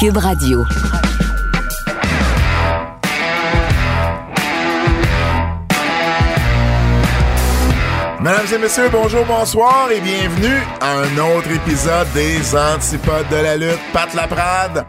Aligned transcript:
Cube 0.00 0.16
Radio. 0.16 0.64
Mesdames 8.20 8.46
et 8.54 8.58
messieurs, 8.58 8.88
bonjour, 8.92 9.24
bonsoir 9.24 9.90
et 9.90 10.00
bienvenue 10.00 10.58
à 10.80 10.98
un 10.98 11.18
autre 11.36 11.50
épisode 11.50 12.06
des 12.12 12.54
Antipodes 12.54 13.28
de 13.30 13.36
la 13.36 13.56
lutte. 13.56 13.78
Pat 13.94 14.12
Laprade, 14.14 14.84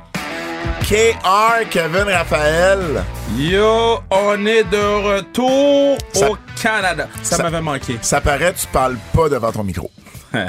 KR, 0.82 1.70
Kevin 1.70 2.10
Raphaël. 2.14 3.04
Yo, 3.38 4.00
on 4.10 4.46
est 4.46 4.66
de 4.66 5.16
retour 5.16 5.98
Ça- 6.14 6.30
au 6.30 6.38
Canada. 6.62 7.08
Ça, 7.24 7.38
ça- 7.38 7.44
m'avait 7.44 7.62
manqué. 7.62 7.98
Ça 8.02 8.20
paraît, 8.20 8.54
tu 8.54 8.68
parles 8.68 8.98
pas 9.16 9.30
devant 9.30 9.52
ton 9.54 9.64
micro. 9.64 9.90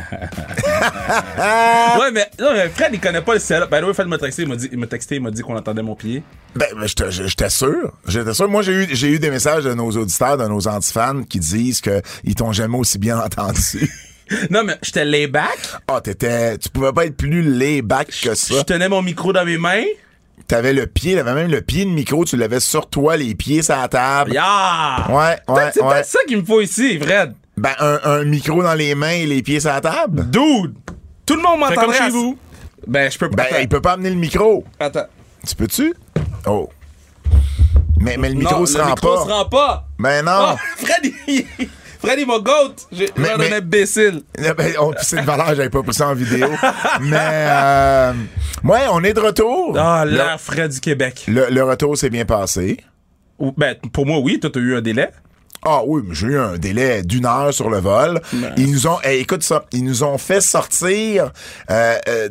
Ouais, 1.99 2.11
mais, 2.12 2.31
non, 2.39 2.53
mais 2.53 2.69
Fred, 2.69 2.91
il 2.93 3.01
connaît 3.01 3.21
pas 3.21 3.35
le 3.35 3.41
setup. 3.41 3.69
The 3.71 3.82
way, 3.85 3.95
Fred 3.95 4.07
m'a 4.09 4.19
texté, 4.19 4.43
il 4.43 4.49
m'a 4.49 4.57
dit, 4.57 4.68
il 4.71 4.79
m'a 4.79 4.86
texté, 4.86 5.17
il 5.17 5.23
m'a 5.23 5.31
dit 5.31 5.43
qu'on 5.43 5.57
entendait 5.57 5.82
mon 5.82 5.95
pied. 5.95 6.23
Ben, 6.54 6.67
ben, 6.75 6.86
j'étais 6.86 7.50
sûr. 7.50 7.93
J'étais 8.07 8.35
sûr. 8.35 8.49
Moi, 8.49 8.63
j'ai 8.63 8.73
eu, 8.73 8.89
j'ai 8.93 9.09
eu 9.09 9.18
des 9.18 9.31
messages 9.31 9.64
de 9.64 9.75
nos 9.75 9.90
auditeurs, 9.90 10.37
de 10.37 10.46
nos 10.46 10.67
antifans 10.68 11.23
qui 11.29 11.39
disent 11.39 11.81
qu'ils 11.81 12.35
t'ont 12.35 12.53
jamais 12.53 12.79
aussi 12.79 12.99
bien 12.99 13.18
entendu. 13.25 13.90
Non, 14.50 14.63
mais 14.64 14.76
j'étais 14.82 15.04
lay 15.04 15.26
back. 15.26 15.59
Ah, 15.89 16.01
t'étais, 16.01 16.57
tu 16.59 16.68
pouvais 16.68 16.93
pas 16.93 17.04
être 17.07 17.17
plus 17.17 17.43
lay-back 17.43 18.09
que 18.23 18.35
ça. 18.35 18.54
Je 18.57 18.62
tenais 18.62 18.89
mon 18.89 19.03
micro 19.03 19.32
dans 19.32 19.45
mes 19.45 19.59
mains. 19.59 19.85
T'avais 20.49 20.73
le 20.73 20.87
pied, 20.87 21.14
t'avais 21.14 21.35
même 21.35 21.51
le 21.51 21.61
pied 21.61 21.85
de 21.85 21.90
micro, 21.90 22.25
tu 22.25 22.37
l'avais 22.37 22.61
sur 22.61 22.89
toi, 22.89 23.17
les 23.17 23.35
pieds 23.35 23.62
sur 23.62 23.76
la 23.76 23.89
table. 23.89 24.32
Yeah! 24.32 25.07
Ouais, 25.11 25.39
ouais, 25.49 25.71
C'est 25.75 25.82
ouais. 25.82 26.03
ça 26.03 26.18
qu'il 26.26 26.39
me 26.39 26.45
faut 26.45 26.61
ici, 26.61 26.99
Fred. 26.99 27.35
Ben, 27.56 27.72
un, 27.79 27.98
un 28.04 28.24
micro 28.24 28.62
dans 28.62 28.74
les 28.74 28.94
mains 28.94 29.11
et 29.11 29.26
les 29.26 29.42
pieds 29.42 29.61
sur 29.61 29.70
la 29.70 29.80
table. 29.80 30.29
Dude! 30.30 30.74
Tout 31.26 31.36
le 31.36 31.42
monde 31.42 31.62
à- 31.62 31.92
chez 31.92 32.11
vous. 32.11 32.38
Ben, 32.86 33.11
je 33.11 33.19
peux 33.19 33.30
pas. 33.30 33.44
Ben, 33.50 33.61
il 33.62 33.69
peut 33.69 33.80
pas 33.80 33.92
amener 33.92 34.11
le 34.11 34.16
micro. 34.16 34.64
Attends. 34.80 35.06
Tu 35.47 35.55
peux-tu? 35.55 35.94
Oh. 36.47 36.69
Mais, 38.00 38.17
mais 38.17 38.28
le 38.31 38.34
micro 38.36 38.61
non, 38.61 38.67
se 38.67 38.77
le 38.77 38.83
rend 38.84 38.91
micro 38.91 39.14
pas. 39.17 39.25
se 39.25 39.31
rend 39.31 39.44
pas. 39.47 39.89
Ben 39.98 40.25
non. 40.25 40.33
Oh, 40.55 40.56
Fred, 40.84 41.12
il... 41.28 41.44
Fred, 42.00 42.19
il 42.19 42.27
m'a 42.27 42.39
goat. 42.41 42.75
J'ai 42.91 43.09
Mais- 43.17 43.28
l'air 43.28 43.39
mais- 43.39 43.50
d'un 43.50 43.56
imbécile. 43.59 44.22
Ben, 44.37 44.72
on- 44.81 44.92
c'est 45.00 45.19
une 45.19 45.25
valeur, 45.25 45.48
j'avais 45.48 45.70
pas 45.70 45.83
pris 45.84 45.94
ça 45.94 46.09
en 46.09 46.14
vidéo. 46.14 46.48
mais, 47.00 47.16
euh, 47.20 48.12
ouais, 48.64 48.81
on 48.91 49.05
est 49.05 49.12
de 49.12 49.20
retour. 49.20 49.77
Ah, 49.78 50.05
l'air 50.05 50.41
Fred 50.41 50.72
du 50.72 50.81
Québec. 50.81 51.25
le- 51.28 51.47
le 51.50 51.62
retour 51.62 51.97
s'est 51.97 52.11
bien 52.11 52.25
passé. 52.25 52.78
Ben, 53.56 53.77
pour 53.92 54.06
moi, 54.06 54.19
oui, 54.19 54.41
toi, 54.41 54.50
t'as 54.53 54.59
eu 54.61 54.77
un 54.77 54.81
délai. 54.81 55.11
Ah 55.65 55.83
oui, 55.87 56.03
mais 56.05 56.15
j'ai 56.15 56.27
eu 56.29 56.39
un 56.39 56.59
délai 56.59 57.03
d'une 57.03 57.27
heure 57.27 57.53
sur 57.55 57.71
le 57.71 57.79
vol. 57.79 58.21
Ils 58.57 58.71
nous 58.73 58.87
ont, 58.87 58.99
eh, 59.05 59.21
écoute 59.21 59.43
ça, 59.43 59.65
ils 59.73 59.85
nous 59.85 60.03
ont 60.03 60.19
fait 60.19 60.41
sortir. 60.41 61.31
euh, 61.71 61.99
euh, 62.09 62.29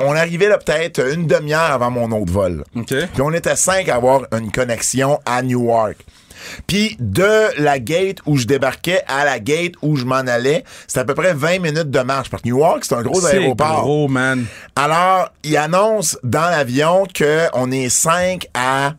on 0.00 0.14
arrivait 0.16 0.48
là 0.48 0.58
peut-être 0.58 1.12
une 1.14 1.26
demi-heure 1.26 1.60
avant 1.72 1.90
mon 1.90 2.10
autre 2.12 2.32
vol. 2.32 2.64
Puis 3.12 3.22
on 3.22 3.32
était 3.32 3.56
cinq 3.56 3.88
à 3.88 3.94
avoir 3.96 4.22
une 4.36 4.50
connexion 4.50 5.20
à 5.24 5.40
Newark. 5.42 5.96
Puis 6.66 6.96
de 7.00 7.60
la 7.62 7.78
gate 7.78 8.18
où 8.26 8.36
je 8.36 8.44
débarquais 8.46 9.02
à 9.08 9.24
la 9.24 9.38
gate 9.38 9.74
où 9.82 9.96
je 9.96 10.04
m'en 10.04 10.16
allais, 10.16 10.62
c'était 10.86 11.00
à 11.00 11.04
peu 11.04 11.14
près 11.14 11.32
20 11.32 11.58
minutes 11.60 11.90
de 11.90 12.00
marche. 12.00 12.28
Parce 12.28 12.42
que 12.42 12.48
Newark, 12.48 12.84
c'est 12.84 12.94
un 12.96 13.02
gros 13.02 13.20
C'est 13.20 13.38
aéroport. 13.38 13.82
gros, 13.82 14.08
man. 14.08 14.44
Alors, 14.76 15.30
il 15.42 15.56
annonce 15.56 16.18
dans 16.22 16.50
l'avion 16.50 17.04
qu'on 17.16 17.70
est 17.70 17.88
cinq 17.88 18.48
à 18.52 18.92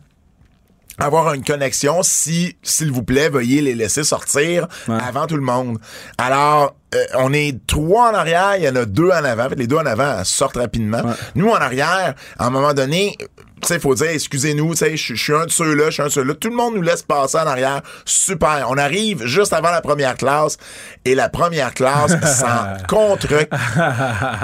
avoir 0.98 1.34
une 1.34 1.44
connexion 1.44 2.02
si, 2.02 2.56
s'il 2.62 2.90
vous 2.90 3.02
plaît, 3.02 3.28
veuillez 3.28 3.60
les 3.62 3.74
laisser 3.74 4.04
sortir 4.04 4.66
Ouais. 4.88 4.98
avant 5.00 5.26
tout 5.26 5.36
le 5.36 5.42
monde. 5.42 5.78
Alors, 6.18 6.74
euh, 6.94 7.04
on 7.14 7.32
est 7.32 7.66
trois 7.66 8.10
en 8.10 8.14
arrière, 8.14 8.56
il 8.56 8.64
y 8.64 8.68
en 8.68 8.76
a 8.76 8.84
deux 8.84 9.10
en 9.10 9.24
avant. 9.24 9.48
Les 9.56 9.66
deux 9.66 9.76
en 9.76 9.86
avant 9.86 10.22
sortent 10.24 10.56
rapidement. 10.56 11.02
Nous, 11.34 11.48
en 11.48 11.56
arrière, 11.56 12.14
à 12.38 12.46
un 12.46 12.50
moment 12.50 12.74
donné, 12.74 13.16
tu 13.62 13.68
sais, 13.68 13.74
il 13.76 13.80
faut 13.80 13.94
dire, 13.94 14.10
excusez-nous, 14.10 14.72
tu 14.72 14.76
sais, 14.76 14.96
je 14.98 15.14
suis 15.14 15.32
un 15.32 15.46
de 15.46 15.50
ceux-là, 15.50 15.86
je 15.86 15.90
suis 15.90 16.02
un 16.02 16.06
de 16.06 16.10
ceux-là. 16.10 16.34
Tout 16.34 16.50
le 16.50 16.56
monde 16.56 16.74
nous 16.74 16.82
laisse 16.82 17.02
passer 17.02 17.38
en 17.38 17.46
arrière. 17.46 17.80
Super. 18.04 18.66
On 18.68 18.76
arrive 18.76 19.24
juste 19.24 19.54
avant 19.54 19.70
la 19.70 19.80
première 19.80 20.14
classe 20.14 20.58
et 21.06 21.14
la 21.14 21.30
première 21.30 21.72
classe 21.72 22.12
s'en 22.38 22.76
contre, 22.86 23.28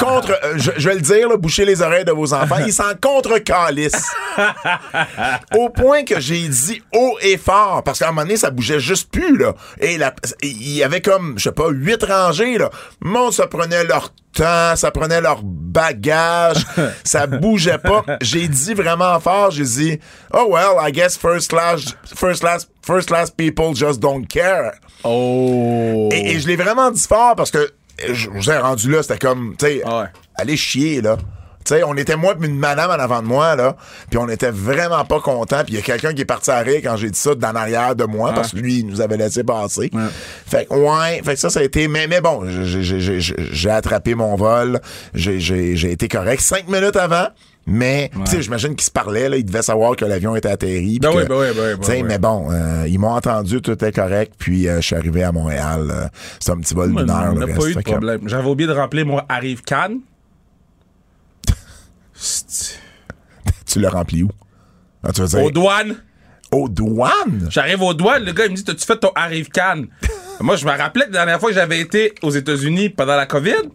contre, 0.01 0.33
euh, 0.45 0.55
je, 0.57 0.71
je 0.79 0.89
vais 0.89 0.95
le 0.95 1.03
dire, 1.03 1.29
là, 1.29 1.37
les 1.59 1.83
oreilles 1.83 2.07
de 2.07 2.13
vos 2.13 2.33
enfants, 2.33 2.57
ils 2.67 2.73
s'en 2.73 2.95
contre 3.01 3.39
calissent. 3.39 4.11
Au 5.59 5.69
point 5.69 6.05
que 6.05 6.19
j'ai 6.19 6.49
dit 6.49 6.83
haut 6.95 7.19
et 7.21 7.37
fort, 7.37 7.83
parce 7.85 7.99
qu'à 7.99 8.09
un 8.09 8.13
moment 8.13 8.23
donné, 8.23 8.39
ça 8.39 8.51
bougeait 8.51 8.81
juste 8.81 9.11
plus, 9.11 9.37
là. 9.37 9.55
Et 9.79 9.99
il 10.43 10.73
y 10.73 10.83
avait 10.83 11.03
comme, 11.03 11.35
je 11.37 11.45
sais 11.45 11.53
pas, 11.53 11.69
huit 11.69 12.03
rangées, 12.33 12.59
là. 12.59 12.71
Le 13.01 13.11
monde 13.11 13.33
se 13.33 13.43
prenait 13.43 13.85
leur 13.85 14.11
temps, 14.35 14.75
ça 14.77 14.91
prenait 14.91 15.21
leur 15.21 15.41
bagage, 15.43 16.65
ça 17.05 17.27
bougeait 17.27 17.79
pas. 17.79 18.05
J'ai 18.21 18.49
dit 18.49 18.75
vraiment 18.75 19.19
fort, 19.21 19.51
j'ai 19.51 19.65
dit, 19.65 19.99
oh 20.35 20.47
well, 20.51 20.77
I 20.81 20.91
guess 20.93 21.17
first 21.17 21.51
class, 21.51 21.95
first 22.15 22.41
class, 22.41 22.69
first 22.85 23.09
class 23.09 23.31
people 23.31 23.75
just 23.75 24.01
don't 24.01 24.27
care. 24.27 24.73
Oh. 25.05 26.09
Et, 26.13 26.33
et 26.33 26.41
je 26.41 26.47
l'ai 26.47 26.57
vraiment 26.57 26.91
dit 26.91 27.03
fort 27.07 27.35
parce 27.37 27.51
que 27.51 27.73
je 28.13 28.31
vous 28.31 28.51
ai 28.51 28.59
rendu 28.59 28.91
là, 28.91 29.03
c'était 29.03 29.19
comme, 29.19 29.55
tu 29.59 29.67
sais, 29.67 29.83
Ah 29.85 30.01
ouais. 30.01 30.07
allez 30.37 30.57
chier, 30.57 31.01
là. 31.03 31.17
Tu 31.65 31.75
sais, 31.75 31.83
on 31.85 31.95
était 31.97 32.17
moi 32.17 32.35
une 32.43 32.59
madame 32.59 32.91
en 32.91 32.95
avant 32.95 33.23
de 33.23 33.27
moi, 33.27 33.55
là, 33.57 33.77
puis 34.11 34.19
on 34.19 34.29
était 34.29 34.51
vraiment 34.51 35.05
pas 35.05 35.21
contents. 35.21 35.63
Puis 35.65 35.75
il 35.75 35.77
y 35.77 35.79
a 35.79 35.83
quelqu'un 35.83 36.13
qui 36.13 36.23
est 36.23 36.27
parti 36.27 36.51
à 36.51 36.59
rire 36.59 36.81
quand 36.83 36.97
j'ai 36.97 37.11
dit 37.11 37.19
ça 37.19 37.35
d'en 37.35 37.55
arrière 37.55 37.95
de 37.97 38.05
moi, 38.05 38.33
parce 38.35 38.53
que 38.53 38.57
lui, 38.57 38.81
il 38.81 38.87
nous 38.87 39.01
avait 39.01 39.17
laissé 39.17 39.45
passer. 39.45 39.91
Fait 40.47 40.67
que, 40.69 40.75
ouais, 40.75 41.23
fait 41.25 41.35
que 41.35 41.41
ça, 41.41 41.51
ça 41.51 41.61
a 41.61 41.63
été... 41.63 41.89
Mais, 41.89 42.07
mais 42.07 42.21
bon, 42.21 42.43
j'ai- 42.47 43.71
attrapé 43.71 44.15
mon 44.15 44.35
vol, 44.37 44.81
j'ai- 45.15 45.93
été 45.93 46.09
correct 46.09 46.41
cinq 46.41 46.69
minutes 46.69 46.97
avant, 46.97 47.27
mais, 47.67 48.11
tu 48.25 48.31
sais, 48.31 48.43
j'imagine 48.43 48.75
qu'ils 48.75 48.87
se 48.87 48.91
parlaient, 48.91 49.29
là, 49.29 49.37
ils 49.37 49.45
devaient 49.45 49.63
savoir 49.63 49.95
que 49.95 50.05
l'avion 50.05 50.35
était 50.35 50.51
atterri. 50.51 50.99
Ben 51.01 51.11
oui, 51.15 51.23
ben 51.29 51.37
oui, 51.39 51.47
ben 51.55 51.63
oui, 51.63 51.71
ben 51.75 51.79
tu 51.79 51.87
sais, 51.87 51.97
oui. 51.99 52.03
mais 52.03 52.19
bon, 52.19 52.49
euh, 52.51 52.85
ils 52.89 52.99
m'ont 52.99 53.11
entendu, 53.13 53.63
tout 53.63 53.71
était 53.73 53.93
correct, 53.93 54.35
puis 54.37 54.69
euh, 54.69 54.77
je 54.81 54.87
suis 54.87 54.97
arrivé 54.97 55.23
à 55.23 55.31
Montréal. 55.33 55.89
euh, 55.91 56.07
c'est 56.41 56.51
un 56.51 56.57
petit 56.59 56.75
vol 56.75 56.93
d'une 56.95 57.09
heure, 57.09 57.31
On 57.33 57.39
n'a 57.39 57.47
pas 57.47 57.67
eu 57.67 57.75
de 57.75 57.81
problème. 57.81 58.21
J'avais 58.27 58.49
oublié 58.49 58.69
de 58.69 58.75
remplir 58.75 59.07
mon 59.07 59.21
Arrive 59.29 59.63
Cannes. 59.63 60.01
Tu 63.67 63.81
l'as 63.81 63.91
rempli 63.91 64.23
où? 64.23 64.31
Ah, 65.05 65.13
tu 65.13 65.23
dire, 65.25 65.43
Aux 65.43 65.51
douanes. 65.51 65.97
aux 66.53 66.69
douanes? 66.69 67.49
J'arrive 67.51 67.83
aux 67.83 67.95
douanes, 67.95 68.25
le 68.25 68.33
gars, 68.33 68.45
il 68.47 68.53
me 68.53 68.57
dit 68.57 68.65
T'as-tu 68.65 68.85
fait 68.85 68.97
ton 68.99 69.11
Arrive 69.15 69.49
Cannes 69.49 69.87
Moi, 70.41 70.57
je 70.57 70.65
me 70.67 70.71
rappelais 70.71 71.05
que 71.07 71.11
la 71.13 71.19
dernière 71.19 71.41
fois 71.41 71.49
que 71.51 71.55
j'avais 71.55 71.81
été 71.81 72.15
aux 72.23 72.31
États-Unis 72.31 72.91
pendant 72.91 73.17
la 73.17 73.27
COVID, 73.27 73.71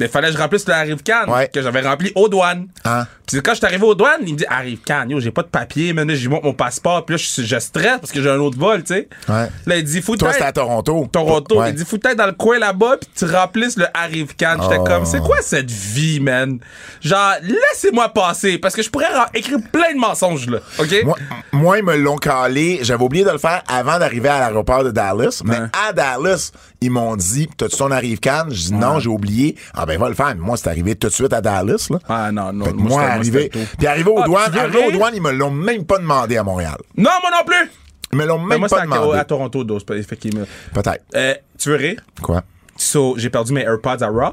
il 0.00 0.08
fallait 0.08 0.28
que 0.28 0.34
je 0.34 0.38
remplisse 0.38 0.66
le 0.66 0.74
Arrive 0.74 1.02
Cannes 1.02 1.28
Ouais. 1.30 1.48
que 1.48 1.60
j'avais 1.62 1.80
rempli 1.80 2.12
aux 2.14 2.28
douanes. 2.28 2.68
Hein? 2.84 3.06
Puis 3.26 3.40
quand 3.42 3.52
je 3.52 3.56
suis 3.58 3.66
arrivé 3.66 3.84
aux 3.84 3.94
douanes, 3.94 4.20
il 4.26 4.34
me 4.34 4.38
dit 4.38 4.44
Arrive 4.48 4.80
Cannes, 4.82 5.10
yo, 5.10 5.20
j'ai 5.20 5.30
pas 5.30 5.42
de 5.42 5.48
papier, 5.48 5.92
man, 5.92 6.06
là, 6.06 6.14
montre 6.28 6.44
mon 6.44 6.52
passeport, 6.52 7.04
puis 7.04 7.16
là, 7.16 7.22
je, 7.22 7.42
je 7.42 7.58
stresse 7.58 7.98
parce 8.00 8.12
que 8.12 8.20
j'ai 8.22 8.30
un 8.30 8.38
autre 8.38 8.58
vol, 8.58 8.82
tu 8.84 8.94
sais. 8.94 9.08
Ouais. 9.28 9.48
Là, 9.66 9.76
il 9.76 9.84
dit 9.84 10.02
Faut 10.02 10.16
Toi, 10.16 10.32
c'était 10.32 10.44
à 10.44 10.52
Toronto. 10.52 11.08
Toronto. 11.10 11.60
Ouais. 11.60 11.70
Il 11.70 11.74
dit, 11.76 11.84
faut 11.84 11.96
être 11.96 12.16
dans 12.16 12.26
le 12.26 12.32
coin 12.32 12.58
là-bas, 12.58 12.96
puis 13.00 13.08
tu 13.16 13.24
remplisses 13.24 13.76
le 13.76 13.86
Arrive 13.94 14.34
Cannes. 14.36 14.60
J'étais 14.62 14.78
Oh. 14.78 14.84
comme, 14.84 15.06
c'est 15.06 15.20
quoi 15.20 15.38
cette 15.40 15.70
vie, 15.70 16.20
man? 16.20 16.58
Genre, 17.00 17.34
laissez-moi 17.42 18.08
passer, 18.10 18.58
parce 18.58 18.74
que 18.74 18.82
je 18.82 18.90
pourrais 18.90 19.12
ra- 19.12 19.30
écrire 19.34 19.58
plein 19.72 19.92
de 19.94 19.98
mensonges, 19.98 20.48
là. 20.48 20.58
OK? 20.78 20.94
Moi, 21.04 21.16
moi, 21.52 21.78
ils 21.78 21.84
me 21.84 21.96
l'ont 21.96 22.16
calé. 22.16 22.80
J'avais 22.82 23.02
oublié 23.04 23.24
de 23.24 23.30
le 23.30 23.38
faire 23.38 23.62
avant 23.68 23.98
d'arriver 23.98 24.28
à 24.28 24.38
l'aéroport 24.40 24.84
de 24.84 24.90
Dallas. 24.90 25.40
Mais 25.44 25.58
Ouais. 25.58 25.66
à 25.88 25.92
Dallas, 25.92 26.52
ils 26.80 26.90
m'ont 26.90 27.16
dit 27.16 27.48
T'as-tu 27.56 27.76
ton 27.76 27.90
arrive 27.90 28.20
Cannes? 28.20 28.48
Je 28.50 28.66
dis 28.66 28.74
non, 28.74 28.98
j'ai 28.98 29.08
oublié. 29.08 29.56
Ah 29.74 29.86
ben 29.86 29.98
va 29.98 30.08
le 30.08 30.14
faire. 30.14 30.28
Mais 30.28 30.34
moi, 30.34 30.56
c'est 30.56 30.68
arrivé 30.68 30.94
tout 30.94 31.08
de 31.08 31.12
suite 31.12 31.32
à 31.32 31.40
Dallas. 31.40 31.86
Là. 31.90 31.98
Ah, 32.08 32.30
non, 32.32 32.52
non. 32.52 32.66
Moi, 32.74 33.02
arrivé. 33.14 33.50
Puis 33.78 33.86
arrivé 33.86 34.10
aux 34.10 34.18
Ah, 34.20 34.26
douanes, 34.26 34.56
arrivé 34.58 34.86
aux 34.86 34.90
douanes, 34.92 35.14
ils 35.16 35.22
me 35.22 35.32
l'ont 35.32 35.50
même 35.50 35.84
pas 35.84 35.98
demandé 35.98 36.36
à 36.36 36.42
Montréal. 36.42 36.76
Non, 36.96 37.10
moi 37.22 37.30
non 37.30 37.44
plus! 37.46 37.70
Ils 38.12 38.18
me 38.18 38.26
l'ont 38.26 38.38
Mais 38.38 38.50
même 38.50 38.60
moi, 38.60 38.68
pas 38.68 38.80
c'était 38.80 38.92
à, 38.92 38.96
demandé. 38.98 39.18
à 39.18 39.24
Toronto, 39.24 39.64
dos, 39.64 39.78
effectivement. 39.90 40.44
Peut-être. 40.72 41.04
Euh, 41.16 41.34
tu 41.58 41.70
veux 41.70 41.76
rire? 41.76 42.00
Quoi? 42.22 42.42
So, 42.76 43.14
j'ai 43.16 43.30
perdu 43.30 43.52
mes 43.52 43.62
AirPods 43.62 44.02
à 44.02 44.08
Raw. 44.08 44.32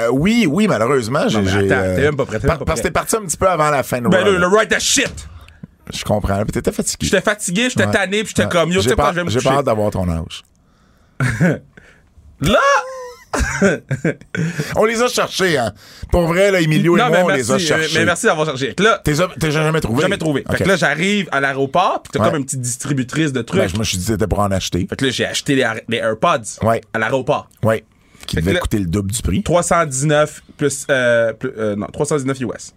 Euh, 0.00 0.08
oui, 0.10 0.46
oui, 0.48 0.66
malheureusement. 0.66 1.28
j'ai- 1.28 1.40
mais 1.42 1.48
j'ai, 1.50 1.70
attends, 1.70 1.84
euh, 1.84 1.96
t'es 1.96 2.02
même 2.02 2.16
pas 2.16 2.24
prêt, 2.24 2.38
t'es 2.40 2.46
par- 2.46 2.56
même 2.56 2.58
pas 2.60 2.64
Parce 2.64 2.80
que 2.80 2.86
t'es 2.86 2.90
parti 2.92 3.16
un 3.16 3.20
petit 3.22 3.36
peu 3.36 3.48
avant 3.48 3.70
la 3.70 3.82
fin 3.82 4.00
de 4.00 4.08
Ben, 4.08 4.24
le, 4.24 4.38
le 4.38 4.46
right 4.46 4.78
shit! 4.80 5.28
Je 5.92 6.02
comprends. 6.04 6.42
Puis 6.44 6.52
t'étais 6.52 6.72
fatigué. 6.72 7.04
J'étais 7.06 7.20
fatigué, 7.20 7.68
j'étais 7.68 7.84
Ouais. 7.84 7.92
tanné, 7.92 8.18
puis 8.24 8.28
j'étais 8.28 8.44
Ouais. 8.44 8.48
comme, 8.48 8.70
yo, 8.70 8.80
tu 8.80 8.88
sais 8.88 8.96
pas- 8.96 9.10
je 9.10 9.16
vais 9.16 9.24
me 9.24 9.30
J'ai 9.30 9.46
hâte 9.48 9.66
d'avoir 9.66 9.90
ton 9.90 10.08
âge. 10.08 10.42
Là! 12.40 12.58
On 14.76 14.84
les 14.84 15.00
a 15.02 15.08
cherchés, 15.08 15.56
hein. 15.56 15.72
Pour 16.10 16.26
vrai, 16.26 16.50
là, 16.50 16.60
Emilio 16.60 16.96
Non, 16.96 17.06
et 17.06 17.10
moi, 17.10 17.20
on 17.24 17.28
les 17.28 17.50
a 17.50 17.54
euh, 17.54 17.58
cherchés. 17.58 17.98
mais 17.98 18.04
merci 18.04 18.26
d'avoir 18.26 18.46
cherché. 18.46 18.74
Là, 18.78 19.00
T'es 19.04 19.14
t'es 19.40 19.50
jamais 19.50 19.80
trouvé? 19.80 20.02
jamais 20.02 20.18
trouvé. 20.18 20.44
Fait 20.50 20.64
que 20.64 20.68
là, 20.68 20.76
j'arrive 20.76 21.28
à 21.32 21.40
l'aéroport, 21.40 22.02
puis 22.02 22.10
t'as 22.12 22.20
Ouais. 22.20 22.30
comme 22.30 22.38
une 22.40 22.44
petite 22.44 22.60
distributrice 22.60 23.32
de 23.32 23.42
trucs. 23.42 23.60
Ben, 23.60 23.68
je 23.68 23.76
me 23.78 23.84
suis 23.84 23.96
dit 23.98 24.04
que 24.06 24.12
c'était 24.12 24.26
pour 24.26 24.40
en 24.40 24.50
acheter. 24.50 24.86
Fait 24.88 24.96
que 24.96 25.04
là, 25.04 25.10
j'ai 25.10 25.24
acheté 25.26 25.54
les, 25.54 25.66
les 25.88 25.98
AirPods 25.98 26.62
Ouais. 26.62 26.80
à 26.92 26.98
l'aéroport. 26.98 27.48
Oui. 27.62 27.82
Qui 28.26 28.36
Fait 28.36 28.42
devait 28.42 28.52
là- 28.54 28.60
coûter 28.60 28.78
le 28.78 28.86
double 28.86 29.10
du 29.10 29.20
prix. 29.22 29.42
319 29.42 30.42
plus, 30.56 30.86
euh, 30.90 31.32
plus- 31.32 31.50
euh, 31.58 31.74
non, 31.74 31.86
319 31.92 32.38
US. 32.40 32.72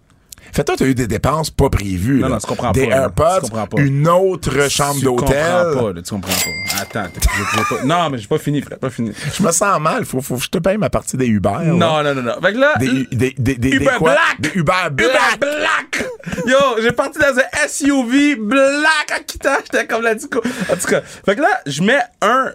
Fait 0.56 0.64
toi, 0.64 0.76
t'as 0.78 0.86
eu 0.86 0.96
des 0.96 1.06
dépenses 1.08 1.50
pas 1.50 1.70
prévues. 1.70 2.22
Non, 2.22 2.28
là. 2.30 2.36
non, 2.36 2.38
tu 2.40 2.48
comprends 2.48 2.72
des 2.72 2.88
pas. 2.88 2.96
AirPods, 2.96 3.42
Tu 3.44 3.52
pas. 3.52 3.82
une 3.82 4.08
autre 4.08 4.70
chambre 4.70 4.96
Tu 5.00 5.04
d'hôtel. 5.04 5.26
comprends 5.28 5.84
pas, 5.84 5.94
là, 5.94 6.02
tu 6.02 6.10
comprends 6.12 6.32
pas. 6.32 6.82
Attends, 6.82 7.10
pas- 7.12 7.84
non, 7.84 8.10
mais 8.10 8.18
j'ai 8.20 8.28
pas 8.28 8.38
fini, 8.38 8.62
frère, 8.62 8.80
pas 8.80 8.90
fini. 8.90 9.12
Je 9.38 9.44
me 9.44 9.52
sens 9.52 9.80
mal. 9.82 10.06
Faut, 10.06 10.22
faut 10.22 10.38
que 10.38 10.44
je 10.44 10.50
te 10.50 10.58
paye 10.60 10.78
ma 10.78 10.90
partie 10.90 11.18
des 11.18 11.28
Uber. 11.28 11.50
là. 11.50 11.64
Non, 11.66 12.02
non, 12.04 12.16
non, 12.16 12.22
non. 12.22 12.36
Fait 12.42 12.54
que 12.54 12.58
là, 12.58 12.74
Des, 12.80 13.34
des, 13.38 13.56
des, 13.56 13.70
Uber 13.72 13.92
quoi? 13.98 14.12
Black! 14.12 14.40
Des 14.40 14.52
Uber 14.60 14.72
Black! 14.92 15.36
Uber 15.36 15.38
Black! 15.60 16.06
Yo, 16.48 16.82
j'ai 16.82 16.92
parti 16.94 17.20
dans 17.20 17.38
un 17.38 17.68
SUV 17.68 18.36
black 18.38 19.12
à 19.14 19.20
Kita. 19.20 19.58
J'étais 19.66 19.86
comme 19.88 20.04
la 20.04 20.16
disco. 20.16 20.40
En 20.72 20.76
tout 20.78 20.88
cas, 20.88 21.02
fait 21.26 21.36
que 21.36 21.42
là, 21.42 21.62
je 21.66 21.82
mets 21.84 22.00
un. 22.22 22.52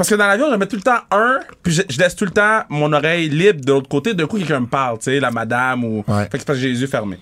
Parce 0.00 0.08
que 0.08 0.14
dans 0.14 0.26
l'avion, 0.26 0.50
je 0.50 0.56
mets 0.56 0.66
tout 0.66 0.76
le 0.76 0.82
temps 0.82 1.00
un, 1.10 1.40
puis 1.62 1.74
je, 1.74 1.82
je 1.86 1.98
laisse 1.98 2.16
tout 2.16 2.24
le 2.24 2.30
temps 2.30 2.62
mon 2.70 2.90
oreille 2.90 3.28
libre 3.28 3.62
de 3.62 3.70
l'autre 3.70 3.90
côté. 3.90 4.14
D'un 4.14 4.26
coup, 4.26 4.38
quelqu'un 4.38 4.60
me 4.60 4.66
parle, 4.66 4.96
tu 4.96 5.04
sais, 5.04 5.20
la 5.20 5.30
madame 5.30 5.84
ou. 5.84 6.02
Ouais. 6.08 6.22
Fait 6.22 6.30
que 6.30 6.38
c'est 6.38 6.46
parce 6.46 6.58
que 6.58 6.62
j'ai 6.62 6.70
les 6.70 6.80
yeux 6.80 6.86
fermés. 6.86 7.20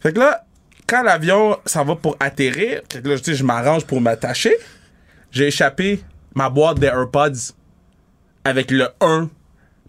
Fait 0.00 0.10
que 0.10 0.20
là, 0.20 0.42
quand 0.86 1.02
l'avion 1.02 1.58
s'en 1.66 1.84
va 1.84 1.96
pour 1.96 2.16
atterrir, 2.18 2.80
fait 2.90 3.02
que 3.02 3.08
là, 3.10 3.18
tu 3.18 3.24
sais, 3.24 3.34
je 3.34 3.44
m'arrange 3.44 3.84
pour 3.84 4.00
m'attacher. 4.00 4.56
J'ai 5.32 5.48
échappé 5.48 6.02
ma 6.34 6.48
boîte 6.48 6.78
des 6.78 6.86
AirPods 6.86 7.52
avec 8.42 8.70
le 8.70 8.88
1 9.02 9.28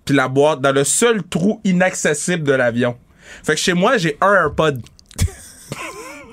puis 0.04 0.14
la 0.14 0.28
boîte 0.28 0.60
dans 0.60 0.74
le 0.74 0.84
seul 0.84 1.24
trou 1.24 1.62
inaccessible 1.64 2.44
de 2.44 2.52
l'avion. 2.52 2.98
Fait 3.46 3.56
que 3.56 3.62
chez 3.62 3.74
moi, 3.74 3.96
j'ai 3.96 4.18
un 4.20 4.34
AirPod. 4.34 4.82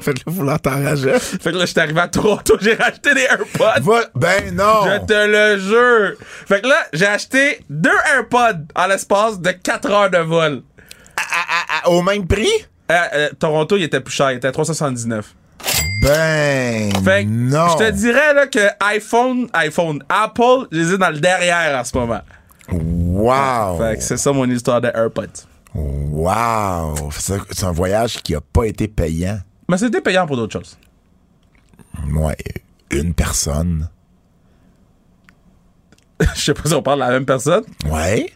Fait 0.03 0.13
que 0.15 0.19
là, 0.31 0.45
l'enterrager. 0.53 1.19
Fait 1.19 1.53
que 1.53 1.57
là, 1.57 1.65
j'étais 1.67 1.81
arrivé 1.81 2.01
à 2.01 2.09
Toronto, 2.09 2.57
j'ai 2.61 2.75
racheté 2.75 3.15
des 3.15 3.23
AirPods. 3.23 3.81
Va, 3.83 4.01
ben 4.15 4.55
non! 4.55 4.85
Je 4.85 5.07
te 5.07 5.27
le 5.27 5.59
jure. 5.59 6.17
Fait 6.47 6.61
que 6.61 6.69
là, 6.69 6.77
j'ai 6.93 7.07
acheté 7.07 7.61
deux 7.71 7.91
AirPods 8.15 8.67
en 8.75 8.87
l'espace 8.87 9.41
de 9.41 9.51
4 9.53 9.91
heures 9.91 10.11
de 10.11 10.19
vol. 10.19 10.63
À- 11.17 11.87
à- 11.87 11.89
au 11.91 12.03
même 12.03 12.27
prix? 12.27 12.49
Euh, 12.91 12.95
euh, 13.15 13.29
Toronto, 13.39 13.77
il 13.77 13.85
était 13.85 14.01
plus 14.01 14.13
cher, 14.15 14.33
il 14.33 14.37
était 14.37 14.49
à 14.49 14.53
379. 14.53 15.35
Ben 16.03 16.91
Fait 17.05 17.25
que 17.25 17.29
non! 17.31 17.69
je 17.79 17.85
te 17.85 17.91
dirais 17.93 18.35
là, 18.35 18.47
que 18.49 18.59
iPhone, 18.81 19.47
iPhone, 19.55 20.03
Apple, 20.09 20.67
je 20.73 20.79
les 20.79 20.93
ai 20.95 20.99
dans 20.99 21.11
le 21.11 21.21
derrière 21.21 21.79
en 21.79 21.85
ce 21.85 21.97
moment. 21.97 22.21
Wow! 22.71 23.79
Fait 23.79 23.97
que 23.97 24.03
c'est 24.03 24.17
ça 24.17 24.33
mon 24.33 24.49
histoire 24.51 24.81
de 24.81 24.89
AirPods. 24.89 25.47
Wow! 25.75 27.11
C'est 27.19 27.39
c'est 27.51 27.65
un 27.65 27.73
voyage 27.73 28.21
qui 28.23 28.35
a 28.35 28.41
pas 28.41 28.65
été 28.65 28.89
payant. 28.89 29.39
Mais 29.69 29.79
c'était 29.79 30.01
payant 30.01 30.27
pour 30.27 30.37
d'autres 30.37 30.53
choses. 30.53 30.77
Ouais, 32.13 32.37
une 32.91 33.15
personne. 33.15 33.89
Je 36.35 36.41
sais 36.41 36.55
pas 36.55 36.63
si 36.69 36.75
on 36.75 36.83
parle 36.83 37.01
de 37.01 37.05
la 37.05 37.11
même 37.11 37.27
personne. 37.27 37.65
Ouais. 37.87 38.33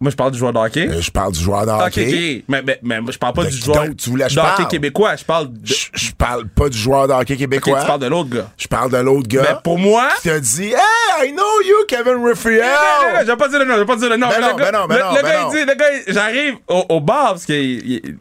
Moi, 0.00 0.10
je 0.10 0.16
parle 0.16 0.32
du 0.32 0.38
joueur 0.38 0.52
de 0.52 0.58
hockey. 0.58 0.88
Euh, 0.88 1.00
Je 1.00 1.12
parle 1.12 1.32
du 1.32 1.38
joueur 1.40 1.64
de 1.64 1.70
hockey. 1.70 2.38
ok. 2.40 2.44
Mais, 2.48 2.62
mais, 2.66 2.80
mais 2.82 3.12
je 3.12 3.18
parle 3.18 3.34
pas 3.34 3.44
De 3.44 3.50
du 3.50 3.56
joueur 3.56 3.84
tu 3.96 4.10
voulais 4.10 4.24
que 4.24 4.30
je 4.30 4.34
de 4.34 4.40
hockey 4.40 4.56
parle? 4.56 4.68
québécois. 4.68 5.14
Je 5.14 5.24
parle 5.24 5.52
de. 5.52 5.60
Je, 5.64 5.74
je 5.94 6.10
parle 6.12 6.48
pas 6.48 6.68
du 6.68 6.76
joueur 6.76 7.06
de 7.06 7.12
hockey 7.12 7.36
québécois. 7.36 7.80
tu 7.82 7.86
parles 7.86 8.00
de 8.00 8.06
l'autre 8.06 8.28
gars. 8.30 8.50
Je 8.58 8.66
parle 8.66 8.90
de 8.90 8.96
l'autre 8.96 9.28
gars. 9.28 9.42
Mais 9.48 9.56
pour 9.62 9.78
moi. 9.78 10.08
Qui 10.20 10.28
t'a 10.28 10.40
dit 10.40 10.72
Hey, 10.72 11.28
I 11.28 11.32
know 11.32 11.44
you, 11.64 11.76
Kevin 11.86 12.16
Raphael! 12.26 12.60
Non, 12.62 13.20
je 13.20 13.26
vais 13.26 13.36
pas 13.36 13.48
dire 13.48 13.58
le 13.60 13.64
nom, 13.64 13.74
je 13.74 13.78
vais 13.78 13.86
pas 13.86 13.96
dire 13.96 14.08
le 14.10 14.16
nom. 14.16 14.28
Ben 14.28 14.34
Mais 14.40 14.46
non, 14.48 14.56
le 14.56 14.58
gars, 14.64 14.72
ben 14.72 14.78
non, 14.80 14.86
ben 14.88 14.96
le, 14.96 15.02
non, 15.04 15.10
le 15.14 15.22
ben 15.22 15.28
gars, 15.28 15.42
non. 15.42 15.50
il 15.52 15.56
dit, 15.56 15.64
le 15.66 15.74
gars, 15.76 15.86
j'arrive 16.08 16.54
au, 16.66 16.84
au 16.88 17.00
bar 17.00 17.28
parce 17.28 17.46
que 17.46 17.52
il- 17.52 17.92
il- 18.04 18.18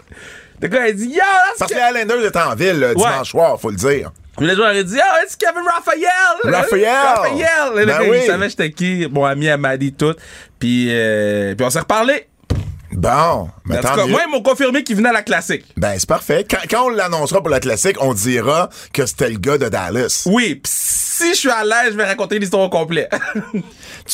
le 0.62 0.68
gars, 0.68 0.88
il 0.88 0.96
dit, 0.96 1.06
yo, 1.10 1.16
that's 1.20 1.60
Parce 1.60 1.72
que 1.72 1.78
les 1.78 2.02
Islanders 2.02 2.26
étaient 2.28 2.40
en 2.40 2.56
ville 2.56 2.80
le 2.80 2.96
dimanche 2.96 3.30
soir, 3.32 3.60
faut 3.60 3.70
le 3.72 3.76
dire. 3.78 4.12
Puis 4.38 4.48
le 4.48 4.56
joueur, 4.56 4.74
il 4.74 4.84
dit, 4.86 4.98
oh, 4.98 5.18
it's 5.26 5.36
Kevin 5.36 5.64
Raphael! 5.68 6.54
Raphaël! 6.54 7.72
Le 7.76 7.86
Ben 7.86 8.00
gars, 8.00 8.04
oui. 8.10 8.18
il 8.22 8.26
savait 8.28 8.50
j'étais 8.50 8.72
qui, 8.72 9.08
mon 9.12 9.26
ami 9.26 9.50
Amadi, 9.50 9.94
tout. 9.94 10.16
Puis, 10.60 10.88
euh, 10.90 11.54
puis 11.56 11.66
on 11.66 11.70
s'est 11.70 11.80
reparlé. 11.80 12.28
Bon, 12.94 13.50
mais 13.66 13.78
En 13.78 13.82
tout 13.82 13.88
tant 13.88 13.96
cas, 13.96 14.06
mieux. 14.06 14.12
moi, 14.12 14.22
ils 14.28 14.32
m'ont 14.32 14.42
confirmé 14.42 14.84
qu'il 14.84 14.98
venait 14.98 15.10
à 15.10 15.14
la 15.14 15.22
classique. 15.22 15.64
Ben, 15.78 15.94
c'est 15.98 16.08
parfait. 16.10 16.46
Quand, 16.50 16.58
quand 16.70 16.86
on 16.88 16.90
l'annoncera 16.90 17.40
pour 17.40 17.50
la 17.50 17.62
classique, 17.62 17.96
on 18.02 18.14
dira 18.14 18.70
que 18.94 19.06
c'était 19.06 19.30
le 19.30 19.38
gars 19.38 19.58
de 19.58 19.70
Dallas. 19.70 20.24
Oui, 20.26 20.56
pis 20.56 20.70
si 20.72 21.30
je 21.34 21.40
suis 21.40 21.50
à 21.52 21.64
l'aise, 21.64 21.92
je 21.92 21.98
vais 21.98 22.04
raconter 22.06 22.38
l'histoire 22.40 22.64
au 22.64 22.70
complet. 22.70 23.08
Tu 23.54 23.62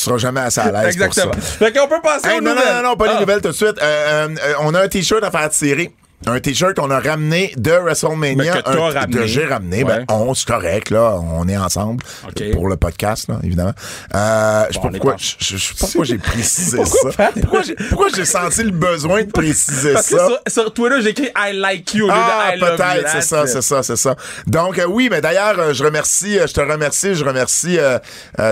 seras 0.04 0.18
jamais 0.18 0.40
assez 0.40 0.60
à 0.60 0.70
l'aise 0.70 0.96
pour 0.96 1.12
ça. 1.14 1.22
Exactement. 1.24 1.32
Fait 1.42 1.72
qu'on 1.72 1.88
peut 1.88 2.00
passer 2.02 2.28
Hey, 2.28 2.38
aux 2.38 2.40
non, 2.42 2.50
non, 2.50 2.56
nouvelles. 2.60 2.74
non, 2.82 2.82
non, 2.90 2.96
pas 2.96 3.06
les 3.06 3.12
Ah. 3.16 3.20
nouvelles 3.20 3.40
tout 3.40 3.48
de 3.48 3.52
suite. 3.54 3.78
Euh, 3.82 4.28
euh, 4.28 4.52
on 4.60 4.74
a 4.74 4.82
un 4.82 4.88
t-shirt 4.88 5.24
à 5.24 5.30
faire 5.30 5.48
tirer. 5.50 5.90
Un 6.26 6.40
t-shirt 6.40 6.74
qu'on 6.74 6.90
a 6.90 6.98
ramené 6.98 7.52
de 7.56 7.70
WrestleMania. 7.70 8.62
Que 8.62 8.68
Un- 8.70 8.90
ramené. 8.90 9.16
Que 9.20 9.26
j'ai 9.26 9.44
ramené. 9.46 9.84
Ouais. 9.84 9.98
Ben, 9.98 10.04
on, 10.10 10.34
c'est 10.34 10.46
correct, 10.48 10.90
là. 10.90 11.18
On 11.22 11.46
est 11.48 11.56
ensemble. 11.56 12.02
OK. 12.26 12.50
Pour 12.52 12.68
le 12.68 12.76
podcast, 12.76 13.28
là, 13.28 13.38
évidemment. 13.44 13.72
Euh, 14.14 14.64
je 14.68 14.74
sais 14.74 14.78
Bon, 14.80 14.88
pas 14.88 14.90
pourquoi, 14.98 15.16
je, 15.18 15.74
pourquoi 15.78 16.04
j'ai 16.04 16.18
précisé 16.18 16.76
Pourquoi 16.82 17.12
ça. 17.12 17.30
Pourquoi 17.40 17.62
j'ai, 17.62 17.74
pourquoi 17.88 18.08
j'ai 18.14 18.24
senti 18.24 18.64
le 18.64 18.70
besoin 18.72 19.22
de 19.22 19.30
préciser 19.30 19.92
Parce 19.92 20.08
que 20.08 20.16
ça? 20.18 20.26
sur, 20.26 20.38
sur 20.64 20.74
Twitter, 20.74 20.96
j'ai 21.02 21.10
écrit 21.10 21.30
I 21.36 21.52
like 21.54 21.94
you. 21.94 22.04
au 22.06 22.08
lieu 22.08 22.14
de 22.14 22.18
Ah, 22.20 22.52
I 22.54 22.58
love 22.58 22.70
you. 22.70 22.76
peut-être, 22.76 23.08
c'est 23.10 23.20
ça, 23.22 23.46
c'est 23.46 23.62
ça, 23.62 23.82
c'est 23.82 23.96
ça. 23.96 24.16
Donc, 24.46 24.78
euh, 24.78 24.86
oui, 24.86 25.08
mais 25.10 25.20
d'ailleurs, 25.20 25.58
euh, 25.58 25.72
je 25.72 25.84
remercie, 25.84 26.38
euh, 26.38 26.46
je 26.46 26.52
te 26.54 26.60
remercie, 26.60 27.14
je 27.14 27.24
remercie 27.24 27.78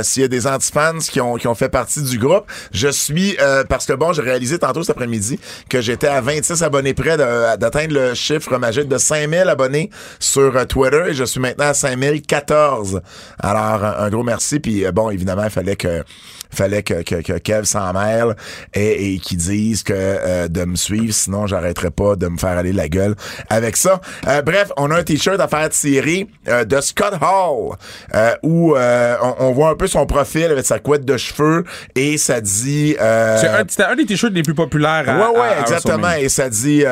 s'il 0.02 0.22
y 0.22 0.24
a 0.24 0.28
des 0.28 0.46
antifans 0.46 0.98
qui 1.00 1.20
ont, 1.20 1.34
qui 1.36 1.48
ont 1.48 1.54
fait 1.54 1.68
partie 1.68 2.02
du 2.02 2.18
groupe. 2.18 2.44
Je 2.72 2.88
suis, 2.88 3.36
euh, 3.40 3.64
parce 3.64 3.86
que 3.86 3.92
bon, 3.92 4.12
j'ai 4.12 4.22
réalisé 4.22 4.58
tantôt 4.58 4.82
cet 4.82 4.90
après-midi 4.90 5.38
que 5.68 5.80
j'étais 5.80 6.06
à 6.08 6.20
26 6.20 6.62
abonnés 6.62 6.94
près 6.94 7.16
de- 7.16 7.55
d'atteindre 7.56 7.94
le 7.94 8.14
chiffre 8.14 8.56
magique 8.58 8.88
de 8.88 8.98
5000 8.98 9.48
abonnés 9.48 9.90
sur 10.18 10.56
euh, 10.56 10.64
Twitter 10.64 11.04
et 11.08 11.14
je 11.14 11.24
suis 11.24 11.40
maintenant 11.40 11.66
à 11.66 11.74
5014. 11.74 13.00
Alors, 13.38 13.84
un, 13.84 14.08
gros 14.10 14.22
merci. 14.22 14.60
Puis, 14.60 14.84
euh, 14.84 14.92
bon, 14.92 15.10
évidemment, 15.10 15.44
il 15.44 15.50
fallait 15.50 15.76
que 15.76 16.04
fallait 16.50 16.82
que, 16.82 17.02
que, 17.02 17.16
que 17.22 17.38
Kev 17.38 17.64
s'en 17.64 17.92
mêle 17.92 18.34
et, 18.74 19.14
et 19.14 19.18
qu'ils 19.18 19.38
disent 19.38 19.82
que 19.82 19.92
euh, 19.94 20.48
de 20.48 20.64
me 20.64 20.76
suivre, 20.76 21.12
sinon 21.12 21.46
j'arrêterai 21.46 21.90
pas 21.90 22.16
de 22.16 22.28
me 22.28 22.38
faire 22.38 22.56
aller 22.58 22.72
la 22.72 22.88
gueule 22.88 23.14
avec 23.50 23.76
ça. 23.76 24.00
Euh, 24.26 24.42
bref, 24.42 24.70
on 24.76 24.90
a 24.90 24.96
un 24.98 25.02
t-shirt 25.02 25.40
à 25.40 25.48
faire 25.48 25.68
tirer 25.70 26.26
euh, 26.48 26.64
de 26.64 26.80
Scott 26.80 27.14
Hall 27.20 27.76
euh, 28.14 28.34
où 28.42 28.74
euh, 28.76 29.16
on, 29.22 29.34
on 29.46 29.52
voit 29.52 29.70
un 29.70 29.74
peu 29.76 29.86
son 29.86 30.06
profil 30.06 30.44
avec 30.44 30.64
sa 30.66 30.78
couette 30.78 31.04
de 31.04 31.16
cheveux 31.16 31.64
et 31.94 32.18
ça 32.18 32.40
dit... 32.40 32.96
euh, 33.00 33.36
C'est 33.66 33.82
un, 33.82 33.90
un 33.90 33.96
des 33.96 34.06
t-shirts 34.06 34.32
les 34.34 34.42
plus 34.42 34.54
populaires 34.54 35.04
à, 35.08 35.16
Ouais, 35.30 35.38
ouais, 35.38 35.46
à- 35.48 35.58
à 35.58 35.60
exactement. 35.60 36.12
Et 36.18 36.28
ça 36.28 36.48
dit... 36.48 36.84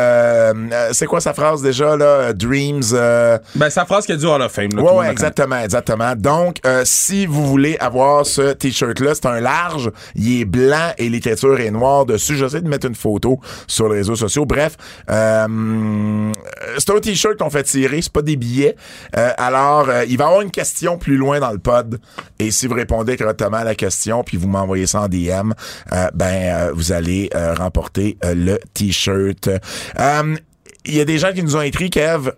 c'est 0.92 1.06
quoi 1.06 1.20
sa 1.20 1.34
phrase 1.34 1.62
déjà, 1.62 1.96
là? 1.96 2.32
Dreams... 2.32 2.82
euh, 2.92 3.38
Ben, 3.54 3.70
sa 3.70 3.84
phrase 3.84 4.06
qui 4.06 4.12
a 4.12 4.16
dû 4.16 4.26
Hall 4.26 4.42
of 4.42 4.52
Fame. 4.52 4.68
Là, 4.76 4.82
Ouais, 4.82 4.92
ouais, 4.98 5.10
exactement, 5.10 5.58
exactement. 5.62 6.14
Donc, 6.16 6.56
euh, 6.66 6.82
si 6.84 7.26
vous 7.26 7.46
voulez 7.46 7.76
avoir 7.78 8.26
ce 8.26 8.52
t-shirt-là, 8.52 9.14
c'est 9.14 9.26
un 9.26 9.40
large, 9.44 9.90
il 10.16 10.40
est 10.40 10.44
blanc 10.44 10.92
et 10.98 11.08
l'écriture 11.08 11.60
est 11.60 11.70
noire 11.70 12.06
dessus. 12.06 12.36
J'essaie 12.36 12.60
de 12.60 12.68
mettre 12.68 12.86
une 12.86 12.94
photo 12.94 13.38
sur 13.66 13.88
les 13.88 13.98
réseaux 13.98 14.16
sociaux. 14.16 14.46
Bref, 14.46 14.76
euh, 15.10 16.32
c'est 16.78 16.90
un 16.90 17.00
t-shirt 17.00 17.38
qu'on 17.38 17.50
fait 17.50 17.62
tirer, 17.62 18.02
c'est 18.02 18.12
pas 18.12 18.22
des 18.22 18.36
billets. 18.36 18.76
Euh, 19.16 19.30
alors, 19.36 19.88
euh, 19.88 20.04
il 20.08 20.16
va 20.16 20.24
y 20.24 20.26
avoir 20.26 20.40
une 20.40 20.50
question 20.50 20.98
plus 20.98 21.16
loin 21.16 21.38
dans 21.38 21.52
le 21.52 21.58
pod. 21.58 22.00
Et 22.38 22.50
si 22.50 22.66
vous 22.66 22.74
répondez 22.74 23.16
correctement 23.16 23.58
à 23.58 23.64
la 23.64 23.74
question, 23.74 24.24
puis 24.24 24.36
vous 24.36 24.48
m'envoyez 24.48 24.86
ça 24.86 25.02
en 25.02 25.08
DM, 25.08 25.52
euh, 25.92 26.08
ben, 26.14 26.70
vous 26.74 26.92
allez 26.92 27.30
remporter 27.34 28.18
le 28.22 28.58
t-shirt. 28.72 29.50
Il 30.86 30.94
y 30.94 31.00
a 31.00 31.04
des 31.04 31.18
gens 31.18 31.32
qui 31.32 31.42
nous 31.42 31.56
ont 31.56 31.62
écrit, 31.62 31.88
Kev, 31.88 32.32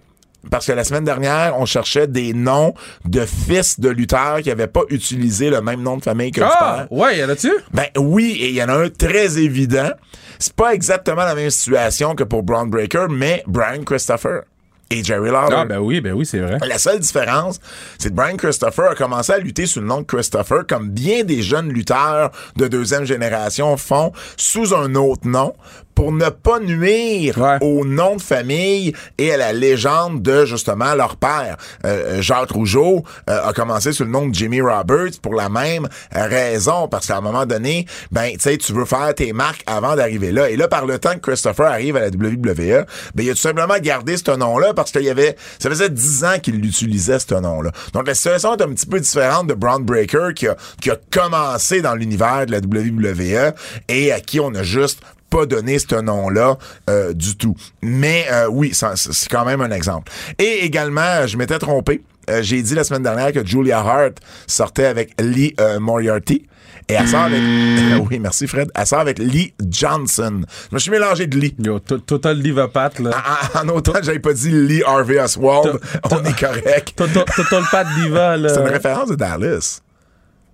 parce 0.50 0.66
que 0.66 0.72
la 0.72 0.84
semaine 0.84 1.04
dernière, 1.04 1.54
on 1.58 1.66
cherchait 1.66 2.06
des 2.06 2.32
noms 2.32 2.72
de 3.04 3.24
fils 3.26 3.80
de 3.80 3.88
lutteurs 3.88 4.40
qui 4.42 4.48
n'avaient 4.48 4.66
pas 4.68 4.82
utilisé 4.90 5.50
le 5.50 5.60
même 5.60 5.82
nom 5.82 5.96
de 5.96 6.02
famille 6.02 6.30
que 6.30 6.40
le 6.40 6.46
Ah, 6.48 6.86
père. 6.88 6.98
ouais, 6.98 7.18
y 7.18 7.24
en 7.24 7.28
a-tu? 7.28 7.50
Ben 7.72 7.86
oui, 7.98 8.36
et 8.40 8.48
il 8.50 8.54
y 8.54 8.62
en 8.62 8.68
a 8.68 8.74
un 8.84 8.88
très 8.88 9.38
évident. 9.38 9.90
C'est 10.38 10.52
pas 10.54 10.72
exactement 10.74 11.24
la 11.24 11.34
même 11.34 11.50
situation 11.50 12.14
que 12.14 12.22
pour 12.22 12.42
Braun 12.42 12.66
Breaker, 12.66 13.06
mais 13.10 13.42
Brian 13.46 13.82
Christopher 13.82 14.42
et 14.88 15.02
Jerry 15.02 15.32
Lawler. 15.32 15.56
Ah, 15.58 15.64
ben 15.64 15.78
oui, 15.78 16.00
ben 16.00 16.12
oui, 16.12 16.24
c'est 16.24 16.38
vrai. 16.38 16.58
La 16.64 16.78
seule 16.78 17.00
différence, 17.00 17.58
c'est 17.98 18.10
que 18.10 18.14
Brian 18.14 18.36
Christopher 18.36 18.90
a 18.92 18.94
commencé 18.94 19.32
à 19.32 19.38
lutter 19.38 19.66
sous 19.66 19.80
le 19.80 19.86
nom 19.86 20.02
de 20.02 20.06
Christopher, 20.06 20.64
comme 20.68 20.90
bien 20.90 21.24
des 21.24 21.42
jeunes 21.42 21.70
lutteurs 21.70 22.30
de 22.54 22.68
deuxième 22.68 23.04
génération 23.04 23.76
font, 23.76 24.12
sous 24.36 24.72
un 24.74 24.94
autre 24.94 25.26
nom, 25.26 25.54
pour 25.96 26.12
ne 26.12 26.28
pas 26.28 26.60
nuire 26.60 27.38
Ouais. 27.38 27.56
au 27.62 27.84
nom 27.84 28.14
de 28.16 28.22
famille 28.22 28.92
et 29.18 29.32
à 29.32 29.36
la 29.36 29.52
légende 29.52 30.22
de, 30.22 30.44
justement, 30.44 30.94
leur 30.94 31.16
père. 31.16 31.56
Euh, 31.84 32.22
Jacques 32.22 32.50
Rougeau 32.52 33.02
euh, 33.28 33.48
a 33.48 33.52
commencé 33.52 33.92
sous 33.92 34.04
le 34.04 34.10
nom 34.10 34.28
de 34.28 34.34
Jimmy 34.34 34.60
Roberts 34.60 35.18
pour 35.20 35.34
la 35.34 35.48
même 35.48 35.88
raison, 36.12 36.86
parce 36.86 37.06
qu'à 37.06 37.16
un 37.16 37.20
moment 37.20 37.46
donné, 37.46 37.86
ben, 38.12 38.30
tu 38.34 38.40
sais, 38.40 38.56
tu 38.58 38.72
veux 38.72 38.84
faire 38.84 39.12
tes 39.14 39.32
marques 39.32 39.62
avant 39.66 39.96
d'arriver 39.96 40.30
là. 40.32 40.50
Et 40.50 40.56
là, 40.56 40.68
par 40.68 40.86
le 40.86 40.98
temps 40.98 41.14
que 41.14 41.30
Christopher 41.30 41.66
arrive 41.66 41.96
à 41.96 42.00
la 42.00 42.08
WWE, 42.08 42.84
ben, 43.14 43.22
il 43.24 43.30
a 43.30 43.32
tout 43.32 43.40
simplement 43.40 43.74
gardé 43.80 44.16
ce 44.16 44.30
nom-là 44.36 44.74
parce 44.74 44.92
qu'il 44.92 45.02
y 45.02 45.10
avait, 45.10 45.34
ça 45.58 45.70
faisait 45.70 45.88
10 45.90 46.24
ans 46.24 46.38
qu'il 46.42 46.60
l'utilisait, 46.60 47.18
ce 47.18 47.34
nom-là. 47.34 47.72
Donc, 47.94 48.06
la 48.06 48.14
situation 48.14 48.54
est 48.54 48.62
un 48.62 48.68
petit 48.68 48.86
peu 48.86 49.00
différente 49.00 49.46
de 49.46 49.54
Braun 49.54 49.80
Breaker 49.80 50.28
qui 50.34 50.46
a, 50.46 50.56
qui 50.80 50.90
a 50.90 50.96
commencé 51.10 51.80
dans 51.80 51.94
l'univers 51.94 52.44
de 52.46 52.52
la 52.52 52.58
WWE 52.58 53.54
et 53.88 54.12
à 54.12 54.20
qui 54.20 54.40
on 54.40 54.54
a 54.54 54.62
juste 54.62 55.00
pas 55.36 55.46
donné 55.46 55.78
ce 55.78 56.00
nom-là 56.00 56.56
euh, 56.88 57.12
du 57.12 57.36
tout. 57.36 57.54
Mais 57.82 58.26
euh, 58.30 58.48
oui, 58.50 58.72
c'est 58.74 59.28
quand 59.30 59.44
même 59.44 59.60
un 59.60 59.70
exemple. 59.70 60.10
Et 60.38 60.64
également, 60.64 61.26
je 61.26 61.36
m'étais 61.36 61.58
trompé. 61.58 62.02
Euh, 62.30 62.42
J'ai 62.42 62.62
dit 62.62 62.74
la 62.74 62.84
semaine 62.84 63.02
dernière 63.02 63.32
que 63.32 63.44
Julia 63.46 63.78
Hart 63.80 64.14
sortait 64.46 64.86
avec 64.86 65.12
Lee 65.20 65.54
euh, 65.60 65.78
Moriarty. 65.78 66.46
Et 66.88 66.94
elle 66.94 67.08
sort 67.08 67.22
avec... 67.22 67.40
oui, 68.10 68.18
merci 68.20 68.46
Fred. 68.46 68.70
Elle 68.74 68.86
sort 68.86 69.00
avec 69.00 69.18
Lee 69.18 69.52
Johnson. 69.68 70.42
Je 70.70 70.74
me 70.74 70.78
suis 70.78 70.90
mélangé 70.90 71.26
de 71.26 71.36
Lee. 71.36 71.54
Yo, 71.58 71.80
to- 71.80 71.98
total 71.98 72.40
divapat, 72.42 72.90
là. 73.00 73.10
En, 73.54 73.60
en 73.60 73.68
autant, 73.76 73.94
j'avais 74.02 74.20
pas 74.20 74.32
dit 74.32 74.50
Lee 74.50 74.82
Harvey 74.86 75.20
Oswald. 75.20 75.80
On 76.10 76.24
est 76.24 76.38
correct. 76.38 76.94
Total, 76.96 77.24
de 77.24 78.02
diva, 78.02 78.36
là. 78.36 78.48
C'est 78.48 78.60
une 78.60 78.68
référence 78.68 79.08
de 79.08 79.16
Dallas. 79.16 79.80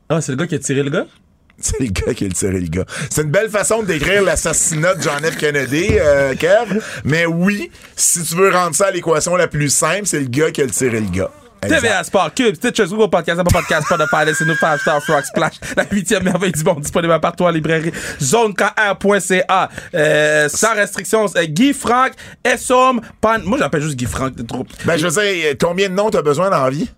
Ah, 0.09 0.21
c'est 0.21 0.33
le 0.33 0.39
gars 0.39 0.47
qui 0.47 0.55
a 0.55 0.59
tiré 0.59 0.83
le 0.83 0.91
gars? 0.91 1.07
C'est 1.59 1.81
le 1.81 1.87
gars 1.87 2.15
qui 2.15 2.27
a 2.27 2.29
tiré 2.29 2.61
le 2.61 2.69
gars. 2.69 2.85
C'est 3.11 3.23
une 3.23 3.31
belle 3.31 3.51
façon 3.51 3.83
de 3.83 3.87
décrire 3.87 4.23
l'assassinat 4.23 4.95
de 4.95 5.03
John 5.03 5.23
F. 5.23 5.37
Kennedy, 5.37 5.89
euh, 5.93 6.35
Kev. 6.35 6.81
Mais 7.05 7.27
oui, 7.27 7.71
si 7.97 8.23
tu 8.23 8.35
veux 8.35 8.51
rendre 8.51 8.75
ça 8.75 8.87
à 8.87 8.91
l'équation 8.91 9.37
la 9.37 9.49
plus 9.49 9.69
simple, 9.69 10.07
c'est 10.07 10.21
le 10.21 10.27
gars 10.27 10.51
qui 10.51 10.63
a 10.63 10.67
tiré 10.67 11.01
le 11.01 11.09
gars. 11.09 11.31
TVA 11.69 12.03
Sport, 12.03 12.35
Cube, 12.35 12.57
Stitches, 12.57 12.89
Google 12.89 13.09
Podcast, 13.09 13.39
Apple 13.39 13.53
Podcast, 13.53 13.87
Spotify, 13.87 14.25
laissez-nous 14.27 14.57
5 14.57 14.81
Star 14.81 15.03
Frog 15.03 15.23
Splash, 15.25 15.55
la 15.77 15.85
huitième 15.91 16.25
merveille 16.25 16.51
du 16.53 16.65
monde 16.65 16.81
disponible 16.81 17.19
partout 17.21 17.45
en 17.45 17.51
librairie, 17.51 17.93
zonekr.ca, 18.21 19.71
euh, 19.95 20.49
sans 20.49 20.75
restriction, 20.75 21.27
euh, 21.37 21.45
Guy 21.45 21.73
Franck, 21.73 22.15
Essom, 22.45 23.01
Pan, 23.21 23.39
moi 23.45 23.59
j'appelle 23.59 23.83
juste 23.83 23.97
Guy 23.97 24.07
Franck, 24.07 24.33
c'est 24.37 24.47
trop. 24.47 24.67
Ben, 24.85 24.97
je 24.97 25.07
veux 25.07 25.23
dire, 25.23 25.55
combien 25.61 25.89
de 25.89 25.95
noms 25.95 26.11
t'as 26.11 26.23
besoin 26.23 26.51
dans 26.51 26.65
la 26.65 26.71
vie? 26.71 26.91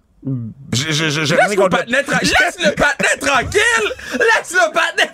J'ai- 0.72 1.10
j'ai 1.10 1.34
rien 1.34 1.46
Laisse 1.48 1.56
le 1.56 1.62
contre... 1.62 1.76
tra- 1.78 1.86
laisse 1.86 2.58
le 2.64 2.74
patinet 2.74 3.18
tranquille! 3.20 3.92
Laisse 4.12 4.52
le 4.52 4.72
patinet 4.72 5.10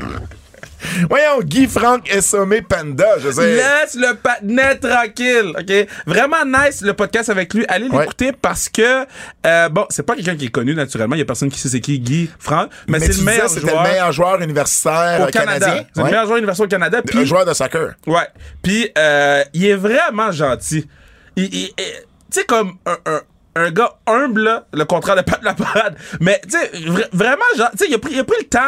Voyons, 1.08 1.40
Guy 1.42 1.66
Franck 1.68 2.10
Essomé 2.12 2.62
Panda, 2.62 3.18
je. 3.18 3.28
Laisse 3.28 3.94
le 3.96 4.14
patinet 4.16 4.76
tranquille, 4.76 5.52
OK? 5.58 5.88
Vraiment 6.06 6.44
nice, 6.44 6.80
le 6.82 6.94
podcast 6.94 7.28
avec 7.30 7.52
lui. 7.54 7.64
Allez 7.68 7.88
Ouais. 7.88 8.00
l'écouter 8.00 8.32
parce 8.32 8.68
que, 8.68 9.06
euh, 9.46 9.68
bon, 9.68 9.86
c'est 9.90 10.02
pas 10.04 10.14
quelqu'un 10.16 10.36
qui 10.36 10.46
est 10.46 10.50
connu, 10.50 10.74
naturellement. 10.74 11.14
Il 11.16 11.20
y 11.20 11.22
a 11.22 11.26
personne 11.26 11.50
qui 11.50 11.58
sait 11.60 11.68
c'est 11.68 11.80
qui 11.80 12.00
Guy 12.00 12.30
Franck, 12.38 12.70
mais, 12.88 12.98
Mais 12.98 13.06
c'est 13.06 13.18
le 13.18 13.24
meilleur 13.24 13.48
disais, 13.48 13.60
joueur 13.60 13.82
le 13.84 13.88
meilleur 13.90 14.12
joueur 14.12 14.40
universitaire 14.40 15.20
au 15.20 15.30
Canada. 15.30 15.66
canadien. 15.66 15.84
C'est 15.94 16.00
le 16.00 16.06
meilleur 16.06 16.26
joueur 16.26 16.38
universitaire 16.38 16.66
au 16.66 16.70
Canada. 16.70 16.98
Un 16.98 17.02
Puis, 17.02 17.26
joueur 17.26 17.44
de 17.44 17.54
soccer. 17.54 17.94
ouais. 18.06 18.28
Puis, 18.62 18.90
euh, 18.96 19.44
il 19.52 19.66
est 19.66 19.76
vraiment 19.76 20.32
gentil. 20.32 20.88
Il, 21.36 21.44
il- 21.54 21.70
il- 21.78 21.94
tu 22.30 22.40
sais, 22.40 22.44
comme 22.46 22.74
un, 22.86 22.96
un, 23.06 23.20
un 23.56 23.70
gars 23.70 23.94
humble, 24.06 24.42
là, 24.44 24.66
le 24.72 24.84
contraire 24.84 25.16
de 25.16 25.22
Pat 25.22 25.42
Laparade. 25.42 25.96
Mais, 26.20 26.40
tu 26.44 26.50
sais, 26.50 26.70
vra- 26.88 27.08
vraiment, 27.12 27.42
genre, 27.56 27.70
tu 27.72 27.78
sais, 27.78 27.86
il 27.88 27.94
a 27.94 27.98
pris, 27.98 28.12
il 28.14 28.20
a 28.20 28.24
pris 28.24 28.36
le 28.40 28.48
temps 28.48 28.60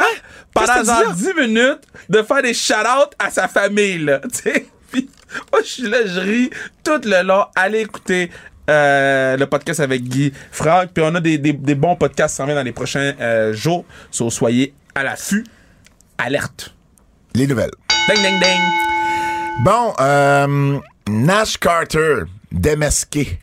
pendant 0.52 0.84
genre 0.84 1.12
dit, 1.14 1.24
10 1.26 1.34
minutes 1.48 1.82
de 2.08 2.22
faire 2.22 2.42
des 2.42 2.54
shout-outs 2.54 3.14
à 3.18 3.30
sa 3.30 3.48
famille, 3.48 3.98
là. 3.98 4.20
Tu 4.32 4.38
sais, 4.50 4.66
Puis, 4.90 5.08
moi, 5.52 5.62
je 5.62 5.68
suis 5.68 5.82
là, 5.88 5.98
je 6.06 6.20
ris 6.20 6.50
tout 6.84 7.00
le 7.04 7.22
long. 7.22 7.44
Allez 7.54 7.80
écouter. 7.80 8.30
euh, 8.70 9.36
le 9.36 9.46
podcast 9.46 9.80
avec 9.80 10.02
Guy 10.04 10.32
Franck. 10.52 10.90
Puis 10.94 11.02
on 11.06 11.14
a 11.16 11.20
des, 11.20 11.36
des, 11.38 11.52
des 11.52 11.74
bons 11.74 11.96
podcasts 11.96 12.34
qui 12.34 12.36
s'en 12.36 12.44
viennent 12.44 12.56
dans 12.58 12.62
les 12.62 12.72
prochains 12.72 13.12
euh, 13.20 13.52
jours. 13.52 13.84
So, 14.10 14.30
soyez 14.30 14.72
à 14.94 15.02
l'affût. 15.02 15.44
Alerte. 16.18 16.72
Les 17.34 17.46
nouvelles. 17.48 17.72
Ding, 18.08 18.22
ding, 18.22 18.38
ding. 18.40 18.60
Bon, 19.64 19.94
euh, 20.00 20.78
Nash 21.08 21.58
Carter, 21.58 22.20
démasqué, 22.52 23.38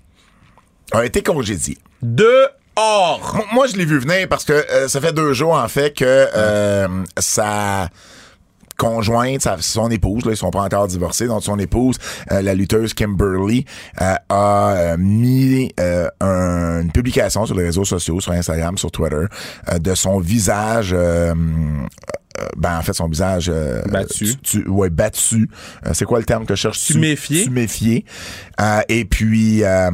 a 0.91 1.05
été 1.05 1.22
congédié. 1.22 1.77
Dehors. 2.01 3.31
Moi- 3.36 3.46
Moi, 3.53 3.67
je 3.67 3.75
l'ai 3.75 3.86
vu 3.86 4.00
venir 4.00 4.27
parce 4.29 4.46
que 4.46 4.53
euh, 4.53 4.88
ça 4.88 5.01
fait 5.01 5.13
deux 5.13 5.34
jours, 5.34 5.53
en 5.53 5.67
fait, 5.67 5.96
que 5.96 6.05
euh, 6.36 6.88
sa 7.17 7.89
conjointe, 8.77 9.41
sa- 9.41 9.58
son 9.60 9.89
épouse, 9.91 10.24
là, 10.25 10.31
ils 10.31 10.38
sont 10.38 10.51
pas 10.51 10.62
encore 10.62 10.88
divorcés, 10.88 11.27
donc 11.27 11.43
son 11.43 11.60
épouse, 11.60 11.98
euh, 12.31 12.41
la 12.41 12.53
lutteuse 12.53 12.93
Kimberly, 12.93 13.65
euh, 14.01 14.13
a 14.29 14.72
euh, 14.72 14.98
mis 14.98 15.69
euh, 15.81 16.08
un- 16.22 16.81
une 16.84 16.91
publication 16.91 17.46
sur 17.46 17.55
les 17.55 17.65
réseaux 17.65 17.84
sociaux, 17.84 18.22
sur 18.22 18.31
Instagram, 18.31 18.77
sur 18.77 18.89
Twitter, 18.91 19.25
euh, 19.72 19.79
de 19.79 19.93
son 19.96 20.19
visage... 20.19 20.91
euh, 20.98 21.34
ben 22.55 22.77
en 22.77 22.81
fait 22.84 22.93
son 22.93 23.10
visage 23.10 23.51
euh, 23.53 23.81
Battu. 23.89 24.38
tu- 24.38 24.62
tu- 24.62 24.69
ouais 24.69 24.89
battu 24.89 25.50
Euh, 25.86 25.89
c'est 25.93 26.05
quoi 26.05 26.19
le 26.19 26.25
terme 26.25 26.46
que 26.46 26.55
je 26.55 26.62
cherche? 26.62 26.79
Tuméfié. 26.86 27.43
tuméfié 27.43 28.05
Euh, 28.62 28.79
et 28.88 29.03
puis 29.03 29.62
euh, 29.65 29.91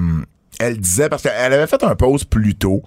elle 0.59 0.77
disait 0.79 1.09
parce 1.09 1.23
qu'elle 1.23 1.53
avait 1.53 1.67
fait 1.67 1.83
un 1.83 1.95
post 1.95 2.25
plus 2.25 2.55
tôt 2.55 2.81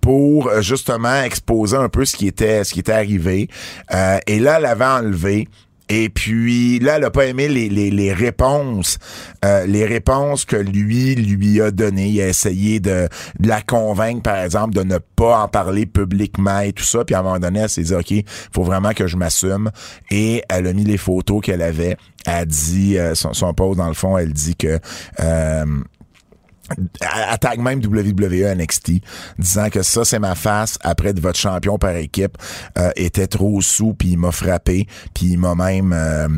pour 0.00 0.48
euh, 0.48 0.60
justement 0.60 1.22
exposer 1.22 1.76
un 1.76 1.88
peu 1.88 2.04
ce 2.04 2.16
qui 2.16 2.26
était 2.26 2.64
ce 2.64 2.72
qui 2.72 2.80
était 2.80 2.92
arrivé 2.92 3.48
Euh, 3.92 4.18
et 4.26 4.38
là 4.38 4.56
elle 4.58 4.66
avait 4.66 4.84
enlevé 4.84 5.48
et 5.88 6.08
puis 6.08 6.78
là, 6.78 6.96
elle 6.96 7.04
a 7.04 7.10
pas 7.10 7.26
aimé 7.26 7.48
les, 7.48 7.68
les, 7.68 7.90
les 7.90 8.14
réponses, 8.14 8.98
euh, 9.44 9.66
les 9.66 9.84
réponses 9.84 10.46
que 10.46 10.56
lui 10.56 11.14
lui 11.14 11.60
a 11.60 11.70
données. 11.70 12.08
Il 12.08 12.20
a 12.22 12.28
essayé 12.28 12.80
de, 12.80 13.08
de 13.38 13.48
la 13.48 13.60
convaincre, 13.60 14.22
par 14.22 14.38
exemple, 14.38 14.74
de 14.74 14.84
ne 14.84 14.96
pas 14.96 15.42
en 15.42 15.48
parler 15.48 15.84
publiquement 15.84 16.60
et 16.60 16.72
tout 16.72 16.84
ça. 16.84 17.04
Puis 17.04 17.14
à 17.14 17.18
un 17.18 17.22
moment 17.22 17.38
donné, 17.38 17.60
elle 17.60 17.68
s'est 17.68 17.82
dit, 17.82 17.94
OK, 17.94 18.14
faut 18.54 18.62
vraiment 18.62 18.92
que 18.94 19.06
je 19.06 19.18
m'assume. 19.18 19.70
Et 20.10 20.42
elle 20.48 20.66
a 20.66 20.72
mis 20.72 20.84
les 20.84 20.96
photos 20.96 21.42
qu'elle 21.42 21.60
avait. 21.60 21.98
Elle 22.24 22.34
a 22.34 22.44
dit, 22.46 22.96
euh, 22.96 23.14
son, 23.14 23.34
son 23.34 23.52
post, 23.52 23.76
dans 23.76 23.88
le 23.88 23.94
fond, 23.94 24.16
elle 24.16 24.32
dit 24.32 24.56
que... 24.56 24.78
Euh, 25.20 25.64
attaque 27.00 27.58
même 27.58 27.80
WWE 27.84 28.54
NXT 28.56 28.92
disant 29.38 29.68
que 29.70 29.82
ça 29.82 30.04
c'est 30.04 30.18
ma 30.18 30.34
face 30.34 30.78
après 30.82 31.12
de 31.12 31.20
votre 31.20 31.38
champion 31.38 31.78
par 31.78 31.96
équipe 31.96 32.36
euh, 32.78 32.90
était 32.96 33.26
trop 33.26 33.60
sous 33.60 33.94
puis 33.94 34.10
il 34.10 34.18
m'a 34.18 34.32
frappé 34.32 34.86
puis 35.14 35.26
il 35.32 35.38
m'a 35.38 35.54
même 35.54 35.92
euh, 35.92 36.28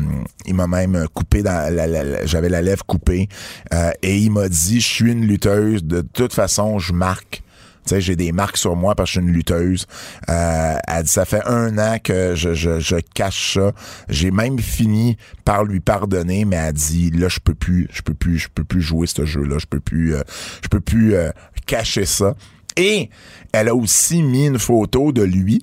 il 0.45 0.55
m'a 0.55 0.67
même 0.67 1.05
coupé 1.13 1.43
dans 1.43 1.73
la, 1.73 1.87
la- 1.87 2.03
la- 2.03 2.25
j'avais 2.25 2.49
la 2.49 2.61
lèvre 2.61 2.85
coupée 2.85 3.27
euh, 3.73 3.91
et 4.01 4.17
il 4.17 4.31
m'a 4.31 4.49
dit 4.49 4.79
je 4.81 4.87
suis 4.87 5.11
une 5.11 5.25
lutteuse 5.25 5.83
de 5.83 6.01
toute 6.01 6.33
façon 6.33 6.79
je 6.79 6.93
marque 6.93 7.41
sais, 7.89 8.01
j'ai 8.01 8.15
des 8.15 8.31
marques 8.31 8.57
sur 8.57 8.75
moi 8.75 8.95
parce 8.95 9.09
que 9.09 9.15
je 9.15 9.19
suis 9.19 9.29
une 9.29 9.33
lutteuse. 9.33 9.85
Euh, 10.29 10.75
elle 10.87 11.03
dit, 11.03 11.09
ça 11.09 11.25
fait 11.25 11.43
un 11.45 11.77
an 11.77 11.97
que 12.03 12.35
je, 12.35 12.53
je, 12.53 12.79
je 12.79 12.97
cache 13.13 13.55
ça. 13.55 13.71
J'ai 14.09 14.31
même 14.31 14.59
fini 14.59 15.17
par 15.43 15.63
lui 15.63 15.79
pardonner, 15.79 16.45
mais 16.45 16.55
elle 16.55 16.73
dit, 16.73 17.11
là, 17.11 17.27
je 17.29 17.39
peux 17.39 17.55
plus, 17.55 17.87
je 17.91 18.01
peux 18.01 18.13
plus, 18.13 18.37
je 18.37 18.49
peux 18.53 18.63
plus 18.63 18.81
jouer 18.81 19.07
ce 19.07 19.25
jeu-là. 19.25 19.57
Je 19.59 19.67
peux 19.67 19.79
plus, 19.79 20.15
euh, 20.15 20.21
je 20.63 20.67
peux 20.67 20.81
plus 20.81 21.15
euh, 21.15 21.29
cacher 21.65 22.05
ça. 22.05 22.35
Et 22.77 23.09
elle 23.53 23.69
a 23.69 23.75
aussi 23.75 24.21
mis 24.21 24.47
une 24.47 24.59
photo 24.59 25.11
de 25.11 25.23
lui 25.23 25.61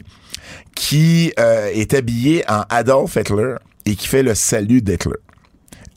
qui 0.74 1.32
euh, 1.38 1.70
est 1.72 1.92
habillé 1.94 2.44
en 2.48 2.62
Adolf 2.70 3.16
Hitler 3.16 3.56
et 3.84 3.96
qui 3.96 4.08
fait 4.08 4.22
le 4.22 4.34
salut 4.34 4.80
d'Hitler 4.80 5.18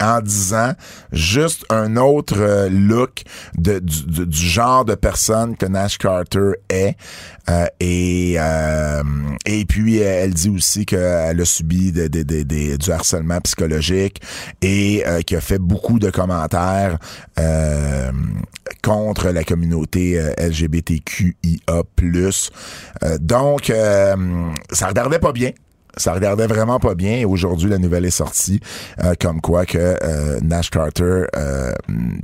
en 0.02 0.22
disant 0.22 0.74
juste 1.12 1.66
un 1.70 1.96
autre 1.98 2.36
euh, 2.40 2.70
look 2.70 3.24
de, 3.58 3.80
du, 3.80 4.26
du- 4.28 4.36
genre 4.38 4.86
de 4.86 4.96
personne 4.96 5.56
que 5.58 5.66
Nash 5.66 5.98
Carter 5.98 6.52
est. 6.70 6.96
Euh, 7.50 7.66
et, 7.80 8.36
euh, 8.40 9.04
et 9.46 9.66
puis, 9.66 10.00
elle 10.00 10.34
dit 10.34 10.50
aussi 10.50 10.86
qu'elle 10.86 11.40
a 11.40 11.46
subi 11.46 11.92
du 11.92 12.92
harcèlement 12.92 13.40
psychologique 13.42 14.22
et 14.62 15.04
euh, 15.06 15.22
qui 15.22 15.36
a 15.36 15.42
fait 15.42 15.60
beaucoup 15.60 16.00
de 16.00 16.10
commentaires 16.10 16.98
euh, 17.40 18.12
contre 18.84 19.30
la 19.30 19.44
communauté 19.44 20.20
euh, 20.20 20.32
LGBTQIA+. 20.38 21.84
Euh, 23.04 23.18
donc, 23.20 23.70
euh, 23.70 24.16
ça 24.72 24.88
regardait 24.88 25.20
pas 25.20 25.32
bien. 25.32 25.52
Ça 25.98 26.14
regardait 26.14 26.48
vraiment 26.48 26.80
pas 26.80 26.96
bien 26.96 27.18
et 27.18 27.26
aujourd'hui 27.26 27.70
la 27.70 27.78
nouvelle 27.78 28.06
est 28.06 28.10
sortie 28.12 28.60
euh, 29.04 29.14
comme 29.20 29.42
quoi 29.42 29.66
que 29.66 29.78
euh, 29.78 30.40
Nash 30.42 30.70
Carter 30.70 31.24
euh, 31.36 31.72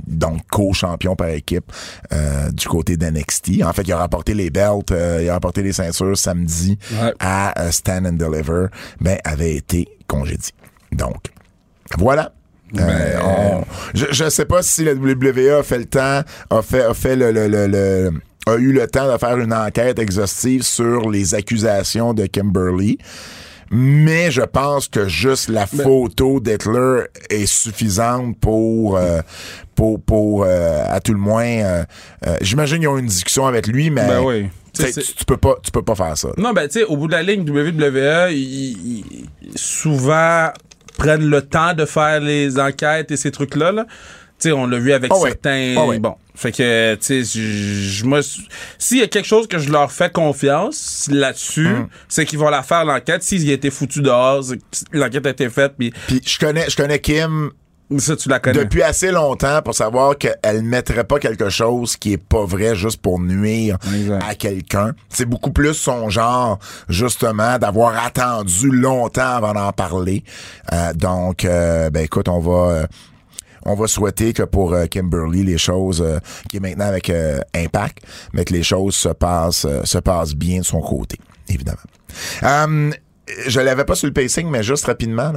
donc 0.06 0.40
co-champion 0.50 1.16
par 1.16 1.28
équipe 1.28 1.70
euh, 2.12 2.50
du 2.50 2.68
côté 2.68 2.96
d'NXT. 2.96 3.62
En 3.64 3.72
fait, 3.72 3.82
il 3.82 3.92
a 3.92 3.98
rapporté 3.98 4.34
les 4.34 4.50
belts, 4.50 4.90
euh, 4.92 5.20
il 5.22 5.28
a 5.28 5.34
rapporté 5.34 5.62
les 5.62 5.72
ceintures 5.72 6.16
samedi 6.16 6.78
Ouais. 6.92 7.12
à 7.20 7.60
euh, 7.60 7.70
Stand 7.70 8.06
and 8.06 8.12
Deliver, 8.14 8.66
ben 9.00 9.18
avait 9.24 9.54
été 9.54 9.88
congédié. 10.06 10.52
Donc 10.92 11.30
voilà. 11.98 12.32
Euh, 12.78 12.86
Ben, 12.86 13.20
on- 13.24 13.64
je, 13.94 14.06
je 14.10 14.28
sais 14.30 14.44
pas 14.46 14.62
si 14.62 14.84
la 14.84 14.94
WWE 14.94 15.58
a 15.58 15.62
fait 15.62 15.78
le 15.78 15.84
temps, 15.86 16.22
a 16.50 16.62
fait, 16.62 16.82
a 16.82 16.94
fait 16.94 17.16
le, 17.16 17.30
le, 17.32 17.46
le- 17.48 17.66
le- 17.66 18.12
a 18.46 18.56
eu 18.56 18.72
le 18.72 18.86
temps 18.88 19.12
de 19.12 19.16
faire 19.18 19.38
une 19.38 19.52
enquête 19.54 19.98
exhaustive 19.98 20.62
sur 20.62 21.10
les 21.10 21.34
accusations 21.34 22.12
de 22.14 22.26
Kimberly. 22.26 22.98
Mais 23.74 24.30
je 24.30 24.42
pense 24.42 24.86
que 24.88 25.08
juste 25.08 25.48
la 25.48 25.66
Ben 25.72 25.82
photo 25.82 26.40
d'Hitler 26.40 27.04
est 27.30 27.46
suffisante 27.46 28.38
pour, 28.38 28.96
euh, 28.98 29.20
pour, 29.74 29.98
pour 30.02 30.44
euh, 30.44 30.84
à 30.86 31.00
tout 31.00 31.12
le 31.12 31.18
moins. 31.18 31.44
euh, 31.46 31.84
euh, 32.26 32.36
J'imagine 32.42 32.80
qu'ils 32.80 32.88
ont 32.88 32.98
une 32.98 33.06
discussion 33.06 33.46
avec 33.46 33.66
lui, 33.66 33.88
mais 33.88 34.06
Ben 34.06 34.20
oui. 34.22 34.48
tu, 34.74 35.24
peux 35.26 35.38
pas, 35.38 35.56
tu 35.62 35.70
peux 35.70 35.82
pas 35.82 35.94
faire 35.94 36.16
ça. 36.18 36.28
Non, 36.36 36.52
ben, 36.52 36.68
tu 36.68 36.80
sais, 36.80 36.84
au 36.84 36.96
bout 36.98 37.06
de 37.06 37.12
la 37.12 37.22
ligne, 37.22 37.48
WWE, 37.48 38.30
ils, 38.30 38.72
ils- 39.00 39.28
souvent 39.54 40.48
prennent 40.98 41.24
le 41.28 41.40
temps 41.42 41.72
de 41.74 41.84
faire 41.86 42.20
les 42.20 42.58
enquêtes 42.58 43.10
et 43.10 43.16
ces 43.16 43.30
trucs-là. 43.30 43.72
Là. 43.72 43.86
Tu 43.86 43.94
sais, 44.42 44.52
on 44.52 44.66
l'a 44.66 44.78
vu 44.78 44.92
avec 44.92 45.10
Ah 45.14 45.18
certains. 45.22 45.76
Ouais. 45.86 45.98
Bon. 45.98 46.14
Fait 46.34 46.50
que, 46.52 46.94
tu 46.94 47.24
sais, 47.24 47.40
je- 47.40 48.04
moi, 48.04 48.20
s'il 48.78 48.98
y 48.98 49.02
a 49.02 49.06
quelque 49.06 49.26
chose 49.26 49.46
que 49.46 49.58
je 49.58 49.70
leur 49.70 49.92
fais 49.92 50.10
confiance 50.10 51.08
là-dessus, 51.10 51.66
Hum. 51.66 51.88
c'est 52.08 52.24
qu'ils 52.24 52.38
vont 52.38 52.48
la 52.50 52.62
faire 52.62 52.84
l'enquête. 52.84 53.22
S'ils 53.22 53.44
y 53.44 53.52
étaient 53.52 53.70
foutus 53.70 54.02
dehors, 54.02 54.42
l'enquête 54.92 55.26
a 55.26 55.30
été 55.30 55.48
faite, 55.50 55.74
puis 55.78 55.92
Puis 56.06 56.20
je 56.24 56.38
connais, 56.38 56.68
je 56.70 56.76
connais 56.76 56.98
Kim 57.00 57.50
Ça, 57.98 58.16
tu 58.16 58.30
la 58.30 58.40
connais. 58.40 58.58
depuis 58.64 58.82
assez 58.82 59.10
longtemps 59.10 59.60
pour 59.62 59.74
savoir 59.74 60.16
qu'elle 60.16 60.62
mettrait 60.62 61.04
pas 61.04 61.18
quelque 61.18 61.50
chose 61.50 61.96
qui 61.96 62.14
est 62.14 62.22
pas 62.24 62.46
vrai 62.46 62.74
juste 62.74 63.02
pour 63.02 63.20
nuire 63.20 63.76
Exact. 63.94 64.22
à 64.26 64.34
quelqu'un. 64.34 64.92
C'est 65.10 65.26
beaucoup 65.26 65.52
plus 65.52 65.74
son 65.74 66.08
genre, 66.08 66.58
justement, 66.88 67.58
d'avoir 67.58 68.02
attendu 68.02 68.70
longtemps 68.70 69.36
avant 69.36 69.52
d'en 69.52 69.72
parler. 69.72 70.24
Euh, 70.72 70.94
donc, 70.94 71.44
euh, 71.44 71.90
ben 71.90 72.04
écoute, 72.04 72.28
on 72.30 72.40
va... 72.40 72.86
on 73.64 73.74
va 73.74 73.86
souhaiter 73.86 74.32
que 74.32 74.42
pour 74.42 74.72
euh, 74.72 74.86
Kimberly, 74.86 75.44
les 75.44 75.58
choses, 75.58 76.02
euh, 76.02 76.18
qui 76.48 76.56
est 76.58 76.60
maintenant 76.60 76.86
avec 76.86 77.10
euh, 77.10 77.40
Impact, 77.54 77.98
mais 78.32 78.44
que 78.44 78.52
les 78.52 78.62
choses 78.62 78.94
se 78.94 79.08
passent, 79.08 79.64
euh, 79.64 79.84
se 79.84 79.98
passent 79.98 80.34
bien 80.34 80.60
de 80.60 80.64
son 80.64 80.80
côté, 80.80 81.18
évidemment. 81.48 81.78
Euh, 82.42 82.90
je 83.46 83.60
l'avais 83.60 83.84
pas 83.84 83.94
sur 83.94 84.06
le 84.06 84.12
pacing, 84.12 84.48
mais 84.50 84.62
juste 84.62 84.84
rapidement, 84.84 85.32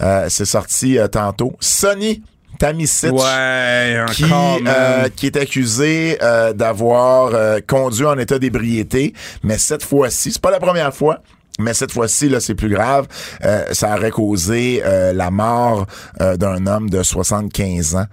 euh, 0.00 0.26
c'est 0.28 0.44
sorti 0.44 0.98
euh, 0.98 1.06
tantôt. 1.06 1.54
Sonny 1.60 2.22
Tamisic 2.58 3.12
Ouais, 3.12 4.04
qui, 4.12 4.24
euh, 4.24 5.08
qui 5.14 5.26
est 5.26 5.36
accusé 5.36 6.18
euh, 6.22 6.52
d'avoir 6.52 7.34
euh, 7.34 7.58
conduit 7.66 8.06
en 8.06 8.18
état 8.18 8.38
d'ébriété, 8.38 9.12
mais 9.42 9.58
cette 9.58 9.84
fois-ci, 9.84 10.32
c'est 10.32 10.40
pas 10.42 10.50
la 10.50 10.60
première 10.60 10.94
fois. 10.94 11.20
Mais 11.58 11.74
cette 11.74 11.92
fois-ci, 11.92 12.28
là, 12.28 12.40
c'est 12.40 12.54
plus 12.54 12.68
grave. 12.68 13.06
Euh, 13.44 13.64
ça 13.72 13.94
aurait 13.96 14.10
causé 14.10 14.82
euh, 14.84 15.12
la 15.12 15.30
mort 15.30 15.86
euh, 16.20 16.36
d'un 16.36 16.66
homme 16.66 16.90
de 16.90 17.02
75 17.02 17.96
ans. 17.96 18.06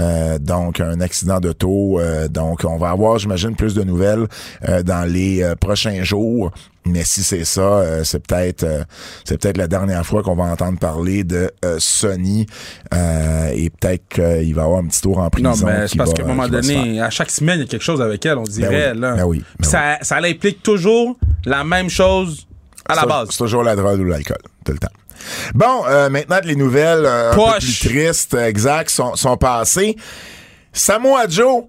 Euh, 0.00 0.38
donc, 0.38 0.80
un 0.80 1.00
accident 1.00 1.38
d'auto. 1.38 2.00
Euh, 2.00 2.28
donc, 2.28 2.64
on 2.64 2.76
va 2.78 2.90
avoir, 2.90 3.18
j'imagine, 3.18 3.54
plus 3.54 3.74
de 3.74 3.84
nouvelles 3.84 4.26
euh, 4.68 4.82
dans 4.82 5.08
les 5.08 5.42
euh, 5.42 5.54
prochains 5.54 6.02
jours. 6.02 6.50
Mais 6.86 7.04
si 7.04 7.22
c'est 7.22 7.44
ça, 7.44 7.60
euh, 7.60 8.04
c'est 8.04 8.18
peut-être 8.26 8.64
euh, 8.64 8.84
c'est 9.24 9.40
peut-être 9.40 9.56
la 9.56 9.68
dernière 9.68 10.04
fois 10.04 10.22
qu'on 10.22 10.34
va 10.34 10.44
entendre 10.44 10.78
parler 10.78 11.24
de 11.24 11.50
Sony. 11.78 12.46
Euh, 12.92 13.52
et 13.54 13.70
peut-être 13.70 14.06
qu'il 14.08 14.54
va 14.54 14.64
avoir 14.64 14.80
un 14.80 14.86
petit 14.86 15.00
tour 15.00 15.18
en 15.18 15.30
prison. 15.30 15.50
Non, 15.50 15.56
mais 15.64 15.86
c'est 15.86 15.96
parce 15.96 16.12
qu'à 16.12 16.24
un 16.24 16.26
moment 16.26 16.48
donné, 16.48 17.00
à 17.00 17.10
chaque 17.10 17.30
semaine, 17.30 17.60
il 17.60 17.62
y 17.62 17.64
a 17.64 17.68
quelque 17.68 17.84
chose 17.84 18.02
avec 18.02 18.26
elle, 18.26 18.36
on 18.38 18.42
dirait. 18.42 18.92
oui, 18.92 19.00
là. 19.00 19.14
ben 19.14 19.24
oui, 19.24 19.38
ben 19.38 19.44
Puis 19.62 19.70
ça, 19.70 19.98
ça 20.02 20.16
implique 20.16 20.62
toujours 20.62 21.16
la 21.46 21.64
même 21.64 21.88
chose 21.88 22.46
à 22.88 22.94
la 22.94 23.00
C'est- 23.02 23.06
base. 23.06 23.28
C'est 23.30 23.38
toujours 23.38 23.62
la 23.62 23.76
drogue 23.76 24.00
ou 24.00 24.04
l'alcool, 24.04 24.38
tout 24.64 24.72
le 24.72 24.78
temps. 24.78 24.88
Bon, 25.54 25.84
euh, 25.86 26.10
maintenant 26.10 26.40
que 26.40 26.46
les 26.46 26.56
nouvelles 26.56 27.06
euh, 27.06 27.32
un 27.32 27.34
peu 27.34 27.58
plus 27.58 27.78
tristes, 27.88 28.34
euh, 28.34 28.46
exact, 28.46 28.90
sont, 28.90 29.14
sont 29.16 29.36
passées, 29.36 29.96
Samoa 30.72 31.26
Joe 31.28 31.64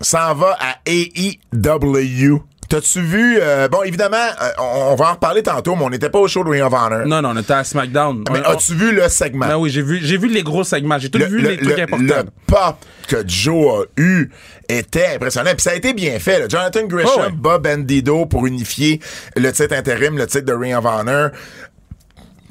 s'en 0.00 0.34
va 0.34 0.56
à 0.60 0.76
AEW. 0.86 2.42
T'as-tu 2.70 3.02
vu... 3.02 3.36
euh, 3.40 3.66
bon, 3.68 3.82
évidemment, 3.82 4.16
euh, 4.16 4.48
on, 4.58 4.92
on 4.92 4.94
va 4.94 5.10
en 5.10 5.12
reparler 5.14 5.42
tantôt, 5.42 5.74
mais 5.76 5.84
on 5.84 5.90
n'était 5.90 6.08
pas 6.08 6.20
au 6.20 6.28
show 6.28 6.44
de 6.44 6.50
Ring 6.50 6.62
of 6.62 6.72
Honor. 6.72 7.04
Non, 7.04 7.20
non, 7.20 7.32
on 7.34 7.36
était 7.36 7.52
à 7.52 7.64
SmackDown. 7.64 8.24
Mais 8.32 8.38
On- 8.46 8.50
as-tu 8.52 8.74
vu 8.74 8.92
le 8.94 9.08
segment? 9.08 9.46
Ben 9.48 9.56
oui, 9.58 9.70
j'ai 9.70 9.82
vu, 9.82 9.98
j'ai 10.02 10.16
vu 10.16 10.28
les 10.28 10.42
gros 10.44 10.62
segments. 10.64 10.96
J'ai 10.98 11.10
tout 11.10 11.18
le, 11.18 11.26
vu 11.26 11.40
le- 11.42 11.50
les 11.50 11.56
trucs 11.58 11.76
le- 11.76 11.82
importants. 11.82 12.04
le 12.24 12.30
pop 12.46 12.76
que 13.08 13.16
Joe 13.26 13.82
a 13.82 14.00
eu 14.00 14.30
était 14.68 15.14
impressionnant. 15.16 15.50
Puis 15.50 15.62
ça 15.62 15.70
a 15.70 15.74
été 15.74 15.92
bien 15.94 16.18
fait. 16.20 16.38
là. 16.38 16.46
Jonathan 16.48 16.86
Gresham, 16.86 17.10
Oh 17.16 17.20
ouais. 17.22 17.32
Bob 17.34 17.64
Bandido 17.64 18.24
pour 18.26 18.46
unifier 18.46 19.00
le 19.36 19.50
titre 19.52 19.74
intérim, 19.74 20.16
le 20.16 20.26
titre 20.28 20.46
de 20.46 20.52
Ring 20.54 20.74
of 20.76 20.84
Honor. 20.86 21.30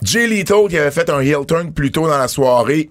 Jay 0.04 0.28
Leto 0.28 0.68
qui 0.68 0.78
avait 0.78 0.92
fait 0.92 1.10
un 1.10 1.22
heel 1.22 1.46
turn 1.48 1.72
plus 1.74 1.92
tôt 1.92 2.08
dans 2.08 2.18
la 2.18 2.28
soirée 2.28 2.90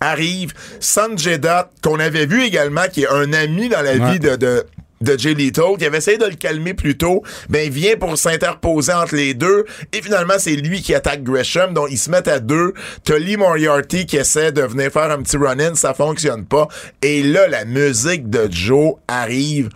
arrive. 0.00 0.52
Sanjay 0.80 1.38
Dutt, 1.38 1.66
qu'on 1.82 2.00
avait 2.00 2.26
vu 2.26 2.42
également, 2.42 2.82
qui 2.90 3.02
est 3.04 3.08
un 3.08 3.32
ami 3.32 3.68
dans 3.68 3.82
la 3.82 3.92
Ouais. 3.92 4.12
vie 4.12 4.18
de, 4.18 4.36
de, 4.36 4.64
de 5.02 5.18
Jay 5.18 5.34
Leto, 5.34 5.76
qui 5.76 5.84
avait 5.84 5.98
essayé 5.98 6.18
de 6.18 6.24
le 6.26 6.34
calmer 6.34 6.74
plus 6.74 6.96
tôt, 6.96 7.22
ben, 7.48 7.66
il 7.66 7.72
vient 7.72 7.96
pour 7.96 8.16
s'interposer 8.16 8.92
entre 8.92 9.16
les 9.16 9.34
deux. 9.34 9.64
Et 9.92 10.00
finalement, 10.00 10.34
c'est 10.38 10.56
lui 10.56 10.82
qui 10.82 10.94
attaque 10.94 11.22
Gresham. 11.22 11.74
Donc, 11.74 11.88
ils 11.90 11.98
se 11.98 12.10
mettent 12.10 12.28
à 12.28 12.40
deux. 12.40 12.72
Lee 13.08 13.36
Moriarty 13.36 14.06
qui 14.06 14.16
essaie 14.16 14.52
de 14.52 14.62
venir 14.62 14.90
faire 14.90 15.10
un 15.10 15.22
petit 15.22 15.36
run-in. 15.36 15.74
Ça 15.74 15.94
fonctionne 15.94 16.44
pas. 16.44 16.68
Et 17.02 17.22
là, 17.22 17.46
la 17.48 17.64
musique 17.64 18.30
de 18.30 18.48
Joe 18.50 18.94
arrive. 19.06 19.68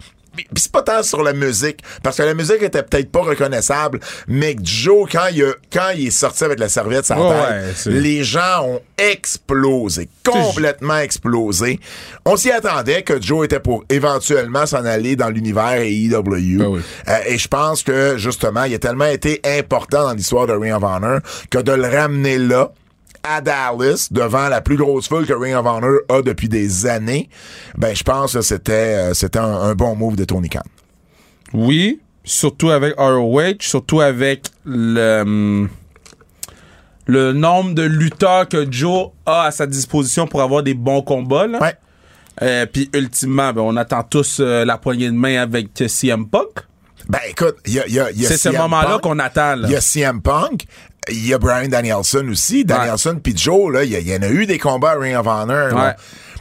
C'est 0.56 0.72
pas 0.72 0.82
tant 0.82 1.02
sur 1.02 1.22
la 1.22 1.32
musique, 1.32 1.80
parce 2.02 2.16
que 2.16 2.22
la 2.22 2.34
musique 2.34 2.62
était 2.62 2.82
peut-être 2.82 3.10
pas 3.10 3.20
reconnaissable, 3.22 4.00
mais 4.28 4.56
Joe, 4.62 5.08
quand 5.10 5.26
il, 5.32 5.44
a- 5.44 5.54
quand 5.72 5.90
il 5.96 6.08
est 6.08 6.10
sorti 6.10 6.44
avec 6.44 6.58
la 6.58 6.68
serviette 6.68 7.06
sur 7.06 7.16
la 7.16 7.22
Ouais, 7.22 7.30
tête, 7.30 7.64
ouais, 7.66 7.72
c'est- 7.76 7.90
les 7.90 8.24
gens 8.24 8.64
ont 8.64 8.80
explosé, 8.98 10.08
complètement 10.24 10.98
explosé. 10.98 11.80
On 12.24 12.36
s'y 12.36 12.50
attendait 12.50 13.02
que 13.02 13.20
Joe 13.20 13.44
était 13.44 13.60
pour 13.60 13.84
éventuellement 13.88 14.66
s'en 14.66 14.84
aller 14.84 15.16
dans 15.16 15.28
l'univers 15.28 15.80
AEW. 15.80 16.18
Ben 16.58 16.66
oui. 16.66 16.80
Euh, 17.08 17.18
et 17.26 17.38
je 17.38 17.48
pense 17.48 17.82
que, 17.82 18.16
justement, 18.16 18.64
il 18.64 18.74
a 18.74 18.78
tellement 18.78 19.06
été 19.06 19.40
important 19.44 20.04
dans 20.04 20.12
l'histoire 20.14 20.46
de 20.46 20.52
Ring 20.52 20.72
of 20.74 20.82
Honor 20.82 21.20
que 21.50 21.58
de 21.58 21.72
le 21.72 21.86
ramener 21.88 22.38
là, 22.38 22.72
à 23.28 23.40
Dallas, 23.40 24.08
devant 24.10 24.48
la 24.48 24.60
plus 24.60 24.76
grosse 24.76 25.08
foule 25.08 25.26
que 25.26 25.32
Ring 25.32 25.54
of 25.54 25.66
Honor 25.66 25.98
a 26.08 26.22
depuis 26.22 26.48
des 26.48 26.86
années, 26.86 27.28
ben, 27.76 27.94
je 27.94 28.02
pense 28.02 28.34
que 28.34 28.40
c'était, 28.42 28.72
euh, 28.72 29.14
c'était 29.14 29.38
un, 29.38 29.44
un 29.54 29.74
bon 29.74 29.94
move 29.96 30.16
de 30.16 30.24
Tony 30.24 30.48
Khan. 30.48 30.60
Oui, 31.52 32.00
surtout 32.24 32.70
avec 32.70 32.94
ROH, 32.98 33.56
surtout 33.60 34.00
avec 34.00 34.46
le, 34.64 35.20
hum, 35.22 35.68
le 37.06 37.32
nombre 37.32 37.74
de 37.74 37.82
lutteurs 37.82 38.48
que 38.48 38.70
Joe 38.70 39.10
a 39.26 39.44
à 39.44 39.50
sa 39.50 39.66
disposition 39.66 40.26
pour 40.26 40.42
avoir 40.42 40.62
des 40.62 40.74
bons 40.74 41.02
combats. 41.02 41.46
là. 41.46 41.60
Ouais. 41.60 41.74
Euh, 42.42 42.66
Puis 42.70 42.90
ultimement, 42.92 43.52
ben, 43.52 43.62
on 43.62 43.76
attend 43.76 44.02
tous 44.02 44.38
euh, 44.40 44.64
la 44.64 44.76
poignée 44.76 45.06
de 45.06 45.14
main 45.14 45.40
avec 45.40 45.68
CM 45.86 46.28
Punk. 46.28 46.48
Ben, 47.08 47.20
écoute, 47.30 47.56
il 47.66 47.74
y 47.74 47.80
a, 47.80 47.86
il 47.86 47.94
y 47.94 48.00
a, 48.00 48.10
il 48.10 48.20
y 48.20 48.26
a 48.26 48.28
C'est 48.28 48.36
ce 48.36 48.48
moment-là 48.48 48.98
qu'on 48.98 49.18
attend. 49.20 49.54
Il 49.62 49.70
y 49.70 49.76
a 49.76 49.80
CM 49.80 50.20
Punk, 50.20 50.66
il 51.10 51.26
y 51.26 51.34
a 51.34 51.38
Brian 51.38 51.68
Danielson 51.68 52.26
aussi. 52.30 52.64
Danielson 52.64 53.20
puis 53.22 53.36
Joe, 53.36 53.72
là, 53.72 53.84
il 53.84 53.92
y, 53.92 54.16
en 54.16 54.22
a 54.22 54.28
eu 54.28 54.46
des 54.46 54.58
combats 54.58 54.92
à 54.92 54.98
Ring 54.98 55.16
of 55.16 55.26
Honor. 55.26 55.68
là. 55.74 55.96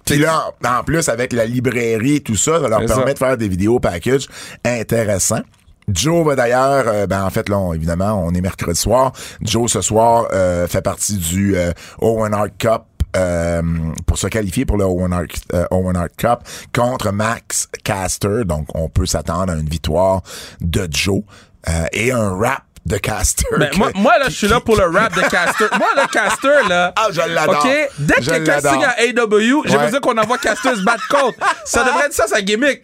Puis 0.05 0.17
là, 0.19 0.51
en 0.65 0.83
plus, 0.83 1.09
avec 1.09 1.33
la 1.33 1.45
librairie 1.45 2.17
et 2.17 2.21
tout 2.21 2.35
ça, 2.35 2.61
ça 2.61 2.67
leur 2.67 2.85
permet 2.85 3.05
ça. 3.07 3.13
de 3.13 3.17
faire 3.17 3.37
des 3.37 3.47
vidéos 3.47 3.79
package 3.79 4.27
intéressants. 4.63 5.41
Joe 5.87 6.25
va 6.25 6.35
d'ailleurs, 6.35 6.85
euh, 6.87 7.05
ben 7.07 7.23
en 7.23 7.29
fait 7.29 7.47
là, 7.49 7.57
on- 7.59 7.73
évidemment, 7.73 8.23
on 8.25 8.33
est 8.33 8.41
mercredi 8.41 8.79
soir. 8.79 9.13
Joe 9.41 9.71
ce 9.71 9.81
soir 9.81 10.27
euh, 10.33 10.67
fait 10.67 10.81
partie 10.81 11.17
du 11.17 11.55
euh, 11.55 11.71
Owen 12.01 12.33
Hart 12.33 12.51
Cup. 12.57 12.81
euh, 13.15 13.61
pour 14.07 14.17
se 14.17 14.27
qualifier 14.27 14.65
pour 14.65 14.75
le 14.77 14.83
Owen 14.83 15.13
Hart, 15.13 15.29
euh, 15.53 15.65
Owen 15.71 15.95
Hart 15.95 16.11
Cup 16.17 16.39
contre 16.75 17.11
Max 17.13 17.69
Caster. 17.83 18.43
Donc, 18.45 18.67
on 18.75 18.89
peut 18.89 19.05
s'attendre 19.05 19.53
à 19.53 19.55
une 19.55 19.69
victoire 19.69 20.21
de 20.59 20.85
Joe 20.91 21.21
euh, 21.69 21.85
et 21.93 22.11
un 22.11 22.35
rap 22.35 22.64
de 22.85 22.97
Caster. 22.97 23.45
Ben, 23.57 23.69
que- 23.69 23.77
moi, 23.77 23.91
moi, 23.95 24.13
là, 24.19 24.25
je 24.29 24.35
suis 24.35 24.47
là 24.47 24.59
pour 24.59 24.75
le 24.77 24.85
rap 24.85 25.15
de 25.15 25.21
Caster. 25.21 25.65
moi, 25.77 25.87
le 25.95 26.07
Caster, 26.07 26.67
là. 26.69 26.93
Ah, 26.97 27.07
je 27.11 27.21
l'adore. 27.33 27.65
OK? 27.65 27.89
Dès 27.99 28.13
que 28.15 28.25
quelqu'un 28.25 28.59
signe 28.59 28.83
à 28.85 28.95
AW, 29.01 29.63
j'ai 29.65 29.77
besoin 29.77 29.99
qu'on 29.99 30.17
envoie 30.17 30.37
Caster 30.37 30.75
se 30.75 30.81
battre 30.83 31.07
contre. 31.07 31.37
Ça 31.65 31.83
devrait 31.83 32.05
être 32.05 32.13
ça, 32.13 32.27
sa 32.27 32.41
gimmick. 32.41 32.81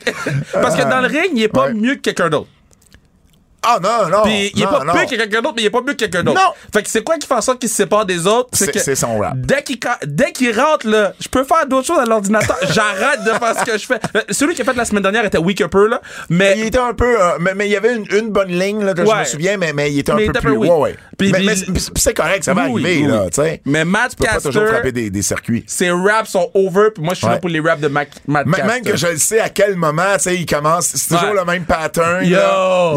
Parce 0.54 0.76
que 0.76 0.84
dans 0.84 1.02
le 1.02 1.08
ring, 1.08 1.30
il 1.34 1.44
est 1.44 1.48
pas 1.48 1.66
Ouais. 1.68 1.74
mieux 1.74 1.96
que 1.96 2.02
quelqu'un 2.02 2.30
d'autre. 2.30 2.48
Ah 3.64 3.78
non, 3.82 4.10
non. 4.10 4.24
Puis 4.24 4.52
il 4.56 4.62
est 4.62 4.66
non, 4.66 4.72
pas 4.72 4.84
non. 4.84 4.94
pire 4.94 5.06
que 5.06 5.16
quelqu'un 5.16 5.42
d'autre, 5.42 5.54
mais 5.56 5.62
il 5.62 5.66
est 5.66 5.70
pas 5.70 5.82
mieux 5.82 5.94
que 5.94 5.98
quelqu'un 6.00 6.24
d'autre. 6.24 6.40
Non. 6.42 6.52
Fait 6.74 6.82
que 6.82 6.90
c'est 6.90 7.04
quoi 7.04 7.18
qui 7.18 7.28
fait 7.28 7.34
en 7.36 7.42
sorte 7.42 7.60
qu'il 7.60 7.70
se 7.70 7.76
sépare 7.76 8.06
des 8.08 8.26
autres? 8.26 8.50
C'est- 8.54 8.72
que 8.72 8.80
c'est 8.80 8.96
son 8.96 9.20
rap. 9.20 9.34
Dès 9.38 9.62
qu'il, 9.64 9.78
dès 10.06 10.32
qu'il 10.32 10.60
rentre, 10.60 10.88
là, 10.88 11.14
je 11.20 11.28
peux 11.28 11.44
faire 11.44 11.68
d'autres 11.68 11.86
choses 11.86 12.00
à 12.00 12.06
l'ordinateur. 12.06 12.58
J'arrête 12.72 13.24
de 13.24 13.30
faire 13.32 13.60
ce 13.60 13.64
que 13.72 13.78
je 13.78 13.86
fais. 13.86 14.00
Euh, 14.16 14.22
Celui 14.32 14.56
qui 14.56 14.62
a 14.64 14.66
fait 14.66 14.74
la 14.74 14.86
semaine 14.86 15.04
dernière 15.04 15.26
était 15.26 15.38
weak 15.38 15.62
upper, 15.62 15.88
là. 15.90 16.02
Mais. 16.30 16.56
Il 16.58 16.66
était 16.66 16.80
un 16.80 16.94
peu, 16.94 17.22
euh, 17.22 17.38
mais, 17.40 17.54
mais 17.54 17.68
il 17.68 17.72
y 17.72 17.76
avait 17.76 17.96
une, 17.96 18.06
une 18.18 18.30
bonne 18.30 18.50
ligne 18.52 18.84
là, 18.84 18.94
que 18.94 19.06
je 19.06 19.12
me 19.16 19.24
souviens, 19.26 19.58
mais, 19.58 19.74
mais 19.74 19.92
il 19.92 20.00
était 20.00 20.12
un 20.12 20.16
Mais 20.16 20.26
peu 20.28 20.40
plus. 20.40 20.54
un. 20.56 20.58
Ouais, 20.58 20.70
ouais. 20.80 20.96
Mais, 21.20 21.56
c'est- 21.96 22.14
correct, 22.16 22.44
ça 22.44 22.54
va 22.56 22.64
Oui, 22.68 22.84
arriver 22.84 23.06
oui. 23.06 23.12
là, 23.12 23.26
tu 23.30 23.42
sais. 23.42 23.62
Mais 23.66 23.86
Matt 23.86 24.12
Tu 24.12 24.16
peux 24.18 24.26
pas 24.26 24.36
toujours 24.42 24.64
Caster, 24.64 24.68
frapper 24.74 24.92
des, 24.92 25.10
des 25.12 25.22
circuits. 25.22 25.64
ses 25.68 25.92
raps 25.92 26.32
sont 26.32 26.50
over, 26.56 26.90
puis 26.96 27.04
moi, 27.04 27.14
je 27.14 27.20
suis 27.20 27.28
là 27.28 27.38
pour 27.38 27.50
les 27.50 27.60
raps 27.60 27.80
de 27.82 27.88
Mac, 27.90 28.10
Matt 28.28 28.48
Caster. 28.48 28.64
Même 28.68 28.82
que 28.84 28.98
je 28.98 29.08
le 29.08 29.18
sais 29.18 29.40
à 29.40 29.50
quel 29.50 29.76
moment, 29.76 30.14
tu 30.16 30.22
sais, 30.22 30.36
il 30.36 30.46
commence, 30.48 30.88
c'est 30.88 31.16
toujours 31.16 31.36
le 31.36 31.46
même 31.46 31.64
pattern. 31.64 32.26
Yo! 32.26 32.38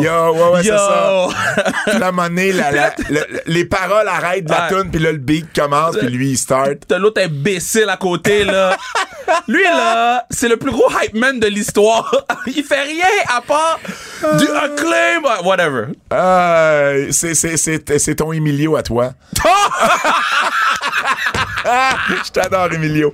Yo, 0.03 0.54
ouais, 0.55 0.62
c'est 0.62 0.71
ça. 0.71 1.27
Puis 1.87 1.99
moment 1.99 2.23
donné, 2.29 2.53
la- 2.53 2.71
la- 2.73 2.95
le- 3.11 3.27
les 3.47 3.64
paroles 3.64 4.09
arrêtent 4.09 4.45
de 4.47 4.51
la 4.51 4.62
Ouais. 4.69 4.69
tune, 4.83 4.90
puis 4.90 5.01
là, 5.01 5.12
le 5.12 5.19
beat 5.19 5.47
commence, 5.55 5.97
puis 5.97 6.09
lui, 6.09 6.31
il 6.31 6.38
start. 6.38 6.71
T'as 6.88 6.99
l'autre 6.99 7.21
imbécile 7.23 7.88
à 7.88 7.97
côté, 7.97 8.45
là. 8.45 8.77
Lui, 9.49 9.62
là, 9.64 10.25
c'est 10.31 10.49
le 10.49 10.57
plus 10.59 10.71
gros 10.71 10.88
hype 11.03 11.14
man 11.14 11.40
de 11.40 11.47
l'histoire. 11.47 12.14
Il 12.47 12.62
fait 12.62 12.83
rien 12.83 13.07
à 13.35 13.40
part 13.40 13.79
du 14.38 14.47
acclaim, 14.49 15.23
euh, 15.25 15.43
whatever. 15.45 15.85
Euh, 16.12 17.09
c'est, 17.11 17.35
c'est, 17.35 17.57
c'est, 17.57 17.99
c'est 17.99 18.14
ton 18.17 18.33
Emilio 18.33 18.77
à 18.77 18.83
toi. 18.83 19.12
Je 21.64 22.31
t'adore, 22.31 22.71
Emilio. 22.73 23.12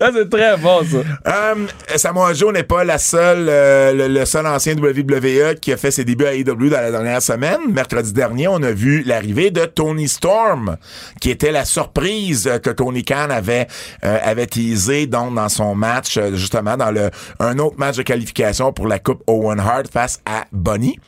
Ça, 0.00 0.10
c'est 0.12 0.28
très 0.28 0.56
bon, 0.56 0.82
ça. 0.84 0.98
Euh, 1.26 1.66
Samoa 1.96 2.32
n'est 2.52 2.62
pas 2.62 2.84
la 2.84 2.98
seule, 2.98 3.46
euh, 3.48 4.08
le, 4.08 4.24
seul 4.24 4.46
ancien 4.46 4.74
WWE 4.76 5.54
qui 5.60 5.72
a 5.72 5.76
fait 5.76 5.90
ses 5.90 6.04
débuts 6.04 6.26
à 6.26 6.34
AEW 6.34 6.44
dans 6.44 6.80
la 6.80 6.90
dernière 6.90 7.22
semaine. 7.22 7.60
Mercredi 7.70 8.12
dernier, 8.12 8.48
on 8.48 8.62
a 8.62 8.70
vu 8.70 9.02
l'arrivée 9.02 9.50
de 9.50 9.64
Tony 9.64 10.08
Storm, 10.08 10.76
qui 11.20 11.30
était 11.30 11.52
la 11.52 11.64
surprise 11.64 12.46
euh, 12.46 12.58
que 12.58 12.70
Tony 12.70 13.04
Khan 13.04 13.28
avait 13.30 13.66
euh, 14.04 14.18
avait 14.22 14.46
teasé 14.46 15.06
donc 15.06 15.34
dans 15.34 15.48
son 15.48 15.74
match, 15.74 16.18
justement 16.34 16.76
dans 16.76 16.90
le 16.90 17.10
un 17.40 17.58
autre 17.58 17.76
match 17.78 17.96
de 17.96 18.02
qualification 18.02 18.72
pour 18.72 18.86
la 18.86 18.98
Coupe 18.98 19.22
Owen 19.26 19.58
Hart 19.58 19.88
face 19.92 20.20
à 20.26 20.44
Bonnie. 20.52 20.98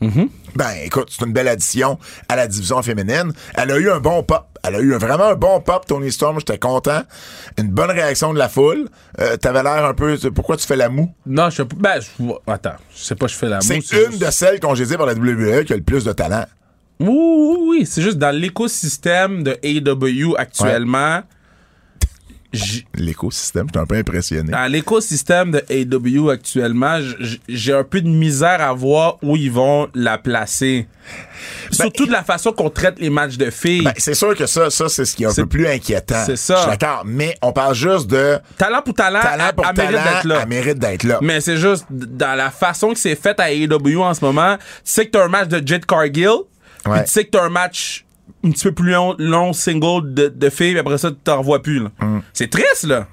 Ben, 0.00 0.70
écoute, 0.84 1.08
c'est 1.10 1.24
une 1.26 1.32
belle 1.32 1.48
addition 1.48 1.98
à 2.28 2.36
la 2.36 2.46
division 2.48 2.82
féminine. 2.82 3.32
Elle 3.54 3.70
a 3.70 3.76
eu 3.78 3.90
un 3.90 4.00
bon 4.00 4.22
pop. 4.22 4.46
Elle 4.62 4.74
a 4.74 4.80
eu 4.80 4.94
un- 4.94 4.98
vraiment 4.98 5.24
un 5.28 5.34
bon 5.34 5.60
pop, 5.60 5.86
Tony 5.86 6.10
Storm. 6.10 6.38
J'étais 6.38 6.58
content. 6.58 7.02
Une 7.58 7.68
bonne 7.68 7.90
réaction 7.90 8.32
de 8.32 8.38
la 8.38 8.48
foule. 8.48 8.88
Euh, 9.20 9.36
T'avais 9.36 9.62
l'air 9.62 9.84
un 9.84 9.94
peu. 9.94 10.16
Pourquoi 10.34 10.56
tu 10.56 10.66
fais 10.66 10.76
la 10.76 10.88
moue? 10.88 11.12
Non, 11.26 11.50
je 11.50 11.56
sais 11.56 11.64
pas. 11.64 11.76
Ben, 11.78 12.00
je- 12.00 12.52
attends, 12.52 12.76
je 12.94 13.02
sais 13.02 13.14
pas, 13.14 13.26
je 13.26 13.34
fais 13.34 13.48
la 13.48 13.60
C'est 13.60 13.76
moue, 13.76 13.82
une 13.82 14.10
juste- 14.10 14.22
de 14.24 14.30
celles 14.30 14.60
congédiées 14.60 14.96
par 14.96 15.06
la 15.06 15.14
WWE 15.14 15.64
qui 15.64 15.72
a 15.72 15.76
le 15.76 15.82
plus 15.82 16.04
de 16.04 16.12
talent. 16.12 16.44
Oui, 16.98 17.08
oui, 17.08 17.56
oui, 17.68 17.86
c'est 17.86 18.02
juste 18.02 18.18
dans 18.18 18.34
l'écosystème 18.34 19.42
de 19.42 19.58
AEW 19.62 20.34
actuellement. 20.36 21.22
L'écosystème, 22.94 23.66
j'étais 23.68 23.78
un 23.78 23.86
peu 23.86 23.94
impressionné. 23.96 24.50
Dans 24.50 24.70
l'écosystème 24.70 25.52
de 25.52 25.62
AEW 25.68 26.30
actuellement, 26.30 26.98
j'ai 27.48 27.72
un 27.72 27.84
peu 27.84 28.00
de 28.00 28.08
misère 28.08 28.60
à 28.60 28.72
voir 28.72 29.18
où 29.22 29.36
ils 29.36 29.50
vont 29.52 29.88
la 29.94 30.18
placer. 30.18 30.88
Surtout 31.70 32.06
de 32.06 32.12
la 32.12 32.22
façon 32.24 32.52
qu'on 32.52 32.70
traite 32.70 32.98
les 32.98 33.10
matchs 33.10 33.36
de 33.36 33.50
filles. 33.50 33.82
Ben, 33.82 33.92
c'est 33.96 34.14
sûr 34.14 34.34
que 34.36 34.46
ça, 34.46 34.70
ça 34.70 34.88
c'est 34.88 35.04
ce 35.04 35.14
qui 35.16 35.22
est 35.24 35.26
un 35.26 35.34
peu 35.34 35.46
plus 35.46 35.66
inquiétant. 35.66 36.22
c'est 36.26 36.36
ça. 36.36 36.66
D'accord. 36.66 37.02
Mais 37.06 37.36
on 37.42 37.52
parle 37.52 37.74
juste 37.74 38.08
de 38.08 38.38
talent 38.58 38.82
pour 38.82 38.94
talent, 38.94 39.20
talent 39.20 39.50
pour 39.54 39.66
elle 39.66 39.76
mérite 39.76 39.96
talent. 39.96 40.10
d'être 40.14 40.24
là. 40.24 40.46
Mérite 40.46 40.78
d'être 40.78 41.02
là. 41.04 41.18
Mais 41.22 41.40
c'est 41.40 41.56
juste 41.56 41.86
dans 41.90 42.36
la 42.36 42.50
façon 42.50 42.92
que 42.92 42.98
c'est 42.98 43.14
fait 43.16 43.38
à 43.40 43.50
AEW 43.52 44.02
en 44.02 44.14
ce 44.14 44.24
moment. 44.24 44.56
Tu 44.58 44.64
sais 44.84 45.06
que 45.06 45.10
t'as 45.12 45.24
un 45.24 45.28
match 45.28 45.48
de 45.48 45.66
Jet 45.66 45.84
Cargill, 45.86 46.30
Ouais. 46.86 47.04
tu 47.04 47.10
sais 47.10 47.24
que 47.24 47.30
t'as 47.30 47.44
un 47.44 47.50
match 47.50 48.04
un 48.44 48.50
petit 48.50 48.64
peu 48.64 48.72
plus 48.72 48.90
long, 48.92 49.14
long 49.18 49.52
single 49.52 50.14
de, 50.14 50.28
de 50.28 50.50
filles, 50.50 50.70
puis 50.72 50.80
après 50.80 50.98
ça, 50.98 51.10
tu 51.10 51.16
t'en 51.22 51.38
revois 51.38 51.62
plus. 51.62 51.80
Mm. 51.80 52.18
C'est 52.32 52.50
triste, 52.50 52.84
là. 52.84 53.06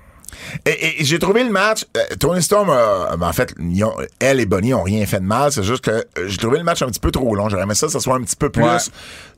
Et, 0.66 1.02
et 1.02 1.06
j'ai 1.06 1.20
trouvé 1.20 1.44
le 1.44 1.50
match. 1.50 1.86
euh, 1.96 2.02
Tony 2.20 2.42
Storm, 2.44 2.70
en 2.70 3.34
fait, 3.34 3.54
ont- 3.84 3.94
elle 4.20 4.40
et 4.40 4.46
Bonnie 4.46 4.74
ont 4.74 4.84
rien 4.84 5.06
fait 5.06 5.20
de 5.20 5.26
mal. 5.26 5.52
C'est 5.52 5.64
juste 5.64 5.84
que 5.86 5.92
euh, 5.92 6.04
j'ai 6.28 6.38
trouvé 6.38 6.58
le 6.58 6.64
match 6.64 6.82
un 6.82 6.88
petit 6.88 7.00
peu 7.00 7.12
trop 7.12 7.34
long. 7.34 7.50
J'aurais 7.50 7.64
aimé 7.64 7.76
ça, 7.76 7.88
que 7.88 7.94
ça 7.94 8.00
soit 8.00 8.16
un 8.16 8.22
petit 8.22 8.36
peu 8.36 8.50
plus. 8.50 8.64
Ouais. 8.64 8.78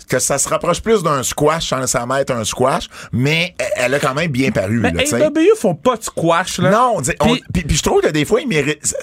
Que 0.09 0.17
ça 0.19 0.37
se 0.39 0.49
rapproche 0.49 0.81
plus 0.81 1.03
d'un 1.03 1.21
squash 1.23 1.69
sans 1.69 1.77
nécessairement 1.77 2.15
être 2.17 2.31
un 2.31 2.43
squash. 2.43 2.89
Mais 3.11 3.53
elle 3.75 3.93
a 3.93 3.99
quand 3.99 4.13
même 4.15 4.31
bien 4.31 4.49
paru. 4.51 4.79
Mais 4.79 4.91
là. 4.91 5.27
AEW 5.27 5.55
font 5.55 5.75
pas 5.75 5.97
de 5.97 6.03
squash, 6.03 6.57
là. 6.57 6.71
Non, 6.71 6.97
Puis- 7.53 7.65
je 7.69 7.81
trouve 7.83 8.01
que 8.01 8.09
des 8.09 8.25
fois, 8.25 8.41
il 8.41 8.47
mérite. 8.47 8.95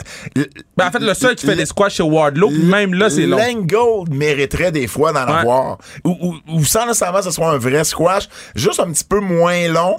Ben, 0.76 0.88
en 0.88 0.90
fait, 0.90 0.98
le 0.98 1.14
seul 1.14 1.36
qui 1.36 1.46
fait 1.46 1.54
des 1.56 1.66
squash, 1.66 1.96
c'est 1.96 2.02
Wardlow, 2.02 2.50
même 2.50 2.92
là, 2.94 3.08
c'est 3.08 3.26
long. 3.26 3.38
Gold 3.66 4.12
mériterait 4.12 4.72
des 4.72 4.86
fois 4.88 5.12
d'en 5.12 5.26
Ouais. 5.26 5.38
avoir. 5.40 5.78
Ou, 6.04 6.16
ou, 6.20 6.54
ou 6.56 6.64
sans 6.64 6.86
nécessairement 6.86 7.18
que 7.18 7.24
ce 7.24 7.30
soit 7.30 7.50
un 7.50 7.58
vrai 7.58 7.84
squash, 7.84 8.28
juste 8.54 8.80
un 8.80 8.90
petit 8.90 9.04
peu 9.04 9.20
moins 9.20 9.68
long, 9.68 9.98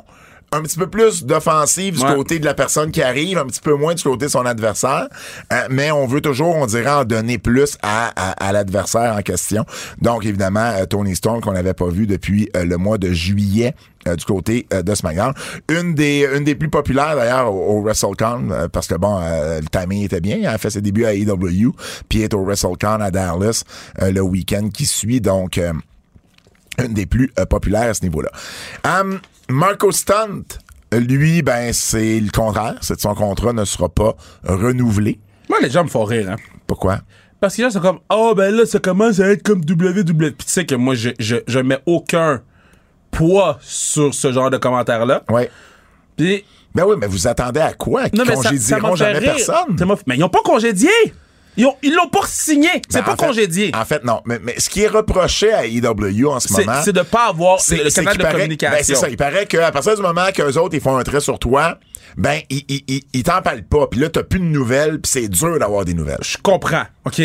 un 0.53 0.61
petit 0.61 0.77
peu 0.77 0.87
plus 0.87 1.25
d'offensive 1.25 1.97
du 1.99 2.05
Ouais. 2.05 2.15
côté 2.15 2.39
de 2.39 2.45
la 2.45 2.53
personne 2.53 2.91
qui 2.91 3.01
arrive, 3.01 3.37
un 3.37 3.45
petit 3.47 3.59
peu 3.59 3.73
moins 3.75 3.93
du 3.95 4.01
côté 4.03 4.27
de 4.27 4.31
son 4.31 4.45
adversaire. 4.45 5.07
Euh, 5.51 5.67
mais 5.69 5.91
on 5.91 6.07
veut 6.07 6.21
toujours, 6.21 6.55
on 6.55 6.65
dirait, 6.65 6.89
en 6.89 7.03
donner 7.03 7.37
plus 7.37 7.77
à, 7.81 8.11
à, 8.15 8.31
à 8.47 8.51
l'adversaire 8.53 9.13
en 9.15 9.21
question. 9.21 9.65
Donc, 10.01 10.25
évidemment, 10.25 10.71
euh, 10.77 10.85
Tony 10.85 11.15
Storm, 11.17 11.41
qu'on 11.41 11.51
n'avait 11.51 11.73
pas 11.73 11.89
vu 11.89 12.07
depuis 12.07 12.49
euh, 12.55 12.63
le 12.63 12.77
mois 12.77 12.97
de 12.97 13.11
juillet. 13.11 13.75
euh, 14.07 14.15
du 14.15 14.23
côté 14.23 14.67
euh, 14.73 14.81
de 14.83 14.95
SmackDown. 14.95 15.33
Une 15.69 15.93
des, 15.93 16.25
une 16.33 16.45
des 16.45 16.55
plus 16.55 16.69
populaires 16.69 17.17
d'ailleurs 17.17 17.53
au, 17.53 17.79
au 17.79 17.81
WrestleCon, 17.81 18.49
euh, 18.51 18.67
parce 18.69 18.87
que 18.87 18.95
bon, 18.95 19.19
le 19.19 19.65
timing 19.69 20.05
était 20.05 20.21
bien. 20.21 20.37
Elle 20.39 20.45
a 20.47 20.57
fait 20.57 20.69
ses 20.69 20.79
débuts 20.81 21.03
à 21.03 21.13
AEW, 21.13 21.73
puis 22.07 22.21
est 22.21 22.33
au 22.33 22.43
WrestleCon 22.45 23.01
à 23.01 23.11
Dallas 23.11 23.63
le 23.99 24.21
week-end 24.21 24.69
qui 24.73 24.85
suit. 24.85 25.19
Donc, 25.19 25.59
une 26.79 26.93
des 26.93 27.05
plus 27.05 27.33
populaires 27.49 27.89
à 27.89 27.93
ce 27.93 28.03
niveau-là. 28.03 28.29
Um, 28.85 29.19
Marco 29.49 29.91
Stunt, 29.91 30.43
lui, 30.91 31.41
ben 31.41 31.71
c'est 31.73 32.19
le 32.19 32.29
contraire. 32.31 32.75
C'est 32.81 32.99
son 32.99 33.15
contrat 33.15 33.53
ne 33.53 33.65
sera 33.65 33.89
pas 33.89 34.15
renouvelé. 34.43 35.19
Moi, 35.49 35.59
les 35.61 35.69
gens 35.69 35.83
me 35.83 35.89
font 35.89 36.03
rire, 36.03 36.29
hein. 36.31 36.35
Pourquoi? 36.65 36.99
Parce 37.39 37.55
que 37.55 37.61
là, 37.61 37.69
c'est 37.69 37.79
comme, 37.81 37.99
oh, 38.09 38.33
ben 38.35 38.53
là, 38.53 38.65
ça 38.65 38.79
commence 38.79 39.19
à 39.19 39.27
être 39.29 39.43
comme 39.43 39.61
WWE. 39.61 40.03
Puis 40.03 40.45
tu 40.45 40.51
sais 40.51 40.65
que 40.65 40.75
moi, 40.75 40.95
je, 40.95 41.11
je, 41.19 41.37
je 41.47 41.59
mets 41.59 41.79
aucun 41.85 42.41
poids 43.11 43.57
sur 43.61 44.13
ce 44.13 44.31
genre 44.31 44.49
de 44.49 44.57
commentaires-là. 44.57 45.23
Ouais. 45.29 45.49
Puis, 46.17 46.43
Ben 46.73 46.83
oui, 46.85 46.95
mais 46.99 47.07
vous 47.07 47.27
attendez 47.27 47.59
à 47.59 47.73
quoi? 47.73 48.09
Qu'ils 48.09 48.23
congédieront 48.23 48.95
jamais 48.95 49.19
rire. 49.19 49.35
personne? 49.35 49.77
Mais 50.07 50.17
ils 50.17 50.23
ont 50.23 50.29
pas 50.29 50.41
congédié! 50.43 50.89
Ils 51.57 51.65
ont- 51.65 51.75
ils 51.83 51.93
l'ont 51.93 52.07
pas 52.09 52.21
signé! 52.27 52.69
C'est 52.87 52.99
Ben, 52.99 53.03
pas 53.03 53.13
en 53.13 53.17
fait- 53.17 53.25
congédié! 53.25 53.71
En 53.75 53.83
fait, 53.83 54.03
non. 54.03 54.21
Mais, 54.25 54.39
mais 54.41 54.59
ce 54.59 54.69
qui 54.69 54.81
est 54.83 54.87
reproché 54.87 55.51
à 55.51 55.65
EW 55.65 56.27
en 56.29 56.39
ce 56.39 56.53
moment... 56.53 56.81
c'est 56.85 56.93
de 56.93 57.01
pas 57.01 57.27
avoir 57.29 57.57
le 57.69 57.89
canal 57.89 58.15
de 58.17 58.21
paraît- 58.21 58.33
Ben, 58.33 58.39
communication. 58.41 58.77
c'est 58.83 58.95
ça. 58.95 59.09
Il 59.09 59.17
paraît 59.17 59.45
qu'à 59.47 59.71
partir 59.71 59.95
du 59.95 60.01
moment 60.01 60.27
qu'eux 60.33 60.53
autres, 60.57 60.75
ils 60.75 60.81
font 60.81 60.95
un 60.97 61.03
trait 61.03 61.19
sur 61.19 61.39
toi, 61.39 61.79
ben, 62.15 62.39
ils, 62.49 62.63
ils, 62.69 62.83
ils, 62.87 63.01
ils 63.13 63.23
t'en 63.23 63.41
parlent 63.41 63.63
pas. 63.63 63.87
Puis 63.87 63.99
là, 63.99 64.09
t'as 64.09 64.23
plus 64.23 64.39
de 64.39 64.45
nouvelles, 64.45 65.01
puis 65.01 65.11
c'est 65.11 65.27
dur 65.27 65.57
d'avoir 65.59 65.83
des 65.83 65.93
nouvelles. 65.93 66.19
Je 66.21 66.37
comprends, 66.41 66.83
OK? 67.05 67.21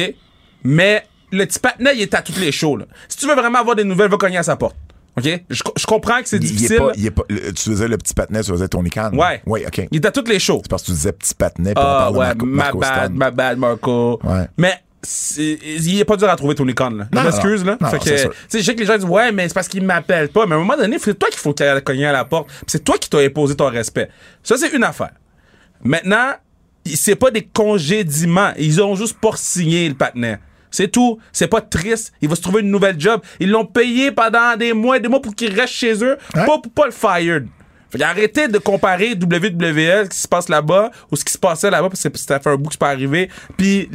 Mais 0.64 1.04
le 1.30 1.44
petit 1.46 1.58
patinet, 1.58 1.92
il 1.94 2.02
est 2.02 2.14
à 2.14 2.22
toutes 2.22 2.38
les 2.38 2.52
shows, 2.52 2.76
là. 2.76 2.86
Si 3.08 3.18
tu 3.18 3.26
veux 3.26 3.34
vraiment 3.34 3.58
avoir 3.60 3.76
des 3.76 3.84
nouvelles, 3.84 4.10
va 4.10 4.16
cogner 4.16 4.38
à 4.38 4.42
sa 4.42 4.56
porte. 4.56 4.76
OK? 5.18 5.24
Je, 5.50 5.62
je 5.76 5.86
comprends 5.86 6.22
que 6.22 6.28
c'est 6.28 6.36
Il, 6.38 6.44
il 6.44 6.48
difficile. 6.52 6.72
est 6.76 6.78
pas, 6.78 6.92
il 6.96 7.06
est 7.06 7.10
pas, 7.10 7.22
le- 7.28 7.52
tu 7.52 7.70
faisais 7.70 7.88
le 7.88 7.98
petit 7.98 8.14
patinet, 8.14 8.42
tu 8.42 8.50
faisais 8.50 8.68
Tony 8.68 8.88
Khan. 8.90 9.10
Ouais. 9.12 9.42
Oui, 9.46 9.62
OK. 9.66 9.86
Il 9.90 9.96
est 9.96 10.06
à 10.06 10.10
toutes 10.10 10.28
les 10.28 10.38
shows. 10.38 10.60
C'est 10.62 10.70
parce 10.70 10.82
que 10.82 10.86
tu 10.86 10.92
disais 10.92 11.12
petit 11.12 11.34
patinet, 11.34 11.72
Ah 11.76 12.10
ouais, 12.10 12.18
Marco, 12.18 12.46
ma 12.46 12.56
Marco 12.64 12.78
bad, 12.78 13.12
ma 13.14 13.30
bad, 13.30 13.58
Marco. 13.58 14.18
Ouais. 14.24 14.46
Mais 14.56 14.74
il 15.36 15.98
est 16.00 16.04
pas 16.04 16.16
dur 16.16 16.30
à 16.30 16.36
trouver 16.36 16.54
Tony 16.54 16.74
Khan, 16.74 16.90
là. 16.90 17.08
Je 17.12 17.18
Non, 17.18 17.24
m'excuse, 17.24 17.64
non. 17.64 17.72
là. 17.72 17.78
Non, 17.80 17.88
Fait 17.88 17.98
que, 17.98 18.04
je 18.58 18.62
sais 18.62 18.74
que 18.74 18.80
les 18.80 18.86
gens 18.86 18.96
disent, 18.96 19.04
ouais, 19.04 19.32
mais 19.32 19.48
c'est 19.48 19.54
parce 19.54 19.68
qu'il 19.68 19.84
m'appelle 19.84 20.28
pas. 20.28 20.46
Mais 20.46 20.52
à 20.52 20.56
un 20.56 20.60
moment 20.60 20.76
donné, 20.76 20.96
c'est 20.98 21.18
toi 21.18 21.28
qu'il 21.28 21.40
faut 21.40 21.52
qu'il 21.52 21.82
cogner 21.84 22.06
à 22.06 22.12
la 22.12 22.24
porte. 22.24 22.48
C'est 22.66 22.82
toi 22.84 22.96
qui 22.98 23.10
t'as 23.10 23.22
imposé 23.24 23.54
ton 23.56 23.68
respect. 23.68 24.08
Ça, 24.42 24.56
c'est 24.56 24.72
une 24.72 24.84
affaire. 24.84 25.10
Maintenant, 25.84 26.32
c'est 26.86 27.16
pas 27.16 27.30
des 27.30 27.42
congédiements. 27.42 28.52
Ils 28.58 28.80
ont 28.80 28.94
juste 28.94 29.18
pas 29.20 29.32
signé 29.34 29.88
le 29.88 29.94
partenaire. 29.94 30.38
C'est 30.72 30.88
tout. 30.88 31.18
C'est 31.30 31.46
pas 31.46 31.60
triste. 31.60 32.12
Il 32.20 32.28
va 32.28 32.34
se 32.34 32.40
trouver 32.40 32.62
une 32.62 32.70
nouvelle 32.70 32.98
job. 32.98 33.20
Ils 33.38 33.50
l'ont 33.50 33.66
payé 33.66 34.10
pendant 34.10 34.56
des 34.56 34.72
mois 34.72 34.96
et 34.96 35.00
des 35.00 35.08
mois 35.08 35.22
pour 35.22 35.36
qu'il 35.36 35.54
reste 35.54 35.74
chez 35.74 36.02
eux, 36.02 36.18
pas 36.34 36.58
pour 36.58 36.72
pas 36.74 36.86
le 36.86 36.92
fired. 36.92 37.46
Fait 37.90 37.98
qu'arrêtez 37.98 38.48
de 38.48 38.56
comparer 38.56 39.12
WWE, 39.12 40.04
ce 40.04 40.08
qui 40.08 40.16
se 40.16 40.26
passe 40.26 40.48
là-bas, 40.48 40.90
ou 41.10 41.16
ce 41.16 41.24
qui 41.24 41.32
se 41.32 41.38
passait 41.38 41.70
là-bas, 41.70 41.90
parce 41.90 42.02
que 42.02 42.18
ça 42.18 42.40
fait 42.40 42.48
un 42.48 42.56
bout 42.56 42.68
que 42.68 42.72
c'est 42.72 42.78
pas 42.78 42.88
arrivé, 42.88 43.28
puis 43.58 43.90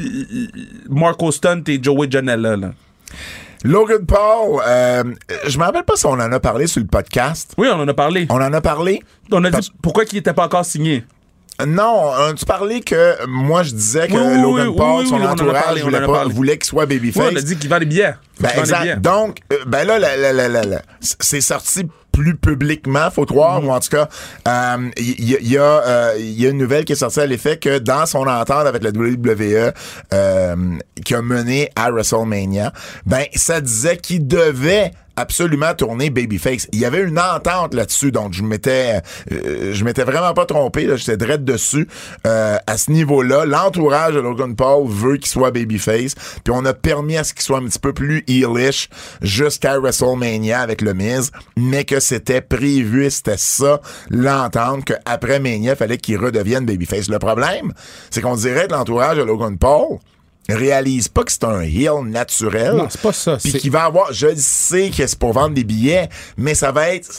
Marco 0.88 1.32
Stunt 1.32 1.64
et 1.66 1.82
Joey 1.82 2.08
Janela, 2.10 2.56
là. 2.56 2.72
Logan 3.64 4.06
Paul, 4.06 4.62
euh, 4.68 5.04
je 5.48 5.58
me 5.58 5.64
rappelle 5.64 5.84
pas 5.84 5.96
si 5.96 6.06
on 6.06 6.12
en 6.12 6.32
a 6.32 6.40
parlé 6.40 6.68
sur 6.68 6.80
le 6.80 6.86
podcast. 6.86 7.56
Oui, 7.58 7.68
on 7.72 7.80
en 7.80 7.88
a 7.88 7.94
parlé. 7.96 8.28
On 8.30 8.36
en 8.36 8.54
a 8.54 8.62
parlé? 8.62 9.02
On 9.32 9.44
a 9.44 9.50
dit 9.50 9.72
pourquoi 9.82 10.04
il 10.12 10.20
était 10.20 10.34
pas 10.34 10.46
encore 10.46 10.64
signé. 10.64 11.04
Non, 11.66 12.12
as-tu 12.12 12.46
parlé 12.46 12.82
que 12.82 13.26
moi 13.26 13.64
je 13.64 13.72
disais 13.72 14.08
que 14.08 14.14
Oui, 14.14 14.20
oui, 14.36 14.42
Logan 14.42 14.76
Paul, 14.76 15.02
oui, 15.04 15.08
son 15.10 15.16
entourage 15.22 15.82
voulait, 15.82 16.04
en 16.06 16.30
voulait 16.30 16.58
qu'il 16.58 16.66
soit 16.68 16.86
babyface? 16.86 17.24
Oui, 17.24 17.30
on 17.34 17.38
a 17.38 17.42
dit 17.42 17.58
qu'il 17.58 17.70
vend 17.70 17.80
des 17.80 17.86
billets. 17.88 18.14
Ben, 18.40 18.50
des 18.54 18.60
exact. 18.60 18.82
billets. 18.82 18.96
Donc, 18.98 19.40
euh, 19.52 19.58
ben 19.66 19.86
là, 19.88 19.98
la- 19.98 20.16
la- 20.34 20.48
la- 20.48 20.82
c'est 21.02 21.42
sorti 21.42 21.88
plus 22.12 22.36
publiquement, 22.36 23.10
faut 23.12 23.26
croire, 23.26 23.62
Mm-hmm. 23.62 23.66
ou 23.66 23.72
en 23.72 23.80
tout 23.80 23.90
cas, 23.90 24.08
euh, 24.48 24.90
il 24.98 25.20
y, 25.30 25.34
y- 25.36 25.50
y 25.54 25.58
a, 25.58 25.62
euh, 25.64 26.14
il 26.20 26.40
y 26.40 26.46
a 26.46 26.50
une 26.50 26.58
nouvelle 26.58 26.84
qui 26.86 26.94
est 26.94 26.96
sortie 26.98 27.20
à 27.20 27.26
l'effet 27.26 27.58
que 27.58 27.78
dans 27.80 28.06
son 28.06 28.26
entente 28.28 28.66
avec 28.68 28.84
la 28.84 28.90
WWE 28.92 29.72
euh, 30.14 30.56
qui 31.06 31.16
a 31.16 31.22
mené 31.22 31.70
à 31.76 31.92
WrestleMania, 31.92 32.72
ben 33.06 33.24
ça 33.36 33.62
disait 33.62 33.98
qu'il 33.98 34.28
devait 34.28 34.92
absolument 35.18 35.74
tourner 35.74 36.10
babyface. 36.10 36.68
Il 36.72 36.80
y 36.80 36.86
avait 36.86 37.02
une 37.02 37.20
entente 37.20 37.74
là-dessus, 37.74 38.12
donc 38.12 38.34
je 38.34 38.44
m'étais 38.44 39.02
euh, 39.32 39.74
je 39.74 39.84
m'étais 39.84 40.04
vraiment 40.04 40.34
pas 40.34 40.46
trompé, 40.46 40.88
j'étais 40.96 41.18
direct 41.18 41.44
dessus 41.44 41.88
euh, 42.26 42.58
à 42.66 42.78
ce 42.78 42.92
niveau-là. 42.92 43.46
L'entourage 43.46 44.14
de 44.14 44.20
Logan 44.20 44.56
Paul 44.56 44.88
veut 44.88 45.18
qu'il 45.18 45.28
soit 45.28 45.52
babyface, 45.52 46.16
puis 46.44 46.54
on 46.56 46.64
a 46.66 46.74
permis 46.74 47.18
à 47.18 47.24
ce 47.24 47.34
qu'il 47.34 47.44
soit 47.44 47.58
un 47.58 47.66
petit 47.66 47.80
peu 47.80 47.94
plus 47.94 48.24
heelish 48.28 48.90
jusqu'à 49.22 49.80
WrestleMania 49.80 50.62
avec 50.62 50.82
le 50.82 50.94
Miz, 50.94 51.32
mais 51.58 51.84
que 51.84 52.00
c'était 52.00 52.42
prévu, 52.42 53.10
c'était 53.10 53.38
ça 53.38 53.82
l'entente 54.10 54.86
qu'après 54.86 55.40
Mania, 55.40 55.74
il 55.74 55.76
fallait 55.76 55.98
qu'il 55.98 56.18
redevienne 56.18 56.66
babyface. 56.66 57.10
Le 57.10 57.20
problème, 57.20 57.74
c'est 58.12 58.22
qu'on 58.22 58.36
dirait 58.36 58.68
que 58.68 58.74
l'entourage 58.74 59.18
de 59.18 59.24
Logan 59.24 59.58
Paul 59.58 59.98
réalise 60.50 61.08
pas 61.08 61.24
que 61.24 61.32
c'est 61.32 61.44
un 61.44 61.62
heel 61.62 62.04
naturel. 62.06 62.74
Non, 62.76 62.88
c'est 62.90 63.02
pas 63.02 63.14
ça, 63.14 63.38
Puis 63.42 63.54
qu'il 63.54 63.72
va 63.72 63.84
avoir, 63.86 64.14
je 64.14 64.28
sais 64.36 64.90
que 64.90 65.06
c'est 65.08 65.20
pour 65.20 65.34
vendre 65.34 65.54
des 65.56 65.64
billets, 65.64 66.10
mais 66.38 66.54
ça 66.56 66.72
va 66.72 66.90
être, 66.90 67.10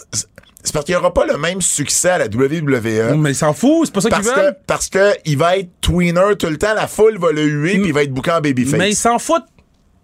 c'est 0.63 0.73
parce 0.73 0.85
qu'il 0.85 0.95
n'y 0.95 0.99
aura 1.01 1.13
pas 1.15 1.27
le 1.27 1.37
même 1.39 1.61
succès 1.63 2.11
à 2.11 2.19
la 2.19 2.27
WWE. 2.27 3.17
Mais 3.17 3.31
il 3.33 3.35
s'en 3.35 3.53
fout, 3.53 3.87
c'est 3.87 3.93
pas 3.95 4.01
ça 4.01 4.09
qu'ils 4.11 4.17
Parce 4.19 4.31
que, 4.31 4.41
veulent. 4.41 4.57
parce 4.67 4.89
que 4.89 5.13
il 5.25 5.39
va 5.39 5.57
être 5.59 5.69
tweener 5.81 6.37
tout 6.39 6.47
le 6.49 6.59
temps, 6.59 6.75
la 6.75 6.87
foule 6.89 7.19
va 7.19 7.33
le 7.33 7.43
huer, 7.45 7.79
puis 7.79 7.89
il 7.89 7.93
va 7.93 8.03
être 8.03 8.13
bouqué 8.13 8.31
en 8.33 8.41
babyface. 8.41 8.79
Mais 8.79 8.91
ils 8.91 8.97
s'en 8.97 9.19
foutent. 9.19 9.47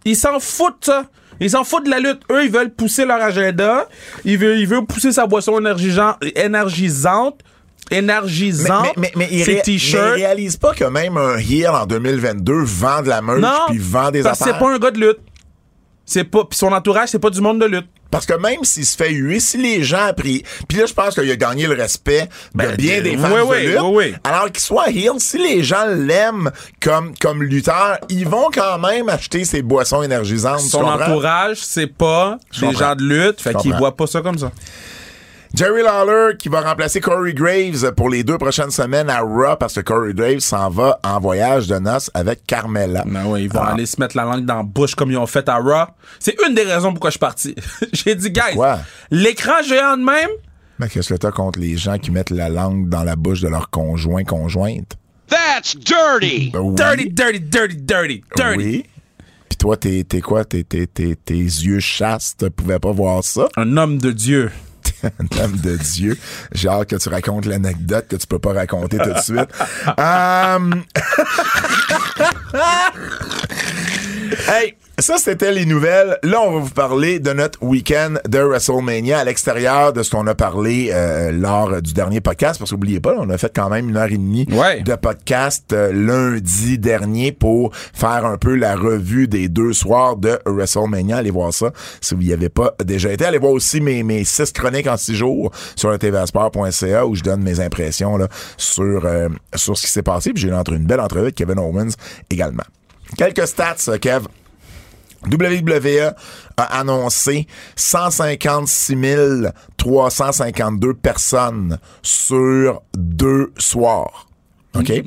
Ils 0.04 0.16
s'en 0.16 0.38
foutent, 0.38 0.84
ça. 0.84 1.06
Ils 1.40 1.50
s'en 1.50 1.64
foutent 1.64 1.86
de 1.86 1.90
la 1.90 1.98
lutte. 1.98 2.20
Eux, 2.30 2.44
ils 2.44 2.50
veulent 2.50 2.70
pousser 2.72 3.04
leur 3.04 3.20
agenda. 3.20 3.88
Ils 4.24 4.38
veulent, 4.38 4.58
ils 4.58 4.68
veulent 4.68 4.86
pousser 4.86 5.10
sa 5.12 5.26
boisson 5.26 5.58
énergisan- 5.58 6.14
énergisante. 6.36 7.40
Énergisante. 7.90 8.92
mais, 8.96 9.12
mais, 9.16 9.28
mais, 9.30 9.44
mais 9.46 9.60
t-shirts. 9.62 10.12
il 10.16 10.22
réalise 10.24 10.56
pas 10.56 10.72
que 10.74 10.84
même 10.84 11.16
un 11.16 11.36
heel 11.38 11.68
en 11.68 11.86
2022 11.86 12.62
vend 12.64 13.02
de 13.02 13.08
la 13.08 13.20
merch 13.22 13.42
puis 13.68 13.78
vend 13.78 14.10
des 14.10 14.22
parce 14.22 14.40
affaires. 14.40 14.54
c'est 14.54 14.64
pas 14.64 14.72
un 14.74 14.78
gars 14.78 14.90
de 14.90 14.98
lutte. 15.00 15.18
C'est 16.06 16.24
pas, 16.24 16.44
puis 16.44 16.58
son 16.58 16.72
entourage, 16.72 17.08
c'est 17.10 17.18
pas 17.18 17.30
du 17.30 17.40
monde 17.40 17.60
de 17.60 17.66
lutte. 17.66 17.86
Parce 18.10 18.26
que 18.26 18.34
même 18.34 18.62
s'il 18.62 18.84
se 18.86 18.96
fait 18.96 19.10
huer, 19.10 19.40
si 19.40 19.56
les 19.56 19.82
gens 19.82 20.12
pris, 20.16 20.44
puis 20.68 20.78
là, 20.78 20.86
je 20.86 20.92
pense 20.92 21.14
qu'il 21.14 21.28
a 21.28 21.34
gagné 21.36 21.66
le 21.66 21.74
respect 21.74 22.28
de 22.54 22.58
Ben, 22.58 22.76
bien 22.76 22.98
de- 22.98 23.02
des 23.04 23.10
oui, 23.10 23.16
fans 23.16 23.30
oui, 23.48 23.62
de 23.64 23.68
lutte. 23.70 23.78
oui, 23.82 23.90
oui. 24.10 24.14
Alors 24.22 24.46
qu'il 24.52 24.60
soit 24.60 24.88
heel, 24.90 25.12
si 25.18 25.38
les 25.38 25.64
gens 25.64 25.86
l'aiment 25.86 26.52
comme, 26.80 27.12
comme 27.20 27.42
lutteur, 27.42 27.98
ils 28.10 28.28
vont 28.28 28.50
quand 28.52 28.78
même 28.78 29.08
acheter 29.08 29.44
ses 29.44 29.62
boissons 29.62 30.02
énergisantes. 30.02 30.60
Son 30.60 30.84
entourage, 30.84 31.56
c'est 31.62 31.88
pas 31.88 32.38
des 32.60 32.72
gens 32.72 32.94
de 32.94 33.02
lutte, 33.02 33.40
fait 33.40 33.54
qu'ils 33.54 33.74
voient 33.74 33.96
pas 33.96 34.06
ça 34.06 34.20
comme 34.20 34.38
ça. 34.38 34.52
Jerry 35.54 35.82
Lawler 35.82 36.36
qui 36.36 36.48
va 36.48 36.62
remplacer 36.62 37.00
Corey 37.00 37.32
Graves 37.32 37.92
pour 37.94 38.08
les 38.10 38.24
deux 38.24 38.38
prochaines 38.38 38.72
semaines 38.72 39.08
à 39.08 39.20
Raw 39.20 39.54
parce 39.56 39.74
que 39.74 39.80
Corey 39.82 40.12
Graves 40.12 40.40
s'en 40.40 40.68
va 40.68 40.98
en 41.04 41.20
voyage 41.20 41.68
de 41.68 41.76
noces 41.78 42.10
avec 42.12 42.44
Carmella. 42.44 43.04
Ben 43.06 43.26
ouais, 43.26 43.44
ils 43.44 43.52
vont 43.52 43.60
Ah. 43.62 43.72
aller 43.72 43.86
se 43.86 44.00
mettre 44.00 44.16
la 44.16 44.24
langue 44.24 44.44
dans 44.46 44.56
la 44.56 44.62
bouche 44.64 44.96
comme 44.96 45.12
ils 45.12 45.16
ont 45.16 45.26
fait 45.28 45.48
à 45.48 45.58
Raw. 45.58 45.86
C'est 46.18 46.34
une 46.48 46.54
des 46.56 46.64
raisons 46.64 46.90
pourquoi 46.90 47.10
je 47.10 47.12
suis 47.12 47.18
parti. 47.20 47.54
J'ai 47.92 48.16
dit, 48.16 48.32
guys, 48.32 48.58
l'écran 49.12 49.62
géant 49.66 49.96
de 49.96 50.02
même, 50.02 50.30
Mais 50.80 50.88
qu'est-ce 50.88 51.10
que 51.14 51.18
t'as 51.18 51.30
contre 51.30 51.60
les 51.60 51.76
gens 51.76 51.98
qui 51.98 52.10
mettent 52.10 52.30
la 52.30 52.48
langue 52.48 52.88
dans 52.88 53.04
la 53.04 53.14
bouche 53.14 53.40
de 53.40 53.46
leur 53.48 53.70
conjoint, 53.70 54.24
conjointe? 54.24 54.96
That's 55.28 55.76
dirty. 55.76 56.50
Ben 56.52 56.60
oui. 56.62 56.74
dirty, 56.74 57.10
dirty, 57.10 57.40
dirty, 57.40 57.76
dirty, 57.76 58.24
dirty. 58.36 58.56
Oui. 58.58 58.84
Puis 59.48 59.56
toi, 59.56 59.76
t'es, 59.76 60.02
t'es 60.02 60.20
quoi? 60.20 60.44
T'es, 60.44 60.64
t'es, 60.64 60.88
t'es- 60.88 61.14
tes 61.14 61.34
yeux 61.38 61.78
chastes 61.78 62.48
pouvaient 62.48 62.80
pas 62.80 62.90
voir 62.90 63.22
ça? 63.22 63.46
Un 63.56 63.76
homme 63.76 63.98
de 63.98 64.10
Dieu. 64.10 64.50
Homme 65.42 65.56
de 65.56 65.76
Dieu. 65.76 66.18
J'ai 66.52 66.68
hâte 66.68 66.90
que 66.90 66.96
tu 66.96 67.08
racontes 67.08 67.46
l'anecdote 67.46 68.06
que 68.08 68.16
tu 68.16 68.26
peux 68.26 68.38
pas 68.38 68.52
raconter 68.52 68.98
tout 68.98 69.12
de 69.12 69.18
suite. 69.18 69.48
Hum. 69.98 70.84
hey, 74.48 74.74
ça, 74.98 75.16
c'était 75.18 75.50
les 75.52 75.66
nouvelles. 75.66 76.18
Là, 76.22 76.40
on 76.42 76.52
va 76.52 76.58
vous 76.60 76.70
parler 76.70 77.18
de 77.18 77.32
notre 77.32 77.60
week-end 77.62 78.14
de 78.28 78.38
WrestleMania 78.38 79.18
à 79.18 79.24
l'extérieur 79.24 79.92
de 79.92 80.02
ce 80.04 80.10
qu'on 80.10 80.26
a 80.28 80.34
parlé 80.36 80.90
euh, 80.92 81.32
lors 81.32 81.82
du 81.82 81.92
dernier 81.94 82.20
podcast. 82.20 82.58
Parce 82.60 82.70
qu'oubliez 82.70 83.00
pas, 83.00 83.14
on 83.18 83.28
a 83.30 83.36
fait 83.36 83.52
quand 83.54 83.68
même 83.70 83.88
une 83.88 83.96
heure 83.96 84.06
et 84.12 84.16
demie 84.16 84.46
Ouais. 84.52 84.82
de 84.82 84.94
podcast 84.94 85.72
euh, 85.72 85.92
lundi 85.92 86.78
dernier 86.78 87.32
pour 87.32 87.74
faire 87.74 88.24
un 88.24 88.36
peu 88.38 88.54
la 88.54 88.76
revue 88.76 89.26
des 89.26 89.48
deux 89.48 89.72
soirs 89.72 90.16
de 90.16 90.38
WrestleMania. 90.46 91.16
Allez 91.16 91.30
voir 91.32 91.52
ça 91.52 91.72
si 92.00 92.14
vous 92.14 92.22
y 92.22 92.32
avez 92.32 92.48
pas 92.48 92.74
déjà 92.84 93.10
été. 93.12 93.24
Allez 93.24 93.38
voir 93.38 93.52
aussi 93.52 93.80
mes, 93.80 94.02
mes 94.04 94.22
six 94.24 94.52
chroniques 94.52 94.86
en 94.86 94.96
six 94.96 95.16
jours 95.16 95.50
sur 95.74 95.90
le 95.90 95.98
tvsport.ca 95.98 97.04
où 97.06 97.14
je 97.16 97.22
donne 97.22 97.42
mes 97.42 97.58
impressions 97.58 98.16
là, 98.16 98.28
sur, 98.56 99.04
euh, 99.06 99.28
sur 99.56 99.76
ce 99.76 99.86
qui 99.86 99.92
s'est 99.92 100.02
passé. 100.02 100.32
Puis 100.32 100.42
j'ai 100.42 100.50
une, 100.50 100.62
une 100.74 100.86
belle 100.86 101.00
entrevue 101.00 101.22
avec 101.24 101.34
Kevin 101.34 101.58
Owens 101.58 101.90
également. 102.30 102.62
Quelques 103.18 103.46
stats, 103.48 103.76
euh, 103.88 103.98
Kev. 103.98 104.26
WWE 105.30 106.14
a 106.56 106.78
annoncé 106.78 107.46
156 107.76 109.52
352 109.76 110.94
personnes 110.94 111.78
sur 112.02 112.82
deux 112.96 113.52
soirs. 113.58 114.28
OK? 114.74 114.90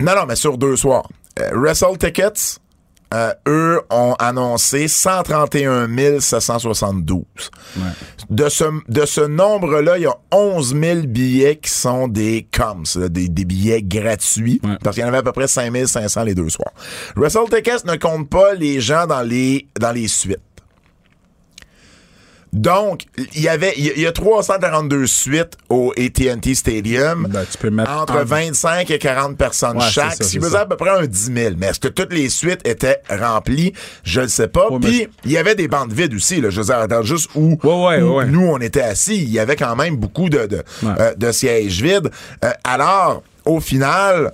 non, 0.00 0.14
non, 0.14 0.26
mais 0.26 0.36
sur 0.36 0.58
deux 0.58 0.76
soirs. 0.76 1.08
Euh, 1.38 1.50
Wrestle 1.52 1.98
Tickets, 1.98 2.58
euh, 3.14 3.32
eux, 3.46 3.80
ont 3.90 4.14
annoncé 4.18 4.88
131 4.88 5.88
772. 6.20 7.22
De 8.30 8.48
ce, 8.48 8.64
de 8.88 9.06
ce 9.06 9.20
nombre-là, 9.20 9.98
il 9.98 10.02
y 10.02 10.06
a 10.06 10.16
11 10.32 10.74
000 10.80 11.00
billets 11.06 11.56
qui 11.56 11.70
sont 11.70 12.08
des 12.08 12.46
coms, 12.52 12.82
des, 13.08 13.28
des 13.28 13.44
billets 13.44 13.82
gratuits, 13.82 14.60
Ouais. 14.64 14.76
parce 14.82 14.96
qu'il 14.96 15.02
y 15.02 15.04
en 15.04 15.08
avait 15.08 15.18
à 15.18 15.22
peu 15.22 15.32
près 15.32 15.46
5 15.48 15.72
500 15.86 16.24
les 16.24 16.34
deux 16.34 16.48
soirs. 16.48 16.72
Tickets 17.50 17.84
ne 17.84 17.96
compte 17.96 18.28
pas 18.28 18.54
les 18.54 18.80
gens 18.80 19.06
dans 19.06 19.22
les, 19.22 19.66
dans 19.78 19.92
les 19.92 20.08
suites. 20.08 20.40
Donc, 22.56 23.02
il 23.34 23.42
y 23.42 23.48
avait, 23.48 23.74
il 23.76 23.84
y 23.84 23.90
a- 23.90 23.92
il 23.96 24.02
y 24.02 24.06
a 24.06 24.12
342 24.12 25.06
suites 25.06 25.58
au 25.68 25.92
AT&T 25.96 26.54
Stadium. 26.54 27.26
Ben, 27.30 27.44
tu 27.50 27.58
peux 27.58 27.68
mettre 27.70 27.90
entre 27.90 28.16
en- 28.16 28.24
25 28.24 28.90
et 28.90 28.98
40 28.98 29.36
personnes 29.36 29.76
Ouais, 29.76 29.82
chaque, 29.90 30.12
c'est 30.12 30.16
ça, 30.18 30.24
ce 30.24 30.30
qui 30.30 30.38
c'est 30.40 30.46
faisait 30.46 30.56
à 30.58 30.66
peu 30.66 30.76
près 30.76 30.90
un 30.90 31.06
10 31.06 31.30
000. 31.34 31.54
Mais 31.58 31.66
est-ce 31.66 31.80
que 31.80 31.88
toutes 31.88 32.12
les 32.14 32.30
suites 32.30 32.66
étaient 32.66 33.02
remplies? 33.10 33.74
Je 34.04 34.22
ne 34.22 34.26
sais 34.26 34.48
pas. 34.48 34.70
Ouais, 34.70 34.78
Puis, 34.80 35.08
il 35.24 35.32
y 35.32 35.36
avait 35.38 35.54
des 35.54 35.68
bandes 35.68 35.92
vides 35.92 36.14
aussi. 36.14 36.40
Là. 36.40 36.48
Je 36.50 36.60
veux 36.60 36.66
dire, 36.66 36.78
attends, 36.78 37.02
juste 37.02 37.28
où, 37.34 37.58
Ouais, 37.62 37.74
ouais, 37.98 38.02
où 38.02 38.14
ouais. 38.16 38.26
nous, 38.26 38.46
on 38.46 38.58
était 38.58 38.80
assis, 38.80 39.16
il 39.16 39.30
y 39.30 39.38
avait 39.38 39.56
quand 39.56 39.76
même 39.76 39.96
beaucoup 39.96 40.28
de, 40.30 40.46
de, 40.46 40.62
euh, 40.84 41.14
de 41.14 41.32
sièges 41.32 41.82
vides. 41.82 42.10
Euh, 42.44 42.50
alors, 42.64 43.22
au 43.44 43.60
final... 43.60 44.32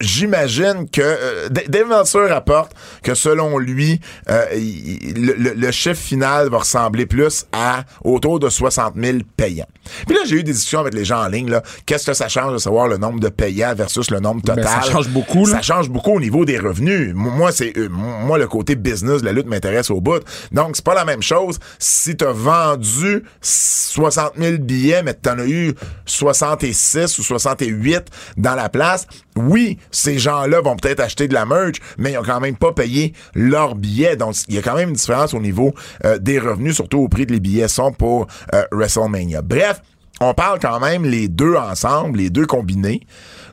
J'imagine 0.00 0.88
que 0.90 1.00
euh, 1.02 1.48
Dave 1.50 1.88
Meltzer 1.88 2.28
rapporte 2.28 2.72
que 3.02 3.14
selon 3.14 3.58
lui, 3.58 4.00
euh, 4.28 4.44
il- 4.54 5.34
le, 5.56 5.70
chiffre 5.70 6.00
final 6.00 6.48
va 6.48 6.58
ressembler 6.58 7.06
plus 7.06 7.46
à 7.52 7.84
autour 8.02 8.40
de 8.40 8.48
60 8.48 8.94
000 8.96 9.18
payants. 9.36 9.66
Puis 10.06 10.16
là, 10.16 10.22
j'ai 10.26 10.36
eu 10.36 10.42
des 10.44 10.52
discussions 10.52 10.80
avec 10.80 10.94
les 10.94 11.04
gens 11.04 11.22
en 11.24 11.28
ligne. 11.28 11.50
là. 11.50 11.62
Qu'est-ce 11.86 12.06
que 12.06 12.14
ça 12.14 12.28
change 12.28 12.52
de 12.52 12.58
savoir 12.58 12.88
le 12.88 12.96
nombre 12.96 13.20
de 13.20 13.28
payants 13.28 13.74
versus 13.74 14.10
le 14.10 14.20
nombre 14.20 14.40
total? 14.42 14.64
Ben, 14.64 14.82
ça 14.82 14.90
change 14.90 15.08
beaucoup, 15.08 15.46
là. 15.46 15.56
Ça 15.56 15.62
change 15.62 15.88
beaucoup 15.90 16.12
au 16.12 16.20
niveau 16.20 16.44
des 16.44 16.58
revenus. 16.58 17.12
Moi, 17.14 17.52
c'est 17.52 17.76
euh, 17.76 17.88
moi 17.90 18.38
le 18.38 18.46
côté 18.48 18.76
business 18.76 19.20
de 19.20 19.26
la 19.26 19.32
lutte 19.32 19.46
m'intéresse 19.46 19.90
au 19.90 20.00
bout. 20.00 20.22
Donc, 20.52 20.76
c'est 20.76 20.84
pas 20.84 20.94
la 20.94 21.04
même 21.04 21.22
chose 21.22 21.58
si 21.78 22.16
t'as 22.16 22.32
vendu 22.32 23.22
60 23.42 24.32
000 24.38 24.58
billets, 24.58 25.02
mais 25.02 25.14
t'en 25.14 25.38
as 25.38 25.46
eu 25.46 25.74
66 26.06 27.18
ou 27.18 27.22
68 27.22 28.04
dans 28.36 28.54
la 28.54 28.68
place. 28.68 29.06
Oui, 29.46 29.78
ces 29.90 30.18
gens-là 30.18 30.60
vont 30.60 30.76
peut-être 30.76 31.00
acheter 31.00 31.28
de 31.28 31.34
la 31.34 31.46
merch, 31.46 31.76
mais 31.98 32.12
ils 32.12 32.18
ont 32.18 32.22
quand 32.22 32.40
même 32.40 32.56
pas 32.56 32.72
payé 32.72 33.12
leurs 33.34 33.74
billets. 33.74 34.16
Donc, 34.16 34.34
il 34.48 34.54
y 34.54 34.58
a 34.58 34.62
quand 34.62 34.74
même 34.74 34.90
une 34.90 34.94
différence 34.94 35.34
au 35.34 35.40
niveau 35.40 35.74
euh, 36.04 36.18
des 36.18 36.38
revenus, 36.38 36.74
surtout 36.76 36.98
au 36.98 37.08
prix 37.08 37.26
que 37.26 37.32
les 37.32 37.40
billets 37.40 37.68
sont 37.68 37.92
pour 37.92 38.26
euh, 38.54 38.64
WrestleMania. 38.72 39.42
Bref, 39.42 39.82
on 40.20 40.34
parle 40.34 40.58
quand 40.60 40.80
même 40.80 41.04
les 41.04 41.28
deux 41.28 41.54
ensemble, 41.54 42.18
les 42.18 42.30
deux 42.30 42.46
combinés, 42.46 43.00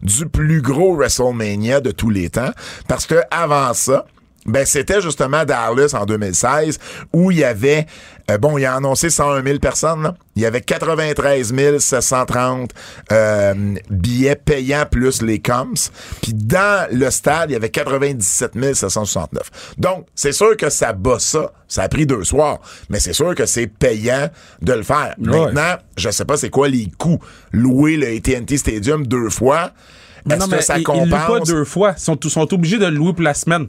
du 0.01 0.27
plus 0.27 0.61
gros 0.61 0.95
WrestleMania 0.95 1.79
de 1.79 1.91
tous 1.91 2.09
les 2.09 2.29
temps. 2.29 2.51
Parce 2.87 3.05
que 3.05 3.15
avant 3.31 3.73
ça, 3.73 4.05
ben 4.47 4.65
c'était 4.65 5.01
justement 5.01 5.45
Dallas 5.45 5.93
en 5.93 6.05
2016 6.05 6.79
où 7.13 7.31
il 7.31 7.37
y 7.39 7.43
avait 7.43 7.85
euh, 8.31 8.37
bon 8.37 8.57
il 8.57 8.65
a 8.65 8.75
annoncé 8.75 9.09
101 9.09 9.43
000 9.43 9.59
personnes 9.59 10.03
là. 10.03 10.15
il 10.35 10.41
y 10.41 10.45
avait 10.45 10.61
93 10.61 11.53
730 11.79 12.71
euh, 13.11 13.53
billets 13.89 14.35
payants 14.35 14.85
plus 14.89 15.21
les 15.21 15.39
coms 15.39 15.73
puis 16.21 16.33
dans 16.33 16.87
le 16.91 17.09
stade 17.11 17.49
il 17.49 17.53
y 17.53 17.55
avait 17.55 17.69
97 17.69 18.53
769 18.73 19.73
donc 19.77 20.05
c'est 20.15 20.31
sûr 20.31 20.55
que 20.57 20.69
ça 20.69 20.93
bat 20.93 21.19
ça 21.19 21.51
ça 21.67 21.83
a 21.83 21.89
pris 21.89 22.05
deux 22.05 22.23
soirs 22.23 22.59
mais 22.89 22.99
c'est 22.99 23.13
sûr 23.13 23.35
que 23.35 23.45
c'est 23.45 23.67
payant 23.67 24.29
de 24.61 24.73
le 24.73 24.83
faire 24.83 25.13
Ouais. 25.17 25.39
maintenant 25.45 25.75
je 25.97 26.09
sais 26.09 26.25
pas 26.25 26.37
c'est 26.37 26.49
quoi 26.49 26.67
les 26.69 26.89
coûts 26.97 27.19
louer 27.51 27.97
le 27.97 28.07
AT&T 28.07 28.57
Stadium 28.57 29.05
deux 29.05 29.29
fois 29.29 29.71
est-ce 30.29 30.45
que 30.45 30.51
mais 30.55 30.61
ça 30.61 30.77
ils, 30.77 30.81
ils 30.81 30.85
louent 31.05 31.09
pas 31.09 31.25
compense? 31.27 31.47
deux 31.47 31.63
fois. 31.63 31.93
Ils 31.97 32.01
sont, 32.01 32.17
sont 32.27 32.53
obligés 32.53 32.77
de 32.77 32.85
le 32.85 32.91
louer 32.97 33.13
pour 33.13 33.21
la 33.21 33.33
semaine. 33.33 33.67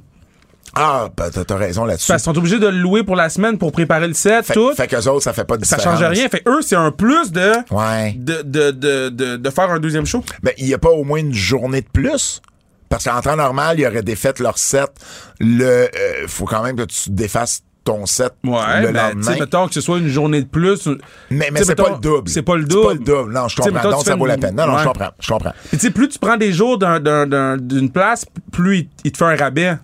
Ah 0.81 1.09
ben, 1.17 1.31
t'as 1.31 1.57
raison 1.57 1.85
là-dessus 1.85 2.09
Parce 2.09 2.23
qu'ils 2.23 2.33
sont 2.33 2.39
obligés 2.39 2.59
de 2.59 2.67
le 2.69 2.79
louer 2.79 3.03
pour 3.03 3.17
la 3.17 3.29
semaine 3.29 3.59
pour 3.59 3.73
préparer 3.73 4.07
le 4.09 4.15
set, 4.15 4.45
Fait, 4.47 4.55
tout. 4.55 4.73
fait 4.75 4.87
qu'eux 4.87 5.07
autres, 5.09 5.23
ça 5.25 5.33
fait 5.33 5.45
pas 5.45 5.57
de 5.57 5.65
ça 5.65 5.77
différence. 5.77 5.99
change 5.99 6.09
rien. 6.09 6.29
Fait 6.29 6.43
eux, 6.47 6.61
c'est 6.63 6.77
un 6.77 6.91
plus 6.93 7.33
de, 7.33 7.53
Ouais. 7.71 8.15
de, 8.17 8.43
de, 8.43 8.71
de, 8.71 9.09
de, 9.09 9.37
de 9.37 9.51
faire 9.51 9.71
un 9.71 9.81
deuxième 9.81 10.07
show. 10.07 10.23
Ben, 10.43 10.53
il 10.59 10.67
y 10.67 10.75
a 10.75 10.79
pas 10.79 10.91
au 10.91 11.05
moins 11.05 11.19
une 11.19 11.35
journée 11.35 11.81
de 11.81 11.89
plus? 11.93 12.41
Parce 12.89 13.05
qu'en 13.05 13.21
temps 13.21 13.37
normal, 13.37 13.79
il 13.79 13.83
y 13.83 13.87
aurait 13.87 14.03
défait 14.03 14.33
leur 14.39 14.57
set. 14.57 14.89
Le, 15.41 15.65
euh, 15.65 15.89
faut 16.27 16.47
quand 16.47 16.63
même 16.63 16.77
que 16.77 16.85
tu 16.85 17.11
défasses 17.11 17.63
ton 17.85 18.05
set 18.07 18.33
Ouais, 18.45 18.83
le 18.83 18.93
ben, 18.93 19.15
lendemain. 19.15 19.37
mettons 19.41 19.67
que 19.69 19.75
ce 19.75 19.81
soit 19.81 19.99
une 19.99 20.09
journée 20.09 20.43
de 20.43 20.47
plus. 20.49 20.89
mais 21.31 21.51
c'est 21.63 21.75
pas 21.75 21.91
le 21.91 21.99
double. 22.01 22.29
C'est 22.29 22.43
pas 22.43 22.57
le 22.57 22.63
C'est 22.63 22.69
pas 22.69 22.75
double. 22.75 22.93
le 22.95 22.99
double. 23.05 23.33
Non, 23.33 23.49
je 23.49 23.57
comprends. 23.57 23.73
mettons, 23.73 23.91
Donc, 23.91 24.05
ça 24.05 24.15
vaut 24.17 24.27
la 24.27 24.37
peine. 24.37 24.55
Non, 24.55 24.67
non, 24.67 24.75
Ouais. 24.75 24.81
je 24.83 24.87
comprends. 24.89 25.11
Je 25.21 25.29
comprends. 25.33 25.53
Sais, 25.77 25.91
plus 25.91 26.09
tu 26.09 26.19
prends 26.19 26.37
des 26.37 26.53
jours 26.53 26.79
d'un- 26.79 27.01
d'un- 27.01 27.27
d'un- 27.27 27.57
d'une 27.57 27.91
place, 27.91 28.25
plus 28.53 28.79
il, 28.79 28.89
il 29.05 29.13
te 29.13 29.19
fait 29.19 29.25
un 29.25 29.37
rabais. 29.37 29.77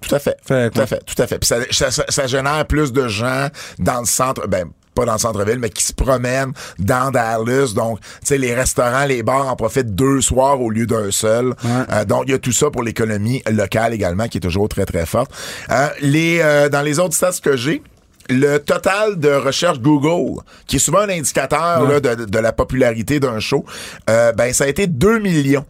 Tout 0.00 0.14
à 0.14 0.18
fait. 0.18 0.36
Fait 0.46 0.70
tout 0.70 0.80
à 0.80 0.86
fait. 0.86 1.02
Tout 1.04 1.22
à 1.22 1.26
fait. 1.26 1.38
Puis 1.38 1.46
ça, 1.46 1.56
ça, 1.70 1.90
ça- 1.90 2.04
ça 2.08 2.26
génère 2.26 2.66
plus 2.66 2.92
de 2.92 3.08
gens 3.08 3.48
dans 3.78 4.00
le 4.00 4.06
centre. 4.06 4.46
Ben, 4.48 4.66
pas 4.94 5.04
dans 5.04 5.14
le 5.14 5.18
centre-ville, 5.18 5.58
mais 5.58 5.70
qui 5.70 5.82
se 5.82 5.92
promènent 5.92 6.52
dans 6.78 7.10
Dallas. 7.10 7.72
Donc, 7.74 7.98
tu 8.00 8.06
sais, 8.24 8.38
les 8.38 8.54
restaurants, 8.54 9.06
les 9.06 9.24
bars 9.24 9.48
en 9.48 9.56
profitent 9.56 9.92
deux 9.94 10.20
soirs 10.20 10.60
au 10.60 10.70
lieu 10.70 10.86
d'un 10.86 11.10
seul. 11.10 11.52
Euh, 11.92 12.04
donc, 12.04 12.24
il 12.28 12.30
y 12.30 12.34
a 12.34 12.38
tout 12.38 12.52
ça 12.52 12.70
pour 12.70 12.84
l'économie 12.84 13.42
locale 13.50 13.92
également, 13.92 14.28
qui 14.28 14.38
est 14.38 14.40
toujours 14.40 14.68
très, 14.68 14.84
très 14.86 15.04
forte. 15.04 15.32
Euh, 15.70 15.88
les, 16.00 16.38
euh, 16.42 16.68
dans 16.68 16.82
les 16.82 17.00
autres 17.00 17.14
stats 17.16 17.32
que 17.42 17.56
j'ai, 17.56 17.82
le 18.30 18.58
total 18.58 19.18
de 19.18 19.30
recherche 19.30 19.80
Google, 19.80 20.40
qui 20.66 20.76
est 20.76 20.78
souvent 20.78 21.00
un 21.00 21.08
indicateur 21.10 21.86
là, 21.88 21.98
de, 22.00 22.24
de 22.26 22.38
la 22.38 22.52
popularité 22.52 23.18
d'un 23.20 23.38
show, 23.40 23.64
euh, 24.08 24.32
ben 24.32 24.52
ça 24.52 24.64
a 24.64 24.66
été 24.68 24.86
2 24.86 25.18
millions. 25.18 25.64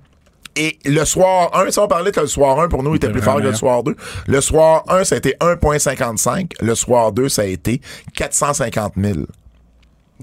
Et 0.56 0.78
le 0.84 1.04
soir 1.04 1.50
1, 1.56 1.70
si 1.70 1.78
on 1.80 1.88
parlait 1.88 2.12
que 2.12 2.20
le 2.20 2.26
soir 2.28 2.60
1 2.60 2.68
pour 2.68 2.82
nous 2.82 2.94
était 2.94 3.10
plus 3.10 3.22
fort 3.22 3.36
que 3.38 3.42
le 3.42 3.54
soir 3.54 3.82
2, 3.82 3.96
le 4.28 4.40
soir 4.40 4.84
1, 4.88 5.04
ça 5.04 5.16
a 5.16 5.18
été 5.18 5.34
1.55. 5.40 6.52
Le 6.60 6.74
soir 6.74 7.12
2, 7.12 7.28
ça 7.28 7.42
a 7.42 7.46
été 7.46 7.80
450 8.14 8.92
000. 8.96 9.18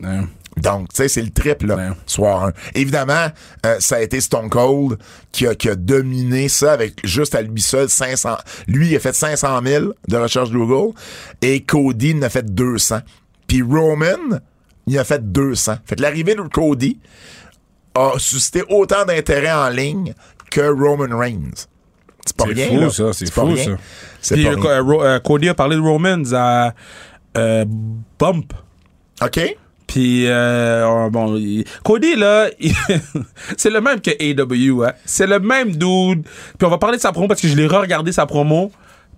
Ouais. 0.01 0.19
Donc, 0.57 0.89
tu 0.89 0.97
sais, 0.97 1.07
c'est 1.07 1.21
le 1.21 1.29
triple, 1.31 1.67
là, 1.67 1.75
Ouais. 1.75 1.89
soir 2.05 2.45
1. 2.45 2.51
Évidemment, 2.75 3.27
euh, 3.65 3.75
ça 3.79 3.95
a 3.97 4.01
été 4.01 4.19
Stone 4.21 4.49
Cold 4.49 4.97
qui 5.31 5.47
a, 5.47 5.55
qui 5.55 5.69
a 5.69 5.75
dominé 5.75 6.49
ça 6.49 6.73
avec 6.73 7.05
juste 7.05 7.35
à 7.35 7.41
lui 7.41 7.61
seul 7.61 7.89
500. 7.89 8.35
Lui, 8.67 8.89
il 8.89 8.95
a 8.95 8.99
fait 8.99 9.13
500 9.15 9.59
000 9.65 9.85
de 10.07 10.17
recherche 10.17 10.51
Google 10.51 10.93
et 11.41 11.61
Cody 11.63 12.15
en 12.17 12.21
a 12.23 12.29
fait 12.29 12.53
200. 12.53 12.99
Puis 13.47 13.61
Roman, 13.61 14.39
il 14.87 14.97
a 14.99 15.03
fait 15.05 15.31
200. 15.31 15.75
Fait 15.85 15.95
que 15.95 16.01
l'arrivée 16.01 16.35
de 16.35 16.41
Cody 16.41 16.99
a 17.95 18.13
suscité 18.17 18.63
autant 18.69 19.05
d'intérêt 19.05 19.51
en 19.51 19.69
ligne 19.69 20.13
que 20.49 20.61
Roman 20.61 21.17
Reigns. 21.17 21.67
C'est 22.25 22.35
pas 22.37 22.45
C'est 22.47 22.53
rien, 22.53 22.67
fou, 22.67 22.79
là. 22.79 22.89
ça, 22.91 23.13
c'est 23.13 23.31
fou, 23.31 23.45
rien. 23.45 23.63
ça. 23.65 23.71
C'est 24.21 24.35
Puis 24.35 24.43
pas 24.43 24.49
euh, 24.51 24.55
rien. 24.55 24.65
euh, 24.71 24.81
Ro- 24.83 25.03
euh, 25.03 25.19
Cody 25.19 25.49
a 25.49 25.53
parlé 25.55 25.75
de 25.75 25.81
Romans 25.81 26.23
à 26.33 26.73
euh, 27.37 27.65
Bump. 28.19 28.53
OK? 29.23 29.57
Puis, 29.87 30.25
euh, 30.27 31.09
bon, 31.09 31.35
il- 31.35 31.65
Cody, 31.83 32.15
là, 32.15 32.47
il- 32.59 32.73
c'est 33.57 33.69
le 33.71 33.81
même 33.81 33.99
que 33.99 34.11
AW, 34.11 34.83
hein. 34.85 34.93
C'est 35.05 35.27
le 35.27 35.39
même 35.39 35.71
dude. 35.71 36.23
Puis 36.57 36.65
on 36.65 36.69
va 36.69 36.77
parler 36.77 36.97
de 36.97 37.01
sa 37.01 37.11
promo 37.11 37.27
parce 37.27 37.41
que 37.41 37.47
je 37.47 37.55
l'ai 37.55 37.67
re-regardé 37.67 38.11
sa 38.11 38.25
promo. 38.25 38.71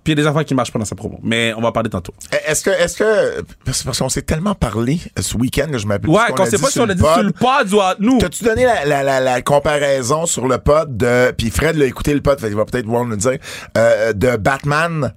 Puis 0.03 0.11
il 0.13 0.17
y 0.17 0.21
a 0.21 0.23
des 0.23 0.27
affaires 0.27 0.43
qui 0.45 0.53
marchent 0.55 0.71
pas 0.71 0.79
dans 0.79 0.85
sa 0.85 0.95
promo. 0.95 1.19
Mais 1.23 1.53
on 1.55 1.61
va 1.61 1.71
parler 1.71 1.89
tantôt. 1.89 2.13
Est-ce 2.47 2.63
que, 2.63 2.69
est-ce 2.69 2.97
que, 2.97 3.41
parce 3.65 3.83
qu'on 3.97 4.09
s'est 4.09 4.21
tellement 4.23 4.53
parlé 4.55 4.99
ce 5.19 5.37
week-end, 5.37 5.67
que 5.71 5.77
je 5.77 5.87
m'appelle 5.87 6.09
Ouais, 6.09 6.19
qu'on 6.35 6.45
sait 6.45 6.57
pas 6.57 6.69
si 6.69 6.79
on 6.79 6.85
l'a 6.85 6.93
dit 6.93 7.01
sur 7.01 7.23
le 7.23 7.31
pod 7.31 7.73
ou 7.73 7.79
à 7.79 7.95
nous. 7.99 8.17
T'as-tu 8.17 8.43
donné 8.43 8.65
la, 8.65 8.83
la, 8.85 9.03
la, 9.03 9.19
la 9.19 9.41
comparaison 9.41 10.25
sur 10.25 10.47
le 10.47 10.57
pod 10.57 10.97
de. 10.97 11.31
Puis 11.37 11.49
Fred 11.49 11.75
l'a 11.77 11.85
écouté 11.85 12.13
le 12.13 12.21
pod, 12.21 12.39
fait 12.39 12.47
qu'il 12.47 12.55
va 12.57 12.65
peut-être 12.65 12.85
voir 12.85 13.05
nous 13.05 13.15
dire. 13.15 13.37
euh, 13.77 14.13
de 14.13 14.35
Batman. 14.35 15.13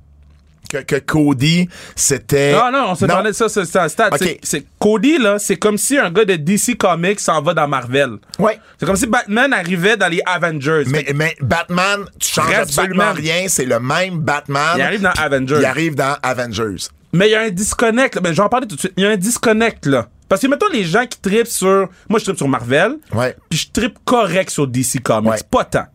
Que, 0.71 0.79
que 0.79 0.97
Cody, 0.97 1.69
c'était. 1.95 2.53
Non, 2.53 2.73
non, 2.73 2.85
on 2.91 2.95
s'est 2.95 3.07
parlé 3.07 3.31
de 3.31 3.35
ça, 3.37 3.49
c'est 3.49 3.77
un 3.77 3.89
stade. 3.89 4.15
C'est- 4.43 4.67
Cody, 4.79 5.19
là, 5.19 5.39
c'est 5.39 5.57
comme 5.57 5.79
si 5.79 5.97
un 5.99 6.11
gars 6.11 6.25
de 6.25 6.35
DC 6.37 6.77
Comics 6.77 7.21
s'en 7.21 7.41
va 7.43 7.55
dans 7.55 7.69
Marvel. 7.69 8.17
Ouais. 8.39 8.59
C'est 8.79 8.87
comme 8.87 8.97
si 8.97 9.07
Batman 9.07 9.53
arrivait 9.53 9.97
dans 9.97 10.09
les 10.09 10.21
Avengers. 10.27 10.85
Mais, 10.89 11.05
Fait 11.05 11.13
mais 11.13 11.37
Batman, 11.41 12.05
tu 12.19 12.29
changes 12.33 12.47
Reste 12.49 12.61
absolument 12.79 13.05
Batman. 13.13 13.23
rien. 13.25 13.49
C'est 13.49 13.65
le 13.65 13.79
même 13.81 14.19
Batman. 14.19 14.75
il 14.77 14.83
arrive 14.83 15.03
dans 15.03 15.13
Avengers. 15.13 15.57
Il 15.61 15.65
arrive 15.65 15.95
dans 15.95 16.17
Avengers. 16.23 16.89
Mais 17.13 17.29
il 17.29 17.33
y 17.33 17.35
a 17.37 17.43
un 17.43 17.51
disconnect. 17.51 18.19
vais 18.21 18.41
en 18.41 18.49
parler 18.49 18.67
tout 18.67 18.75
de 18.75 18.81
suite. 18.81 18.93
Il 18.97 19.05
y 19.05 19.07
a 19.07 19.11
un 19.11 19.17
disconnect, 19.17 19.87
là. 19.87 20.09
Parce 20.29 20.43
que, 20.43 20.49
mettons, 20.49 20.69
les 20.73 20.85
gens 20.85 21.07
qui 21.07 21.21
trippent 21.21 21.47
sur. 21.47 21.89
Moi, 22.09 22.19
je 22.19 22.25
trippe 22.25 22.37
sur 22.37 22.49
Marvel. 22.49 22.97
Ouais. 23.13 23.37
Puis 23.49 23.61
je 23.61 23.71
trippe 23.81 23.99
correct 24.05 24.51
sur 24.51 24.67
DC 24.67 25.01
Comics. 25.03 25.31
Ouais. 25.31 25.39
Pas 25.51 25.65
tant. 25.65 25.87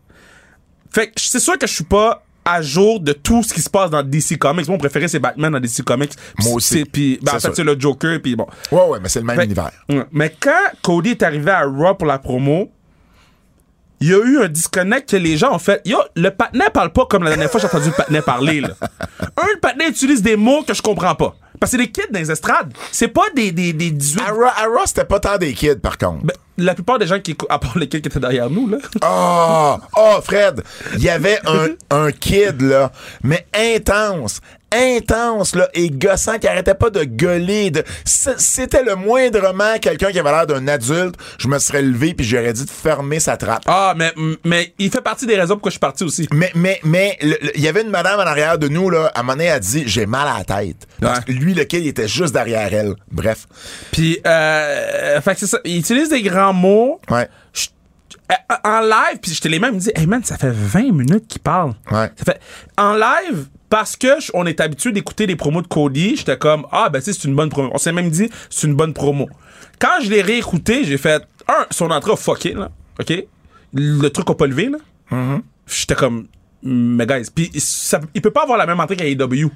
Fait 0.90 1.06
que 1.08 1.12
c'est 1.20 1.38
sûr 1.40 1.58
que 1.58 1.66
je 1.66 1.72
suis 1.74 1.84
pas 1.84 2.22
à 2.44 2.62
jour 2.62 3.00
de 3.00 3.12
tout 3.12 3.42
ce 3.42 3.54
qui 3.54 3.60
se 3.60 3.70
passe 3.70 3.90
dans 3.90 4.02
DC 4.02 4.38
Comics. 4.38 4.68
Mon 4.68 4.78
préféré, 4.78 5.08
c'est 5.08 5.18
Batman 5.18 5.52
dans 5.52 5.60
DC 5.60 5.82
Comics. 5.82 6.12
Moi 6.42 6.54
aussi. 6.54 6.84
Puis, 6.84 7.18
ben, 7.22 7.36
en 7.36 7.40
fait, 7.40 7.54
c'est 7.54 7.64
le 7.64 7.78
Joker. 7.78 8.20
Puis 8.20 8.34
bon. 8.36 8.46
Ouais, 8.70 8.84
ouais, 8.88 8.98
mais 9.00 9.08
c'est 9.08 9.20
le 9.20 9.26
même 9.26 9.36
Fait- 9.36 9.44
univers. 9.44 9.70
Mais 10.10 10.34
quand 10.40 10.50
Cody 10.82 11.10
est 11.10 11.22
arrivé 11.22 11.50
à 11.50 11.62
Raw 11.64 11.94
pour 11.94 12.06
la 12.06 12.18
promo, 12.18 12.70
il 14.00 14.08
y 14.08 14.14
a 14.14 14.18
eu 14.18 14.42
un 14.42 14.48
disconnect 14.48 15.10
que 15.10 15.16
les 15.16 15.36
gens 15.36 15.54
ont 15.54 15.58
fait. 15.60 15.80
Yo, 15.84 15.98
le 16.16 16.30
patinet 16.30 16.70
parle 16.74 16.92
pas 16.92 17.06
comme 17.06 17.22
la 17.22 17.30
dernière 17.30 17.48
fois 17.50 17.60
que 17.60 17.68
j'ai 17.68 17.72
entendu 17.72 17.90
le 17.90 17.94
patinet 17.96 18.20
parler. 18.22 18.60
Là. 18.60 18.70
un, 19.20 19.46
le 19.54 19.60
patinet 19.60 19.88
utilise 19.88 20.22
des 20.22 20.34
mots 20.36 20.62
que 20.64 20.74
je 20.74 20.82
comprends 20.82 21.14
pas. 21.14 21.36
Parce 21.60 21.70
que 21.70 21.78
c'est 21.78 21.84
des 21.84 21.92
kids 21.92 22.10
dans 22.10 22.18
les 22.18 22.28
estrades. 22.32 22.72
C'est 22.90 23.06
pas 23.06 23.22
des, 23.36 23.52
des, 23.52 23.72
des 23.72 23.92
18. 23.92 24.20
À 24.26 24.32
Raw, 24.32 24.42
à 24.46 24.64
Raw, 24.66 24.86
c'était 24.86 25.04
pas 25.04 25.20
tant 25.20 25.38
des 25.38 25.52
kids, 25.52 25.76
par 25.76 25.96
contre. 25.96 26.24
Ben, 26.26 26.34
la 26.58 26.74
plupart 26.74 26.98
des 26.98 27.06
gens 27.06 27.20
qui 27.20 27.36
à 27.48 27.58
part 27.58 27.78
les 27.78 27.88
kids 27.88 28.00
qui 28.00 28.08
étaient 28.08 28.20
derrière 28.20 28.50
nous, 28.50 28.68
là. 28.68 28.78
Oh, 29.04 29.76
oh, 29.96 30.20
Fred, 30.22 30.62
il 30.94 31.02
y 31.02 31.08
avait 31.08 31.38
un, 31.46 31.68
un 31.90 32.12
kid, 32.12 32.60
là, 32.60 32.92
mais 33.22 33.46
intense, 33.54 34.40
intense, 34.72 35.54
là, 35.54 35.68
et 35.74 35.90
gossant, 35.90 36.38
qui 36.38 36.48
arrêtait 36.48 36.74
pas 36.74 36.90
de 36.90 37.04
gueuler. 37.04 37.70
De... 37.70 37.82
C'était 38.04 38.82
le 38.82 38.96
moindrement 38.96 39.78
quelqu'un 39.80 40.10
qui 40.12 40.18
avait 40.18 40.30
l'air 40.30 40.46
d'un 40.46 40.66
adulte, 40.68 41.14
je 41.38 41.48
me 41.48 41.58
serais 41.58 41.82
levé 41.82 42.14
puis 42.14 42.24
j'aurais 42.26 42.52
dit 42.52 42.64
de 42.64 42.70
fermer 42.70 43.20
sa 43.20 43.36
trappe. 43.36 43.62
Ah, 43.66 43.94
mais, 43.96 44.12
mais 44.44 44.74
il 44.78 44.90
fait 44.90 45.00
partie 45.00 45.26
des 45.26 45.36
raisons 45.36 45.54
pourquoi 45.54 45.70
je 45.70 45.74
suis 45.74 45.80
parti 45.80 46.04
aussi. 46.04 46.28
Mais, 46.32 46.50
mais, 46.54 46.80
mais, 46.84 47.18
il 47.54 47.60
y 47.60 47.68
avait 47.68 47.82
une 47.82 47.90
madame 47.90 48.18
en 48.18 48.24
arrière 48.24 48.58
de 48.58 48.68
nous, 48.68 48.90
là, 48.90 49.10
à 49.14 49.20
un 49.20 49.22
moment 49.22 49.34
donné, 49.34 49.44
elle 49.46 49.52
a 49.52 49.60
dit, 49.60 49.84
j'ai 49.86 50.06
mal 50.06 50.26
à 50.28 50.38
la 50.38 50.44
tête. 50.44 50.86
Parce 51.00 51.18
Ouais. 51.18 51.24
que 51.26 51.32
lui, 51.32 51.54
le 51.54 51.64
kid, 51.64 51.80
il 51.84 51.88
était 51.88 52.08
juste 52.08 52.32
derrière 52.32 52.72
elle. 52.72 52.94
Bref. 53.10 53.46
Puis, 53.92 54.18
euh, 54.26 55.20
fait 55.20 55.34
que 55.34 55.40
c'est 55.40 55.46
ça. 55.46 55.58
Il 55.64 55.78
utilise 55.78 56.08
des 56.08 56.22
grands 56.22 56.52
mots. 56.52 57.00
Ouais. 57.10 57.28
Je- 57.52 57.68
euh, 58.30 58.54
en 58.64 58.80
live, 58.80 59.18
puis 59.20 59.32
j'étais 59.34 59.48
les 59.48 59.58
mêmes, 59.58 59.72
il 59.74 59.76
me 59.76 59.80
dit, 59.80 59.92
hey 59.94 60.06
man, 60.06 60.22
ça 60.24 60.38
fait 60.38 60.50
20 60.50 60.92
minutes 60.92 61.26
qu'il 61.28 61.40
parle. 61.42 61.72
Ouais. 61.90 62.10
Ça 62.16 62.24
fait, 62.24 62.40
en 62.78 62.94
live, 62.94 63.46
parce 63.72 63.96
que 63.96 64.18
on 64.34 64.44
est 64.44 64.60
habitué 64.60 64.92
d'écouter 64.92 65.26
des 65.26 65.34
promos 65.34 65.62
de 65.62 65.66
Cody, 65.66 66.16
j'étais 66.18 66.36
comme, 66.36 66.66
ah, 66.70 66.90
ben, 66.90 67.00
c'est 67.00 67.24
une 67.24 67.34
bonne 67.34 67.48
promo. 67.48 67.70
On 67.72 67.78
s'est 67.78 67.90
même 67.90 68.10
dit, 68.10 68.28
c'est 68.50 68.66
une 68.66 68.74
bonne 68.74 68.92
promo. 68.92 69.30
Quand 69.78 70.02
je 70.04 70.10
l'ai 70.10 70.20
réécouté, 70.20 70.84
j'ai 70.84 70.98
fait, 70.98 71.22
un, 71.48 71.64
son 71.70 71.90
entrée 71.90 72.12
a 72.12 72.16
fucké, 72.16 72.52
là. 72.52 72.70
OK? 73.00 73.14
Le 73.72 74.08
truc 74.10 74.28
a 74.28 74.34
pas 74.34 74.46
levé, 74.46 74.68
là. 74.68 74.76
J'étais 75.66 75.94
comme, 75.94 76.26
mais 76.62 77.06
guys, 77.06 77.28
puis 77.34 77.50
il 78.14 78.20
peut 78.20 78.30
pas 78.30 78.42
avoir 78.42 78.58
la 78.58 78.66
même 78.66 78.78
entrée 78.78 78.94
qu'à 78.94 79.06
AEW. 79.06 79.48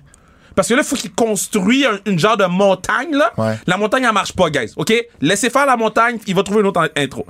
Parce 0.54 0.68
que 0.68 0.72
là, 0.72 0.80
il 0.82 0.86
faut 0.88 0.96
qu'il 0.96 1.12
construise 1.12 1.84
un- 1.84 1.98
une 2.10 2.18
genre 2.18 2.38
de 2.38 2.46
montagne, 2.46 3.14
là. 3.14 3.34
Ouais. 3.36 3.58
La 3.66 3.76
montagne, 3.76 4.04
elle 4.04 4.14
marche 4.14 4.32
pas, 4.32 4.48
guys. 4.48 4.72
OK? 4.76 4.94
Laissez 5.20 5.50
faire 5.50 5.66
la 5.66 5.76
montagne, 5.76 6.18
il 6.26 6.34
va 6.34 6.42
trouver 6.42 6.60
une 6.62 6.68
autre 6.68 6.90
intro. 6.96 7.26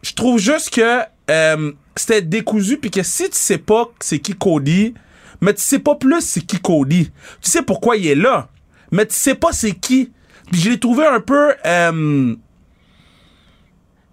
Je 0.00 0.14
trouve 0.14 0.38
juste 0.38 0.70
que 0.70 1.00
euh, 1.30 1.72
c'était 1.96 2.22
décousu, 2.22 2.78
puis 2.78 2.90
que 2.90 3.02
si 3.02 3.24
tu 3.24 3.36
sais 3.36 3.58
pas 3.58 3.90
c'est 4.00 4.20
qui 4.20 4.32
Cody, 4.32 4.94
mais 5.40 5.54
tu 5.54 5.62
sais 5.62 5.78
pas 5.78 5.94
plus 5.94 6.20
c'est 6.20 6.40
qui 6.40 6.58
Cody. 6.60 7.10
Tu 7.40 7.50
sais 7.50 7.62
pourquoi 7.62 7.96
il 7.96 8.06
est 8.06 8.14
là, 8.14 8.48
mais 8.90 9.06
tu 9.06 9.14
sais 9.14 9.34
pas 9.34 9.52
c'est 9.52 9.72
qui. 9.72 10.12
Puis 10.50 10.60
je 10.60 10.70
l'ai 10.70 10.80
trouvé 10.80 11.06
un 11.06 11.20
peu 11.20 11.52
euh, 11.66 12.34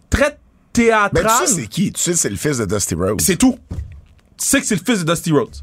très 0.09 0.37
théâtral. 0.73 1.11
Mais 1.13 1.21
tu 1.45 1.47
sais, 1.47 1.61
c'est 1.61 1.67
qui? 1.67 1.91
Tu 1.91 2.01
sais, 2.01 2.13
c'est 2.15 2.29
le 2.29 2.35
fils 2.35 2.57
de 2.57 2.65
Dusty 2.65 2.95
Rhodes. 2.95 3.21
C'est 3.21 3.37
tout. 3.37 3.57
Tu 3.69 3.77
sais 4.45 4.59
que 4.59 4.67
c'est 4.67 4.75
le 4.75 4.81
fils 4.85 5.03
de 5.05 5.11
Dusty 5.13 5.31
Rhodes. 5.31 5.55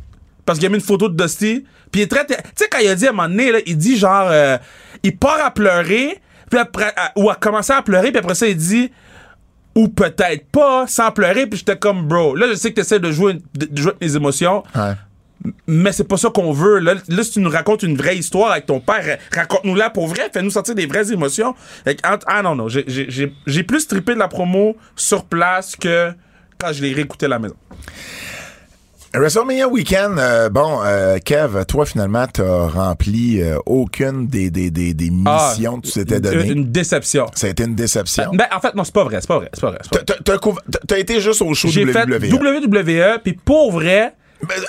Parce 0.46 0.58
qu'il 0.58 0.66
a 0.66 0.70
mis 0.70 0.76
une 0.76 0.80
photo 0.80 1.08
de 1.08 1.22
Dusty. 1.22 1.64
Puis 1.90 2.00
il 2.00 2.04
est 2.04 2.06
très. 2.08 2.24
Tu 2.26 2.34
sais, 2.56 2.68
quand 2.70 2.78
il 2.78 2.88
a 2.88 2.94
dit 2.94 3.06
à 3.06 3.10
un 3.10 3.12
moment 3.12 3.28
donné, 3.28 3.52
là, 3.52 3.58
il 3.66 3.76
dit 3.76 3.96
genre. 3.98 4.28
euh, 4.30 4.56
il 5.02 5.16
part 5.16 5.44
à 5.44 5.50
pleurer. 5.52 6.20
Puis 6.50 6.58
après. 6.58 6.92
à- 6.96 7.12
ou 7.16 7.28
à 7.30 7.34
commencer 7.34 7.72
à 7.72 7.82
pleurer. 7.82 8.10
Puis 8.10 8.18
après 8.18 8.34
ça, 8.34 8.46
il 8.48 8.56
dit. 8.56 8.90
Ou 9.74 9.88
peut-être 9.88 10.46
pas, 10.50 10.86
sans 10.86 11.10
pleurer. 11.12 11.46
Puis 11.46 11.58
j'étais 11.60 11.78
comme, 11.78 12.06
bro. 12.08 12.34
Là, 12.34 12.46
je 12.48 12.54
sais 12.54 12.70
que 12.70 12.76
t'essaies 12.76 13.00
de 13.00 13.10
jouer, 13.10 13.34
de, 13.54 13.66
de 13.66 13.76
jouer 13.80 13.90
avec 13.92 14.00
mes 14.02 14.16
émotions. 14.16 14.62
Ouais. 14.74 14.92
Mais 15.66 15.92
c'est 15.92 16.04
pas 16.04 16.16
ça 16.16 16.30
qu'on 16.30 16.52
veut. 16.52 16.78
Là, 16.78 16.94
là, 17.08 17.22
si 17.24 17.32
tu 17.32 17.40
nous 17.40 17.50
racontes 17.50 17.82
une 17.82 17.96
vraie 17.96 18.16
histoire 18.16 18.52
avec 18.52 18.66
ton 18.66 18.80
père, 18.80 19.18
raconte-nous-la 19.34 19.90
pour 19.90 20.06
vrai. 20.06 20.30
Fais-nous 20.32 20.50
sortir 20.50 20.74
des 20.74 20.86
vraies 20.86 21.12
émotions. 21.12 21.54
Ah 22.26 22.42
non, 22.42 22.54
non. 22.54 22.68
j'ai- 22.68 23.62
plus 23.62 23.86
trippé 23.88 24.14
de 24.14 24.18
la 24.18 24.28
promo 24.28 24.76
sur 24.96 25.24
place 25.24 25.74
que 25.76 26.12
quand 26.58 26.72
je 26.72 26.82
l'ai 26.82 26.92
réécouté 26.92 27.26
à 27.26 27.30
la 27.30 27.38
maison. 27.38 27.56
WrestleMania 29.14 29.68
Weekend, 29.68 30.18
euh, 30.18 30.48
bon, 30.48 30.80
euh, 30.84 31.18
Kev, 31.18 31.66
toi, 31.66 31.84
finalement, 31.84 32.26
t'as 32.26 32.66
rempli 32.68 33.42
euh, 33.42 33.58
aucune 33.66 34.26
des, 34.26 34.50
des, 34.50 34.70
des, 34.70 34.94
des 34.94 35.10
missions 35.10 35.80
que 35.80 35.86
tu 35.86 35.92
t'étais 35.92 36.18
données. 36.18 36.46
Ah, 36.48 36.52
Une 36.52 36.70
déception. 36.72 37.26
Ça 37.34 37.46
a 37.46 37.50
été 37.50 37.64
une 37.64 37.74
déception. 37.74 38.30
Ben, 38.32 38.46
en 38.54 38.60
fait, 38.60 38.74
non, 38.74 38.84
c'est 38.84 38.94
pas 38.94 39.04
vrai, 39.04 39.18
c'est 39.20 39.28
pas 39.28 39.36
vrai, 39.38 39.50
c'est 39.52 39.60
pas 39.60 39.70
vrai. 39.70 39.80
T'as- 40.88 40.98
été 40.98 41.20
juste 41.20 41.42
au 41.42 41.52
show 41.52 41.68
J'ai 41.68 41.84
fait 41.84 42.06
WWE. 42.06 42.32
WWE, 42.32 43.18
puis 43.22 43.34
pour 43.34 43.70
vrai, 43.72 44.14
Ben, 44.14 44.21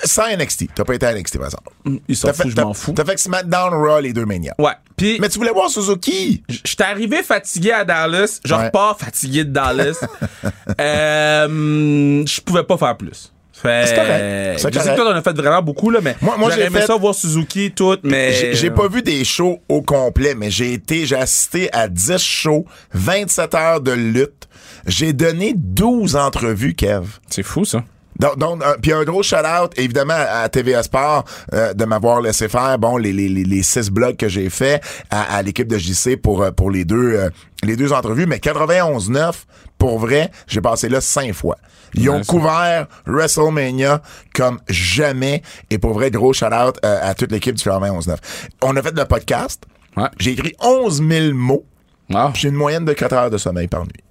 Sans 0.03 0.27
NXT. 0.36 0.67
T'as 0.75 0.83
pas 0.83 0.95
été 0.95 1.05
à 1.05 1.13
NXT, 1.13 1.38
par 1.38 1.47
exemple. 1.47 1.69
ils 2.07 2.15
s'en 2.15 2.31
foutent, 2.33 2.49
je 2.55 2.62
m'en 2.62 2.73
fous. 2.73 2.93
T'as 2.93 3.05
fait 3.05 3.17
SmackDown, 3.17 3.73
Raw, 3.73 3.99
les 4.01 4.13
deux 4.13 4.25
Mania. 4.25 4.53
Ouais. 4.59 4.73
Puis, 4.95 5.17
Mais 5.19 5.29
tu 5.29 5.39
voulais 5.39 5.51
voir 5.51 5.69
Suzuki. 5.69 6.43
j'étais 6.47 6.83
arrivé 6.83 7.23
fatigué 7.23 7.71
à 7.71 7.83
Dallas. 7.83 8.39
Je 8.45 8.53
Ouais. 8.53 8.65
repars 8.65 8.97
fatigué 8.99 9.43
de 9.43 9.49
Dallas. 9.51 9.99
euh, 10.79 12.23
je 12.25 12.41
pouvais 12.41 12.63
pas 12.63 12.77
faire 12.77 12.97
plus. 12.97 13.31
C'est 13.53 13.95
correct. 13.95 14.57
Je 14.57 14.57
sais 14.62 14.71
que 14.71 14.95
toi, 14.95 15.05
t'en 15.05 15.12
as 15.17 15.21
fait 15.21 15.31
vraiment 15.38 15.62
beaucoup, 15.62 15.89
là, 15.89 15.99
mais 16.01 16.15
Moi- 16.21 16.36
moi, 16.38 16.51
j'ai 16.51 16.63
aimé 16.63 16.81
fait- 16.81 16.88
ça 16.88 16.97
voir 16.97 17.15
Suzuki, 17.15 17.71
tout, 17.71 17.97
mais... 18.03 18.33
J'ai 18.33 18.55
j'ai 18.55 18.71
pas 18.71 18.89
vu 18.89 19.01
des 19.01 19.23
shows 19.23 19.62
au 19.69 19.81
complet, 19.81 20.36
mais 20.36 20.51
j'ai 20.51 20.73
été, 20.73 21.05
j'ai 21.05 21.15
assisté 21.15 21.69
à 21.73 21.88
10 21.88 22.17
shows, 22.17 22.65
27 22.93 23.55
heures 23.55 23.79
de 23.81 23.91
lutte. 23.93 24.49
J'ai 24.86 25.13
donné 25.13 25.53
12 25.55 26.17
entrevues, 26.17 26.73
Kev. 26.75 27.05
C'est 27.29 27.43
fou, 27.43 27.63
ça. 27.63 27.86
Donc, 28.19 28.38
donc 28.38 28.63
un- 28.63 28.76
puis 28.82 28.93
un 28.93 29.04
gros 29.04 29.23
shout-out, 29.23 29.71
évidemment, 29.78 30.13
à 30.17 30.47
TVA 30.49 30.84
Sport 30.84 31.26
euh, 31.54 31.73
de 31.73 31.86
m'avoir 31.86 32.21
laissé 32.21 32.47
faire, 32.47 32.78
bon, 32.80 32.97
les, 32.97 33.12
les, 33.13 33.28
les, 33.30 33.63
six 33.63 33.89
blogs 33.89 34.15
que 34.17 34.28
j'ai 34.30 34.49
fait 34.49 34.82
à, 35.10 35.36
à 35.38 35.41
l'équipe 35.41 35.67
de 35.67 35.78
JC 35.78 36.15
pour, 36.21 36.43
euh, 36.43 36.52
pour 36.52 36.69
les 36.71 36.86
deux 36.86 37.13
euh, 37.15 37.30
les 37.63 37.76
deux 37.76 37.91
entrevues. 37.93 38.26
Mais 38.28 38.38
91-9, 38.38 39.34
pour 39.78 39.99
vrai, 39.99 40.30
j'ai 40.47 40.62
passé 40.62 40.89
là 40.89 41.02
cinq 41.02 41.34
fois. 41.34 41.58
Ils 41.95 42.10
ont 42.10 42.17
Ouais, 42.17 42.26
couvert 42.26 42.88
WrestleMania 43.06 44.02
comme 44.34 44.60
jamais. 44.69 45.41
Et 45.69 45.78
pour 45.78 45.93
vrai, 45.93 46.10
gros 46.12 46.34
shout-out 46.34 46.78
euh, 46.84 46.99
à 47.02 47.13
toute 47.13 47.32
l'équipe 47.32 47.56
du 47.56 47.63
91-9. 47.63 48.15
On 48.62 48.76
a 48.76 48.82
fait 48.82 48.95
le 48.97 49.06
podcast. 49.06 49.63
Ouais. 49.95 50.08
J'ai 50.19 50.32
écrit 50.32 50.54
11 50.60 51.04
000 51.08 51.34
mots. 51.36 51.65
Ah. 52.13 52.32
J'ai 52.36 52.49
une 52.49 52.56
moyenne 52.56 52.84
de 52.86 52.93
4 52.93 53.13
heures 53.13 53.30
de 53.30 53.38
sommeil 53.38 53.67
par 53.67 53.84
nuit. 53.84 54.04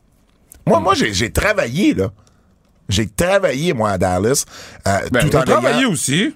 Moi, 0.66 0.78
moi 0.80 0.94
j'ai 0.94 1.12
j'ai 1.12 1.30
travaillé, 1.32 1.94
là. 1.94 2.10
J'ai 2.88 3.06
travaillé, 3.08 3.72
moi, 3.72 3.90
à 3.90 3.98
Dallas. 3.98 4.44
euh, 4.86 4.98
Ben, 5.10 5.20
tout 5.22 5.28
j'ai 5.32 5.38
en 5.38 5.42
travaillé 5.42 5.78
ayant- 5.80 5.90
aussi. 5.92 6.34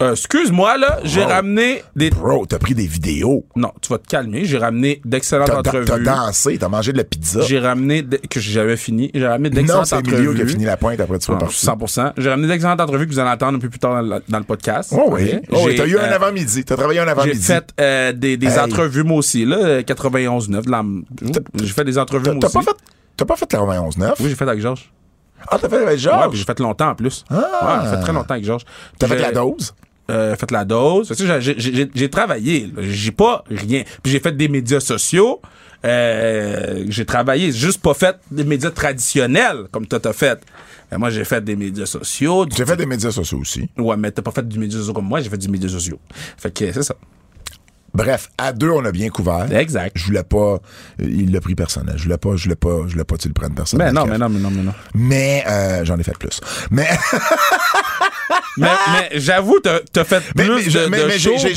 Euh, 0.00 0.12
Excuse-moi, 0.12 0.78
là, 0.78 1.00
j'ai 1.02 1.24
ramené 1.24 1.82
des. 1.96 2.10
Bro, 2.10 2.46
t'as 2.46 2.60
pris 2.60 2.72
des 2.72 2.86
vidéos. 2.86 3.44
Non, 3.56 3.72
tu 3.82 3.88
vas 3.88 3.98
te 3.98 4.06
calmer. 4.06 4.44
J'ai 4.44 4.56
ramené 4.56 5.00
d'excellentes 5.04 5.48
T'as, 5.48 5.60
t'as 5.60 5.80
entrevues. 5.80 6.04
dansé, 6.04 6.56
t'as 6.56 6.68
mangé 6.68 6.92
de 6.92 6.98
la 6.98 7.02
pizza. 7.02 7.40
J'ai 7.40 7.58
ramené. 7.58 8.02
de- 8.02 8.18
que 8.30 8.38
j'avais 8.38 8.76
fini. 8.76 9.10
J'ai 9.12 9.26
ramené 9.26 9.50
Non, 9.50 9.56
d'excellentes 9.56 9.86
c'est 9.86 9.96
entrevues. 9.96 10.14
Emilio 10.18 10.34
qui 10.34 10.42
a 10.42 10.46
fini 10.46 10.64
la 10.66 10.76
pointe 10.76 11.00
après 11.00 11.18
tu 11.18 11.26
vas 11.32 11.38
Ah, 11.38 11.40
partir. 11.40 11.58
100%. 11.58 12.12
J'ai 12.16 12.30
ramené 12.30 12.46
d'excellentes 12.46 12.80
entrevues 12.80 13.08
que 13.08 13.12
vous 13.12 13.18
allez 13.18 13.30
entendre 13.30 13.56
un 13.56 13.60
peu 13.60 13.68
plus 13.68 13.80
tard 13.80 13.94
dans 14.00 14.02
le, 14.16 14.22
dans 14.28 14.38
le 14.38 14.44
podcast. 14.44 14.92
Oh 14.96 15.08
oui. 15.10 15.32
Oh 15.50 15.62
oui, 15.64 15.72
J'ai, 15.72 15.74
t'as 15.78 15.86
eu 15.88 15.96
un 15.98 16.02
euh, 16.02 16.14
avant-midi. 16.14 16.64
T'as 16.64 16.76
travaillé 16.76 17.00
un 17.00 17.04
J'ai 17.04 17.10
avant-midi. 17.10 17.42
fait 17.42 17.64
euh, 17.80 18.12
des, 18.12 18.36
des 18.36 18.46
Hey. 18.46 18.60
entrevues, 18.60 19.02
moi 19.02 19.16
aussi, 19.18 19.44
là, 19.44 19.56
euh, 19.56 19.82
91.9. 19.82 20.64
de 20.64 20.70
la- 20.70 20.84
J'ai 21.60 21.72
fait 21.72 21.84
des 21.84 21.98
entrevues, 21.98 22.22
T'as, 22.22 22.32
moi 22.34 22.40
t'as 22.40 22.46
aussi. 22.46 22.54
pas 22.58 22.62
fait, 22.62 22.76
t'as 23.18 23.24
pas 23.26 23.36
fait 23.36 23.52
la 23.52 23.58
91.9? 23.60 24.14
Oui, 24.20 24.30
j'ai 24.30 24.34
fait 24.34 24.48
avec 24.48 24.60
Georges. 24.62 24.90
Ah, 25.46 25.58
t'as 25.60 25.68
fait 25.68 25.76
avec 25.76 25.88
Ouais, 25.88 25.98
Georges? 25.98 26.28
puis 26.30 26.38
j'ai 26.38 26.44
fait 26.44 26.58
longtemps 26.60 26.88
en 26.88 26.94
plus. 26.94 27.24
Ah. 27.28 27.34
Ouais, 27.36 27.84
j'ai 27.84 27.96
fait 27.96 28.00
très 28.02 28.12
longtemps 28.14 28.34
avec 28.34 28.44
Georges. 28.46 28.64
T'as 28.98 29.06
fait 29.08 29.18
la 29.18 29.32
dose? 29.32 29.74
euh, 30.10 30.34
fait 30.36 30.50
la 30.50 30.64
dose. 30.64 31.12
J'ai- 31.94 32.08
travaillé. 32.10 32.72
J'ai 32.78 33.12
pas 33.12 33.44
rien. 33.50 33.82
Puis 34.02 34.10
j'ai 34.12 34.20
fait 34.20 34.32
des 34.32 34.48
médias 34.48 34.80
sociaux. 34.80 35.42
Euh, 35.84 36.84
j'ai 36.88 37.04
travaillé. 37.04 37.52
Juste 37.52 37.82
pas 37.82 37.92
fait 37.94 38.16
des 38.30 38.44
médias 38.44 38.70
traditionnels 38.70 39.66
comme 39.70 39.86
toi 39.86 40.00
t'as 40.00 40.12
fait. 40.14 40.40
Mais 40.90 40.96
moi, 40.96 41.10
j'ai 41.10 41.24
fait 41.24 41.44
des 41.44 41.54
médias 41.56 41.84
sociaux. 41.84 42.46
J'ai 42.56 42.64
fait 42.64 42.76
des 42.76 42.86
médias 42.86 43.10
sociaux 43.10 43.38
aussi. 43.40 43.68
Ouais, 43.76 43.96
mais 43.98 44.10
t'as 44.10 44.22
pas 44.22 44.30
fait 44.30 44.48
du 44.48 44.58
média 44.58 44.78
social 44.78 44.94
comme 44.94 45.04
moi. 45.04 45.20
J'ai 45.20 45.28
fait 45.28 45.36
du 45.36 45.48
média 45.50 45.68
sociaux. 45.68 45.98
Fait 46.38 46.50
que 46.50 46.72
c'est 46.72 46.82
ça. 46.82 46.94
Bref, 47.94 48.28
à 48.38 48.52
deux, 48.52 48.70
on 48.70 48.84
a 48.84 48.92
bien 48.92 49.08
couvert. 49.08 49.50
Exact. 49.52 49.92
Je 49.96 50.04
voulais 50.04 50.22
pas. 50.22 50.36
euh, 50.36 50.58
Il 51.00 51.32
l'a 51.32 51.40
pris 51.40 51.54
personnel. 51.54 51.94
Je 51.96 52.04
voulais 52.04 52.18
pas, 52.18 52.36
je 52.36 52.44
voulais 52.44 52.54
pas, 52.56 52.82
je 52.86 52.92
voulais 52.92 53.04
pas 53.04 53.16
que 53.16 53.22
tu 53.22 53.28
le 53.28 53.34
prennes 53.34 53.54
personnel. 53.54 53.88
Mais 53.88 53.92
non, 53.92 54.06
mais 54.06 54.18
non, 54.18 54.28
mais 54.28 54.38
non, 54.38 54.50
mais 54.50 54.62
non. 54.62 54.74
Mais 54.94 55.44
euh, 55.48 55.84
j'en 55.84 55.98
ai 55.98 56.02
fait 56.02 56.16
plus. 56.18 56.40
Mais, 56.70 56.86
mais, 58.56 58.68
mais 58.92 59.18
j'avoue, 59.20 59.58
t'as 59.62 59.80
t'as 59.92 60.04
fait 60.04 60.22
mais, 60.36 60.44
plus 60.44 60.66
mais, 60.66 60.72
de, 60.72 60.86
mais- 60.88 61.04
mais 61.06 61.18
j'ai 61.18 61.38
fait, 61.38 61.54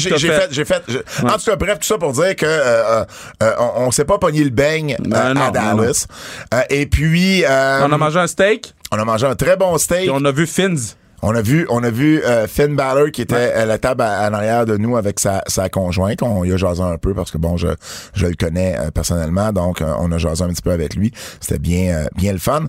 j'ai 0.51 0.65
fait. 0.65 0.84
je- 0.88 0.97
En 1.25 1.38
tout 1.38 1.45
cas, 1.45 1.55
bref, 1.55 1.79
tout 1.79 1.88
ça 1.88 1.97
pour 1.97 2.13
dire 2.13 2.36
que 2.36 2.45
euh, 2.47 3.03
on, 3.59 3.88
on 3.88 3.91
s'est 3.91 4.05
pas 4.05 4.17
pogné 4.17 4.43
le 4.43 4.49
beigne 4.51 4.95
à 5.11 5.34
non, 5.34 5.49
Dallas. 5.51 6.07
Et 6.69 6.86
puis, 6.86 7.43
euh, 7.45 7.86
On 7.86 7.91
a 7.91 7.97
mangé 7.97 8.19
un 8.19 8.27
steak, 8.27 8.73
on 8.91 8.97
a 8.99 9.05
mangé 9.05 9.25
un 9.27 9.36
très 9.36 9.57
bon 9.57 9.77
steak. 9.77 10.01
puis 10.01 10.09
on 10.13 10.23
a 10.25 10.32
vu 10.32 10.47
Fins. 10.47 10.75
On 11.24 11.36
a 11.36 11.41
vu, 11.41 11.67
on 11.69 11.84
a 11.84 11.91
vu 11.91 12.22
euh, 12.24 12.47
Finn 12.47 12.76
Balor 12.76 13.11
qui 13.11 13.22
était 13.22 13.36
à 13.53 13.65
la 13.65 13.78
table 13.78 14.01
à- 14.01 14.28
en 14.30 14.34
arrière 14.34 14.65
de 14.65 14.76
nous 14.78 14.97
avec 14.97 15.19
sa, 15.19 15.43
sa 15.47 15.69
conjointe. 15.69 16.24
On 16.24 16.43
y 16.43 16.51
a 16.51 16.57
jasé 16.57 16.82
un 16.82 16.97
peu 16.97 17.13
parce 17.13 17.30
que 17.32 17.38
bon, 17.38 17.57
je, 17.57 17.67
je 18.15 18.26
le 18.26 18.34
connais 18.36 18.76
euh, 18.80 18.89
personnellement, 18.91 19.51
donc 19.51 19.82
euh, 19.82 19.93
on 19.99 20.11
a 20.11 20.17
jasé 20.17 20.43
un 20.43 20.49
petit 20.49 20.61
peu 20.63 20.72
avec 20.72 20.95
lui. 20.95 21.11
C'était 21.39 21.59
bien, 21.59 21.95
euh, 21.95 22.05
bien 22.15 22.34
le 22.34 22.39
fun. 22.39 22.65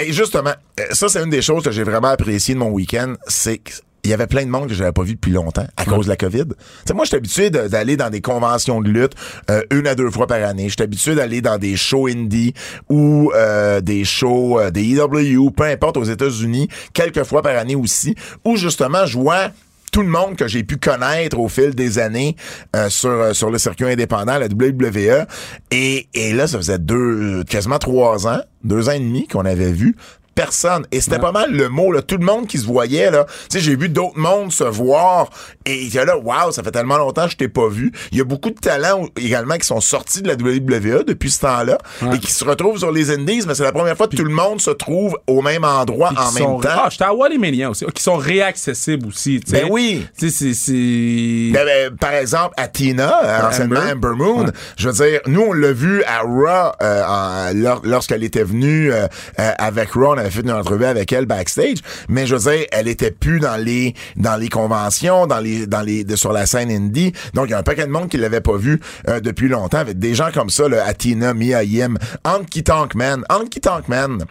Et 0.00 0.12
justement, 0.12 0.52
euh, 0.78 0.84
ça 0.92 1.08
c'est 1.08 1.22
une 1.22 1.30
des 1.30 1.42
choses 1.42 1.64
que 1.64 1.70
j'ai 1.70 1.82
vraiment 1.84 2.08
apprécié 2.08 2.54
de 2.54 2.58
mon 2.60 2.68
week-end, 2.70 3.14
c'est 3.26 3.58
que 3.58 3.72
il 4.04 4.10
y 4.10 4.14
avait 4.14 4.26
plein 4.26 4.44
de 4.44 4.50
monde 4.50 4.68
que 4.68 4.74
j'avais 4.74 4.92
pas 4.92 5.02
vu 5.02 5.14
depuis 5.14 5.32
longtemps 5.32 5.66
à 5.76 5.84
cause 5.84 6.06
de 6.06 6.10
la 6.10 6.16
COVID. 6.16 6.46
Tu 6.46 6.54
sais, 6.86 6.94
moi, 6.94 7.04
je 7.04 7.08
suis 7.08 7.16
habitué 7.16 7.50
d'aller 7.50 7.96
dans 7.96 8.10
des 8.10 8.20
conventions 8.20 8.80
de 8.80 8.88
lutte 8.88 9.12
euh, 9.50 9.62
une 9.70 9.86
à 9.86 9.94
deux 9.94 10.10
fois 10.10 10.26
par 10.26 10.42
année. 10.42 10.68
Je 10.68 10.74
suis 10.74 10.82
habitué 10.82 11.14
d'aller 11.14 11.40
dans 11.40 11.58
des 11.58 11.76
shows 11.76 12.06
indie 12.06 12.54
ou 12.88 13.32
euh, 13.34 13.80
des 13.80 14.04
shows 14.04 14.58
euh, 14.58 14.70
des 14.70 14.96
EW, 14.96 15.50
peu 15.50 15.64
importe, 15.64 15.96
aux 15.96 16.04
États-Unis, 16.04 16.68
quelques 16.92 17.24
fois 17.24 17.42
par 17.42 17.56
année 17.56 17.76
aussi, 17.76 18.14
où 18.44 18.56
justement, 18.56 19.06
je 19.06 19.18
vois 19.18 19.50
tout 19.90 20.02
le 20.02 20.08
monde 20.08 20.36
que 20.36 20.46
j'ai 20.46 20.62
pu 20.62 20.76
connaître 20.76 21.38
au 21.38 21.48
fil 21.48 21.74
des 21.74 21.98
années 21.98 22.36
euh, 22.76 22.88
sur 22.88 23.10
euh, 23.10 23.32
sur 23.32 23.50
le 23.50 23.58
circuit 23.58 23.86
indépendant, 23.86 24.38
la 24.38 24.46
WWE. 24.46 25.26
Et, 25.70 26.08
et 26.14 26.32
là, 26.32 26.46
ça 26.46 26.58
faisait 26.58 26.78
deux, 26.78 27.44
quasiment 27.44 27.78
trois 27.78 28.26
ans, 28.28 28.40
deux 28.64 28.88
ans 28.88 28.92
et 28.92 29.00
demi 29.00 29.26
qu'on 29.26 29.44
avait 29.44 29.72
vu 29.72 29.96
personne. 30.40 30.86
Et 30.92 31.00
c'était 31.00 31.18
pas 31.18 31.32
mal 31.32 31.52
le 31.52 31.68
mot, 31.68 31.92
là. 31.92 32.02
Tout 32.02 32.16
le 32.16 32.24
monde 32.24 32.46
qui 32.46 32.58
se 32.58 32.66
voyait, 32.66 33.10
là. 33.10 33.24
Tu 33.50 33.58
sais, 33.58 33.60
j'ai 33.60 33.76
vu 33.76 33.88
d'autres 33.88 34.18
mondes 34.18 34.52
se 34.52 34.64
voir 34.64 35.28
et 35.66 35.82
il 35.84 35.92
là, 36.00 36.16
waouh, 36.16 36.50
ça 36.52 36.62
fait 36.62 36.70
tellement 36.70 36.96
longtemps 36.96 37.24
que 37.26 37.32
je 37.32 37.36
t'ai 37.36 37.48
pas 37.48 37.68
vu. 37.68 37.92
Il 38.12 38.18
y 38.18 38.20
a 38.20 38.24
beaucoup 38.24 38.50
de 38.50 38.58
talents 38.58 39.06
également 39.16 39.56
qui 39.56 39.66
sont 39.66 39.80
sortis 39.80 40.22
de 40.22 40.28
la 40.28 40.34
WWE 40.34 41.04
depuis 41.04 41.30
ce 41.30 41.40
temps-là 41.40 41.76
et 42.14 42.18
qui 42.18 42.32
se 42.32 42.44
retrouvent 42.44 42.78
sur 42.78 42.90
les 42.90 43.10
Indies, 43.10 43.42
mais 43.46 43.54
c'est 43.54 43.62
la 43.64 43.72
première 43.72 43.96
fois 43.96 44.08
que 44.08 44.16
tout 44.16 44.24
le 44.24 44.32
monde 44.32 44.60
se 44.60 44.70
trouve 44.70 45.18
au 45.26 45.42
même 45.42 45.64
endroit 45.64 46.10
en 46.16 46.32
même 46.32 46.42
sont- 46.42 46.60
temps. 46.60 46.68
Ah, 46.72 46.88
j'étais 46.90 47.04
à 47.04 47.12
Wally 47.12 47.38
Mania 47.38 47.68
aussi. 47.70 47.84
Qui 47.94 48.02
sont 48.02 48.16
réaccessibles 48.16 49.06
aussi, 49.08 49.40
tu 49.44 49.50
sais. 49.52 49.62
Ben 49.62 49.68
oui. 49.70 50.06
Tu 50.18 50.30
sais, 50.30 50.54
c'est-. 50.54 51.52
Ben, 51.52 51.64
ben, 51.66 51.96
par 51.96 52.12
exemple, 52.14 52.54
à 52.56 52.68
Tina, 52.68 53.20
euh, 53.24 53.48
anciennement 53.48 53.80
Amber. 53.80 53.92
Amber 54.08 54.16
Moon, 54.16 54.44
Ouais. 54.44 54.50
je 54.78 54.88
veux 54.88 54.94
dire, 55.06 55.20
nous, 55.26 55.42
on 55.42 55.52
l'a 55.52 55.72
vu 55.72 56.02
à 56.04 56.20
Raw 56.20 56.72
euh, 56.82 57.04
en- 57.06 57.80
lorsqu'elle 57.84 58.24
était 58.24 58.44
venue 58.44 58.90
euh, 58.92 59.06
avec 59.36 59.90
Raw, 59.92 60.14
on 60.14 60.18
avait 60.18 60.29
fait 60.30 60.40
une 60.40 60.50
entrevue 60.52 60.84
avec 60.84 61.12
elle 61.12 61.26
backstage, 61.26 61.78
mais 62.08 62.26
je 62.26 62.36
veux 62.36 62.66
elle 62.72 62.88
était 62.88 63.10
plus 63.10 63.40
dans 63.40 63.56
les 63.56 63.94
dans 64.16 64.36
les 64.36 64.48
conventions, 64.48 65.26
dans 65.26 65.40
les 65.40 65.66
dans 65.66 65.82
les 65.82 66.04
de- 66.04 66.16
sur 66.16 66.32
la 66.32 66.46
scène 66.46 66.70
indie. 66.70 67.12
Donc, 67.34 67.46
il 67.48 67.50
y 67.50 67.54
a 67.54 67.58
un 67.58 67.62
paquet 67.62 67.86
de 67.86 67.90
monde 67.92 68.08
qui 68.08 68.16
l'avait 68.16 68.40
pas 68.40 68.56
vu 68.56 68.80
euh, 69.08 69.20
depuis 69.20 69.48
longtemps, 69.48 69.78
avec 69.78 69.98
des 69.98 70.14
gens 70.14 70.30
comme 70.32 70.50
ça, 70.50 70.68
là, 70.68 70.84
à 70.86 70.94
Tina, 70.94 71.34
Mia 71.34 71.62
Yim, 71.64 71.96
Anki 72.24 72.62
Tankman, 72.64 73.24
Anki 73.28 73.60
Tankman, 73.60 74.24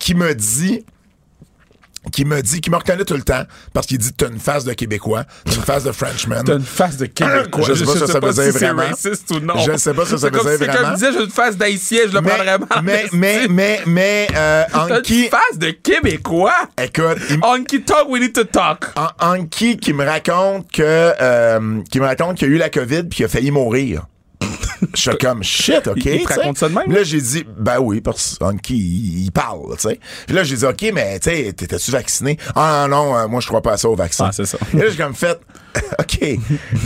qui 0.00 0.14
me 0.14 0.34
dit 0.34 0.84
qui 2.12 2.24
me 2.24 2.40
dit, 2.40 2.60
qui 2.60 2.70
me 2.70 2.76
reconnaît 2.76 3.04
tout 3.04 3.14
le 3.14 3.22
temps, 3.22 3.42
parce 3.72 3.86
qu'il 3.86 3.98
dit 3.98 4.12
t'as 4.12 4.28
une 4.28 4.38
face 4.38 4.64
de 4.64 4.72
Québécois, 4.72 5.24
t'as 5.44 5.54
une 5.54 5.62
face 5.62 5.84
de 5.84 5.92
Frenchman. 5.92 6.42
T'as 6.44 6.54
une 6.54 6.60
face 6.62 6.96
de 6.96 7.06
Québécois. 7.06 7.64
Je 7.68 7.74
sais 7.74 7.84
pas 7.84 7.92
ce 7.94 7.98
que 8.00 8.06
ça 8.06 8.20
veut 8.20 8.32
dire 8.32 8.52
vraiment. 8.52 8.82
raciste 8.82 9.30
ou 9.32 9.40
non. 9.40 9.54
Je 9.58 9.76
sais 9.76 9.92
pas 9.94 10.04
ce 10.04 10.12
que 10.12 10.16
ça 10.16 10.28
C'est 10.28 10.34
veut 10.34 10.38
comme 10.40 10.56
dire 10.56 10.66
vraiment. 10.68 10.90
me 10.90 10.94
disait 10.94 11.12
j'ai 11.12 11.24
une 11.24 11.30
face 11.30 11.56
d'haïtien, 11.56 12.00
je 12.08 12.14
le 12.14 12.22
prendrais 12.22 12.58
mal. 12.58 12.68
mais, 12.82 13.06
mais, 13.12 13.46
mais, 13.48 13.80
mais, 13.86 14.28
euh, 14.36 14.64
Anki, 14.74 15.24
une 15.24 15.30
face 15.30 15.58
de 15.58 15.70
Québécois? 15.70 16.54
écoute, 16.82 17.18
Anki 17.42 17.82
talk, 17.82 18.08
we 18.08 18.20
need 18.20 18.32
to 18.34 18.44
talk. 18.44 18.86
An- 18.96 19.08
Anki 19.20 19.76
qui 19.76 19.92
me 19.92 20.04
raconte 20.04 20.70
que, 20.70 20.82
euh, 20.82 21.80
qui 21.90 22.00
me 22.00 22.06
raconte 22.06 22.36
qu'il 22.38 22.48
a 22.48 22.50
eu 22.50 22.58
la 22.58 22.70
COVID 22.70 23.04
puis 23.04 23.16
qu'il 23.16 23.24
a 23.24 23.28
failli 23.28 23.50
mourir. 23.50 24.06
Je 24.94 25.00
suis 25.00 25.16
comme 25.18 25.42
shit, 25.42 25.86
ok. 25.86 25.96
Il- 26.04 26.14
il 26.16 26.24
te 26.26 26.34
raconte 26.34 26.58
ça 26.58 26.68
de 26.68 26.74
même? 26.74 26.92
Là, 26.92 27.02
j'ai 27.02 27.20
dit, 27.20 27.44
ben 27.58 27.78
oui, 27.80 28.00
parce 28.02 28.38
que 28.38 28.72
il, 28.72 29.24
il 29.24 29.32
parle, 29.32 29.60
tu 29.76 29.88
sais. 29.88 30.00
Puis 30.26 30.36
là, 30.36 30.44
j'ai 30.44 30.56
dit, 30.56 30.64
ok, 30.66 30.90
mais 30.92 31.18
tu 31.18 31.30
sais, 31.30 31.52
t'étais-tu 31.54 31.90
vacciné? 31.90 32.36
Ah 32.54 32.86
non, 32.88 33.16
euh, 33.16 33.26
moi, 33.26 33.40
je 33.40 33.46
crois 33.46 33.62
pas 33.62 33.72
à 33.72 33.76
ça 33.78 33.88
au 33.88 33.96
vaccin. 33.96 34.26
Ah, 34.28 34.32
c'est 34.32 34.44
ça. 34.44 34.58
Et 34.74 34.76
là, 34.76 34.84
j'ai 34.90 34.96
comme 34.96 35.14
fait, 35.14 35.40
ok. 35.98 36.18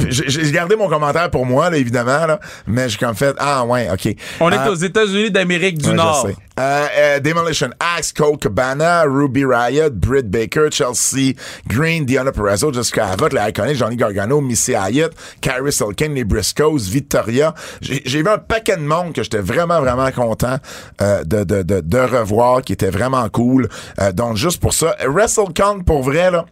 J'ai 0.09 0.53
gardé 0.53 0.77
mon 0.77 0.89
commentaire 0.89 1.31
pour 1.31 1.45
moi, 1.47 1.69
là, 1.71 1.77
évidemment, 1.77 2.27
là, 2.27 2.41
mais 2.67 2.89
j'ai 2.89 2.99
comme 2.99 3.15
fait, 3.17 3.35
ah 3.39 3.65
ouais, 3.65 3.89
ok. 3.91 4.15
On 4.41 4.51
est 4.51 4.57
Euh, 4.59 4.71
aux 4.71 4.75
États-Unis 4.77 5.31
d'Amérique 5.31 5.79
du 5.79 5.89
Ouais, 5.91 5.95
Nord. 5.97 6.29
Euh, 6.61 6.87
euh, 6.95 7.21
Demolition 7.21 7.71
Axe, 7.81 8.13
Cole 8.13 8.37
Cabana, 8.37 9.05
Ruby 9.05 9.47
Riot, 9.47 9.91
Britt 9.93 10.31
Baker, 10.31 10.69
Chelsea 10.71 11.35
Green, 11.67 12.05
Diana 12.05 12.33
Perezzo, 12.33 12.71
Jessica 12.71 13.07
Abbott, 13.13 13.33
les 13.33 13.49
Iconic, 13.49 13.77
Johnny 13.77 13.97
Gargano, 13.97 14.43
Missy 14.43 14.73
Hyatt, 14.73 15.13
Carrie 15.41 15.73
Silken, 15.73 16.15
les 16.15 16.25
Briscoes, 16.25 16.91
Victoria. 16.91 17.55
J'ai 17.81 18.23
vu 18.23 18.29
un 18.29 18.37
paquet 18.37 18.77
de 18.77 18.83
monde 18.83 19.15
que 19.15 19.23
j'étais 19.23 19.39
vraiment, 19.39 19.81
vraiment 19.81 20.11
content 20.11 20.59
euh, 21.01 21.25
de, 21.25 21.99
revoir, 21.99 22.61
qui 22.61 22.75
était 22.75 22.91
vraiment 22.91 23.27
cool. 23.31 23.69
Donc, 24.13 24.37
juste 24.37 24.61
pour 24.61 24.75
ça, 24.75 24.97
WrestleCon, 25.07 25.83
pour 25.85 26.03
vrai, 26.03 26.31
là, 26.31 26.45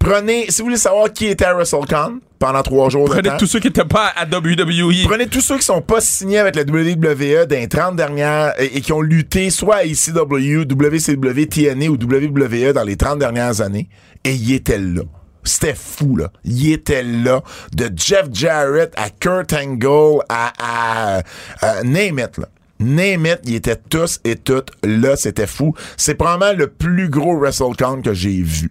prenez, 0.00 0.46
si 0.50 0.60
vous 0.60 0.66
voulez 0.66 0.76
savoir 0.76 1.12
qui 1.12 1.26
était 1.28 1.44
à 1.44 1.54
WrestleCon 1.54 2.18
pendant 2.42 2.62
trois 2.64 2.90
jours 2.90 3.04
de 3.04 3.14
Prenez 3.14 3.28
temps, 3.28 3.36
tous 3.36 3.46
ceux 3.46 3.60
qui 3.60 3.68
n'étaient 3.68 3.84
pas 3.84 4.12
à 4.16 4.24
WWE. 4.24 5.04
Prenez 5.04 5.28
tous 5.28 5.40
ceux 5.40 5.58
qui 5.58 5.64
sont 5.64 5.80
pas 5.80 6.00
signés 6.00 6.40
avec 6.40 6.56
la 6.56 6.62
WWE 6.62 7.46
dans 7.46 7.56
les 7.56 7.68
30 7.68 7.94
dernières 7.94 8.52
et, 8.60 8.78
et 8.78 8.80
qui 8.80 8.92
ont 8.92 9.00
lutté 9.00 9.48
soit 9.50 9.76
à 9.76 9.84
ECW, 9.84 10.64
WCW, 10.68 11.46
TNA 11.46 11.86
ou 11.86 11.94
WWE 11.94 12.72
dans 12.72 12.82
les 12.82 12.96
30 12.96 13.20
dernières 13.20 13.60
années 13.60 13.88
et 14.24 14.34
ils 14.34 14.54
étaient 14.54 14.80
là. 14.80 15.02
C'était 15.44 15.76
fou, 15.76 16.16
là. 16.16 16.32
Ils 16.44 16.72
étaient 16.72 17.04
là. 17.04 17.42
De 17.76 17.88
Jeff 17.94 18.26
Jarrett 18.32 18.92
à 18.96 19.10
Kurt 19.10 19.52
Angle 19.52 20.24
à, 20.28 20.52
à, 20.58 21.22
à 21.60 21.82
name 21.84 22.18
it, 22.18 22.38
là. 22.38 22.48
Name 22.80 23.26
it, 23.26 23.38
ils 23.44 23.54
étaient 23.54 23.78
tous 23.88 24.18
et 24.24 24.34
toutes 24.34 24.72
là. 24.82 25.14
C'était 25.14 25.46
fou. 25.46 25.74
C'est 25.96 26.16
probablement 26.16 26.58
le 26.58 26.66
plus 26.66 27.08
gros 27.08 27.38
WrestleCon 27.38 28.02
que 28.02 28.12
j'ai 28.12 28.42
vu. 28.42 28.68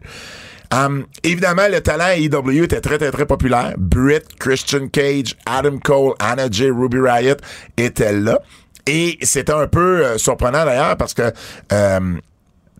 Um, 0.73 1.05
évidemment, 1.23 1.67
le 1.69 1.81
talent 1.81 2.05
à 2.05 2.15
EW 2.17 2.63
était 2.63 2.81
très, 2.81 2.97
très, 2.97 3.11
très 3.11 3.25
populaire. 3.25 3.73
Britt, 3.77 4.23
Christian 4.39 4.87
Cage, 4.87 5.35
Adam 5.45 5.77
Cole, 5.83 6.13
Anna 6.19 6.47
J, 6.49 6.69
Ruby 6.69 6.99
Riot 6.99 7.35
étaient 7.77 8.13
là. 8.13 8.39
Et 8.87 9.17
c'était 9.21 9.53
un 9.53 9.67
peu 9.67 10.05
euh, 10.05 10.17
surprenant 10.17 10.65
d'ailleurs 10.65 10.97
parce 10.97 11.13
que 11.13 11.31
euh, 11.73 11.99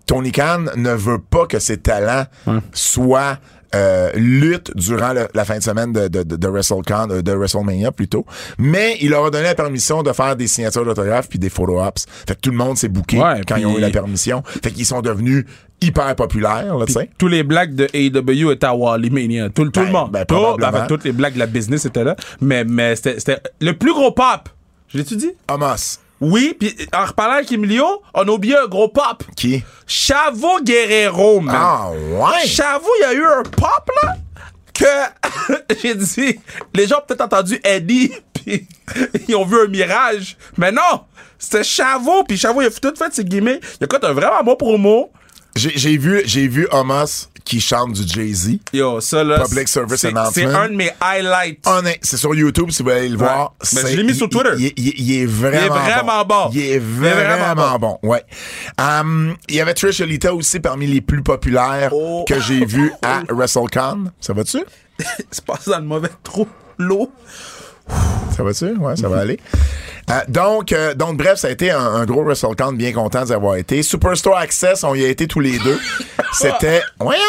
Tony 0.06 0.32
Khan 0.32 0.66
ne 0.76 0.92
veut 0.94 1.20
pas 1.20 1.46
que 1.46 1.60
ses 1.60 1.78
talents 1.78 2.26
soient 2.74 3.38
euh, 3.74 4.12
lutte 4.16 4.76
durant 4.76 5.14
le- 5.14 5.28
la 5.34 5.46
fin 5.46 5.58
de 5.58 5.64
semaine 5.64 5.94
de, 5.94 6.08
de, 6.10 6.24
de, 6.24 6.36
de 6.36 6.48
WrestleCon, 6.48 7.08
euh, 7.10 7.22
de 7.22 7.32
WrestleMania 7.32 7.92
plutôt. 7.94 8.26
Mais 8.58 8.98
il 9.00 9.12
leur 9.12 9.26
a 9.26 9.30
donné 9.30 9.46
la 9.46 9.56
permission 9.56 10.04
de 10.04 10.12
faire 10.12 10.36
des 10.36 10.48
signatures 10.48 10.84
d'autographes 10.84 11.30
puis 11.30 11.40
des 11.40 11.50
photo-ops. 11.50 12.06
Fait 12.28 12.36
que 12.36 12.42
tout 12.42 12.52
le 12.52 12.58
monde 12.58 12.78
s'est 12.78 12.90
booké 12.90 13.18
Ouais, 13.22 13.42
quand 13.48 13.56
ils 13.56 13.66
ont 13.66 13.78
eu 13.78 13.82
la 13.82 13.90
permission. 13.92 14.44
Fait 14.62 14.72
qu'ils 14.72 14.86
sont 14.86 15.02
devenus 15.02 15.46
hyper 15.82 16.16
populaires, 16.16 16.78
là, 16.78 16.86
tu 16.86 16.94
sais. 16.94 17.10
Tous 17.18 17.28
les 17.28 17.44
blagues 17.44 17.74
de 17.76 17.88
AEW 17.94 18.52
étaient 18.52 18.68
à 18.68 18.74
Wally 18.76 19.10
Mania. 19.10 19.50
Tout, 19.50 19.66
tout 19.66 19.80
Ben, 19.80 19.86
le 19.88 19.92
monde. 19.92 20.12
ben, 20.12 20.26
Tout- 20.26 20.36
probablement. 20.36 20.68
en 20.78 20.82
fait, 20.82 20.88
toutes 20.88 21.04
les 21.04 21.12
blagues 21.12 21.34
de 21.34 21.40
la 21.40 21.48
business 21.48 21.86
étaient 21.86 22.04
là. 22.04 22.16
Mais, 22.40 22.64
mais 22.64 22.96
c'était 22.96 23.40
le 23.60 23.74
plus 23.74 23.94
gros 23.94 24.12
pop. 24.12 24.50
Je 24.90 24.98
l'ai-tu 25.00 25.16
dit? 25.16 25.32
Amos. 25.48 25.98
Oui, 26.20 26.56
puis 26.60 26.76
en 26.94 27.06
reparlant 27.06 27.34
avec 27.36 27.52
Emilio, 27.52 27.86
on 28.14 28.22
a 28.22 28.32
oublié 28.32 28.56
un 28.56 28.68
gros 28.68 28.90
pop. 28.90 29.24
Qui? 29.36 29.64
Chavo 29.88 30.60
Guerrero, 30.62 31.40
man. 31.42 31.56
Ah, 31.58 31.90
ouais. 31.92 32.46
Chavo, 32.48 32.86
il 33.00 33.02
y 33.02 33.06
a 33.06 33.14
eu 33.14 33.26
un 33.26 33.42
pop, 33.44 33.90
là, 34.04 34.16
que 34.74 35.56
j'ai 35.82 35.96
dit, 35.96 36.40
les 36.76 36.88
gens 36.88 36.98
ont 36.98 37.04
peut-être 37.08 37.22
entendu 37.22 37.60
Eddie, 37.64 38.12
puis 38.34 38.68
ils 39.28 39.36
ont 39.36 39.46
vu 39.46 39.58
un 39.62 39.68
mirage. 39.68 40.38
Mais 40.58 40.72
non, 40.72 41.02
c'était 41.40 41.64
Chavo, 41.64 42.24
puis 42.28 42.38
Chavo, 42.38 42.62
il 42.62 42.68
a 42.68 42.70
tout 42.70 42.94
fait 42.96 43.12
ses 43.14 43.26
gimmicks. 43.26 43.64
Il 43.80 43.86
a 43.86 43.88
fait 43.90 44.06
un 44.06 44.14
vraiment 44.14 44.44
bon 44.44 44.56
promo. 44.56 45.12
J'ai 45.56 45.98
vu, 45.98 46.22
j'ai 46.26 46.48
vu 46.48 46.68
Homos 46.72 47.28
qui 47.44 47.60
chante 47.60 47.94
du 47.94 48.08
Jay-Z. 48.08 48.60
Yo, 48.72 49.02
ça, 49.02 49.24
là. 49.24 49.44
Public 49.44 49.68
service 49.68 50.06
announcement. 50.06 50.32
C'est 50.34 50.46
un 50.46 50.70
de 50.70 50.76
mes 50.76 50.92
highlights. 51.02 51.68
C'est 52.02 52.16
sur 52.18 52.34
YouTube 52.34 52.70
si 52.72 52.82
vous 52.84 52.90
voulez 52.90 53.00
aller 53.02 53.10
le 53.10 53.18
voir. 53.18 53.54
Mais 53.74 53.82
C'est- 53.82 53.92
je 53.92 53.98
l'ai 53.98 54.04
mis 54.04 54.16
sur 54.16 54.28
il- 54.28 54.30
Twitter. 54.30 54.50
Il, 54.58 54.74
il- 54.78 54.94
il 55.02 55.22
est 55.22 55.26
vraiment, 55.26 55.76
vraiment 55.76 56.24
bon. 56.26 56.50
Il 56.54 56.60
est 56.62 56.70
est 56.76 56.80
vraiment 56.80 57.54
vraiment, 57.54 57.80
bon. 57.80 58.00
Ouais. 58.04 58.24
Um, 58.80 59.36
il 59.50 59.56
y 59.56 59.60
avait 59.62 59.74
Trish 59.74 60.00
Elita 60.00 60.34
aussi 60.34 60.60
parmi 60.62 60.88
les 60.88 61.02
plus 61.02 61.22
populaires 61.24 61.90
Oh. 61.94 62.24
que 62.28 62.40
j'ai 62.40 62.64
vu 62.66 62.94
à 63.02 63.24
WrestleCon. 63.30 64.12
Ça 64.22 64.34
va-tu? 64.34 64.60
C'est 65.32 65.44
passé 65.44 65.72
dans 65.72 65.80
le 65.80 65.86
mauvais 65.86 66.10
trou. 66.24 66.48
L'eau. 66.78 67.12
Ça 68.36 68.44
va-tu? 68.44 68.78
Ouais, 68.78 68.96
ça 68.96 69.08
va 69.10 69.20
aller. 69.20 69.40
Euh, 70.10 70.14
donc, 70.28 70.72
euh, 70.72 70.94
donc, 70.96 71.18
bref, 71.18 71.38
ça 71.38 71.48
a 71.48 71.52
été 71.52 71.72
un, 71.72 71.80
un 71.80 72.06
gros 72.06 72.24
WrestleCon, 72.24 72.74
bien 72.74 72.92
content 72.92 73.24
d'y 73.24 73.34
avoir 73.34 73.56
été. 73.56 73.84
Superstore 73.84 74.38
Access, 74.38 74.84
on 74.84 74.96
y 74.96 75.06
a 75.06 75.10
été 75.10 75.28
tous 75.28 75.40
les 75.40 75.58
deux. 75.60 75.80
C'était. 76.34 76.82
Voyons! 77.00 77.22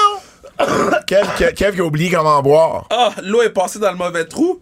Kev, 1.06 1.26
Kev- 1.54 1.80
a 1.80 1.84
oublié 1.84 2.10
comment 2.10 2.40
boire. 2.42 2.86
Ah, 2.90 3.10
l'eau 3.22 3.42
est 3.42 3.50
passée 3.50 3.78
dans 3.78 3.90
le 3.90 3.96
mauvais 3.96 4.24
trou. 4.24 4.60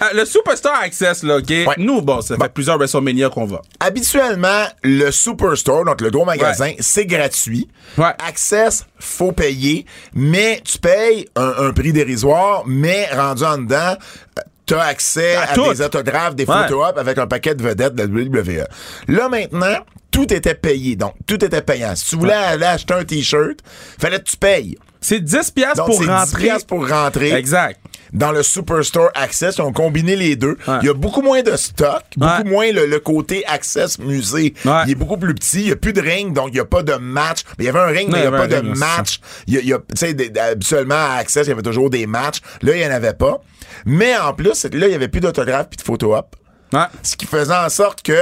Ah, 0.00 0.08
le 0.14 0.24
Superstar 0.24 0.80
Access, 0.82 1.22
là, 1.22 1.36
OK? 1.36 1.52
Nous, 1.78 2.00
bon, 2.02 2.20
ça 2.20 2.36
fait 2.36 2.48
plusieurs 2.52 2.78
WrestleMania 2.78 3.28
qu'on 3.28 3.44
va. 3.44 3.62
Habituellement, 3.78 4.64
le 4.82 5.10
Superstore, 5.10 5.84
donc 5.84 6.00
le 6.00 6.10
gros 6.10 6.24
magasin, 6.24 6.72
c'est 6.80 7.06
gratuit. 7.06 7.68
Ouais. 7.96 8.12
Access, 8.26 8.86
faut 8.98 9.32
payer, 9.32 9.86
mais 10.14 10.60
tu 10.64 10.78
payes 10.78 11.28
un, 11.36 11.52
un 11.58 11.72
prix 11.72 11.92
dérisoire, 11.92 12.62
mais 12.66 13.06
rendu 13.14 13.44
en 13.44 13.58
dedans, 13.58 13.94
euh, 14.38 14.42
t'as 14.66 14.82
accès 14.82 15.36
À 15.36 15.54
des 15.54 15.80
autographes, 15.82 16.34
des 16.34 16.44
Ouais. 16.44 16.54
photos 16.62 16.88
op 16.90 16.98
avec 16.98 17.18
un 17.18 17.26
paquet 17.26 17.54
de 17.54 17.62
vedettes 17.62 17.94
de 17.94 18.02
la 18.02 18.08
WWE. 18.08 18.64
Là, 19.08 19.28
maintenant, 19.28 19.78
tout 20.10 20.32
était 20.32 20.54
payé. 20.54 20.96
Donc, 20.96 21.14
tout 21.26 21.44
était 21.44 21.62
payant. 21.62 21.94
Si 21.96 22.06
tu 22.10 22.16
voulais 22.16 22.32
aller 22.34 22.64
acheter 22.66 22.94
un 22.94 23.04
T-shirt, 23.04 23.58
fallait 24.00 24.18
que 24.18 24.24
tu 24.30 24.36
payes. 24.36 24.78
C'est 25.00 25.20
10 25.20 25.50
piastres 25.50 25.76
Donc, 25.76 25.86
pour 25.88 26.00
10 26.00 26.06
rentrer. 26.08 26.42
piastres 26.44 26.66
pour 26.66 26.88
rentrer. 26.88 27.32
Exact. 27.32 27.78
Dans 28.14 28.30
le 28.30 28.42
Superstore 28.44 29.10
Access, 29.16 29.56
ils 29.58 29.62
ont 29.62 29.72
combiné 29.72 30.14
les 30.14 30.36
deux. 30.36 30.56
Ouais. 30.68 30.74
Il 30.82 30.86
y 30.86 30.88
a 30.88 30.94
beaucoup 30.94 31.20
moins 31.20 31.42
de 31.42 31.56
stock, 31.56 32.02
beaucoup 32.16 32.32
Ouais. 32.32 32.44
moins 32.44 32.70
le, 32.72 32.86
le 32.86 33.00
côté 33.00 33.44
Access 33.46 33.98
musée. 33.98 34.54
Ouais. 34.64 34.72
Il 34.86 34.92
est 34.92 34.94
beaucoup 34.94 35.16
plus 35.16 35.34
petit. 35.34 35.60
Il 35.62 35.66
n'y 35.66 35.72
a 35.72 35.76
plus 35.76 35.92
de 35.92 36.00
ring, 36.00 36.32
donc 36.32 36.48
il 36.50 36.54
n'y 36.54 36.60
a 36.60 36.64
pas 36.64 36.84
de 36.84 36.94
match. 36.94 37.40
Mais 37.58 37.64
il 37.64 37.66
y 37.66 37.70
avait 37.70 37.80
un 37.80 37.86
ring, 37.86 38.08
mais 38.10 38.18
il 38.18 38.30
n'y 38.30 38.34
a 38.34 38.38
pas 38.38 38.46
de 38.46 38.60
match. 38.60 39.18
Il 39.48 39.54
y 39.54 39.58
a, 39.58 39.60
il 39.60 39.68
y 39.68 39.72
a- 39.74 40.44
habituellement 40.44 40.94
à 40.94 41.16
Access, 41.18 41.46
il 41.48 41.50
y 41.50 41.52
avait 41.52 41.62
toujours 41.62 41.90
des 41.90 42.06
matchs. 42.06 42.38
Là, 42.62 42.76
il 42.76 42.78
n'y 42.78 42.86
en 42.86 42.94
avait 42.94 43.14
pas. 43.14 43.42
Mais 43.84 44.16
en 44.16 44.32
plus, 44.32 44.54
c'est 44.54 44.70
que 44.70 44.76
là, 44.78 44.86
il 44.86 44.90
n'y 44.90 44.94
avait 44.96 45.08
plus 45.08 45.20
d'autographes 45.20 45.68
puis 45.68 45.76
de 45.76 45.82
photo 45.82 46.14
op. 46.16 46.36
Ouais. 46.72 46.86
Ce 47.02 47.16
qui 47.16 47.26
faisait 47.26 47.54
en 47.54 47.68
sorte 47.68 48.02
que 48.02 48.18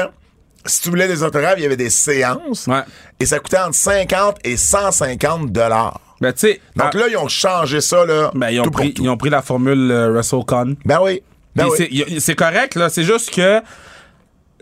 si 0.67 0.83
tu 0.83 0.91
voulais 0.91 1.09
des 1.09 1.23
autographes, 1.23 1.55
il 1.59 1.63
y 1.63 1.67
avait 1.67 1.77
des 1.77 1.91
séances. 1.91 2.67
Ouais. 2.67 2.83
Et 3.19 3.27
ça 3.27 3.39
coûtait 3.39 3.59
entre 3.59 3.75
50 3.75 4.39
et 4.45 4.57
150 4.57 5.51
dollars. 5.51 6.01
Ben, 6.21 6.33
tu 6.33 6.41
sais. 6.41 6.61
Donc 6.77 6.95
là, 6.95 7.09
ils 7.09 7.17
ont 7.17 7.29
changé 7.29 7.81
ça, 7.81 8.05
là. 8.07 8.31
ben, 8.35 8.51
ils, 8.51 8.61
ont 8.61 8.65
tout 8.65 8.71
pour 8.71 8.81
pris, 8.81 8.95
tout. 8.95 9.03
ils 9.03 9.09
ont 9.09 9.17
pris 9.17 9.31
la 9.31 9.43
formule 9.43 9.91
euh, 9.91 10.13
WrestleCon. 10.13 10.77
Ben 10.85 11.01
oui. 11.03 11.23
Ben 11.57 11.67
oui. 11.69 12.21
c'est- 12.21 12.35
correct, 12.35 12.77
là. 12.77 12.89
C'est 12.89 13.03
juste 13.03 13.31
que 13.35 13.61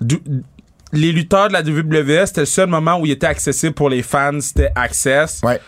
du- 0.01 0.23
les 0.93 1.13
lutteurs 1.13 1.49
de 1.49 1.53
la 1.53 1.61
WWE, 1.63 2.27
c'était 2.27 2.41
le 2.41 2.47
seul 2.47 2.69
moment 2.69 2.99
où 2.99 3.07
il 3.07 3.13
était 3.13 3.27
accessible 3.27 3.75
pour 3.75 3.91
les 3.91 4.03
fans, 4.03 4.41
c'était 4.41 4.73
Access. 4.75 5.41
Ouais. 5.45 5.61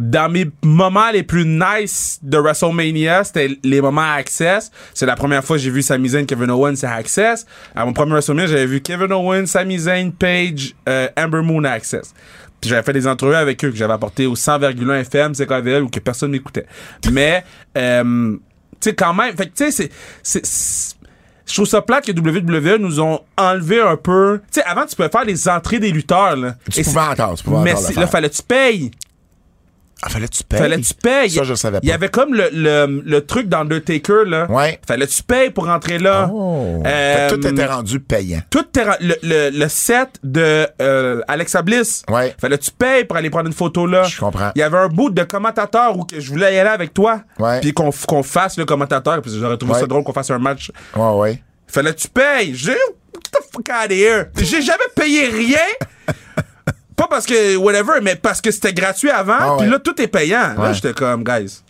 Dans 0.00 0.30
mes 0.30 0.50
moments 0.64 1.10
les 1.12 1.22
plus 1.22 1.44
nice 1.44 2.18
de 2.22 2.38
WrestleMania, 2.38 3.22
c'était 3.22 3.50
les 3.62 3.80
moments 3.82 4.00
à 4.00 4.14
Access. 4.14 4.70
C'est 4.94 5.04
la 5.04 5.14
première 5.14 5.44
fois 5.44 5.56
que 5.56 5.62
j'ai 5.62 5.70
vu 5.70 5.82
Sami 5.82 6.08
Zayn, 6.08 6.24
Kevin 6.24 6.50
Owens 6.50 6.82
à 6.84 6.94
Access. 6.94 7.44
À 7.76 7.84
mon 7.84 7.92
premier 7.92 8.12
WrestleMania, 8.12 8.46
j'avais 8.46 8.64
vu 8.66 8.80
Kevin 8.80 9.12
Owens, 9.12 9.44
Sami 9.46 9.78
Zayn, 9.78 10.10
Paige, 10.10 10.74
euh, 10.88 11.06
Amber 11.18 11.42
Moon 11.42 11.62
à 11.64 11.72
Access. 11.72 12.14
Puis 12.62 12.70
j'avais 12.70 12.82
fait 12.82 12.94
des 12.94 13.06
entrevues 13.06 13.34
avec 13.34 13.62
eux 13.64 13.70
que 13.70 13.76
j'avais 13.76 13.92
apporté 13.92 14.26
au 14.26 14.34
100,1 14.36 15.00
FM, 15.00 15.34
CKVL, 15.34 15.82
ou 15.82 15.88
que 15.88 16.00
personne 16.00 16.30
n'écoutait. 16.30 16.66
Mais, 17.12 17.44
euh, 17.76 18.32
tu 18.80 18.88
sais, 18.90 18.94
quand 18.94 19.12
même, 19.12 19.36
fait 19.36 19.48
que 19.48 19.54
tu 19.54 19.70
sais, 19.70 19.90
c'est- 20.22 20.96
Je 21.46 21.54
trouve 21.54 21.66
ça 21.66 21.82
plate 21.82 22.06
que 22.06 22.12
WWE 22.12 22.78
nous 22.78 23.00
ont 23.00 23.20
enlevé 23.36 23.80
un 23.82 23.96
peu. 23.96 24.40
Tu 24.52 24.60
sais, 24.60 24.62
avant, 24.64 24.86
tu 24.86 24.94
pouvais 24.94 25.08
faire 25.08 25.24
les 25.24 25.48
entrées 25.48 25.78
des 25.80 25.90
lutteurs, 25.90 26.36
là. 26.36 26.54
Tu 26.70 26.82
pouvais 26.84 27.00
encore, 27.00 27.34
tu 27.34 27.42
pouvais 27.44 27.64
Mais 27.64 27.72
encore 27.72 27.86
faire. 27.86 28.00
là, 28.00 28.06
fallait 28.06 28.30
que 28.30 28.36
tu 28.36 28.42
payes. 28.42 28.90
Ah, 30.02 30.08
fallait 30.08 30.28
que 30.28 30.34
tu 30.34 30.44
payes. 30.44 30.58
Fallait 30.58 30.76
que 30.76 30.86
tu 30.86 30.94
payes. 30.94 31.30
Ça, 31.30 31.42
je 31.44 31.54
savais 31.54 31.78
pas. 31.78 31.80
Il 31.82 31.88
y 31.88 31.92
avait 31.92 32.08
comme 32.08 32.32
le, 32.34 32.48
le, 32.52 33.02
le 33.04 33.26
truc 33.26 33.48
d'Undertaker, 33.48 34.24
là. 34.26 34.50
Ouais. 34.50 34.80
Fallait 34.86 35.06
que 35.06 35.12
tu 35.12 35.22
payes 35.22 35.50
pour 35.50 35.66
rentrer 35.66 35.98
là. 35.98 36.30
Oh. 36.32 36.82
Euh, 36.86 37.28
Fait 37.28 37.34
que 37.34 37.40
tout 37.40 37.46
était 37.48 37.66
rendu 37.66 38.00
payant. 38.00 38.40
tout 38.48 38.60
était 38.66 38.84
le, 39.00 39.14
le, 39.22 39.50
le 39.50 39.68
set 39.68 40.08
de 40.24 40.66
euh, 40.80 41.20
Alexa 41.28 41.60
Bliss. 41.62 42.02
Ouais. 42.08 42.34
Fallait 42.40 42.56
que 42.58 42.64
tu 42.64 42.70
payes 42.70 43.04
pour 43.04 43.16
aller 43.18 43.28
prendre 43.30 43.46
une 43.48 43.52
photo 43.52 43.86
là. 43.86 44.04
Je 44.04 44.18
comprends. 44.18 44.52
Il 44.54 44.60
y 44.60 44.62
avait 44.62 44.78
un 44.78 44.88
bout 44.88 45.10
de 45.10 45.22
commentateur 45.24 45.96
où 45.98 46.04
que 46.04 46.18
je 46.18 46.30
voulais 46.30 46.54
y 46.54 46.58
aller 46.58 46.70
avec 46.70 46.94
toi. 46.94 47.20
Ouais. 47.38 47.60
Puis 47.60 47.72
qu'on 47.74 47.92
fasse 48.22 48.56
le 48.56 48.64
commentateur. 48.64 49.20
Puis 49.20 49.32
j'aurais 49.38 49.56
trouvé 49.58 49.74
Ouais. 49.74 49.80
ça 49.80 49.86
drôle 49.86 50.02
qu'on 50.04 50.12
fasse 50.14 50.30
un 50.30 50.38
match. 50.38 50.70
Ouais, 50.96 51.12
ouais. 51.12 51.42
Fallait 51.66 51.92
que 51.94 52.00
tu 52.00 52.08
payes. 52.08 52.54
J'ai 52.54 52.72
get 52.72 52.78
the 53.32 53.38
fuck 53.52 53.68
out 53.68 53.86
of 53.90 53.92
here. 53.92 54.24
J'ai 54.38 54.62
jamais 54.62 54.78
payé 54.96 55.26
rien. 55.28 55.58
Pas 57.00 57.08
parce 57.08 57.24
que 57.24 57.56
whatever, 57.56 58.00
mais 58.02 58.14
parce 58.14 58.42
que 58.42 58.50
c'était 58.50 58.74
gratuit 58.74 59.08
avant. 59.08 59.32
Ah 59.38 59.56
Puis 59.58 59.70
là, 59.70 59.78
tout 59.78 59.98
est 60.02 60.06
payant. 60.06 60.54
Là, 60.58 60.74
j'étais 60.74 60.92
comme, 60.92 61.24
guys. 61.24 61.62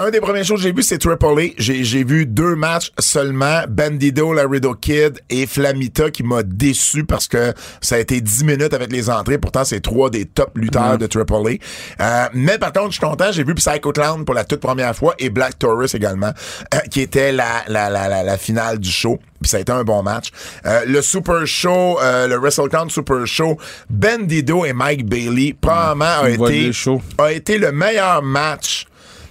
Un 0.00 0.10
des 0.10 0.20
premières 0.20 0.44
choses 0.44 0.60
que 0.60 0.62
j'ai 0.62 0.72
vu, 0.72 0.84
c'est 0.84 0.98
Triple 0.98 1.26
A. 1.26 1.42
J'ai, 1.58 1.82
j'ai 1.82 2.04
vu 2.04 2.24
deux 2.24 2.54
matchs 2.54 2.92
seulement. 3.00 3.62
Bandido, 3.68 4.32
Laredo 4.32 4.72
Kid 4.74 5.18
et 5.28 5.44
Flamita 5.44 6.12
qui 6.12 6.22
m'a 6.22 6.44
déçu 6.44 7.02
parce 7.02 7.26
que 7.26 7.52
ça 7.80 7.96
a 7.96 7.98
été 7.98 8.20
10 8.20 8.44
minutes 8.44 8.74
avec 8.74 8.92
les 8.92 9.10
entrées. 9.10 9.38
Pourtant, 9.38 9.64
c'est 9.64 9.80
trois 9.80 10.08
des 10.08 10.24
top 10.24 10.56
lutteurs 10.56 10.98
de 10.98 11.06
Triple 11.08 11.34
A. 11.34 12.24
Euh, 12.24 12.28
mais 12.32 12.58
par 12.58 12.72
contre, 12.72 12.92
je 12.92 12.98
suis 12.98 13.00
content. 13.00 13.32
J'ai 13.32 13.42
vu 13.42 13.56
Psycho 13.56 13.90
Clown 13.90 14.24
pour 14.24 14.36
la 14.36 14.44
toute 14.44 14.60
première 14.60 14.94
fois 14.94 15.16
et 15.18 15.30
Black 15.30 15.58
Taurus 15.58 15.96
également, 15.96 16.30
euh, 16.74 16.78
qui 16.92 17.00
était 17.00 17.32
la, 17.32 17.64
la, 17.66 17.90
la, 17.90 18.08
la, 18.08 18.22
la 18.22 18.38
finale 18.38 18.78
du 18.78 18.92
show. 18.92 19.18
Puis 19.40 19.48
ça 19.50 19.56
a 19.56 19.60
été 19.60 19.72
un 19.72 19.82
bon 19.82 20.04
match. 20.04 20.28
Euh, 20.64 20.84
le 20.86 21.02
Super 21.02 21.44
Show, 21.44 21.98
euh, 22.00 22.28
le 22.28 22.36
WrestleCon 22.36 22.88
Super 22.88 23.26
Show, 23.26 23.58
Bandido 23.90 24.64
et 24.64 24.72
Mike 24.72 25.06
Bailey, 25.06 25.56
probablement 25.60 26.22
a 26.22 26.28
Une 26.30 26.36
voix 26.36 26.52
été, 26.52 26.70
a 27.18 27.32
été 27.32 27.58
le 27.58 27.72
meilleur 27.72 28.22
match 28.22 28.86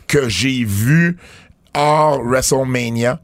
que 0.07 0.29
j'ai 0.29 0.63
vu 0.63 1.17
hors 1.73 2.21
WrestleMania. 2.23 3.19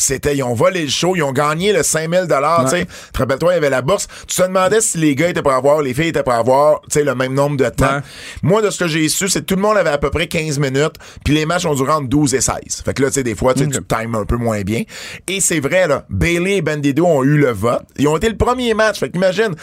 C'était, 0.00 0.36
ils 0.36 0.42
ont 0.44 0.54
volé 0.54 0.82
le 0.82 0.88
show, 0.88 1.16
ils 1.16 1.22
ont 1.22 1.32
gagné 1.32 1.72
le 1.72 1.82
5000 1.82 2.26
dollars, 2.28 2.64
tu 2.64 2.70
sais. 2.70 2.86
Te 3.12 3.18
rappelles-toi, 3.18 3.52
il 3.52 3.54
y 3.54 3.58
avait 3.58 3.70
la 3.70 3.82
bourse. 3.82 4.06
Tu 4.28 4.36
te 4.36 4.42
demandais 4.42 4.80
si 4.80 4.96
les 4.98 5.16
gars 5.16 5.28
étaient 5.28 5.42
pour 5.42 5.52
avoir, 5.52 5.82
les 5.82 5.92
filles 5.92 6.08
étaient 6.08 6.22
pour 6.22 6.34
avoir, 6.34 6.82
tu 6.82 6.90
sais, 6.90 7.04
le 7.04 7.16
même 7.16 7.34
nombre 7.34 7.56
de 7.56 7.68
temps. 7.68 7.96
Ouais. 7.96 8.02
Moi, 8.42 8.62
de 8.62 8.70
ce 8.70 8.78
que 8.78 8.86
j'ai 8.86 9.08
su, 9.08 9.28
c'est 9.28 9.40
que 9.40 9.46
tout 9.46 9.56
le 9.56 9.62
monde 9.62 9.76
avait 9.76 9.90
à 9.90 9.98
peu 9.98 10.10
près 10.10 10.28
15 10.28 10.58
minutes, 10.60 10.94
puis 11.24 11.34
les 11.34 11.46
matchs 11.46 11.66
ont 11.66 11.74
duré 11.74 11.90
entre 11.90 12.08
12 12.08 12.34
et 12.34 12.40
16. 12.40 12.54
Fait 12.84 12.94
que 12.94 13.02
là, 13.02 13.08
tu 13.08 13.14
sais, 13.14 13.22
des 13.24 13.34
fois, 13.34 13.54
tu 13.54 13.68
times 13.68 14.14
un 14.14 14.24
peu 14.24 14.36
moins 14.36 14.60
bien. 14.60 14.84
Et 15.26 15.40
c'est 15.40 15.60
vrai, 15.60 15.88
là, 15.88 16.04
Bailey 16.08 16.58
et 16.58 16.62
Bandido 16.62 17.04
ont 17.04 17.24
eu 17.24 17.36
le 17.38 17.50
vote. 17.50 17.82
Ils 17.98 18.06
ont 18.06 18.16
été 18.16 18.28
le 18.28 18.36
premier 18.36 18.74
match. 18.74 19.00
Fait 19.00 19.10
qu'imagine, 19.10 19.56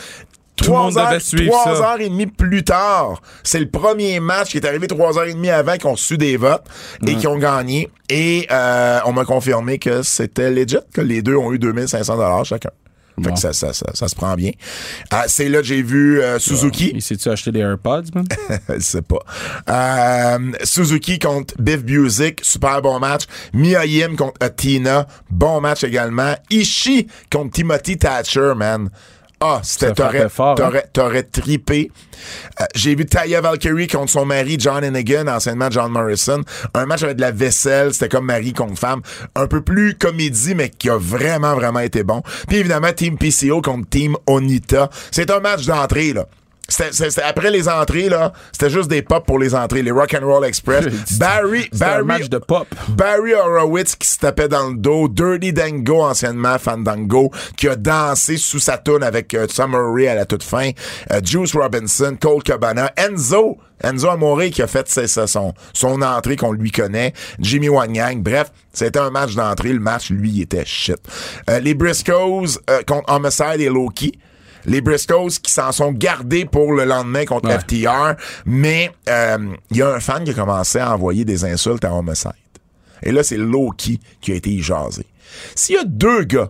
Tout 0.55 0.65
le 0.65 0.71
monde 0.71 0.91
Trois 0.91 1.03
heures, 1.03 1.09
devait 1.09 1.19
suivre 1.19 1.51
trois 1.51 1.75
ça. 1.75 1.91
heures 1.91 1.99
et 2.01 2.09
demie 2.09 2.27
plus 2.27 2.63
tard, 2.63 3.21
c'est 3.43 3.59
le 3.59 3.69
premier 3.69 4.19
match 4.19 4.51
qui 4.51 4.57
est 4.57 4.65
arrivé 4.65 4.87
trois 4.87 5.17
heures 5.17 5.25
et 5.25 5.33
demie 5.33 5.49
avant 5.49 5.75
qu'ils 5.75 5.87
ont 5.89 6.17
des 6.17 6.37
votes 6.37 6.63
et 7.05 7.15
qui 7.15 7.27
ont 7.27 7.37
gagné. 7.37 7.89
Et 8.09 8.47
euh, 8.51 8.99
on 9.05 9.11
m'a 9.13 9.25
confirmé 9.25 9.79
que 9.79 10.01
c'était 10.03 10.51
legit, 10.51 10.77
que 10.93 11.01
les 11.01 11.21
deux 11.21 11.35
ont 11.35 11.51
eu 11.51 11.59
2500 11.59 12.15
dollars 12.15 12.45
chacun. 12.45 12.69
Fait 13.23 13.31
que 13.31 13.39
ça, 13.39 13.53
ça, 13.53 13.71
ça, 13.71 13.85
ça 13.93 14.09
se 14.09 14.15
prend 14.15 14.35
bien. 14.35 14.51
Ah, 15.09 15.23
c'est 15.27 15.47
là 15.47 15.59
que 15.59 15.63
j'ai 15.67 15.81
vu 15.81 16.21
euh, 16.21 16.37
Suzuki. 16.37 16.91
Il 16.93 17.01
s'est-tu 17.01 17.29
acheté 17.29 17.49
des 17.53 17.59
AirPods, 17.59 18.03
man? 18.13 18.25
Je 18.69 18.79
sais 18.79 19.01
pas. 19.01 19.19
Euh, 19.69 20.51
Suzuki 20.65 21.17
contre 21.17 21.53
Biff 21.57 21.83
Busick, 21.85 22.43
super 22.43 22.81
bon 22.81 22.99
match. 22.99 23.23
Mia 23.53 23.85
Yim 23.85 24.17
contre 24.17 24.33
Athena, 24.41 25.07
bon 25.29 25.61
match 25.61 25.85
également. 25.85 26.35
Ishii 26.49 27.07
contre 27.31 27.51
Timothy 27.51 27.97
Thatcher, 27.97 28.51
man. 28.53 28.89
Ah, 29.47 29.59
c'était 29.63 29.93
t'aurais 29.93 30.23
hein? 30.23 30.55
t'aurais 30.55 30.85
t'aurais 30.91 31.23
trippé. 31.23 31.91
Euh, 32.59 32.65
J'ai 32.73 32.95
vu 32.95 33.05
Taya 33.05 33.41
Valkyrie 33.41 33.87
contre 33.87 34.09
son 34.11 34.25
mari 34.25 34.57
John 34.59 34.83
Hennigan, 34.83 35.27
anciennement 35.27 35.69
John 35.69 35.91
Morrison. 35.91 36.41
Un 36.73 36.85
match 36.87 37.03
avec 37.03 37.17
de 37.17 37.21
la 37.21 37.31
vaisselle, 37.31 37.93
c'était 37.93 38.09
comme 38.09 38.25
mari 38.25 38.53
contre 38.53 38.79
femme. 38.79 39.01
Un 39.35 39.45
peu 39.45 39.61
plus 39.61 39.95
comédie, 39.95 40.55
mais 40.55 40.69
qui 40.69 40.89
a 40.89 40.97
vraiment, 40.97 41.53
vraiment 41.53 41.81
été 41.81 42.03
bon. 42.03 42.23
Puis 42.47 42.57
évidemment, 42.57 42.91
Team 42.91 43.17
PCO 43.19 43.61
contre 43.61 43.87
Team 43.89 44.15
Onita. 44.25 44.89
C'est 45.11 45.29
un 45.29 45.39
match 45.39 45.65
d'entrée, 45.65 46.13
là. 46.13 46.25
C'était, 46.67 47.21
après 47.21 47.51
les 47.51 47.69
entrées, 47.69 48.09
là, 48.09 48.33
c'était 48.51 48.69
juste 48.69 48.89
des 48.89 49.01
pop 49.01 49.25
pour 49.25 49.39
les 49.39 49.53
entrées, 49.53 49.83
les 49.83 49.91
Rock 49.91 50.15
and 50.19 50.25
Roll 50.25 50.45
Express. 50.45 50.85
Barry, 51.19 51.69
C'était 51.71 51.85
un 51.85 51.87
Barry, 51.87 52.05
match 52.05 52.29
de 52.29 52.37
pop. 52.37 52.67
Barry 52.89 53.33
Horowitz 53.33 53.95
qui 53.95 54.07
se 54.07 54.17
tapait 54.19 54.47
dans 54.47 54.69
le 54.69 54.75
dos, 54.75 55.07
Dirty 55.07 55.53
Dango, 55.53 56.01
anciennement 56.03 56.57
Fandango, 56.57 57.31
qui 57.55 57.67
a 57.67 57.75
dansé 57.75 58.37
sous 58.37 58.59
sa 58.59 58.77
toune 58.77 59.03
avec 59.03 59.33
euh, 59.33 59.47
Summer 59.49 59.93
Rae 59.93 60.07
à 60.07 60.15
la 60.15 60.25
toute 60.25 60.43
fin, 60.43 60.71
euh, 61.11 61.21
Juice 61.23 61.55
Robinson, 61.55 62.17
Cole 62.19 62.43
Cabana, 62.43 62.91
Enzo, 62.97 63.57
Enzo 63.83 64.09
Amore 64.09 64.43
qui 64.51 64.61
a 64.61 64.67
fait 64.67 64.87
ça, 64.87 65.27
son, 65.27 65.53
son 65.73 66.01
entrée 66.01 66.35
qu'on 66.35 66.51
lui 66.51 66.71
connaît, 66.71 67.13
Jimmy 67.39 67.69
Wanyang, 67.69 68.21
bref, 68.21 68.51
c'était 68.73 68.99
un 68.99 69.09
match 69.09 69.35
d'entrée, 69.35 69.73
le 69.73 69.79
match, 69.79 70.09
lui, 70.09 70.41
était 70.41 70.65
shit. 70.65 70.97
Euh, 71.49 71.59
les 71.59 71.73
Briscoes 71.73 72.59
euh, 72.69 72.81
contre 72.85 73.11
Homicide 73.11 73.59
et 73.61 73.69
Loki, 73.69 74.11
les 74.65 74.81
Briscoes 74.81 75.29
qui 75.41 75.51
s'en 75.51 75.71
sont 75.71 75.91
gardés 75.91 76.45
pour 76.45 76.73
le 76.73 76.85
lendemain 76.85 77.25
contre 77.25 77.49
Ouais. 77.49 77.59
FTR, 77.59 78.15
mais 78.45 78.91
euh, 79.09 79.37
il 79.71 79.77
y 79.77 79.81
a 79.81 79.89
un 79.93 79.99
fan 79.99 80.23
qui 80.23 80.31
a 80.31 80.33
commencé 80.33 80.79
à 80.79 80.93
envoyer 80.93 81.25
des 81.25 81.45
insultes 81.45 81.85
à 81.85 81.93
Homicide. 81.93 82.31
Et 83.03 83.11
là, 83.11 83.23
c'est 83.23 83.37
Loki 83.37 83.99
qui 84.21 84.31
a 84.31 84.35
été 84.35 84.49
y 84.49 84.61
jaser. 84.61 85.05
S'il 85.53 85.75
y 85.75 85.77
a 85.77 85.83
deux 85.83 86.23
gars 86.23 86.49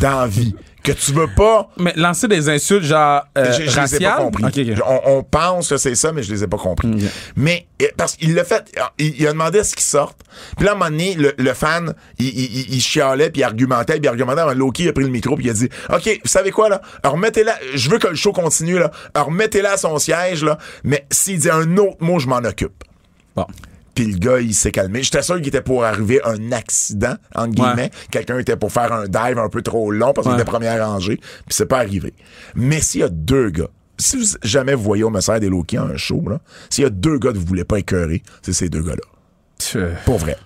dans 0.00 0.20
la 0.20 0.26
vie 0.26 0.54
que 0.82 0.92
tu 0.92 1.12
veux 1.12 1.28
pas 1.36 1.68
Mais 1.78 1.92
lancer 1.96 2.26
des 2.28 2.48
insultes 2.48 2.84
genre 2.84 3.22
euh, 3.36 3.52
je, 3.52 3.70
je 3.70 3.80
les 3.80 3.94
ai 3.96 3.98
pas 4.00 4.16
compris. 4.16 4.42
On, 4.86 5.00
on 5.18 5.22
pense 5.22 5.68
que 5.68 5.76
c'est 5.76 5.94
ça, 5.94 6.12
mais 6.12 6.22
je 6.22 6.32
les 6.32 6.42
ai 6.44 6.46
pas 6.46 6.56
compris. 6.56 6.88
Mais 7.36 7.66
euh, 7.82 7.86
parce 7.96 8.16
qu'il 8.16 8.34
l'a 8.34 8.44
fait, 8.44 8.64
euh, 8.78 8.82
il, 8.98 9.20
il 9.20 9.26
a 9.26 9.32
demandé 9.32 9.58
à 9.60 9.64
ce 9.64 9.74
qu'ils 9.74 9.84
sortent. 9.84 10.20
Puis 10.56 10.64
là, 10.64 10.72
à 10.72 10.74
un 10.74 10.78
moment 10.78 10.90
donné, 10.90 11.14
le, 11.14 11.34
le 11.36 11.54
fan, 11.54 11.94
il, 12.18 12.26
il, 12.28 12.44
il- 12.58 12.74
il 12.74 12.80
chialait, 12.80 13.30
puis 13.30 13.40
il 13.40 13.44
argumentait, 13.44 13.94
puis 13.94 14.02
il 14.04 14.08
argumentait. 14.08 14.40
Alors, 14.40 14.54
Loki 14.54 14.88
a 14.88 14.92
pris 14.92 15.04
le 15.04 15.10
micro, 15.10 15.36
puis 15.36 15.46
il 15.46 15.50
a 15.50 15.54
dit 15.54 15.68
OK, 15.92 16.20
vous 16.22 16.28
savez 16.30 16.50
quoi, 16.50 16.68
là? 16.68 16.80
Alors, 17.02 17.14
remettez-la. 17.16 17.56
Je 17.74 17.90
veux 17.90 17.98
que 17.98 18.08
le 18.08 18.14
show 18.16 18.32
continue, 18.32 18.78
là. 18.78 18.90
Alors, 19.14 19.26
remettez-la 19.28 19.72
à 19.72 19.76
son 19.76 19.98
siège, 19.98 20.44
là. 20.44 20.56
Mais 20.84 21.06
s'il 21.10 21.38
dit 21.40 21.50
un 21.50 21.76
autre 21.76 21.96
mot, 22.00 22.18
je 22.18 22.26
m'en 22.26 22.38
occupe. 22.38 22.84
Bon. 23.36 23.46
Puis 24.02 24.12
le 24.12 24.18
gars, 24.18 24.40
il 24.40 24.54
s'est 24.54 24.70
calmé. 24.70 25.02
J'étais 25.02 25.20
sûr 25.20 25.36
qu'il 25.36 25.48
était 25.48 25.60
pour 25.60 25.84
arriver 25.84 26.20
un 26.24 26.52
accident, 26.52 27.16
entre 27.34 27.52
guillemets. 27.52 27.82
Ouais. 27.82 27.90
Quelqu'un 28.10 28.38
était 28.38 28.56
pour 28.56 28.72
faire 28.72 28.90
un 28.94 29.04
dive 29.06 29.38
un 29.38 29.50
peu 29.50 29.60
trop 29.60 29.90
long 29.90 30.14
parce 30.14 30.26
qu'il 30.26 30.34
Ouais. 30.36 30.40
était 30.40 30.50
première 30.50 30.86
rangée. 30.86 31.16
Puis 31.18 31.50
c'est 31.50 31.66
pas 31.66 31.78
arrivé. 31.80 32.14
Mais 32.54 32.80
s'il 32.80 33.02
y 33.02 33.04
a 33.04 33.10
deux 33.10 33.50
gars, 33.50 33.68
si 33.98 34.16
vous 34.16 34.24
jamais 34.42 34.72
vous 34.74 34.82
voyez 34.84 35.04
au 35.04 35.10
Messire 35.10 35.38
des 35.38 35.50
Loki 35.50 35.76
à 35.76 35.82
un 35.82 35.98
show, 35.98 36.24
s'il 36.70 36.84
y 36.84 36.86
a 36.86 36.90
deux 36.90 37.18
gars 37.18 37.32
que 37.32 37.36
vous 37.36 37.44
voulez 37.44 37.64
pas 37.64 37.78
écœurer, 37.78 38.22
c'est 38.40 38.54
ces 38.54 38.70
deux 38.70 38.82
gars-là. 38.82 39.02
Pour 40.06 40.16
vrai. 40.16 40.38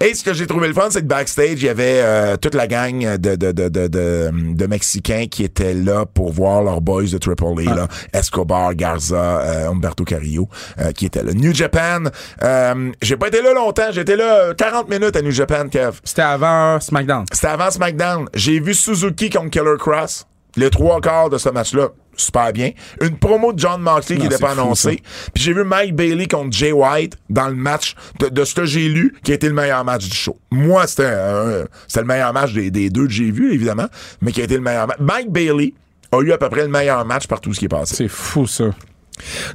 Et 0.00 0.14
ce 0.14 0.22
que 0.22 0.34
j'ai 0.34 0.46
trouvé 0.46 0.68
le 0.68 0.74
fun, 0.74 0.88
c'est 0.90 1.00
que 1.00 1.06
backstage, 1.06 1.62
il 1.62 1.64
y 1.64 1.68
avait 1.68 2.00
euh, 2.02 2.36
toute 2.36 2.54
la 2.54 2.66
gang 2.66 3.16
de, 3.16 3.34
de, 3.36 3.52
de, 3.52 3.68
de, 3.68 3.88
de, 3.88 4.30
de 4.54 4.66
Mexicains 4.66 5.26
qui 5.30 5.42
étaient 5.44 5.74
là 5.74 6.04
pour 6.06 6.32
voir 6.32 6.62
leurs 6.62 6.80
boys 6.80 7.04
de 7.04 7.18
Triple 7.18 7.44
A, 7.68 7.74
là, 7.74 7.88
Escobar, 8.12 8.74
Garza, 8.74 9.40
euh, 9.40 9.68
Humberto 9.70 10.04
Carrillo, 10.04 10.48
euh, 10.78 10.92
qui 10.92 11.06
étaient 11.06 11.22
là. 11.22 11.32
New 11.32 11.54
Japan, 11.54 12.04
euh, 12.42 12.92
j'ai 13.00 13.16
pas 13.16 13.28
été 13.28 13.40
là 13.40 13.54
longtemps, 13.54 13.90
j'étais 13.90 14.16
là 14.16 14.48
euh, 14.48 14.54
40 14.54 14.90
minutes 14.90 15.16
à 15.16 15.22
New 15.22 15.30
Japan, 15.30 15.68
Kev. 15.68 15.98
C'était 16.04 16.22
avant 16.22 16.78
SmackDown. 16.80 17.24
C'était 17.32 17.46
avant 17.48 17.70
SmackDown. 17.70 18.26
J'ai 18.34 18.60
vu 18.60 18.74
Suzuki 18.74 19.30
contre 19.30 19.50
Killer 19.50 19.76
Cross. 19.78 20.26
Les 20.58 20.70
trois 20.70 21.00
quarts 21.02 21.28
de 21.28 21.36
ce 21.36 21.50
match-là, 21.50 21.88
super 22.16 22.52
bien. 22.52 22.70
Une 23.00 23.16
promo 23.18 23.52
de 23.52 23.58
John 23.58 23.80
Moxley 23.80 24.16
qui 24.16 24.22
n'était 24.22 24.38
pas 24.38 24.52
annoncée. 24.52 25.02
Puis 25.34 25.42
j'ai 25.44 25.52
vu 25.52 25.64
Mike 25.64 25.94
Bailey 25.94 26.26
contre 26.26 26.56
Jay 26.56 26.72
White 26.72 27.16
dans 27.30 27.48
le 27.48 27.54
match 27.54 27.94
de, 28.20 28.28
de 28.28 28.44
ce 28.44 28.54
que 28.54 28.64
j'ai 28.64 28.88
lu, 28.88 29.14
qui 29.22 29.32
a 29.32 29.34
été 29.34 29.48
le 29.48 29.54
meilleur 29.54 29.84
match 29.84 30.08
du 30.08 30.16
show. 30.16 30.36
Moi, 30.50 30.86
c'était 30.86 31.10
le 31.10 32.04
meilleur 32.04 32.32
match 32.32 32.52
des, 32.52 32.70
des 32.70 32.90
deux 32.90 33.06
que 33.06 33.12
j'ai 33.12 33.30
vu, 33.30 33.52
évidemment, 33.54 33.86
mais 34.20 34.32
qui 34.32 34.40
a 34.40 34.44
été 34.44 34.54
le 34.54 34.62
meilleur 34.62 34.86
match. 34.86 34.98
Mike 35.00 35.30
Bailey 35.30 35.74
a 36.12 36.20
eu 36.20 36.32
à 36.32 36.38
peu 36.38 36.48
près 36.48 36.62
le 36.62 36.68
meilleur 36.68 37.04
match 37.04 37.26
par 37.26 37.40
tout 37.40 37.52
ce 37.52 37.58
qui 37.58 37.64
est 37.66 37.68
passé. 37.68 37.94
C'est 37.96 38.08
fou, 38.08 38.46
ça. 38.46 38.64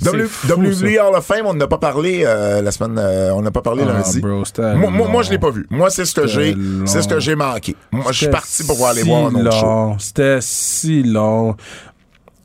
W- 0.01 0.27
WWE 0.49 0.97
Hall 0.99 1.15
of 1.15 1.23
Fame, 1.23 1.45
on 1.45 1.53
n'a 1.53 1.67
pas 1.67 1.77
parlé 1.77 2.23
euh, 2.25 2.63
la 2.63 2.71
semaine, 2.71 2.97
euh, 2.97 3.31
on 3.35 3.43
n'a 3.43 3.51
pas 3.51 3.61
parlé 3.61 3.83
Ah, 3.87 3.93
lundi. 3.93 4.19
bro, 4.19 4.43
moi, 4.75 4.89
moi, 4.89 5.07
moi, 5.07 5.21
je 5.23 5.29
l'ai 5.29 5.37
pas 5.37 5.51
vu. 5.51 5.67
Moi, 5.69 5.91
c'est 5.91 6.05
ce 6.05 6.15
que 6.15 6.25
j'ai, 6.25 6.55
c'est 6.85 7.03
ce 7.03 7.07
que 7.07 7.19
j'ai 7.19 7.35
manqué. 7.35 7.75
Moi, 7.91 8.05
je 8.11 8.17
suis 8.17 8.27
parti 8.27 8.63
pour 8.63 8.87
aller 8.87 9.01
si 9.03 9.07
voir 9.07 9.27
un 9.27 9.35
autre 9.35 9.51
show. 9.59 9.95
C'était 9.99 10.39
si 10.41 11.03
long. 11.03 11.55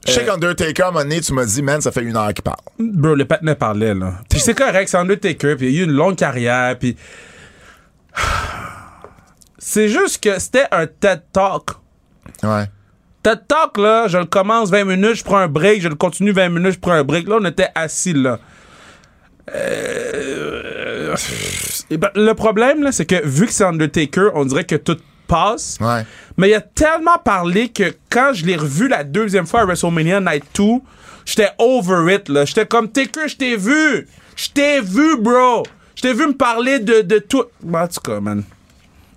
Je 0.07 0.13
sais 0.13 0.25
qu'Undertaker, 0.25 0.83
à 0.85 0.89
un 0.89 0.91
moment 0.93 1.03
donné, 1.03 1.21
tu 1.21 1.33
m'as 1.33 1.45
dit, 1.45 1.63
man, 1.63 1.81
ça 1.81 1.91
fait 1.91 2.03
une 2.03 2.17
heure 2.17 2.33
qu'il 2.33 2.45
parle. 2.45 2.57
Bro, 2.79 3.15
le 3.15 3.25
patinet 3.25 3.55
parlait, 3.55 3.95
là. 3.95 4.15
Puis 4.31 4.41
c'est 4.41 4.55
correct, 4.55 4.89
c'est 4.89 4.97
Undertaker, 4.97 5.57
puis 5.57 5.73
il 5.73 5.79
a 5.79 5.83
eu 5.83 5.85
une 5.85 5.93
longue 5.93 6.17
carrière, 6.17 6.79
puis... 6.79 6.97
C'est 9.59 9.89
juste 9.89 10.23
que 10.23 10.39
c'était 10.39 10.67
un 10.71 10.87
TED 10.87 11.23
Talk. 11.33 11.71
Ouais. 12.45 12.67
TED 13.25 13.41
Talk, 13.49 13.79
là, 13.79 14.07
je 14.07 14.17
le 14.17 14.27
commence 14.27 14.71
20 14.71 14.85
minutes, 14.85 15.15
je 15.15 15.25
prends 15.25 15.39
un 15.39 15.49
break, 15.49 15.83
je 15.83 15.89
le 15.89 15.97
continue 15.97 16.31
20 16.31 16.51
minutes, 16.51 16.75
je 16.75 16.79
prends 16.79 16.93
un 16.93 17.03
break. 17.03 17.27
Là, 17.27 17.39
on 17.41 17.45
était 17.45 17.71
assis, 17.75 18.13
là. 18.13 18.39
Euh, 19.53 21.17
ben, 21.91 22.11
le 22.15 22.33
problème, 22.35 22.85
là, 22.85 22.93
c'est 22.93 23.07
que 23.07 23.27
vu 23.27 23.47
que 23.47 23.53
c'est 23.53 23.65
Undertaker, 23.65 24.31
on 24.35 24.45
dirait 24.45 24.65
que 24.65 24.77
tout 24.77 24.99
passe. 25.27 25.79
Ouais. 25.81 26.05
Mais 26.37 26.51
il 26.51 26.55
a 26.55 26.61
tellement 26.61 27.19
parlé 27.25 27.69
que 27.69 27.95
quand 28.11 28.33
je 28.33 28.45
l'ai 28.45 28.57
revu 28.57 28.89
la 28.89 29.05
deuxième 29.05 29.47
fois 29.47 29.61
à 29.61 29.65
WrestleMania 29.65 30.21
Night 30.21 30.45
2, 30.55 30.65
j'étais 31.25 31.49
over 31.59 32.15
it, 32.15 32.29
là. 32.29 32.45
J'étais 32.45 32.67
comme, 32.67 32.91
Taker, 32.91 33.29
je 33.29 33.37
t'ai 33.37 33.57
vu! 33.57 34.09
Je 34.37 34.51
t'ai 34.51 34.81
vu, 34.81 35.17
bro! 35.19 35.65
Je 35.95 36.03
t'ai 36.03 36.13
vu 36.13 36.27
me 36.27 36.35
parler 36.35 36.79
de, 36.79 37.01
de 37.01 37.19
tout. 37.19 37.45
Bon, 37.63 37.79
en 37.79 37.89
tout 37.89 38.01
cas, 38.01 38.21
man. 38.21 38.45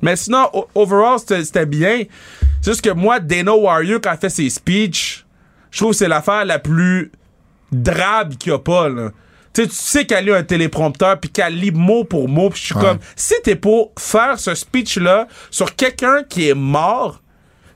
Mais 0.01 0.15
sinon, 0.15 0.49
overall, 0.75 1.19
c'était 1.19 1.65
bien. 1.65 2.03
C'est 2.61 2.71
juste 2.71 2.81
que 2.81 2.91
moi, 2.91 3.19
Dana 3.19 3.53
Warrior, 3.53 3.99
quand 4.01 4.11
elle 4.13 4.19
fait 4.19 4.29
ses 4.29 4.49
speeches, 4.49 5.25
je 5.71 5.79
trouve 5.79 5.91
que 5.91 5.97
c'est 5.97 6.07
l'affaire 6.07 6.45
la 6.45 6.57
plus 6.57 7.11
drabe 7.71 8.35
qu'il 8.35 8.51
y 8.51 8.55
a 8.55 8.59
pas, 8.59 8.87
là. 8.89 9.11
Tu 9.53 9.63
sais, 9.63 9.67
tu 9.67 9.75
sais 9.75 10.05
qu'elle 10.05 10.25
lit 10.25 10.31
un 10.33 10.43
téléprompteur 10.43 11.19
puis 11.19 11.29
qu'elle 11.29 11.55
lit 11.55 11.71
mot 11.71 12.03
pour 12.03 12.29
mot. 12.29 12.49
Puis 12.49 12.59
je 12.61 12.65
suis 12.67 12.75
comme, 12.75 12.99
si 13.15 13.33
t'es 13.43 13.55
pour 13.55 13.91
faire 13.97 14.39
ce 14.39 14.53
speech-là 14.53 15.27
sur 15.49 15.75
quelqu'un 15.75 16.23
qui 16.27 16.49
est 16.49 16.53
mort, 16.55 17.21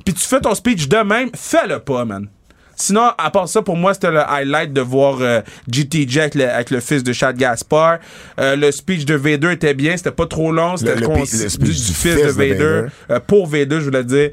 puis 0.05 0.13
tu 0.13 0.23
fais 0.23 0.39
ton 0.39 0.53
speech 0.53 0.87
de 0.87 0.97
même, 0.97 1.29
fais-le 1.35 1.79
pas, 1.79 2.05
man. 2.05 2.27
Sinon, 2.75 3.11
à 3.19 3.29
part 3.29 3.47
ça, 3.47 3.61
pour 3.61 3.77
moi, 3.77 3.93
c'était 3.93 4.09
le 4.11 4.19
highlight 4.27 4.73
de 4.73 4.81
voir 4.81 5.17
euh, 5.21 5.41
GTJ 5.69 6.17
avec 6.17 6.35
le, 6.35 6.49
avec 6.49 6.71
le 6.71 6.79
fils 6.79 7.03
de 7.03 7.13
Chad 7.13 7.37
Gaspar. 7.37 7.99
Euh, 8.39 8.55
le 8.55 8.71
speech 8.71 9.05
de 9.05 9.13
Vader 9.13 9.51
était 9.51 9.75
bien, 9.75 9.95
c'était 9.95 10.11
pas 10.11 10.25
trop 10.25 10.51
long, 10.51 10.75
c'était 10.75 10.95
Le- 10.95 11.01
le 11.01 11.07
le 11.19 11.49
speech 11.49 11.85
du 11.85 11.93
fils 11.93 12.15
de 12.15 12.29
Vader. 12.31 12.53
Vader. 12.55 12.87
Euh, 13.11 13.19
pour 13.25 13.45
Vader, 13.47 13.79
je 13.79 13.85
voulais 13.85 14.03
dire. 14.03 14.31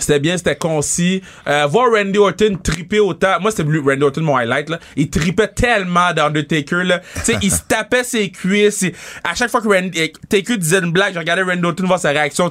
C'était 0.00 0.18
bien, 0.20 0.36
c'était 0.36 0.56
concis. 0.56 1.22
Euh, 1.46 1.66
voir 1.66 1.90
Randy 1.92 2.18
Orton 2.18 2.58
triper 2.62 3.00
autant. 3.00 3.40
Moi, 3.40 3.50
c'était 3.50 3.62
Randy 3.62 4.02
Orton, 4.02 4.22
mon 4.22 4.36
highlight, 4.36 4.68
là. 4.70 4.78
Il 4.96 5.10
tripait 5.10 5.48
tellement 5.48 6.12
d'Undertaker, 6.12 6.84
là. 6.84 7.00
Tu 7.14 7.20
sais, 7.22 7.36
il 7.42 7.50
se 7.50 7.60
tapait 7.68 8.04
ses 8.04 8.30
cuisses. 8.30 8.84
À 9.24 9.34
chaque 9.34 9.50
fois 9.50 9.60
que 9.60 9.68
Randy, 9.68 10.00
euh, 10.00 10.08
Taker 10.28 10.56
disait 10.56 10.78
une 10.80 10.92
blague, 10.92 11.14
je 11.14 11.18
regardais 11.18 11.42
Randy 11.42 11.64
Orton 11.64 11.86
voir 11.86 11.98
sa 11.98 12.10
réaction. 12.10 12.50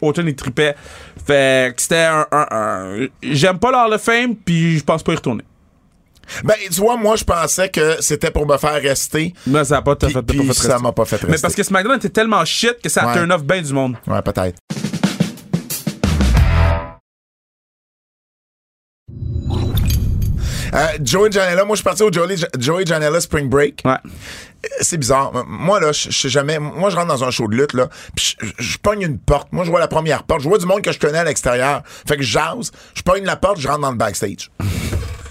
Orton, 0.00 0.24
il 0.26 0.34
tripait. 0.34 0.74
Fait 1.26 1.74
que 1.74 1.82
c'était 1.82 1.96
un, 2.04 2.26
un- 2.32 2.46
un- 2.50 3.06
J'aime 3.22 3.58
pas 3.58 3.70
l'Hall 3.70 3.92
of 3.92 4.02
Fame, 4.02 4.34
puis 4.36 4.78
je 4.78 4.84
pense 4.84 5.02
pas 5.02 5.12
y 5.12 5.16
retourner. 5.16 5.44
Ben, 6.44 6.54
tu 6.70 6.80
vois, 6.80 6.96
moi, 6.96 7.16
je 7.16 7.24
pensais 7.24 7.68
que 7.68 7.96
c'était 8.00 8.30
pour 8.30 8.46
me 8.46 8.56
faire 8.56 8.80
rester. 8.80 9.34
Mais 9.48 9.64
ça 9.64 9.78
a 9.78 9.82
pas, 9.82 9.96
fait, 10.00 10.10
ça 10.12 10.20
rester. 10.20 10.78
m'a 10.80 10.92
pas 10.92 11.04
fait 11.04 11.20
Mais 11.28 11.36
parce 11.42 11.54
que 11.56 11.62
SmackDown 11.64 11.96
était 11.96 12.08
tellement 12.08 12.44
shit 12.44 12.76
que 12.82 12.88
ça 12.88 13.02
a 13.02 13.06
Ouais. 13.08 13.14
turn 13.14 13.32
off 13.32 13.42
bien 13.42 13.60
du 13.60 13.72
monde. 13.72 13.96
Ouais, 14.06 14.22
peut-être. 14.22 14.56
Euh, 20.72 20.86
Joey 21.02 21.32
Janela, 21.32 21.64
moi 21.64 21.74
je 21.74 21.80
suis 21.80 21.84
parti 21.84 22.02
au 22.02 22.12
Joey, 22.12 22.36
Joey 22.58 22.86
Janela 22.86 23.20
Spring 23.20 23.48
Break. 23.48 23.82
Ouais. 23.84 23.92
Euh, 23.92 24.68
C'est 24.80 24.98
bizarre. 24.98 25.32
Moi 25.46 25.80
là, 25.80 25.92
je 25.92 26.10
sais 26.10 26.28
jamais. 26.28 26.58
Moi 26.58 26.90
je 26.90 26.96
rentre 26.96 27.08
dans 27.08 27.24
un 27.24 27.30
show 27.30 27.48
de 27.48 27.56
lutte 27.56 27.72
là, 27.74 27.88
puis 28.14 28.36
je 28.58 28.78
pogne 28.78 29.02
une 29.02 29.18
porte. 29.18 29.48
Moi 29.52 29.64
je 29.64 29.70
vois 29.70 29.80
la 29.80 29.88
première 29.88 30.22
porte. 30.22 30.42
Je 30.42 30.48
vois 30.48 30.58
du 30.58 30.66
monde 30.66 30.82
que 30.82 30.92
je 30.92 30.98
connais 30.98 31.18
à 31.18 31.24
l'extérieur. 31.24 31.82
Fait 32.06 32.16
que 32.16 32.22
je 32.22 32.30
jase. 32.32 32.70
Je 32.94 33.02
pogne 33.02 33.24
la 33.24 33.36
porte, 33.36 33.58
je 33.58 33.66
rentre 33.68 33.80
dans 33.80 33.90
le 33.90 33.96
backstage. 33.96 34.50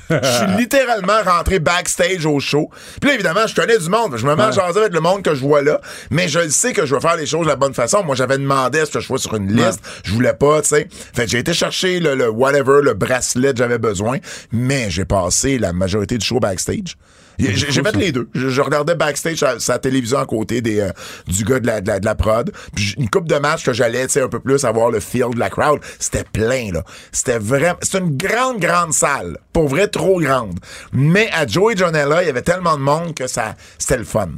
Je 0.10 0.28
suis 0.28 0.57
littéralement 0.57 1.22
rentré 1.24 1.60
backstage 1.60 2.26
au 2.26 2.39
show. 2.39 2.70
Puis 2.99 3.10
là, 3.10 3.16
évidemment, 3.16 3.45
je 3.47 3.55
connais 3.55 3.78
du 3.78 3.89
monde. 3.89 4.18
Je 4.18 4.26
me 4.26 4.36
mets 4.36 4.43
à 4.43 4.51
jaser 4.51 4.80
avec 4.80 4.93
le 4.93 4.99
monde 5.01 5.22
que 5.22 5.36
je 5.36 5.41
vois 5.41 5.62
là. 5.62 5.80
Mais 6.10 6.28
je 6.28 6.39
le 6.39 6.49
sais 6.49 6.74
que 6.74 6.86
je 6.86 6.95
vais 6.95 7.01
faire 7.01 7.16
les 7.16 7.26
choses 7.26 7.43
de 7.43 7.49
la 7.49 7.55
bonne 7.55 7.74
façon. 7.74 8.03
Moi, 8.03 8.16
j'avais 8.16 8.38
demandé 8.38 8.80
à 8.80 8.86
ce 8.86 8.91
que 8.91 8.99
je 8.99 9.05
sois 9.05 9.20
sur 9.20 9.36
une 9.36 9.53
liste. 9.53 9.82
Je 10.03 10.12
voulais 10.12 10.34
pas, 10.34 10.62
tu 10.62 10.70
sais. 10.70 10.88
Fait 10.91 11.28
j'ai 11.28 11.39
été 11.39 11.53
chercher 11.53 11.99
le, 11.99 12.16
le 12.16 12.30
whatever, 12.30 12.82
le 12.84 12.93
bracelet 12.93 13.51
que 13.51 13.57
j'avais 13.57 13.78
besoin. 13.78 14.18
Mais 14.51 14.89
j'ai 14.89 15.05
passé 15.05 15.57
la 15.57 15.74
majorité 15.74 16.18
du 16.18 16.26
show 16.26 16.39
backstage. 16.39 16.95
J'ai 17.40 17.84
fait 17.84 17.96
les 17.96 18.12
deux. 18.12 18.30
Je, 18.34 18.50
je 18.50 18.62
regardais 18.62 18.96
backstage 18.96 19.44
sa, 19.60 19.80
télévision 19.80 20.20
à 20.20 20.26
côté 20.26 20.62
des, 20.62 20.82
euh, 20.82 20.92
du 21.28 21.46
gars 21.46 21.60
de 21.60 21.68
la, 21.68 21.82
de 21.82 21.88
la, 21.88 22.00
de 22.00 22.06
la 22.06 22.16
prod. 22.16 22.52
Une 22.98 23.10
coupe 23.10 23.28
de 23.28 23.36
matchs 23.36 23.64
que 23.64 23.74
j'allais, 23.74 24.08
tu 24.08 24.20
un 24.20 24.28
peu 24.28 24.40
plus 24.40 24.66
avoir 24.66 24.92
le 24.92 25.00
feel 25.00 25.34
de 25.34 25.40
la 25.40 25.50
crowd. 25.50 25.80
C'était 26.00 26.26
plein, 26.26 26.72
là. 26.72 26.84
C'était 27.12 27.40
vraiment... 27.40 27.78
C'est 27.82 28.00
une 28.00 28.18
grande, 28.18 28.60
grande 28.60 28.94
salle. 28.94 29.38
Pour 29.54 29.70
vrai, 29.70 29.88
trop 29.88 30.20
grande. 30.20 30.60
Mais 30.92 31.30
à 31.32 31.48
Joey 31.48 31.78
Janela, 31.78 32.24
il 32.24 32.28
y 32.28 32.30
avait 32.30 32.42
tellement 32.42 32.76
de 32.76 32.82
monde 32.82 33.14
que 33.14 33.28
ça 33.28 33.56
c'était 33.78 33.98
le 33.98 34.04
fun. 34.04 34.30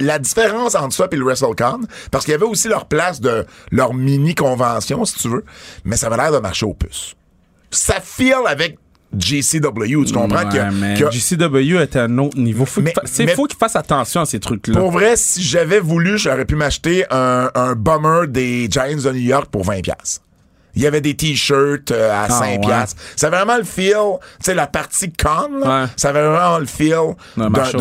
La 0.00 0.18
différence 0.18 0.74
entre 0.74 0.94
ça 0.94 1.06
et 1.10 1.16
le 1.16 1.24
WrestleCon, 1.24 1.82
parce 2.10 2.24
qu'il 2.24 2.32
y 2.32 2.34
avait 2.34 2.46
aussi 2.46 2.68
leur 2.68 2.86
place 2.86 3.20
de 3.20 3.46
leur 3.70 3.94
mini-convention, 3.94 5.04
si 5.04 5.16
tu 5.16 5.28
veux, 5.28 5.44
mais 5.84 5.96
ça 5.96 6.06
avait 6.06 6.16
l'air 6.16 6.32
de 6.32 6.38
marcher 6.38 6.66
aux 6.66 6.74
puces. 6.74 7.14
Ça 7.70 8.00
file 8.00 8.46
avec 8.46 8.78
GCW. 9.16 10.04
Tu 10.06 10.12
comprends 10.12 10.48
Ouais, 10.48 10.58
a- 10.58 11.10
GCW 11.10 11.80
était 11.82 11.98
à 11.98 12.04
un 12.04 12.18
autre 12.18 12.38
niveau. 12.38 12.64
Faut 12.64 12.80
Mais- 12.80 12.94
c'est- 13.04 13.24
mais- 13.26 13.34
faut 13.34 13.46
qu'il 13.46 13.58
fasse 13.58 13.76
attention 13.76 14.22
à 14.22 14.26
ces 14.26 14.40
trucs-là. 14.40 14.78
Pour 14.78 14.90
vrai, 14.90 15.16
si 15.16 15.42
j'avais 15.42 15.80
voulu, 15.80 16.18
j'aurais 16.18 16.44
pu 16.44 16.54
m'acheter 16.56 17.04
un, 17.10 17.50
un 17.54 17.74
bummer 17.74 18.28
des 18.28 18.68
Giants 18.70 18.96
de 19.02 19.10
New 19.12 19.18
York 19.20 19.46
pour 19.50 19.64
20$. 19.64 19.82
piastres. 19.82 20.22
Il 20.74 20.80
y 20.80 20.86
avait 20.86 21.02
des 21.02 21.14
t-shirts 21.14 21.90
euh, 21.90 22.10
à 22.10 22.28
5$. 22.28 22.66
ouais. 22.66 23.26
avait 23.26 23.36
vraiment 23.36 23.58
le 23.58 23.64
feel, 23.64 23.92
tu 23.92 24.44
sais, 24.46 24.54
la 24.54 24.66
partie 24.66 25.12
con, 25.12 25.58
là, 25.60 25.82
Ouais. 25.82 25.88
ça 25.96 26.08
avait 26.08 26.26
vraiment 26.26 26.58
le 26.58 26.64
feel 26.64 27.14
D'un 27.36 27.50
marché 27.50 27.76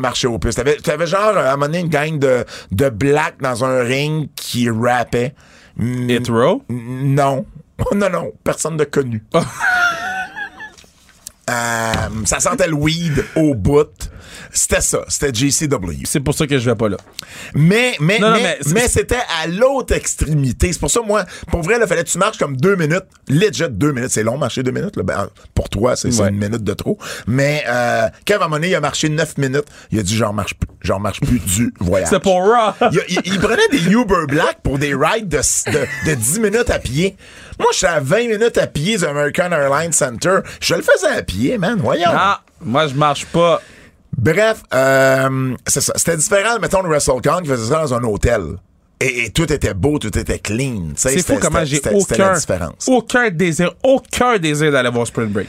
marché 0.00 0.26
aux 0.26 0.38
puces. 0.40 0.56
T'avais, 0.56 0.74
t'avais 0.78 1.06
genre, 1.06 1.36
à 1.36 1.50
un 1.50 1.52
moment 1.52 1.66
donné, 1.66 1.78
une 1.80 1.88
gang 1.88 2.18
de, 2.18 2.44
de 2.72 2.88
black 2.88 3.36
dans 3.40 3.64
un 3.64 3.84
ring 3.84 4.28
qui 4.34 4.68
rappait. 4.68 5.34
Hit 5.80 6.28
Row? 6.28 6.64
Non. 6.68 7.46
Non, 7.96 8.08
non, 8.10 8.30
personne 8.44 8.76
de 8.76 8.84
connu. 8.84 9.24
Euh, 11.52 11.92
ça 12.24 12.40
sentait 12.40 12.66
le 12.68 12.74
weed 12.74 13.24
au 13.36 13.54
bout. 13.54 14.10
C'était 14.54 14.80
ça, 14.82 15.00
c'était 15.08 15.32
JCW. 15.32 16.02
C'est 16.04 16.20
pour 16.20 16.34
ça 16.34 16.46
que 16.46 16.58
je 16.58 16.68
vais 16.70 16.76
pas 16.76 16.88
là. 16.90 16.98
Mais, 17.54 17.96
mais, 18.00 18.18
Non, 18.18 18.28
non, 18.28 18.34
mais, 18.36 18.42
mais 18.42 18.58
c'est- 18.60 18.72
mais 18.74 18.88
c'était 18.88 19.22
à 19.42 19.46
l'autre 19.46 19.94
extrémité. 19.94 20.72
C'est 20.72 20.78
pour 20.78 20.90
ça, 20.90 21.00
moi, 21.06 21.24
pour 21.50 21.62
vrai, 21.62 21.76
il 21.80 21.86
fallait 21.86 22.04
que 22.04 22.08
tu 22.10 22.18
marches 22.18 22.36
comme 22.38 22.56
deux 22.56 22.76
minutes. 22.76 23.04
Legit, 23.28 23.64
deux 23.70 23.92
minutes. 23.92 24.10
C'est 24.10 24.22
long, 24.22 24.36
marcher 24.36 24.62
deux 24.62 24.70
minutes. 24.70 24.96
là. 24.96 25.02
Ben, 25.04 25.28
pour 25.54 25.68
toi, 25.70 25.96
c'est 25.96 26.12
Ouais. 26.20 26.28
une 26.28 26.36
minute 26.36 26.62
de 26.62 26.74
trop. 26.74 26.98
Mais 27.26 27.64
euh, 27.66 28.08
Kev, 28.26 28.40
à 28.42 28.44
un 28.44 28.48
moment 28.48 28.56
donné, 28.56 28.68
il 28.68 28.74
a 28.74 28.80
marché 28.80 29.08
neuf 29.08 29.38
minutes. 29.38 29.64
Il 29.90 29.98
a 29.98 30.02
dit, 30.02 30.16
j'en 30.16 30.32
marche 30.34 30.54
plus. 30.54 30.68
J'en 30.82 30.98
marche 31.00 31.20
plus 31.20 31.38
du 31.38 31.72
voyage. 31.80 32.08
C'est 32.10 32.20
pour 32.20 32.36
Raw. 32.44 32.74
Il, 32.92 33.00
il- 33.08 33.20
il 33.24 33.38
prenait 33.40 33.68
des 33.70 33.90
Uber 33.90 34.26
Black 34.28 34.58
pour 34.62 34.78
des 34.78 34.94
rides 34.94 35.28
de, 35.28 35.38
de, 35.38 36.10
de 36.10 36.14
10 36.14 36.40
minutes 36.40 36.68
à 36.70 36.78
pied. 36.78 37.16
Moi, 37.58 37.68
je 37.72 37.78
suis 37.78 37.86
à 37.86 38.00
20 38.00 38.28
minutes 38.28 38.58
à 38.58 38.66
pied 38.66 38.98
du 38.98 39.04
American 39.04 39.50
Airlines 39.50 39.92
Center. 39.92 40.40
Je 40.60 40.74
le 40.74 40.82
faisais 40.82 41.08
à 41.08 41.22
pied, 41.22 41.56
man. 41.58 41.78
Voyons. 41.80 42.10
Ah, 42.12 42.42
moi, 42.60 42.86
je 42.86 42.94
marche 42.94 43.24
pas. 43.26 43.62
Bref, 44.22 44.62
euh, 44.72 45.54
c'est 45.66 45.80
ça. 45.80 45.92
C'était 45.96 46.16
différent, 46.16 46.58
mettons, 46.60 46.82
de 46.82 46.88
WrestleCon 46.88 47.40
qui 47.42 47.48
faisait 47.48 47.70
ça 47.72 47.80
dans 47.82 47.94
un 47.94 48.04
hôtel. 48.04 48.42
Et, 49.00 49.24
et 49.24 49.30
tout 49.30 49.52
était 49.52 49.74
beau, 49.74 49.98
tout 49.98 50.16
était 50.16 50.38
clean. 50.38 50.90
C'est 50.94 51.20
fou 51.26 51.36
comment 51.40 51.64
j'ai 51.64 51.80
aucun, 51.92 52.34
différence. 52.34 52.86
aucun 52.86 53.30
désir, 53.30 53.72
aucun 53.82 54.38
désir 54.38 54.70
d'aller 54.70 54.90
voir 54.90 55.08
Spring 55.08 55.26
Break. 55.26 55.48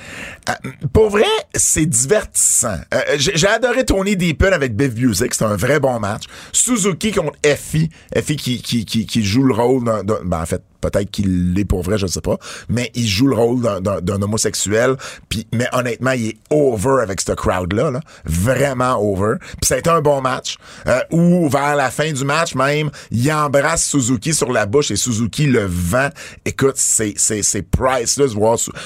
Euh, 0.50 0.54
pour 0.92 1.12
vrai, 1.12 1.28
c'est 1.54 1.86
divertissant. 1.86 2.80
Euh, 2.96 3.00
j'ai 3.18 3.38
j'ai 3.38 3.48
adoré 3.48 3.86
Tony 3.86 4.16
Deepen 4.18 4.54
avec 4.54 4.76
Biff 4.76 4.96
Music. 4.96 5.34
C'était 5.36 5.46
un 5.46 5.56
vrai 5.56 5.80
bon 5.80 6.00
match. 6.00 6.24
Suzuki 6.52 7.12
contre 7.12 7.38
Effie. 7.44 7.92
Effie 8.16 8.38
qui, 8.38 8.60
qui, 8.60 8.86
qui, 8.86 9.06
qui 9.06 9.24
joue 9.24 9.44
le 9.44 9.54
rôle 9.54 9.84
d'un- 9.84 10.04
Ben, 10.26 10.42
en 10.42 10.46
fait, 10.48 10.64
peut-être 10.90 11.10
qu'il 11.12 11.54
l'est 11.54 11.66
pour 11.66 11.82
vrai, 11.84 11.98
je 11.98 12.08
sais 12.08 12.22
pas. 12.22 12.38
Mais 12.70 12.92
il 12.96 13.08
joue 13.08 13.28
le 13.28 13.36
rôle 13.36 13.62
d'un- 13.62 14.22
homosexuel. 14.22 14.96
Puis, 15.30 15.48
mais 15.54 15.68
honnêtement, 15.74 16.12
il 16.12 16.30
est 16.30 16.38
over 16.50 17.02
avec 17.02 17.22
ce 17.22 17.32
crowd-là. 17.34 17.92
Là. 17.92 18.00
Vraiment 18.26 18.98
over. 19.00 19.36
Puis 19.40 19.68
ça 19.68 19.76
a 19.76 19.78
été 19.80 19.90
un 19.90 20.02
bon 20.02 20.22
match. 20.22 20.58
Euh, 20.88 21.00
où, 21.12 21.50
vers 21.50 21.76
la 21.76 21.90
fin 21.90 22.12
du 22.12 22.24
match 22.24 22.56
même, 22.56 22.90
il 23.12 23.32
embrasse 23.32 23.86
Suzuki 23.86 24.34
sur 24.34 24.52
la 24.52 24.66
bouche 24.66 24.92
et 24.92 24.96
Suzuki 24.96 25.48
le 25.48 25.66
vend. 25.68 26.10
Écoute, 26.46 26.76
c'est 26.76 27.14
c'est 27.18 27.44
c'est 27.44 27.64
priceless. 27.64 28.32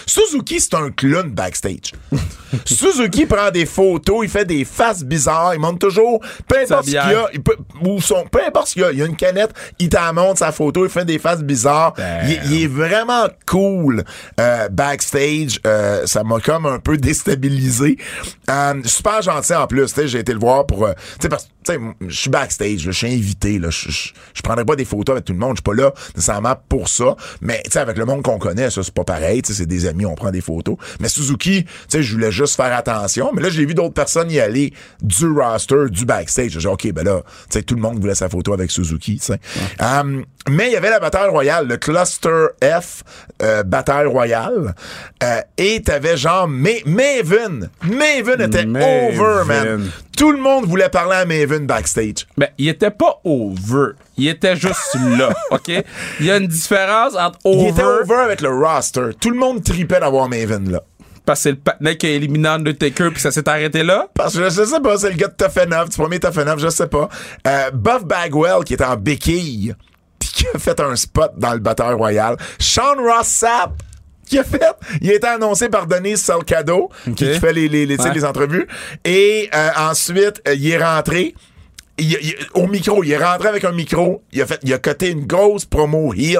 Suzuki, 0.05 0.59
c'est 0.59 0.73
un 0.75 0.89
clown 0.91 1.29
backstage. 1.31 1.93
Suzuki 2.65 3.25
prend 3.25 3.51
des 3.51 3.65
photos, 3.65 4.19
il 4.23 4.29
fait 4.29 4.45
des 4.45 4.65
faces 4.65 5.03
bizarres, 5.03 5.53
il 5.53 5.59
monte 5.59 5.79
toujours, 5.79 6.21
peu 6.47 6.57
importe 6.59 6.85
ce 6.85 6.91
qu'il 6.91 6.93
y 6.95 6.97
a, 6.97 7.27
il 7.33 7.41
peut, 7.41 7.57
ou 7.83 8.01
son, 8.01 8.25
peu 8.31 8.39
importe 8.45 8.67
ce 8.69 8.73
qu'il 8.73 8.81
y 8.83 8.85
a, 8.85 8.91
il 8.91 8.99
y 8.99 9.01
a 9.01 9.05
une 9.05 9.15
canette, 9.15 9.51
il 9.79 9.89
t'en 9.89 10.13
montre 10.13 10.39
sa 10.39 10.51
photo, 10.51 10.85
il 10.85 10.89
fait 10.89 11.05
des 11.05 11.19
faces 11.19 11.41
bizarres. 11.43 11.86
Il, 12.25 12.31
est- 12.33 12.39
il 12.45 12.63
est 12.63 12.67
vraiment 12.67 13.27
cool 13.45 14.03
euh, 14.39 14.69
backstage. 14.69 15.59
Euh, 15.65 16.05
ça 16.05 16.23
m'a 16.23 16.39
comme 16.39 16.65
un 16.65 16.79
peu 16.79 16.97
déstabilisé. 16.97 17.97
Euh, 18.49 18.73
super 18.85 19.21
gentil 19.21 19.53
en 19.55 19.67
plus. 19.67 19.93
J'ai 20.05 20.19
été 20.19 20.33
le 20.33 20.39
voir 20.39 20.65
pour... 20.65 20.85
euh, 20.85 20.93
tu 21.15 21.23
sais, 21.23 21.29
parce 21.29 21.43
que 21.43 21.49
tu 21.49 21.56
sais, 21.73 21.79
je 22.07 22.15
suis 22.15 22.29
backstage, 22.29 22.79
je 22.79 22.91
suis 22.91 23.07
invité. 23.07 23.59
là, 23.59 23.69
Je 23.69 24.41
prendrai 24.43 24.65
pas 24.65 24.75
des 24.75 24.85
photos 24.85 25.13
avec 25.13 25.25
tout 25.25 25.33
le 25.33 25.39
monde. 25.39 25.51
Je 25.51 25.57
suis 25.57 25.63
pas 25.63 25.73
là 25.73 25.93
nécessairement 26.15 26.55
pour 26.69 26.87
ça. 26.89 27.15
Mais 27.41 27.61
tu 27.65 27.71
sais, 27.71 27.79
avec 27.79 27.97
le 27.97 28.05
monde 28.05 28.21
qu'on 28.23 28.37
connaît, 28.39 28.69
ça, 28.69 28.81
c'est 28.83 28.93
pas 28.93 29.03
pareil. 29.03 29.41
tu 29.41 29.51
sais, 29.53 29.59
C'est 29.59 29.65
des 29.65 29.85
amis, 29.85 30.05
on 30.05 30.15
prend 30.15 30.31
des 30.31 30.41
photos. 30.41 30.75
Mais 30.99 31.09
Suzuki, 31.09 31.63
tu 31.65 31.69
sais, 31.89 32.03
je 32.03 32.13
voulais 32.13 32.31
juste 32.31 32.55
faire 32.55 32.75
attention. 32.75 33.31
Mais 33.33 33.41
là, 33.41 33.49
j'ai 33.49 33.65
vu 33.65 33.73
d'autres 33.73 33.93
personnes 33.93 34.31
y 34.31 34.39
aller 34.39 34.73
du 35.01 35.27
roster, 35.29 35.89
du 35.89 36.05
backstage. 36.05 36.51
J'ai 36.51 36.59
dit, 36.59 36.67
OK, 36.67 36.91
ben 36.91 37.03
là, 37.05 37.21
tu 37.49 37.57
sais, 37.57 37.63
tout 37.63 37.75
le 37.75 37.81
monde 37.81 37.99
voulait 37.99 38.15
sa 38.15 38.29
photo 38.29 38.53
avec 38.53 38.71
Suzuki. 38.71 39.17
tu 39.19 39.25
sais. 39.25 39.39
Euh, 39.81 40.21
mais 40.49 40.67
il 40.67 40.73
y 40.73 40.75
avait 40.77 40.89
la 40.89 40.99
bataille 40.99 41.29
royale, 41.29 41.67
le 41.67 41.77
Cluster 41.77 42.47
F 42.63 43.03
euh, 43.41 43.63
bataille 43.63 44.05
royale. 44.05 44.73
Euh, 45.23 45.41
et 45.57 45.81
t'avais 45.81 46.15
genre 46.17 46.47
Ma- 46.47 46.69
Maven. 46.85 47.69
Maven 47.83 48.41
était 48.41 48.65
Maven. 48.65 49.19
over, 49.19 49.43
man. 49.45 49.89
Tout 50.17 50.31
le 50.31 50.39
monde 50.39 50.65
voulait 50.65 50.89
parler 50.89 51.15
à 51.15 51.25
Maven 51.25 51.67
backstage. 51.67 52.25
Ben, 52.37 52.49
il 52.57 52.67
était 52.69 52.89
pas 52.91 53.21
over. 53.23 53.91
Il 54.17 54.27
était 54.27 54.55
juste 54.55 54.95
là, 55.17 55.29
OK? 55.51 55.71
Il 56.19 56.25
y 56.25 56.31
a 56.31 56.37
une 56.37 56.47
différence 56.47 57.15
entre 57.15 57.37
Il 57.45 57.51
over, 57.59 57.69
était 57.69 57.83
over 57.83 58.15
avec 58.15 58.41
le 58.41 58.49
roster. 58.49 59.11
Tout 59.21 59.29
le 59.29 59.37
monde 59.37 59.63
tripait 59.63 59.99
d'avoir 59.99 60.27
Maven 60.27 60.71
là. 60.71 60.81
parce 61.23 61.39
que 61.39 61.43
c'est 61.43 61.51
le 61.51 61.57
patinet 61.57 61.97
qui 61.97 62.07
a 62.07 62.09
éliminé 62.09 62.49
Undertaker 62.49 63.11
puis 63.11 63.21
ça 63.21 63.29
s'est 63.31 63.47
arrêté 63.47 63.83
là? 63.83 64.07
Parce 64.15 64.33
que 64.35 64.49
je 64.49 64.65
sais 64.65 64.79
pas, 64.81 64.97
c'est 64.97 65.11
le 65.11 65.17
gars 65.17 65.27
de 65.27 65.35
Tough 65.35 65.61
Enough, 65.63 65.89
du 65.89 65.97
premier 65.97 66.19
Tough 66.19 66.37
Enough, 66.39 66.57
je 66.59 66.69
sais 66.69 66.87
pas. 66.87 67.09
Euh, 67.45 67.69
Buff 67.71 68.03
Bagwell, 68.05 68.63
qui 68.65 68.73
était 68.73 68.85
en 68.85 68.95
béquille, 68.97 69.75
qui 70.19 70.45
a 70.53 70.57
fait 70.57 70.79
un 70.79 70.95
spot 70.95 71.31
dans 71.37 71.53
le 71.53 71.59
batteur 71.59 71.95
royal. 71.97 72.37
Sean 72.59 72.95
Ross 72.97 73.27
Sapp, 73.27 73.71
qui 74.27 74.39
a 74.39 74.43
fait, 74.43 74.61
il 75.01 75.09
a 75.11 75.15
été 75.15 75.27
annoncé 75.27 75.69
par 75.69 75.87
Denise 75.87 76.21
Salcado, 76.21 76.89
qui, 77.05 77.13
qui 77.13 77.39
fait 77.39 77.53
les, 77.53 77.67
les, 77.67 77.85
les, 77.85 77.99
Ouais. 77.99 78.13
les 78.13 78.25
entrevues. 78.25 78.67
Et 79.05 79.49
euh, 79.53 79.69
ensuite, 79.77 80.41
euh, 80.47 80.53
il 80.55 80.69
est 80.71 80.77
rentré. 80.83 81.33
Il- 81.99 82.17
il- 82.21 82.35
au 82.53 82.67
micro, 82.67 83.03
il 83.03 83.11
est 83.11 83.17
rentré 83.17 83.47
avec 83.47 83.63
un 83.63 83.71
micro, 83.71 84.21
il 84.31 84.41
a 84.41 84.45
fait, 84.45 84.59
il 84.63 84.71
a 84.73 84.77
coté 84.77 85.09
une 85.09 85.25
grosse 85.25 85.65
promo 85.65 86.13
heel 86.13 86.37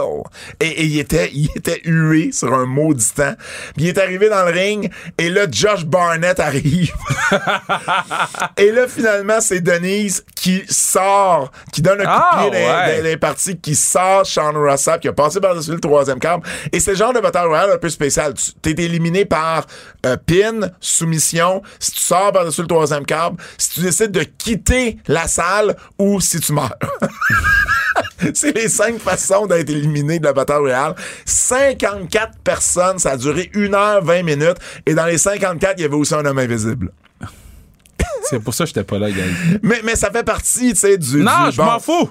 et, 0.60 0.68
et 0.68 0.84
il 0.86 1.00
était, 1.00 1.32
il 1.34 1.50
était 1.56 1.82
hué 1.86 2.32
sur 2.32 2.54
un 2.54 2.66
maudit 2.68 3.12
temps. 3.16 3.34
Puis 3.76 3.86
il 3.86 3.88
est 3.88 3.98
arrivé 3.98 4.30
dans 4.30 4.46
le 4.46 4.52
ring 4.52 4.92
et 5.18 5.30
là 5.30 5.48
Josh 5.50 5.84
Barnett 5.86 6.40
arrive. 6.40 6.94
et 8.58 8.72
là 8.72 8.88
finalement 8.88 9.42
c'est 9.42 9.62
Denise 9.62 10.24
qui 10.36 10.64
sort, 10.70 11.52
qui 11.74 11.82
donne 11.82 12.02
un 12.02 12.06
coup 12.06 12.12
Ah, 12.14 12.46
de 12.46 12.50
pied 12.52 12.62
dans- 12.62 12.68
ouais. 12.68 13.02
les 13.02 13.18
parties, 13.18 13.58
qui 13.58 13.76
sort 13.76 14.26
Sean 14.26 14.54
Rossap, 14.54 15.02
qui 15.02 15.08
a 15.08 15.14
passé 15.14 15.40
par-dessus 15.40 15.72
le 15.72 15.80
troisième 15.80 16.20
câble. 16.20 16.44
Et 16.72 16.80
c'est 16.80 16.92
le 16.92 16.98
genre 16.98 17.14
de 17.14 17.20
bataille 17.20 17.48
royale 17.48 17.72
un 17.72 17.78
peu 17.78 17.90
spécial. 17.90 18.34
Tu 18.36 18.54
t'es 18.76 18.84
éliminé 18.84 19.26
par 19.26 19.66
euh, 20.06 20.18
pin, 20.18 20.70
soumission, 20.80 21.62
si 21.80 21.92
tu 21.92 22.00
sors 22.02 22.32
par-dessus 22.32 22.62
le 22.62 22.68
troisième 22.68 23.06
câble, 23.06 23.38
si 23.58 23.72
tu 23.72 23.80
décides 23.82 24.12
de 24.12 24.24
quitter 24.24 24.98
la 25.08 25.28
salle 25.28 25.47
ou 25.98 26.20
si 26.22 26.40
tu 26.40 26.54
meurs. 26.54 26.76
C'est 28.34 28.56
les 28.56 28.68
cinq 28.70 29.00
façons 29.00 29.46
d'être 29.48 29.70
éliminé 29.70 30.20
de 30.20 30.26
la 30.26 30.34
bataille 30.34 30.58
royale. 30.60 30.96
54 31.26 32.38
personnes, 32.44 33.00
ça 33.00 33.12
a 33.12 33.18
duré 33.18 33.50
1 33.56 33.74
heure 33.74 34.04
20 34.04 34.24
minutes. 34.24 34.58
Et 34.86 34.94
dans 34.94 35.06
les 35.06 35.18
54, 35.18 35.76
il 35.78 35.82
y 35.82 35.86
avait 35.86 35.96
aussi 35.96 36.14
un 36.16 36.26
homme 36.26 36.38
invisible. 36.40 36.92
C'est 38.30 38.40
pour 38.40 38.54
ça 38.54 38.66
que 38.66 38.70
j'étais 38.70 38.84
pas 38.84 39.00
là, 39.00 39.10
gars. 39.10 39.24
Mais, 39.64 39.82
mais 39.84 39.96
ça 39.96 40.12
fait 40.12 40.24
partie, 40.24 40.74
tu 40.74 40.80
sais, 40.80 40.98
du... 40.98 41.18
Non, 41.24 41.46
du- 41.46 41.52
je 41.54 41.58
bon. 41.58 41.66
m'en 41.66 41.80
fous. 41.80 42.10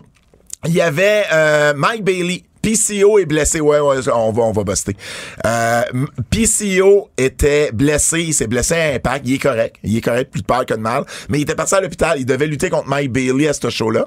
Il 0.65 0.73
y 0.73 0.81
avait 0.81 1.25
euh, 1.33 1.75
Mike 1.77 2.03
Bailey. 2.05 2.45
PCO 2.67 3.21
est 3.21 3.27
blessé. 3.27 3.61
Ouais, 3.61 3.79
ouais, 3.79 3.99
on 4.13 4.33
va, 4.33 4.43
on 4.43 4.51
va 4.51 4.65
buster. 4.65 4.97
Euh, 5.45 5.83
PCO 6.31 7.11
était 7.17 7.71
blessé. 7.73 8.23
Il 8.23 8.35
s'est 8.35 8.49
blessé 8.49 8.75
à 8.75 8.95
impact. 8.95 9.25
Il 9.25 9.35
est 9.35 9.39
correct. 9.39 9.77
Il 9.85 9.97
est 9.97 10.01
correct, 10.01 10.33
plus 10.33 10.41
de 10.41 10.47
peur 10.47 10.67
que 10.67 10.75
de 10.75 10.81
mal. 10.81 11.05
Mais 11.29 11.39
il 11.39 11.43
était 11.43 11.55
parti 11.55 11.77
à 11.77 11.81
l'hôpital. 11.81 12.19
Il 12.19 12.27
devait 12.27 12.49
lutter 12.49 12.69
contre 12.69 12.89
Mike 12.89 13.13
Bailey 13.13 13.47
à 13.47 13.53
ce 13.53 13.71
show-là. 13.71 14.07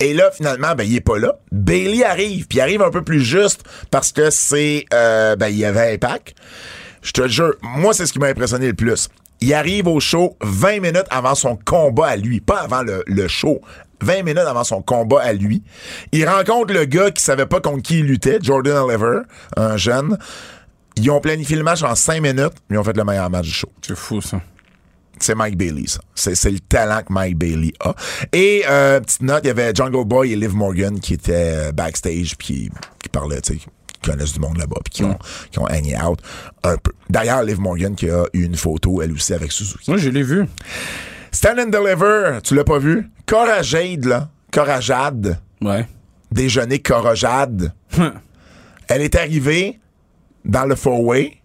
Et 0.00 0.14
là, 0.14 0.32
finalement, 0.32 0.74
ben, 0.74 0.82
il 0.82 0.96
est 0.96 1.00
pas 1.00 1.18
là. 1.18 1.36
Bailey 1.52 2.02
arrive. 2.02 2.48
Puis 2.48 2.58
il 2.58 2.60
arrive 2.60 2.82
un 2.82 2.90
peu 2.90 3.02
plus 3.02 3.20
juste 3.20 3.62
parce 3.92 4.10
que 4.10 4.30
c'est, 4.30 4.84
euh, 4.92 5.36
ben, 5.36 5.48
il 5.48 5.58
y 5.58 5.64
avait 5.64 5.94
impact. 5.94 6.34
Je 7.02 7.12
te 7.12 7.20
le 7.20 7.28
jure, 7.28 7.54
moi, 7.62 7.92
c'est 7.94 8.06
ce 8.06 8.12
qui 8.12 8.18
m'a 8.18 8.28
impressionné 8.28 8.66
le 8.66 8.74
plus. 8.74 9.08
Il 9.42 9.52
arrive 9.54 9.88
au 9.88 9.98
show 9.98 10.36
20 10.40 10.80
minutes 10.80 11.06
avant 11.10 11.34
son 11.34 11.56
combat 11.56 12.06
à 12.06 12.16
lui, 12.16 12.40
pas 12.40 12.60
avant 12.60 12.82
le, 12.82 13.02
le 13.06 13.26
show. 13.26 13.60
20 14.00 14.22
minutes 14.22 14.38
avant 14.38 14.64
son 14.64 14.82
combat 14.82 15.20
à 15.20 15.32
lui. 15.32 15.62
Il 16.12 16.28
rencontre 16.28 16.72
le 16.72 16.84
gars 16.84 17.10
qui 17.10 17.22
savait 17.22 17.46
pas 17.46 17.60
contre 17.60 17.82
qui 17.82 17.98
il 17.98 18.06
luttait, 18.06 18.38
Jordan 18.40 18.76
Oliver, 18.76 19.20
un 19.56 19.76
jeune. 19.76 20.16
Ils 20.96 21.10
ont 21.10 21.20
planifié 21.20 21.56
le 21.56 21.64
match 21.64 21.82
en 21.82 21.94
5 21.94 22.22
minutes, 22.22 22.52
ils 22.70 22.78
ont 22.78 22.84
fait 22.84 22.96
le 22.96 23.04
meilleur 23.04 23.30
match 23.30 23.46
du 23.46 23.52
show 23.52 23.68
C'est 23.84 23.96
fou, 23.96 24.20
ça. 24.20 24.40
c'est 25.18 25.34
Mike 25.34 25.56
Bailey, 25.56 25.86
ça. 25.86 26.00
C'est, 26.14 26.34
c'est 26.34 26.50
le 26.50 26.60
talent 26.60 27.00
que 27.02 27.12
Mike 27.12 27.36
Bailey 27.36 27.72
a. 27.80 27.94
Et, 28.32 28.64
euh, 28.68 29.00
petite 29.00 29.22
note, 29.22 29.40
il 29.44 29.48
y 29.48 29.50
avait 29.50 29.74
Jungle 29.74 30.04
Boy 30.04 30.32
et 30.32 30.36
Liv 30.36 30.54
Morgan 30.54 31.00
qui 31.00 31.14
étaient 31.14 31.68
euh, 31.68 31.72
backstage 31.72 32.36
puis 32.36 32.70
qui, 33.00 33.08
parlaient, 33.08 33.40
tu 33.40 33.54
sais, 33.54 33.60
connaissent 34.02 34.34
du 34.34 34.40
monde 34.40 34.58
là-bas 34.58 34.76
puis 34.84 34.92
qui 34.92 35.04
ont, 35.04 35.18
qui 35.50 35.58
ont 35.58 35.64
hangé 35.64 35.96
out 35.96 36.20
un 36.64 36.76
peu. 36.76 36.92
D'ailleurs, 37.08 37.42
Liv 37.42 37.60
Morgan 37.60 37.94
qui 37.94 38.10
a 38.10 38.24
eu 38.32 38.44
une 38.44 38.56
photo, 38.56 39.02
elle 39.02 39.12
aussi, 39.12 39.32
avec 39.34 39.52
Suzuki. 39.52 39.90
Moi, 39.90 39.98
je 39.98 40.08
l'ai 40.10 40.22
vu. 40.22 40.46
Stand 41.30 41.58
and 41.58 41.70
Deliver, 41.70 42.40
tu 42.42 42.54
l'as 42.54 42.64
pas 42.64 42.78
vu? 42.78 43.10
Cora 43.26 43.62
Jade, 43.62 44.04
là. 44.04 44.28
Cora 44.52 44.80
Jade. 44.80 45.38
Ouais. 45.60 45.86
Déjeuner 46.30 46.80
Cora 46.80 47.14
Jade. 47.14 47.72
elle 48.88 49.02
est 49.02 49.14
arrivée 49.14 49.80
dans 50.44 50.64
le 50.66 50.74
four-way 50.74 51.38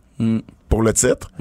pour 0.69 0.81
le 0.81 0.93
titre. 0.93 1.31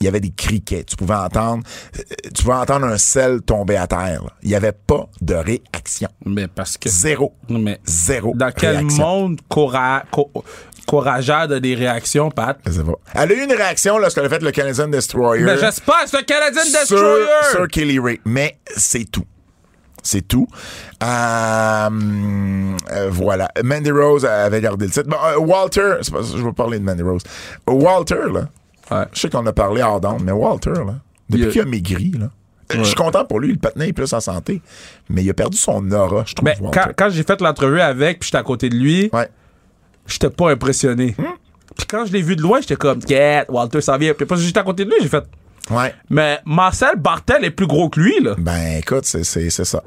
Il 0.00 0.04
y 0.04 0.08
avait 0.08 0.20
des 0.20 0.30
criquets. 0.32 0.82
Tu 0.84 0.96
pouvais 0.96 1.14
entendre, 1.14 1.62
euh, 1.98 2.02
tu 2.34 2.42
pouvais 2.42 2.56
entendre 2.56 2.86
un 2.86 2.96
sel 2.98 3.42
tomber 3.42 3.76
à 3.76 3.86
terre. 3.86 4.22
là. 4.24 4.32
Il 4.42 4.48
n'y 4.48 4.54
avait 4.54 4.72
pas 4.72 5.06
de 5.20 5.34
réaction. 5.34 6.08
Mais 6.24 6.48
parce 6.48 6.78
que. 6.78 6.88
Zéro. 6.88 7.34
Mais 7.50 7.78
Zéro. 7.84 8.32
dans 8.34 8.50
quel 8.50 8.76
réaction. 8.78 9.02
monde 9.06 9.40
coura- 9.48 10.04
co- 10.10 10.30
courageur 10.86 11.46
de 11.48 11.58
des 11.58 11.74
réactions, 11.74 12.30
Pat? 12.30 12.58
Je 12.66 12.72
sais 12.72 12.82
pas. 12.82 12.92
Elle 13.14 13.32
a 13.32 13.34
eu 13.34 13.44
une 13.44 13.52
réaction 13.52 13.98
lorsqu'elle 13.98 14.24
a 14.24 14.28
fait 14.30 14.42
le 14.42 14.50
Canadian 14.50 14.88
Destroyer. 14.88 15.44
Mais 15.44 15.58
j'espère, 15.58 16.02
c'est 16.06 16.16
un 16.18 16.22
Canadian 16.22 16.62
sur, 16.64 16.80
Destroyer! 16.80 17.26
sur 17.52 17.68
Kelly 17.68 17.98
Ray. 17.98 18.20
Mais 18.24 18.58
c'est 18.76 19.04
tout. 19.04 19.24
C'est 20.02 20.26
tout. 20.26 20.46
Euh, 21.02 21.88
euh, 22.90 23.08
voilà. 23.10 23.50
Mandy 23.62 23.90
Rose 23.90 24.24
avait 24.24 24.60
gardé 24.62 24.86
le 24.86 24.90
titre. 24.90 25.08
Bon, 25.08 25.16
euh, 25.26 25.36
Walter, 25.38 25.96
pas- 26.10 26.22
je 26.22 26.42
veux 26.42 26.52
parler 26.54 26.78
de 26.78 26.84
Mandy 26.84 27.02
Rose. 27.02 27.22
Walter, 27.68 28.20
là, 28.32 28.48
Ouais. 28.90 29.04
je 29.12 29.20
sais 29.20 29.30
qu'on 29.30 29.46
a 29.46 29.52
parlé 29.52 29.82
hors 29.82 30.00
d'onde, 30.00 30.22
mais 30.24 30.32
Walter, 30.32 30.70
là, 30.72 30.96
depuis 31.28 31.46
a- 31.46 31.50
qu'il 31.50 31.60
a 31.62 31.64
maigri, 31.64 32.10
là, 32.18 32.30
je 32.72 32.82
suis 32.82 32.94
content 32.94 33.24
pour 33.24 33.40
lui, 33.40 33.52
le 33.52 33.58
patinet 33.58 33.88
est 33.88 33.92
plus 33.92 34.12
en 34.12 34.20
santé, 34.20 34.62
mais 35.08 35.22
il 35.24 35.30
a 35.30 35.34
perdu 35.34 35.56
son 35.56 35.90
aura, 35.90 36.24
je 36.26 36.34
trouve. 36.34 36.44
Mais 36.48 36.56
Walter. 36.60 36.80
quand, 36.84 36.90
quand 36.96 37.10
j'ai 37.10 37.22
fait 37.24 37.40
l'entrevue 37.40 37.80
avec, 37.80 38.20
puis 38.20 38.26
j'étais 38.28 38.38
à 38.38 38.42
côté 38.42 38.68
de 38.68 38.76
lui, 38.76 39.10
Ouais. 39.12 39.28
j'étais 40.06 40.30
pas 40.30 40.50
impressionné. 40.52 41.14
Hmm? 41.18 41.24
Puis 41.76 41.86
quand 41.86 42.04
je 42.04 42.12
l'ai 42.12 42.22
vu 42.22 42.36
de 42.36 42.42
loin, 42.42 42.60
j'étais 42.60 42.76
comme, 42.76 43.00
Get, 43.06 43.46
Walter, 43.48 43.80
ça 43.80 43.96
vient. 43.98 44.12
Puis 44.14 44.26
parce 44.26 44.40
que 44.40 44.46
j'étais 44.46 44.60
à 44.60 44.64
côté 44.64 44.84
de 44.84 44.90
lui, 44.90 44.96
j'ai 45.02 45.08
fait. 45.08 45.24
Ouais. 45.70 45.94
Mais 46.10 46.40
Marcel 46.44 46.96
Bartel 46.96 47.44
est 47.44 47.50
plus 47.50 47.66
gros 47.68 47.88
que 47.88 48.00
lui, 48.00 48.18
là. 48.20 48.34
Ben, 48.38 48.78
écoute, 48.78 49.04
c'est 49.04 49.24
ça. 49.50 49.82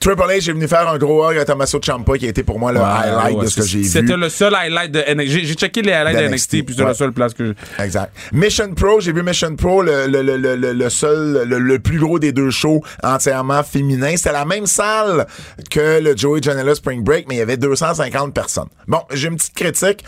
Triple 0.00 0.22
H, 0.22 0.40
j'ai 0.42 0.52
venu 0.52 0.68
faire 0.68 0.88
un 0.88 0.98
gros 0.98 1.24
hug 1.28 1.36
à 1.38 1.44
Tommaso 1.44 1.78
Ciampa 1.82 2.16
qui 2.18 2.26
a 2.26 2.28
été 2.28 2.42
pour 2.42 2.58
moi 2.58 2.72
le 2.72 2.80
highlight 2.80 3.36
Ouais, 3.36 3.44
de 3.44 3.48
ce 3.48 3.60
que 3.60 3.66
j'ai 3.66 3.78
vu. 3.78 3.84
C'était 3.84 4.16
le 4.16 4.28
seul 4.28 4.54
highlight 4.54 4.92
de 4.92 5.00
NXT. 5.00 5.30
J'ai- 5.46 5.54
checké 5.54 5.82
les 5.82 5.92
highlights 5.92 6.18
de 6.18 6.34
NXT, 6.34 6.62
puis 6.64 6.74
c'est 6.74 6.82
ouais. 6.82 6.88
la 6.88 6.94
seule 6.94 7.12
place 7.12 7.34
que. 7.34 7.54
Exact. 7.78 8.12
Mission 8.32 8.72
Pro, 8.74 9.00
j'ai 9.00 9.12
vu 9.12 9.22
Mission 9.22 9.54
Pro, 9.56 9.82
le, 9.82 10.06
le, 10.06 10.22
le, 10.22 10.36
le, 10.72 10.90
seul, 10.90 11.44
le, 11.48 11.58
le 11.58 11.78
plus 11.78 11.98
gros 11.98 12.18
des 12.18 12.32
deux 12.32 12.50
shows 12.50 12.82
entièrement 13.02 13.62
féminin. 13.62 14.16
C'était 14.16 14.32
la 14.32 14.44
même 14.44 14.66
salle 14.66 15.26
que 15.70 16.00
le 16.00 16.16
Joey 16.16 16.40
Janela 16.42 16.74
Spring 16.74 17.02
Break, 17.02 17.26
mais 17.28 17.36
il 17.36 17.38
y 17.38 17.42
avait 17.42 17.56
250 17.56 18.34
personnes. 18.34 18.68
Bon, 18.86 19.00
j'ai 19.12 19.28
une 19.28 19.36
petite 19.36 19.54
critique. 19.54 20.04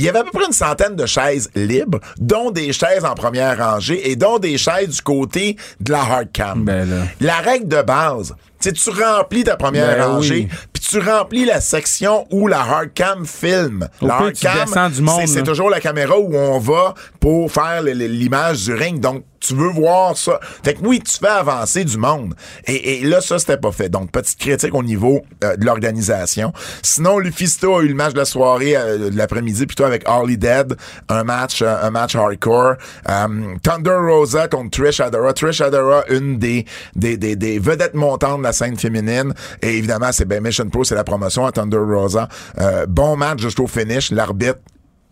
Il 0.00 0.04
y 0.04 0.08
avait 0.08 0.20
à 0.20 0.24
peu 0.24 0.30
près 0.32 0.46
une 0.46 0.52
centaine 0.52 0.96
de 0.96 1.04
chaises 1.04 1.50
libres, 1.54 2.00
dont 2.18 2.50
des 2.50 2.72
chaises 2.72 3.04
en 3.04 3.14
première 3.14 3.58
rangée 3.58 4.10
et 4.10 4.16
dont 4.16 4.38
des 4.38 4.56
chaises 4.56 4.88
du 4.88 5.02
côté 5.02 5.58
de 5.78 5.92
la 5.92 6.00
hard 6.00 6.32
cam. 6.32 6.64
Ben. 6.64 6.88
La 7.20 7.36
règle 7.40 7.68
de 7.68 7.82
base, 7.82 8.34
c'est 8.58 8.72
tu 8.72 8.88
remplis 8.88 9.44
ta 9.44 9.56
première 9.56 9.96
Ben 9.98 10.06
rangée, 10.06 10.48
oui. 10.50 10.58
puis 10.72 10.82
tu 10.82 10.98
remplis 11.00 11.44
la 11.44 11.60
section 11.60 12.26
où 12.30 12.46
la 12.48 12.60
hard 12.60 12.94
cam 12.94 13.26
filme. 13.26 13.88
Au 14.00 14.06
la 14.06 14.14
hard 14.14 15.00
monde, 15.02 15.26
c'est- 15.26 15.42
toujours 15.42 15.68
la 15.68 15.80
caméra 15.80 16.18
où 16.18 16.34
on 16.34 16.58
va 16.58 16.94
pour 17.20 17.52
faire 17.52 17.82
l'image 17.82 18.64
du 18.64 18.72
ring. 18.72 19.00
Donc, 19.00 19.24
tu 19.40 19.54
veux 19.54 19.70
voir 19.70 20.16
ça. 20.16 20.38
Fait 20.62 20.74
que 20.74 20.80
oui, 20.82 21.00
tu 21.00 21.18
fais 21.18 21.28
avancer 21.28 21.84
du 21.84 21.96
monde. 21.96 22.34
Et, 22.66 22.98
et 23.00 23.04
là, 23.04 23.20
ça, 23.20 23.38
c'était 23.38 23.56
pas 23.56 23.72
fait. 23.72 23.88
Donc, 23.88 24.12
petite 24.12 24.38
critique 24.38 24.74
au 24.74 24.82
niveau 24.82 25.22
euh, 25.42 25.56
de 25.56 25.64
l'organisation. 25.64 26.52
Sinon, 26.82 27.18
Lufisto 27.18 27.76
a 27.78 27.82
eu 27.82 27.88
le 27.88 27.94
match 27.94 28.12
de 28.12 28.18
la 28.18 28.24
soirée, 28.24 28.76
euh, 28.76 29.10
de 29.10 29.16
l'après-midi, 29.16 29.66
plutôt 29.66 29.84
avec 29.84 30.02
Harley 30.06 30.36
Dead. 30.36 30.76
Un 31.08 31.24
match, 31.24 31.62
euh, 31.62 31.76
un 31.82 31.90
match 31.90 32.14
hardcore. 32.14 32.74
Euh, 33.08 33.54
Thunder 33.62 33.96
Rosa 34.08 34.48
contre 34.48 34.70
Trish 34.78 35.00
Adora. 35.00 35.32
Trish 35.32 35.60
Adora, 35.60 36.04
une 36.10 36.38
des, 36.38 36.66
des, 36.94 37.16
des, 37.16 37.36
des 37.36 37.58
vedettes 37.58 37.94
montantes 37.94 38.38
de 38.38 38.44
la 38.44 38.52
scène 38.52 38.76
féminine. 38.76 39.32
Et 39.62 39.78
évidemment, 39.78 40.12
c'est 40.12 40.26
ben 40.26 40.42
Mission 40.42 40.68
Pro, 40.68 40.84
c'est 40.84 40.94
la 40.94 41.04
promotion 41.04 41.46
à 41.46 41.52
Thunder 41.52 41.78
Rosa. 41.78 42.28
Euh, 42.58 42.84
bon 42.86 43.16
match 43.16 43.40
jusqu'au 43.40 43.66
finish. 43.66 44.10
L'arbitre, 44.10 44.58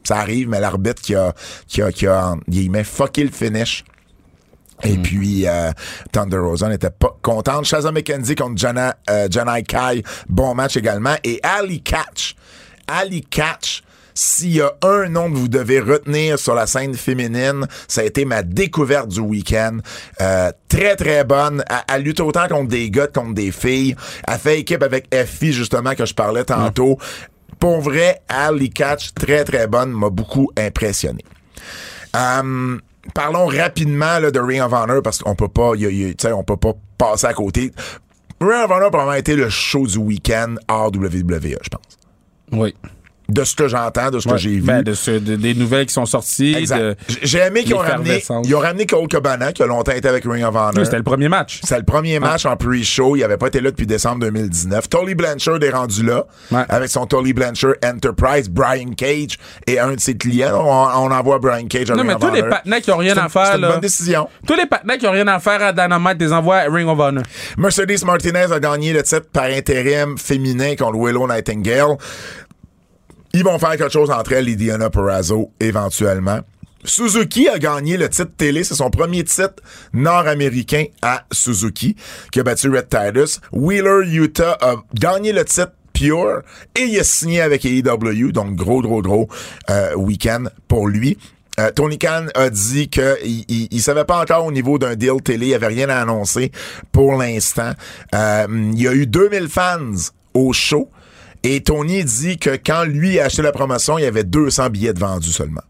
ça 0.05 0.19
arrive, 0.19 0.49
mais 0.49 0.61
l'arbitre 0.61 1.01
qui 1.01 1.15
a, 1.15 1.33
qui 1.67 1.83
a, 1.83 1.93
qui 1.93 2.07
a, 2.07 2.35
il 2.49 2.71
met 2.71 2.85
fucké 2.85 3.25
le 3.25 3.31
finish. 3.31 3.85
Et 4.85 4.97
puis, 4.97 5.47
euh, 5.47 5.73
Thunder 6.13 6.39
Rosa 6.39 6.69
n'était 6.69 6.91
pas 6.91 7.17
contente. 7.23 7.65
Shaza 7.65 7.91
McKenzie 7.93 8.35
contre 8.35 8.59
Jana, 8.59 8.97
euh, 9.11 9.29
Janai 9.31 9.63
Kai, 9.65 10.03
bon 10.29 10.55
match 10.55 10.77
également. 10.77 11.17
Et 11.25 11.41
Ali 11.43 11.83
Catch. 11.83 12.37
Ali 12.87 13.23
Catch, 13.23 13.83
s'il 14.15 14.55
y 14.55 14.61
a 14.61 14.73
un 14.83 15.09
nom 15.09 15.31
que 15.31 15.37
vous 15.37 15.49
devez 15.49 15.81
retenir 15.81 16.39
sur 16.39 16.55
la 16.55 16.67
scène 16.67 16.95
féminine, 16.95 17.67
ça 17.87 18.01
a 18.01 18.05
été 18.05 18.25
ma 18.25 18.43
découverte 18.43 19.09
du 19.09 19.21
week-end. 19.21 19.79
Euh, 20.21 20.51
très, 20.69 20.97
très 20.97 21.25
bonne. 21.25 21.63
Elle, 21.69 21.97
elle 21.97 22.03
lutte 22.03 22.21
autant 22.21 22.49
contre 22.49 22.69
des 22.69 22.91
gars 22.91 23.09
que 23.09 23.19
contre 23.19 23.35
des 23.35 23.53
filles. 23.53 23.95
Elle 24.27 24.39
fait 24.39 24.61
équipe 24.61 24.83
avec 24.83 25.13
Effie, 25.15 25.53
justement, 25.53 25.95
que 25.95 26.07
je 26.07 26.15
parlais 26.15 26.45
tantôt. 26.45 26.99
Pour 27.59 27.81
vrai, 27.81 28.23
Ali 28.29 28.71
Catch, 28.71 29.13
très, 29.15 29.45
très 29.45 29.67
bonne, 29.67 29.91
m'a 29.91 30.11
beaucoup 30.11 30.51
impressionné. 30.57 31.25
Euh, 32.17 32.79
parlons 33.15 33.47
rapidement 33.47 34.19
là, 34.19 34.31
de 34.31 34.41
Ring 34.41 34.61
of 34.63 34.73
Honor 34.73 35.03
parce 35.03 35.19
qu'on 35.19 35.35
peut 35.35 35.49
pas, 35.49 35.73
y 35.77 36.15
a- 36.27 36.35
on 36.37 36.45
peut 36.45 36.57
pas 36.57 36.73
passer 36.97 37.27
à 37.27 37.33
côté. 37.35 37.73
Ring 38.41 38.65
of 38.65 38.71
Honor 38.71 38.87
a 38.87 38.91
probablement 38.91 39.15
été 39.15 39.35
le 39.37 39.49
show 39.49 39.87
du 39.87 39.99
week-end 39.99 40.55
hors 40.69 40.91
WWE, 40.95 41.59
je 41.63 41.69
pense. 41.69 41.99
Oui. 42.53 42.75
De 43.31 43.45
ce 43.45 43.55
que 43.55 43.69
j'entends, 43.69 44.11
de 44.11 44.21
ce 44.21 44.27
que 44.29 44.39
j'ai 44.39 44.49
vu. 44.55 44.63
Ben, 44.63 44.83
de 44.83 44.95
ce- 44.95 45.11
de- 45.11 45.37
des 45.37 45.53
nouvelles 45.55 45.85
qui 45.85 45.93
sont 45.93 46.07
sorties. 46.07 46.57
J'ai 47.23 47.39
aimé 47.41 47.63
qu'ils 47.63 47.75
ont 47.75 47.79
ramené, 47.79 48.23
ils 48.45 48.55
ont 48.55 48.59
ramené 48.61 48.87
Cole 48.87 49.07
Cabana, 49.07 49.53
qui 49.53 49.63
a 49.63 49.67
longtemps 49.67 49.93
été 49.93 50.09
avec 50.09 50.25
Ring 50.25 50.43
of 50.45 50.55
Honor. 50.55 50.73
Oui, 50.75 50.85
C'était 50.87 50.97
le 50.97 51.03
premier 51.03 51.29
match. 51.29 51.61
C'est 51.63 51.77
le 51.77 51.85
premier 51.85 52.19
match 52.21 52.47
en 52.47 52.57
pre-show. 52.57 53.17
Il 53.17 53.23
avait 53.25 53.37
pas 53.37 53.49
été 53.49 53.61
là 53.61 53.71
depuis 53.71 53.87
décembre 53.87 54.21
2019. 54.21 54.89
Tully 54.89 55.15
Blanchard 55.15 55.63
est 55.63 55.69
rendu 55.71 56.05
là 56.05 56.25
Ouais. 56.51 56.63
avec 56.71 56.89
son 56.89 57.05
Tully 57.07 57.35
Blanchard 57.35 57.75
Enterprise. 57.85 58.49
Brian 58.49 58.93
Cage 58.97 59.37
est 59.67 59.79
un 59.79 59.93
de 59.95 60.01
ses 60.01 60.17
clients. 60.17 60.57
On, 60.65 61.09
on 61.09 61.11
envoie 61.13 61.39
Brian 61.39 61.67
Cage 61.67 61.91
à 61.91 61.95
Non, 61.97 62.01
Ring 62.01 62.09
mais 62.09 62.15
of 62.15 62.21
tous 62.21 62.35
les 62.35 62.43
partenaires 62.49 62.81
qui 62.81 62.91
ont 62.93 62.97
rien 62.97 63.17
à 63.19 63.29
faire, 63.29 63.47
C'est 63.49 63.55
une 63.57 63.61
là. 63.61 63.73
bonne 63.73 63.81
décision. 63.81 64.27
Tous 64.47 64.55
les 64.57 64.65
partenaires 64.65 64.97
qui 64.97 65.07
ont 65.07 65.13
rien 65.13 65.29
à 65.29 65.39
faire 65.39 65.63
à 65.63 65.73
Dynamite 65.75 66.17
les 66.19 66.33
envoient 66.33 66.57
à 66.57 66.71
Ring 66.71 66.89
of 66.89 66.99
Honor. 66.99 67.23
Mercedes 67.59 68.05
Martinez 68.07 68.47
a 68.51 68.59
gagné 68.59 68.95
le 68.95 69.03
titre 69.03 69.27
par 69.31 69.45
intérim 69.45 70.17
féminin 70.17 70.75
contre 70.77 70.97
Willow 70.99 71.29
Nightingale. 71.29 71.97
Ils 73.33 73.45
vont 73.45 73.59
faire 73.59 73.77
quelque 73.77 73.93
chose 73.93 74.11
entre 74.11 74.33
elle 74.33 74.49
et 74.49 74.57
Diana 74.57 74.91
Perrazzo 74.91 75.53
éventuellement. 75.61 76.41
Suzuki 76.85 77.49
a 77.49 77.59
gagné 77.59 77.97
le 77.97 78.09
titre 78.09 78.33
télé. 78.37 78.65
C'est 78.65 78.75
son 78.75 78.91
premier 78.91 79.25
titre 79.25 79.63
nord-américain 79.93 80.85
à 81.03 81.25
Suzuki, 81.33 81.97
qui 82.33 82.41
a 82.41 82.43
battu 82.43 82.71
Red 82.71 82.89
Titus. 82.89 83.41
Wheeler 83.53 84.09
Utah 84.09 84.57
a 84.61 84.77
gagné 84.95 85.33
le 85.33 85.45
titre 85.45 85.73
Pure 85.93 86.43
et 86.77 86.83
il 86.83 86.99
a 87.01 87.05
signé 87.05 87.41
avec 87.41 87.65
AEW. 87.65 88.31
Donc, 88.31 88.55
gros, 88.55 88.81
gros, 88.81 89.03
gros 89.03 89.29
euh, 89.69 89.95
week-end 89.97 90.45
pour 90.69 90.87
lui. 90.87 91.19
Euh, 91.59 91.73
Tony 91.73 91.99
Khan 91.99 92.27
a 92.37 92.51
dit 92.51 92.89
qu'il 92.89 93.17
il, 93.49 93.69
il 93.73 93.83
savait 93.83 94.05
pas 94.05 94.21
encore 94.23 94.47
au 94.47 94.53
niveau 94.53 94.79
d'un 94.79 94.95
deal 94.95 95.21
télé, 95.25 95.49
il 95.49 95.55
avait 95.55 95.67
rien 95.67 95.89
à 95.89 96.01
annoncer 96.01 96.53
pour 96.93 97.17
l'instant. 97.17 97.73
Euh, 98.15 98.47
il 98.49 98.81
y 98.81 98.87
a 98.87 98.95
eu 98.95 99.07
2000 99.07 99.49
fans 99.49 100.13
au 100.35 100.53
show 100.53 100.89
et 101.43 101.61
Tony 101.63 102.05
dit 102.05 102.39
que 102.39 102.51
quand 102.57 102.85
lui 102.85 103.19
a 103.21 103.27
acheté 103.27 103.43
la 103.43 103.53
promotion, 103.53 103.99
il 103.99 104.03
y 104.03 104.07
avait 104.07 104.25
200 104.25 104.71
billets 104.71 104.93
de 104.93 104.99
vendus 105.01 105.33
seulement. 105.33 105.63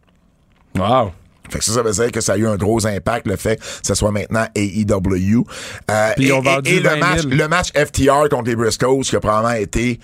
Wow. 0.76 1.12
Fait 1.50 1.58
que 1.60 1.64
ça, 1.64 1.72
ça 1.72 1.82
veut 1.82 1.92
dire 1.92 2.12
que 2.12 2.20
ça 2.20 2.34
a 2.34 2.36
eu 2.36 2.46
un 2.46 2.56
gros 2.56 2.86
impact, 2.86 3.26
le 3.26 3.36
fait 3.36 3.56
que 3.56 3.62
ce 3.82 3.94
soit 3.94 4.10
maintenant 4.12 4.46
AEW. 4.54 5.44
Euh, 5.90 6.10
Puis 6.16 6.26
et, 6.26 6.28
le 6.28 6.42
20 6.42 6.62
000. 6.64 6.98
match, 6.98 7.22
le 7.24 7.48
match 7.48 7.68
FTR 7.72 8.28
contre 8.30 8.44
les 8.50 8.56
Briscoes, 8.56 9.00
qui 9.02 9.16
a 9.16 9.20
probablement 9.20 9.54
été, 9.54 9.98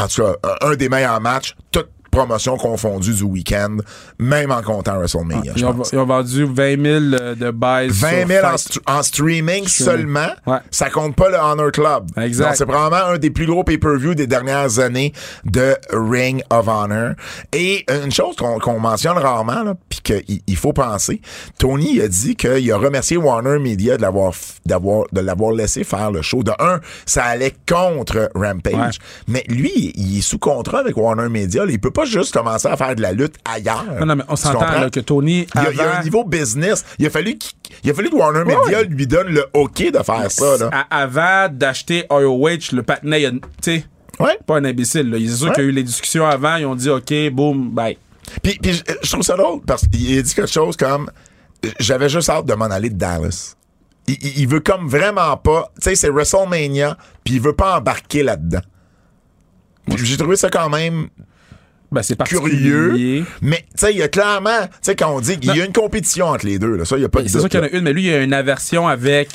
en 0.00 0.08
tout 0.08 0.22
cas, 0.22 0.34
un- 0.62 0.74
des 0.74 0.88
meilleurs 0.88 1.20
matchs, 1.20 1.54
toute 1.70 1.90
promotion 2.16 2.56
confondue 2.56 3.12
du 3.14 3.22
week-end, 3.24 3.76
même 4.18 4.50
en 4.50 4.62
comptant 4.62 4.96
WrestleMania, 4.96 5.52
je 5.54 5.60
Ils 5.60 5.64
ont, 5.66 5.82
ils 5.92 5.98
ont 5.98 6.06
vendu 6.06 6.44
20 6.44 6.82
000 6.82 7.22
euh, 7.22 7.34
de 7.34 7.50
buys. 7.50 7.88
20 7.88 7.90
sur 7.90 8.28
000 8.28 8.46
en, 8.46 8.48
Fight. 8.50 8.58
st- 8.58 8.78
en 8.86 9.02
streaming 9.02 9.66
seulement, 9.68 10.28
Ouais. 10.46 10.58
ça 10.70 10.88
compte 10.90 11.14
pas 11.14 11.28
le 11.28 11.36
Honor 11.36 11.70
Club. 11.72 12.06
Exact. 12.16 12.56
C'est 12.56 12.64
probablement 12.66 13.12
un 13.12 13.18
des 13.18 13.30
plus 13.30 13.46
gros 13.46 13.64
pay-per-view 13.64 14.14
des 14.14 14.26
dernières 14.26 14.78
années 14.78 15.12
de 15.44 15.74
Ring 15.92 16.42
of 16.50 16.66
Honor. 16.68 17.12
Et 17.52 17.84
une 18.04 18.10
chose 18.12 18.34
qu'on 18.36 18.80
mentionne 18.80 19.18
rarement, 19.18 19.74
puis 19.90 20.00
qu'il 20.02 20.40
il 20.46 20.56
faut 20.56 20.72
penser, 20.72 21.20
Tony 21.58 22.00
a 22.00 22.08
dit 22.08 22.34
qu'il 22.36 22.72
a 22.72 22.78
remercié 22.78 23.16
Warner 23.18 23.58
Media 23.58 23.96
de 23.98 24.02
l'avoir 24.02 24.32
de 24.64 25.20
l'avoir 25.20 25.52
laissé 25.52 25.84
faire 25.84 26.10
le 26.10 26.22
show. 26.22 26.42
De 26.42 26.52
un, 26.58 26.80
ça 27.04 27.24
allait 27.24 27.54
contre 27.68 28.30
Rampage, 28.34 28.74
Ouais. 28.74 28.90
mais 29.28 29.44
lui, 29.48 29.92
il 29.96 30.18
est 30.18 30.22
sous 30.22 30.38
contrat 30.38 30.78
avec 30.78 30.96
Warner 30.96 31.28
Media. 31.28 31.64
Il 31.68 31.78
peut 31.80 31.90
pas 31.90 32.05
juste 32.06 32.32
commencer 32.32 32.68
à 32.68 32.76
faire 32.76 32.94
de 32.96 33.02
la 33.02 33.12
lutte 33.12 33.36
ailleurs. 33.44 33.84
Non, 34.00 34.06
non, 34.06 34.16
mais 34.16 34.24
on 34.28 34.36
s'entend 34.36 34.88
que 34.90 35.00
Tony. 35.00 35.46
Il 35.54 35.62
y, 35.62 35.66
a, 35.66 35.70
il 35.72 35.76
y 35.76 35.80
a 35.80 35.98
un 35.98 36.02
niveau 36.02 36.24
business. 36.24 36.84
Il 36.98 37.06
a 37.06 37.10
fallu, 37.10 37.36
qu'il- 37.38 37.52
il 37.84 37.90
a 37.90 37.94
fallu 37.94 38.10
que 38.10 38.16
Warner 38.16 38.44
Media 38.44 38.82
lui 38.82 39.06
donne 39.06 39.28
le 39.28 39.46
OK 39.52 39.78
de 39.92 40.02
faire 40.02 40.30
ça. 40.30 40.56
Là. 40.58 40.70
à- 40.72 41.02
avant 41.02 41.48
d'acheter 41.52 42.04
ROH, 42.10 42.72
le 42.72 42.82
patinet, 42.82 43.22
il 43.22 43.26
a- 43.26 43.30
tu 43.30 43.38
sais, 43.60 43.84
Ouais. 44.18 44.38
pas 44.46 44.56
un 44.56 44.64
imbécile. 44.64 45.10
Là. 45.10 45.18
Il 45.18 45.30
est 45.30 45.36
sûr 45.36 45.48
Ouais. 45.48 45.52
qu'il 45.54 45.64
y 45.64 45.66
a 45.66 45.70
eu 45.70 45.72
les 45.72 45.82
discussions 45.82 46.26
avant. 46.26 46.56
Ils 46.56 46.66
ont 46.66 46.74
dit 46.74 46.88
OK, 46.88 47.12
boum, 47.32 47.70
bye. 47.70 47.98
Puis, 48.42 48.58
puis 48.60 48.72
je, 49.02 49.10
trouve 49.10 49.22
ça 49.22 49.36
drôle 49.36 49.60
parce 49.66 49.86
qu'il 49.86 50.18
a 50.18 50.22
dit 50.22 50.34
quelque 50.34 50.50
chose 50.50 50.76
comme 50.76 51.10
J'avais 51.80 52.08
juste 52.08 52.28
hâte 52.28 52.46
de 52.46 52.54
m'en 52.54 52.66
aller 52.66 52.90
de 52.90 52.96
Dallas. 52.96 53.54
Il, 54.06 54.14
il- 54.20 54.38
il 54.40 54.48
veut 54.48 54.60
comme 54.60 54.86
vraiment 54.88 55.36
pas. 55.36 55.70
Tu 55.80 55.90
sais, 55.90 55.94
c'est 55.96 56.10
WrestleMania, 56.10 56.96
puis 57.24 57.34
il 57.34 57.40
veut 57.40 57.54
pas 57.54 57.78
embarquer 57.78 58.22
là-dedans. 58.22 58.60
J'ai 59.96 60.16
trouvé 60.16 60.36
ça 60.36 60.48
quand 60.50 60.68
même 60.68 61.08
Ben, 61.92 62.02
c'est 62.02 62.20
curieux. 62.22 63.24
Mais, 63.40 63.58
tu 63.58 63.64
sais, 63.76 63.92
il 63.92 63.98
y 63.98 64.02
a 64.02 64.08
clairement, 64.08 64.62
tu 64.66 64.70
sais, 64.82 64.96
quand 64.96 65.10
on 65.14 65.20
dit 65.20 65.38
qu'il 65.38 65.54
y 65.54 65.60
a 65.60 65.64
une 65.64 65.72
compétition 65.72 66.26
entre 66.26 66.46
les 66.46 66.58
deux, 66.58 66.76
là, 66.76 66.84
ça, 66.84 66.96
il 66.96 67.02
y 67.02 67.04
a 67.04 67.08
pas 67.08 67.22
de 67.22 67.28
C'est 67.28 67.38
sûr 67.38 67.48
qu'il 67.48 67.60
y 67.60 67.62
en 67.62 67.66
a 67.66 67.70
une, 67.70 67.84
mais 67.84 67.92
lui, 67.92 68.06
il 68.06 68.14
a 68.14 68.22
une 68.22 68.32
aversion 68.34 68.88
avec. 68.88 69.28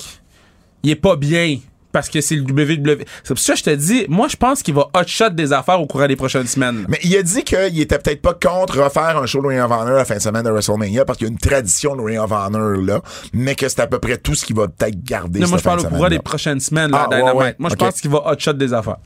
Il 0.83 0.89
est 0.91 0.95
pas 0.95 1.15
bien. 1.15 1.59
Parce 1.93 2.07
que 2.09 2.21
c'est 2.21 2.35
le 2.37 2.43
WWE. 2.43 2.99
C'est 3.21 3.33
pour 3.33 3.39
ça 3.39 3.51
que 3.51 3.59
je 3.59 3.63
te 3.65 3.69
dis, 3.75 4.05
moi, 4.07 4.29
je 4.29 4.37
pense 4.37 4.63
qu'il 4.63 4.73
va 4.73 4.87
hotshot 4.93 5.29
des 5.31 5.51
affaires 5.51 5.81
au 5.81 5.85
courant 5.87 6.07
des 6.07 6.15
prochaines 6.15 6.47
semaines. 6.47 6.85
Mais 6.87 6.97
il 7.03 7.13
a 7.17 7.21
dit 7.21 7.43
qu'il 7.43 7.81
était 7.81 7.99
peut-être 7.99 8.21
pas 8.21 8.33
contre 8.33 8.81
refaire 8.81 9.17
un 9.17 9.25
show 9.25 9.41
de 9.41 9.47
Ring 9.47 9.59
of 9.59 9.69
Honor 9.71 9.97
la 9.97 10.05
fin 10.05 10.15
de 10.15 10.21
semaine 10.21 10.43
de 10.43 10.49
WrestleMania 10.51 11.03
parce 11.03 11.17
qu'il 11.17 11.27
y 11.27 11.29
a 11.29 11.33
une 11.33 11.37
tradition 11.37 11.97
de 11.97 12.01
Ring 12.01 12.17
of 12.19 12.31
Honor 12.31 12.77
là, 12.81 13.01
mais 13.33 13.55
que 13.55 13.67
c'est 13.67 13.81
à 13.81 13.87
peu 13.87 13.99
près 13.99 14.15
tout 14.17 14.35
ce 14.35 14.45
qu'il 14.45 14.55
va 14.55 14.69
peut-être 14.69 15.03
garder. 15.03 15.41
Non, 15.41 15.49
moi, 15.49 15.57
je 15.57 15.63
parle 15.63 15.81
au 15.81 15.83
courant 15.83 16.07
des 16.07 16.19
prochaines 16.19 16.61
semaines, 16.61 16.91
là, 16.91 17.07
Ah, 17.11 17.13
Dynamite. 17.13 17.35
ouais. 17.35 17.55
Moi, 17.59 17.69
je 17.69 17.75
pense 17.75 17.99
qu'il 17.99 18.09
va 18.09 18.21
hotshot 18.25 18.53
des 18.53 18.73
affaires. 18.73 18.97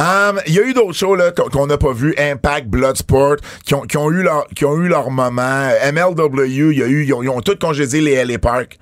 Um, 0.00 0.40
Il 0.46 0.54
y 0.54 0.60
a 0.60 0.62
eu 0.62 0.74
d'autres 0.74 0.92
shows 0.92 1.16
là, 1.16 1.32
qu'on 1.32 1.66
n'a 1.66 1.76
pas 1.76 1.92
vu, 1.92 2.14
Impact, 2.16 2.68
Bloodsport, 2.68 3.36
qui 3.64 3.74
ont, 3.74 3.82
qui 3.82 3.96
ont 3.96 4.10
eu 4.12 4.22
leur 4.22 4.46
qui 4.54 4.64
ont 4.64 4.76
eu 4.76 4.86
leur 4.88 5.10
moment. 5.10 5.70
MLW, 5.92 6.72
y 6.72 6.82
a 6.82 6.86
eu, 6.86 7.04
ils 7.04 7.12
ont, 7.12 7.22
ils 7.22 7.28
ont 7.28 7.40
tous 7.40 7.56
congédié 7.56 8.00
les 8.00 8.24
LA 8.24 8.38
Park. 8.38 8.78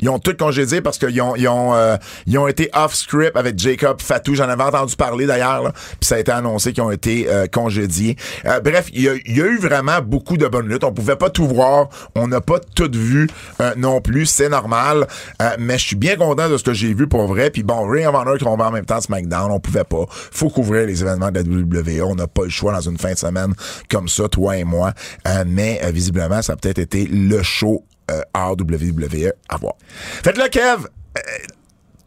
Ils 0.00 0.08
ont 0.08 0.18
tous 0.18 0.34
congédié 0.34 0.80
parce 0.80 0.98
qu'ils 0.98 1.20
ont, 1.20 1.36
ils 1.36 1.48
ont, 1.48 1.74
euh, 1.74 1.96
ils 2.26 2.38
ont 2.38 2.48
été 2.48 2.70
off-script 2.72 3.36
avec 3.36 3.58
Jacob 3.58 4.00
Fatou. 4.00 4.34
J'en 4.34 4.48
avais 4.48 4.62
entendu 4.62 4.96
parler 4.96 5.26
d'ailleurs. 5.26 5.72
Puis 5.72 6.06
ça 6.08 6.16
a 6.16 6.18
été 6.18 6.32
annoncé 6.32 6.72
qu'ils 6.72 6.82
ont 6.82 6.90
été 6.90 7.26
euh, 7.28 7.46
congédiés. 7.46 8.16
Euh, 8.46 8.60
bref, 8.60 8.88
il 8.92 9.02
y, 9.02 9.08
a, 9.08 9.14
y 9.14 9.40
a 9.40 9.46
eu 9.46 9.58
vraiment 9.58 10.00
beaucoup 10.00 10.36
de 10.36 10.46
bonnes 10.46 10.68
luttes. 10.68 10.84
On 10.84 10.92
pouvait 10.92 11.16
pas 11.16 11.30
tout 11.30 11.46
voir. 11.46 11.88
On 12.14 12.28
n'a 12.28 12.40
pas 12.40 12.58
tout 12.60 12.90
vu 12.92 13.28
euh, 13.60 13.74
non 13.76 14.00
plus. 14.00 14.26
C'est 14.26 14.48
normal. 14.48 15.06
Euh, 15.42 15.50
mais 15.58 15.78
je 15.78 15.86
suis 15.86 15.96
bien 15.96 16.16
content 16.16 16.48
de 16.48 16.56
ce 16.56 16.64
que 16.64 16.72
j'ai 16.72 16.94
vu 16.94 17.06
pour 17.06 17.26
vrai. 17.26 17.50
Puis 17.50 17.62
bon, 17.62 17.88
Ring 17.88 18.06
of 18.06 18.14
Honor 18.14 18.38
qui 18.38 18.44
en 18.44 18.70
même 18.70 18.84
temps 18.84 19.00
SmackDown. 19.00 19.50
On 19.50 19.60
pouvait 19.60 19.84
pas. 19.84 20.06
Faut 20.08 20.48
couvrir 20.48 20.86
les 20.86 21.02
événements 21.02 21.30
de 21.30 21.40
la 21.40 21.42
WWE. 21.42 22.02
On 22.04 22.14
n'a 22.14 22.26
pas 22.26 22.44
le 22.44 22.50
choix 22.50 22.72
dans 22.72 22.80
une 22.80 22.98
fin 22.98 23.12
de 23.12 23.18
semaine 23.18 23.54
comme 23.88 24.08
ça, 24.08 24.28
toi 24.28 24.56
et 24.56 24.64
moi. 24.64 24.92
Euh, 25.26 25.44
mais 25.46 25.80
visiblement, 25.92 26.42
ça 26.42 26.54
a 26.54 26.56
peut-être 26.56 26.78
été 26.78 27.06
le 27.06 27.42
show 27.42 27.84
euh, 28.10 28.20
RWWE 28.34 29.32
à 29.48 29.56
voir. 29.56 29.74
Fait 30.24 30.32
que 30.32 30.38
là, 30.38 30.48
Kev, 30.48 30.84
euh, 31.16 31.20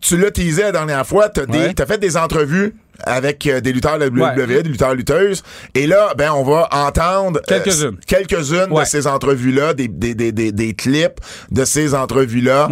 tu 0.01 0.17
l'as 0.17 0.31
teasé 0.31 0.63
la 0.63 0.71
dernière 0.71 1.05
fois, 1.07 1.29
t'as 1.29 1.45
Ouais. 1.45 1.73
fait 1.87 1.97
des 1.97 2.17
entrevues 2.17 2.75
avec 3.05 3.47
euh, 3.47 3.59
des 3.61 3.73
lutteurs 3.73 3.97
de 3.97 4.03
la 4.05 4.09
WWE, 4.09 4.21
Ouais. 4.47 4.63
des 4.63 4.69
lutteurs 4.69 4.93
lutteuses, 4.95 5.43
et 5.73 5.87
là, 5.87 6.13
ben, 6.17 6.31
on 6.33 6.43
va 6.43 6.67
entendre 6.71 7.39
euh, 7.39 7.59
Quelques-unes. 8.05 8.67
de 8.67 8.73
Ouais. 8.73 8.85
ces 8.85 9.07
entrevues-là, 9.07 9.73
des, 9.73 9.87
des, 9.87 10.13
des, 10.13 10.31
des, 10.31 10.51
des 10.51 10.73
clips 10.73 11.19
de 11.51 11.65
ces 11.65 11.95
entrevues-là. 11.95 12.67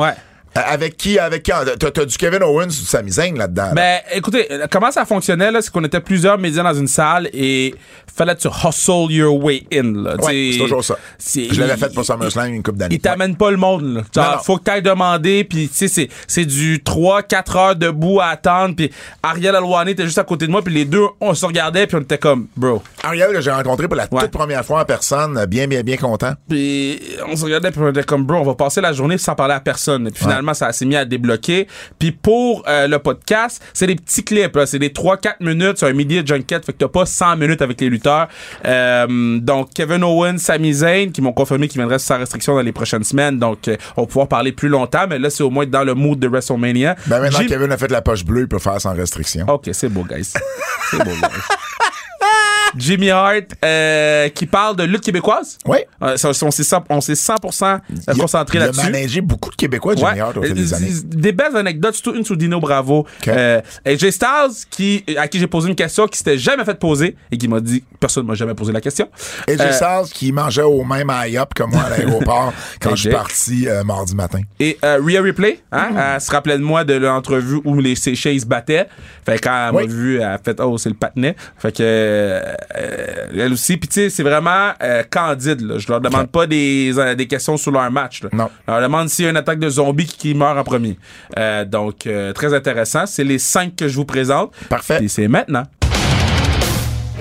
Euh, 0.57 0.61
avec 0.65 0.97
qui, 0.97 1.17
avec 1.17 1.43
qui? 1.43 1.51
T'as, 1.79 2.05
du 2.05 2.17
Kevin 2.17 2.43
Owens 2.43 2.63
ou 2.65 2.67
du 2.67 2.85
Sami 2.85 3.11
Zayn 3.11 3.37
là-dedans. 3.37 3.67
là? 3.67 3.73
Ben, 3.73 3.99
écoutez, 4.13 4.47
comment 4.69 4.91
ça 4.91 5.05
fonctionnait, 5.05 5.49
là, 5.49 5.61
c'est 5.61 5.71
qu'on 5.71 5.83
était 5.85 6.01
plusieurs 6.01 6.37
médias 6.37 6.61
dans 6.63 6.73
une 6.73 6.87
salle 6.89 7.29
et 7.33 7.73
fallait 8.13 8.35
que 8.35 8.41
tu 8.41 8.47
hustle 8.49 9.07
your 9.11 9.41
way 9.41 9.63
in, 9.73 10.03
là. 10.03 10.15
Ouais, 10.15 10.17
T'sais, 10.17 10.49
c'est 10.53 10.57
toujours 10.59 10.83
ça. 10.83 10.97
Je 11.25 11.57
l'avais 11.59 11.77
fait 11.77 11.93
pour 11.93 12.03
SummerSlam 12.03 12.53
une 12.53 12.63
couple 12.63 12.79
d'années. 12.79 12.95
Il 12.95 12.99
t'amène 12.99 13.37
pas 13.37 13.49
le 13.49 13.55
monde, 13.55 13.83
là. 13.93 14.01
Genre, 14.13 14.25
Non, 14.25 14.31
non. 14.35 14.43
faut 14.43 14.57
que 14.57 14.63
t'ailles 14.63 14.81
demander, 14.81 15.45
puis 15.45 15.69
tu 15.69 15.75
sais, 15.77 15.87
c'est, 15.87 16.09
c'est 16.27 16.43
du 16.45 16.79
3-4 16.79 17.57
heures 17.57 17.75
debout 17.77 18.19
à 18.19 18.25
attendre, 18.27 18.75
puis 18.75 18.91
Ariel 19.23 19.55
Alwani 19.55 19.91
était 19.91 20.03
juste 20.03 20.17
à 20.17 20.25
côté 20.25 20.47
de 20.47 20.51
moi, 20.51 20.61
puis 20.61 20.73
les 20.73 20.83
deux, 20.83 21.05
on 21.21 21.33
se 21.33 21.45
regardait, 21.45 21.87
puis 21.87 21.95
on 21.95 22.01
était 22.01 22.17
comme, 22.17 22.47
bro. 22.57 22.83
Ariel, 23.03 23.31
que 23.31 23.39
j'ai 23.39 23.51
rencontré 23.51 23.87
pour 23.87 23.95
la 23.95 24.07
Ouais. 24.11 24.19
toute 24.23 24.31
première 24.31 24.65
fois 24.65 24.81
en 24.81 24.85
personne, 24.85 25.45
bien, 25.45 25.67
bien, 25.67 25.81
bien 25.83 25.95
content. 25.95 26.33
Puis 26.49 26.99
on 27.29 27.37
se 27.37 27.45
regardait, 27.45 27.71
puis 27.71 27.79
on 27.81 27.89
était 27.89 28.03
comme, 28.03 28.25
bro, 28.25 28.39
on 28.39 28.43
va 28.43 28.55
passer 28.55 28.81
la 28.81 28.91
journée 28.91 29.17
sans 29.17 29.35
parler 29.35 29.53
à 29.53 29.61
personne. 29.61 30.07
Et 30.07 30.11
puis 30.11 30.19
finalement, 30.21 30.40
ça 30.53 30.71
s'est 30.71 30.85
mis 30.85 30.95
à 30.95 31.05
débloquer. 31.05 31.67
Puis 31.99 32.11
pour 32.11 32.63
euh, 32.67 32.87
le 32.87 32.99
podcast, 32.99 33.61
c'est 33.73 33.87
des 33.87 33.95
petits 33.95 34.23
clips. 34.23 34.57
C'est 34.65 34.79
des 34.79 34.89
3-4 34.89 35.35
minutes, 35.41 35.77
c'est 35.77 35.87
un 35.87 35.93
media 35.93 36.23
junket, 36.25 36.65
fait 36.65 36.73
que 36.73 36.77
t'as 36.77 36.87
pas 36.87 37.05
100 37.05 37.37
minutes 37.37 37.61
avec 37.61 37.79
les 37.81 37.89
lutteurs. 37.89 38.27
Euh, 38.65 39.39
donc, 39.39 39.69
Kevin 39.73 40.03
Owens, 40.03 40.37
Sami 40.37 40.73
Zayn, 40.73 41.11
qui 41.11 41.21
m'ont 41.21 41.33
confirmé 41.33 41.67
qu'ils 41.67 41.79
viendraient 41.79 41.99
sans 41.99 42.17
restriction 42.17 42.55
dans 42.55 42.61
les 42.61 42.71
prochaines 42.71 43.03
semaines. 43.03 43.39
Donc, 43.39 43.67
euh, 43.67 43.77
on 43.97 44.01
va 44.01 44.07
pouvoir 44.07 44.27
parler 44.27 44.51
plus 44.51 44.69
longtemps, 44.69 45.05
mais 45.09 45.19
là, 45.19 45.29
c'est 45.29 45.43
au 45.43 45.49
moins 45.49 45.65
dans 45.65 45.83
le 45.83 45.93
mood 45.93 46.19
de 46.19 46.27
WrestleMania. 46.27 46.95
Ben 47.07 47.19
maintenant, 47.19 47.39
Kevin 47.47 47.71
a 47.71 47.77
fait 47.77 47.91
la 47.91 48.01
poche 48.01 48.25
bleue, 48.25 48.41
il 48.41 48.47
peut 48.47 48.59
faire 48.59 48.79
sans 48.79 48.93
restriction. 48.93 49.45
Ok, 49.47 49.69
c'est 49.73 49.89
beau, 49.89 50.03
guys. 50.03 50.33
C'est 50.89 50.97
beau, 50.97 51.11
guys. 51.11 51.55
Jimmy 52.77 53.09
Hart, 53.09 53.43
euh, 53.63 54.29
qui 54.29 54.45
parle 54.45 54.75
de 54.75 54.83
lutte 54.83 55.01
québécoise. 55.03 55.57
Oui. 55.65 55.77
Euh, 56.03 56.15
on 56.23 56.51
s'est 56.51 56.63
100%, 56.63 56.83
on 56.89 57.01
s'est 57.01 57.13
100% 57.13 57.79
concentré 58.19 58.57
il 58.57 58.61
a 58.61 58.65
là-dessus. 58.67 58.85
managé 58.91 59.21
beaucoup 59.21 59.49
de 59.49 59.55
Québécois, 59.55 59.95
Jimmy 59.95 60.11
Ouais. 60.11 60.19
Hart, 60.19 60.37
au 60.37 60.43
fil 60.43 60.53
des 60.53 60.73
Euh, 60.73 60.77
années. 60.77 60.91
Des 61.05 61.31
belles 61.31 61.55
anecdotes, 61.57 61.95
surtout 61.95 62.15
une 62.17 62.25
sur 62.25 62.37
Dino 62.37 62.59
Bravo. 62.59 63.05
Euh, 63.27 63.61
AJ 63.85 64.09
Styles, 64.11 64.65
qui, 64.69 65.03
à 65.17 65.27
qui 65.27 65.39
j'ai 65.39 65.47
posé 65.47 65.69
une 65.69 65.75
question 65.75 66.07
qui 66.07 66.17
s'était 66.17 66.37
jamais 66.37 66.65
fait 66.65 66.77
poser 66.79 67.15
et 67.31 67.37
qui 67.37 67.47
m'a 67.47 67.59
dit 67.59 67.83
personne 67.99 68.25
m'a 68.25 68.33
jamais 68.35 68.53
posé 68.53 68.71
la 68.71 68.81
question. 68.81 69.07
Et 69.47 69.59
Euh, 69.59 69.71
Styles 69.71 70.13
qui 70.13 70.31
mangeait 70.31 70.61
au 70.63 70.83
même 70.83 71.11
IOP 71.27 71.53
que 71.53 71.63
moi 71.63 71.81
à 71.83 71.89
l'aéroport 71.97 72.53
quand 72.79 72.95
je 72.95 73.01
suis 73.01 73.09
parti 73.11 73.67
euh, 73.67 73.83
mardi 73.83 74.15
matin. 74.15 74.39
Et 74.59 74.77
euh, 74.83 74.99
Rhea 75.05 75.21
Ripley, 75.21 75.59
hein, 75.71 75.89
elle 76.15 76.21
se 76.21 76.31
rappelait 76.31 76.57
de 76.57 76.63
moi 76.63 76.83
de 76.83 76.93
l'entrevue 76.95 77.59
où 77.63 77.79
les 77.79 77.95
Seychelles 77.95 78.39
se 78.39 78.45
battaient. 78.45 78.87
Fait 79.25 79.39
quand 79.39 79.69
elle 79.69 79.75
Oui. 79.75 79.87
m'a 79.87 79.93
vu, 79.93 80.15
elle 80.17 80.23
a 80.23 80.37
fait 80.37 80.59
oh 80.59 80.77
c'est 80.77 80.89
le 80.89 80.95
patinet. 80.95 81.35
Fait 81.57 81.71
que 81.75 81.83
euh, 81.83 82.41
euh, 82.41 82.55
elle 82.73 83.53
aussi. 83.53 83.77
Puis 83.77 83.87
tu 83.87 83.95
sais 83.95 84.09
c'est 84.09 84.23
vraiment 84.23 84.71
euh, 84.81 85.03
candide. 85.09 85.61
Là. 85.61 85.77
Je 85.77 85.87
leur 85.87 86.01
demande 86.01 86.27
pas 86.27 86.47
des, 86.47 86.93
euh, 86.97 87.15
des 87.15 87.27
questions 87.27 87.57
sur 87.57 87.71
leur 87.71 87.89
match. 87.91 88.23
Là. 88.23 88.29
Non. 88.33 88.49
Je 88.67 88.71
leur 88.71 88.81
demande 88.81 89.09
s'il 89.09 89.25
y 89.25 89.27
a 89.27 89.31
une 89.31 89.37
attaque 89.37 89.59
de 89.59 89.69
zombies 89.69 90.05
qui, 90.05 90.17
qui 90.17 90.33
meurt 90.33 90.57
en 90.57 90.63
premier. 90.63 90.97
Euh, 91.37 91.65
donc 91.65 92.07
euh, 92.07 92.33
très 92.33 92.53
intéressant. 92.53 93.05
C'est 93.05 93.23
les 93.23 93.39
cinq 93.39 93.75
que 93.75 93.87
je 93.87 93.95
vous 93.95 94.05
présente. 94.05 94.51
Parfait. 94.69 94.97
Puis 94.97 95.09
c'est 95.09 95.27
maintenant. 95.27 95.63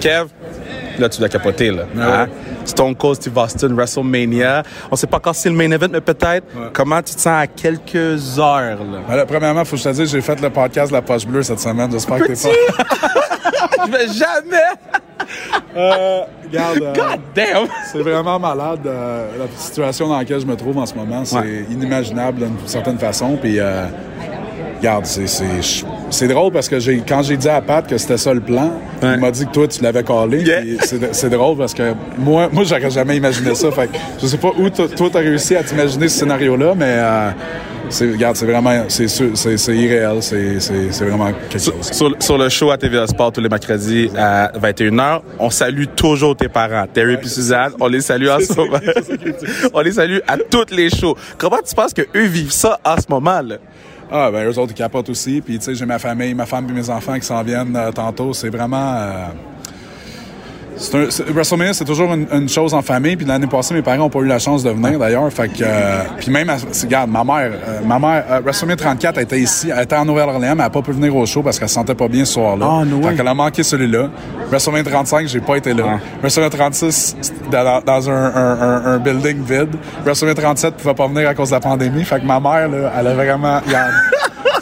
Kev, 0.01 0.29
là, 0.99 1.09
tu 1.11 1.19
dois 1.19 1.29
capoter, 1.29 1.71
là. 1.71 1.85
Hein? 1.99 2.29
Stone 2.65 2.95
Cold 2.95 3.17
Steve 3.17 3.37
Austin, 3.37 3.75
WrestleMania. 3.75 4.63
On 4.91 4.97
sait 4.97 5.07
pas 5.07 5.19
encore 5.19 5.35
si 5.35 5.43
c'est 5.43 5.51
le 5.51 5.57
main 5.57 5.71
event, 5.71 5.89
mais 5.91 6.01
peut-être. 6.01 6.47
Comment 6.73 7.03
tu 7.03 7.15
te 7.15 7.21
sens 7.21 7.43
à 7.43 7.47
quelques 7.47 8.39
heures, 8.39 8.79
là? 8.79 9.01
Ben 9.07 9.17
là, 9.17 9.27
premièrement, 9.27 9.65
faut 9.65 9.77
que 9.77 9.83
je 9.83 9.89
te 9.89 9.95
dise, 9.95 10.11
j'ai 10.11 10.23
fait 10.23 10.41
le 10.41 10.49
podcast 10.49 10.91
La 10.91 11.03
Poche 11.03 11.27
Bleue 11.27 11.43
cette 11.43 11.61
semaine. 11.61 11.91
J'espère 11.91 12.19
que 12.19 12.33
t'es 12.33 12.49
pas. 12.49 13.21
Je 13.87 13.91
vais 13.91 14.09
jamais! 14.13 14.71
Euh, 15.77 16.21
regarde, 16.45 16.83
euh, 16.83 16.93
God 16.95 17.21
damn! 17.35 17.67
c'est 17.93 17.99
vraiment 18.01 18.39
malade 18.39 18.81
euh, 18.87 19.27
la 19.39 19.47
situation 19.59 20.09
dans 20.09 20.19
laquelle 20.19 20.41
je 20.41 20.47
me 20.47 20.57
trouve 20.57 20.79
en 20.79 20.87
ce 20.87 20.95
moment. 20.95 21.25
C'est 21.25 21.37
Ouais. 21.37 21.65
inimaginable 21.71 22.39
d'une 22.39 22.57
certaine 22.67 22.99
façon. 22.99 23.37
Puis, 23.41 23.59
euh, 23.61 23.85
regarde, 24.79 25.05
c'est- 25.07 26.27
drôle 26.29 26.53
parce 26.53 26.69
que 26.69 26.79
j'ai 26.81 27.03
quand 27.07 27.23
j'ai 27.23 27.37
dit 27.37 27.49
à 27.49 27.61
Pat 27.61 27.87
que 27.87 27.99
c'était 27.99 28.17
ça 28.17 28.33
le 28.35 28.41
plan, 28.41 28.73
Ouais. 29.03 29.15
il 29.15 29.21
m'a 29.21 29.31
dit 29.31 29.47
que 29.47 29.51
toi, 29.53 29.69
tu 29.69 29.83
l'avais 29.83 30.03
collé. 30.03 30.41
Yeah. 30.43 30.63
C'est 31.13 31.31
drôle 31.31 31.57
parce 31.59 31.75
que 31.75 31.95
moi, 32.19 32.49
moi 32.51 32.65
j'aurais 32.65 32.91
jamais 32.91 33.17
imaginé 33.17 33.55
ça. 33.55 33.71
Fait 33.71 33.87
que 33.89 33.97
je 34.21 34.27
sais 34.27 34.39
pas 34.39 34.51
où 34.59 34.69
toi, 34.71 34.87
toi, 34.89 35.09
t'as 35.13 35.21
réussi 35.21 35.55
à 35.55 35.63
t'imaginer 35.63 36.09
ce 36.09 36.19
scénario-là, 36.21 36.75
mais 36.77 36.87
euh, 36.97 37.31
c'est- 37.89 38.11
regarde, 38.13 38.37
c'est 38.37 38.47
vraiment, 38.47 38.85
c'est 38.89 39.09
c'est 39.09 39.57
c'est 39.57 39.77
irréel. 39.77 40.19
C'est 40.23 40.61
c'est- 40.61 40.91
c'est 40.93 41.05
vraiment 41.05 41.33
quelque 41.49 41.59
chose. 41.65 41.75
Sur, 41.93 42.15
sur 42.21 42.39
le 42.39 42.49
show 42.49 42.71
à 42.71 42.77
TVA 42.79 43.07
Sport 43.07 43.33
tous 43.33 43.41
les 43.41 43.49
mercredis 43.49 44.11
à 44.17 44.53
21h, 44.59 45.23
on 45.39 45.51
salue 45.51 45.85
toujours 45.97 46.37
tes 46.37 46.49
parents, 46.49 46.87
Terry 46.93 47.15
et 47.23 47.27
Suzanne. 47.29 47.73
On 47.81 47.89
les 47.89 48.01
salue 48.01 48.29
en 48.29 48.39
ce 48.41 48.55
moment. 48.55 48.79
on 49.75 49.81
les 49.81 49.93
salue 49.93 50.19
à 50.29 50.37
toutes 50.39 50.71
les 50.73 50.91
shows. 50.91 51.17
Comment 51.39 51.59
tu 51.67 51.75
penses 51.75 51.93
que 51.95 52.03
eux 52.15 52.27
vivent 52.27 52.53
ça 52.53 52.79
en 52.85 52.97
ce 52.97 53.07
moment, 53.09 53.41
là? 53.43 53.57
Ah, 54.13 54.29
ben, 54.33 54.45
eux 54.49 54.59
autres, 54.59 54.73
ils 54.73 54.79
capotent 54.79 55.09
aussi. 55.09 55.41
Puis, 55.41 55.57
tu 55.59 55.67
sais, 55.67 55.75
j'ai 55.77 55.87
ma 55.87 56.01
famille, 56.01 56.35
ma 56.35 56.45
femme 56.45 56.67
et 56.69 56.73
mes 56.73 56.91
enfants 56.91 57.15
qui 57.15 57.25
s'en 57.25 57.43
viennent 57.45 57.77
euh, 57.77 57.93
tantôt. 57.93 58.33
C'est 58.33 58.49
vraiment. 58.51 58.95
euh, 58.97 59.27
un- 60.95 61.33
WrestleMania, 61.35 61.75
c'est 61.75 61.85
toujours 61.85 62.13
une, 62.15 62.27
une 62.33 62.49
chose 62.49 62.73
en 62.75 62.81
famille. 62.83 63.17
Puis 63.17 63.27
l'année 63.27 63.47
passée, 63.47 63.75
mes 63.75 63.83
parents 63.83 63.99
n'ont 63.99 64.09
pas 64.11 64.21
eu 64.21 64.27
la 64.27 64.39
chance 64.39 64.63
de 64.63 64.71
venir, 64.71 64.99
d'ailleurs. 64.99 65.31
Fait 65.33 65.49
que. 65.49 65.63
euh, 65.63 66.03
puis 66.19 66.31
même, 66.31 66.49
à- 66.49 66.57
regarde, 66.83 67.11
ma 67.11 67.23
mère, 67.23 67.53
euh, 67.53 67.81
ma 67.87 67.99
mère, 67.99 68.25
euh, 68.31 68.41
WrestleMania 68.41 68.77
34, 68.77 69.19
elle 69.19 69.25
était 69.25 69.39
ici, 69.41 69.71
elle 69.75 69.83
était 69.85 69.97
en 69.97 70.05
Nouvelle-Orléans, 70.05 70.41
mais 70.41 70.49
elle 70.53 70.57
n'a 70.57 70.71
pas 70.71 70.83
pu 70.83 70.93
venir 70.93 71.15
au 71.15 71.27
show 71.27 71.43
parce 71.43 71.59
qu'elle 71.59 71.69
se 71.69 71.75
sentait 71.75 71.95
pas 71.95 72.09
bien 72.09 72.25
ce 72.25 72.33
soir-là. 72.35 72.67
Ah, 72.81 72.85
no. 72.85 73.03
Fait 73.03 73.15
qu'elle 73.15 73.29
a 73.29 73.35
manqué 73.35 73.63
celui-là. 73.63 74.09
WrestleMania 74.51 74.85
35, 74.91 75.27
j'ai 75.29 75.41
pas 75.41 75.57
été 75.57 75.75
là. 75.75 75.85
Ah. 75.87 75.99
WrestleMania 76.23 76.57
36, 76.57 77.17
c'était 77.21 77.51
dans, 77.51 77.81
dans 77.85 78.11
un, 78.11 78.33
un- 78.87 78.99
building 78.99 79.43
vide. 79.45 79.77
WrestleMania 80.05 80.41
37 80.43 80.75
pouvait 80.77 80.95
pas 80.95 81.07
venir 81.09 81.29
à 81.29 81.35
cause 81.35 81.51
de 81.51 81.55
la 81.55 81.61
pandémie. 81.61 82.05
Fait 82.05 82.21
que 82.21 82.27
ma 82.27 82.41
mère, 82.41 82.69
là, 82.69 82.93
elle 82.99 83.07
a 83.07 83.15
vraiment. 83.15 83.61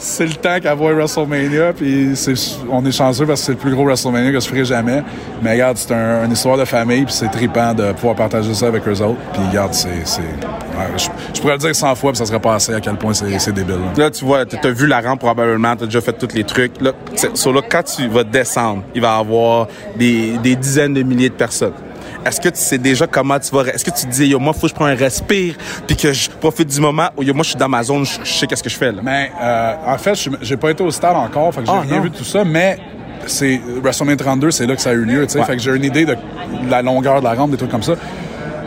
c'est 0.01 0.25
le 0.25 0.33
temps 0.33 0.57
qu'elle 0.61 0.77
voit 0.77 0.93
WrestleMania, 0.93 1.73
puis 1.73 2.13
on 2.71 2.85
est 2.85 2.91
chanceux 2.91 3.25
parce 3.25 3.41
que 3.41 3.45
c'est 3.47 3.51
le 3.53 3.57
plus 3.57 3.73
gros 3.73 3.83
WrestleMania 3.85 4.31
que 4.31 4.39
je 4.39 4.47
ferai 4.47 4.63
jamais. 4.65 5.03
Mais 5.41 5.51
regarde, 5.53 5.77
c'est 5.77 5.93
un- 5.93 6.08
une 6.25 6.31
histoire 6.31 6.57
de 6.57 6.65
famille, 6.65 7.05
puis 7.05 7.13
c'est 7.13 7.29
trippant 7.29 7.73
de 7.73 7.91
pouvoir 7.93 8.15
partager 8.15 8.53
ça 8.53 8.67
avec 8.67 8.87
eux 8.87 9.01
autres. 9.01 9.19
Puis 9.33 9.41
regarde, 9.49 9.73
c'est. 9.73 9.89
ouais, 9.89 10.87
je, 10.97 11.07
je 11.33 11.41
pourrais 11.41 11.53
le 11.53 11.59
dire 11.59 11.75
100 11.75 11.95
fois, 11.95 12.11
puis 12.11 12.17
ça 12.17 12.25
serait 12.25 12.39
pas 12.39 12.55
assez 12.55 12.73
à 12.73 12.79
quel 12.81 12.95
point 12.95 13.13
c'est 13.13 13.37
c'est 13.39 13.51
débile. 13.53 13.75
là. 13.95 14.03
Là, 14.05 14.11
tu 14.11 14.25
vois, 14.25 14.45
t'as 14.45 14.69
vu 14.69 14.87
la 14.87 15.01
rampe 15.01 15.19
probablement, 15.19 15.75
t'as 15.75 15.85
déjà 15.85 16.01
fait 16.01 16.13
tous 16.13 16.33
les 16.35 16.43
trucs. 16.43 16.79
Là, 16.81 16.91
sur 17.33 17.53
là, 17.53 17.61
quand 17.67 17.83
tu 17.83 18.07
vas 18.07 18.23
descendre, 18.23 18.83
il 18.95 19.01
va 19.01 19.15
y 19.17 19.19
avoir 19.19 19.67
des, 19.97 20.37
des 20.39 20.55
dizaines 20.55 20.93
de 20.93 21.03
milliers 21.03 21.29
de 21.29 21.33
personnes. 21.35 21.73
Est-ce 22.25 22.41
que 22.41 22.49
tu 22.49 22.59
sais 22.59 22.77
déjà 22.77 23.07
comment 23.07 23.39
tu 23.39 23.49
vas... 23.55 23.61
Est-ce 23.73 23.85
que 23.85 23.91
tu 23.91 24.05
te 24.05 24.11
dis, 24.11 24.27
yo, 24.27 24.39
moi, 24.39 24.51
faut 24.51 24.63
que 24.63 24.67
je 24.67 24.73
prenne 24.75 24.89
un 24.89 24.95
respire, 24.95 25.55
puis 25.87 25.95
que 25.95 26.11
je 26.11 26.29
profite 26.29 26.67
du 26.67 26.81
moment 26.81 27.07
où, 27.15 27.23
yo, 27.23 27.33
moi, 27.33 27.43
je 27.43 27.49
suis 27.51 27.57
dans 27.57 27.69
ma 27.69 27.81
zone, 27.81 28.05
je, 28.05 28.19
je 28.25 28.33
sais 28.33 28.45
qu'est-ce 28.45 28.61
que 28.61 28.69
je 28.69 28.75
fais, 28.75 28.91
là? 28.91 28.99
Mais 29.01 29.31
euh, 29.41 29.73
en 29.87 29.97
fait, 29.97 30.15
j'ai 30.41 30.57
pas 30.57 30.71
été 30.71 30.83
au 30.83 30.91
stade 30.91 31.15
encore, 31.15 31.53
fait 31.53 31.61
que 31.61 31.67
j'ai 31.67 31.71
Ah, 31.73 31.79
rien 31.79 31.95
non. 31.95 32.01
vu 32.03 32.09
de 32.09 32.17
tout 32.17 32.25
ça, 32.25 32.43
mais 32.43 32.77
c'est 33.31 33.59
WrestleMania 33.83 34.17
32, 34.17 34.51
c'est 34.51 34.65
là 34.65 34.75
que 34.75 34.81
ça 34.81 34.91
a 34.91 34.93
eu 34.93 35.03
lieu. 35.05 35.25
tu 35.25 35.33
sais. 35.33 35.43
Fait 35.43 35.55
que 35.55 35.61
j'ai 35.61 35.75
une 35.75 35.83
idée 35.83 36.05
de 36.05 36.15
la 36.69 36.81
longueur 36.81 37.19
de 37.19 37.25
la 37.25 37.33
rampe, 37.33 37.51
des 37.51 37.57
trucs 37.57 37.71
comme 37.71 37.83
ça. 37.83 37.93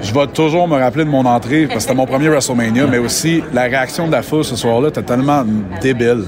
Je 0.02 0.12
vais 0.12 0.26
toujours 0.26 0.66
me 0.66 0.76
rappeler 0.78 1.04
de 1.04 1.10
mon 1.10 1.24
entrée 1.24 1.62
parce 1.66 1.76
que 1.76 1.80
c'était 1.82 1.94
mon 1.94 2.06
premier 2.06 2.28
WrestleMania, 2.28 2.86
mais 2.86 2.98
aussi 2.98 3.42
la 3.52 3.62
réaction 3.62 4.06
de 4.08 4.12
la 4.12 4.22
foule 4.22 4.44
ce 4.44 4.56
soir-là 4.56 4.88
était 4.88 5.02
tellement 5.02 5.44
débile. 5.80 6.24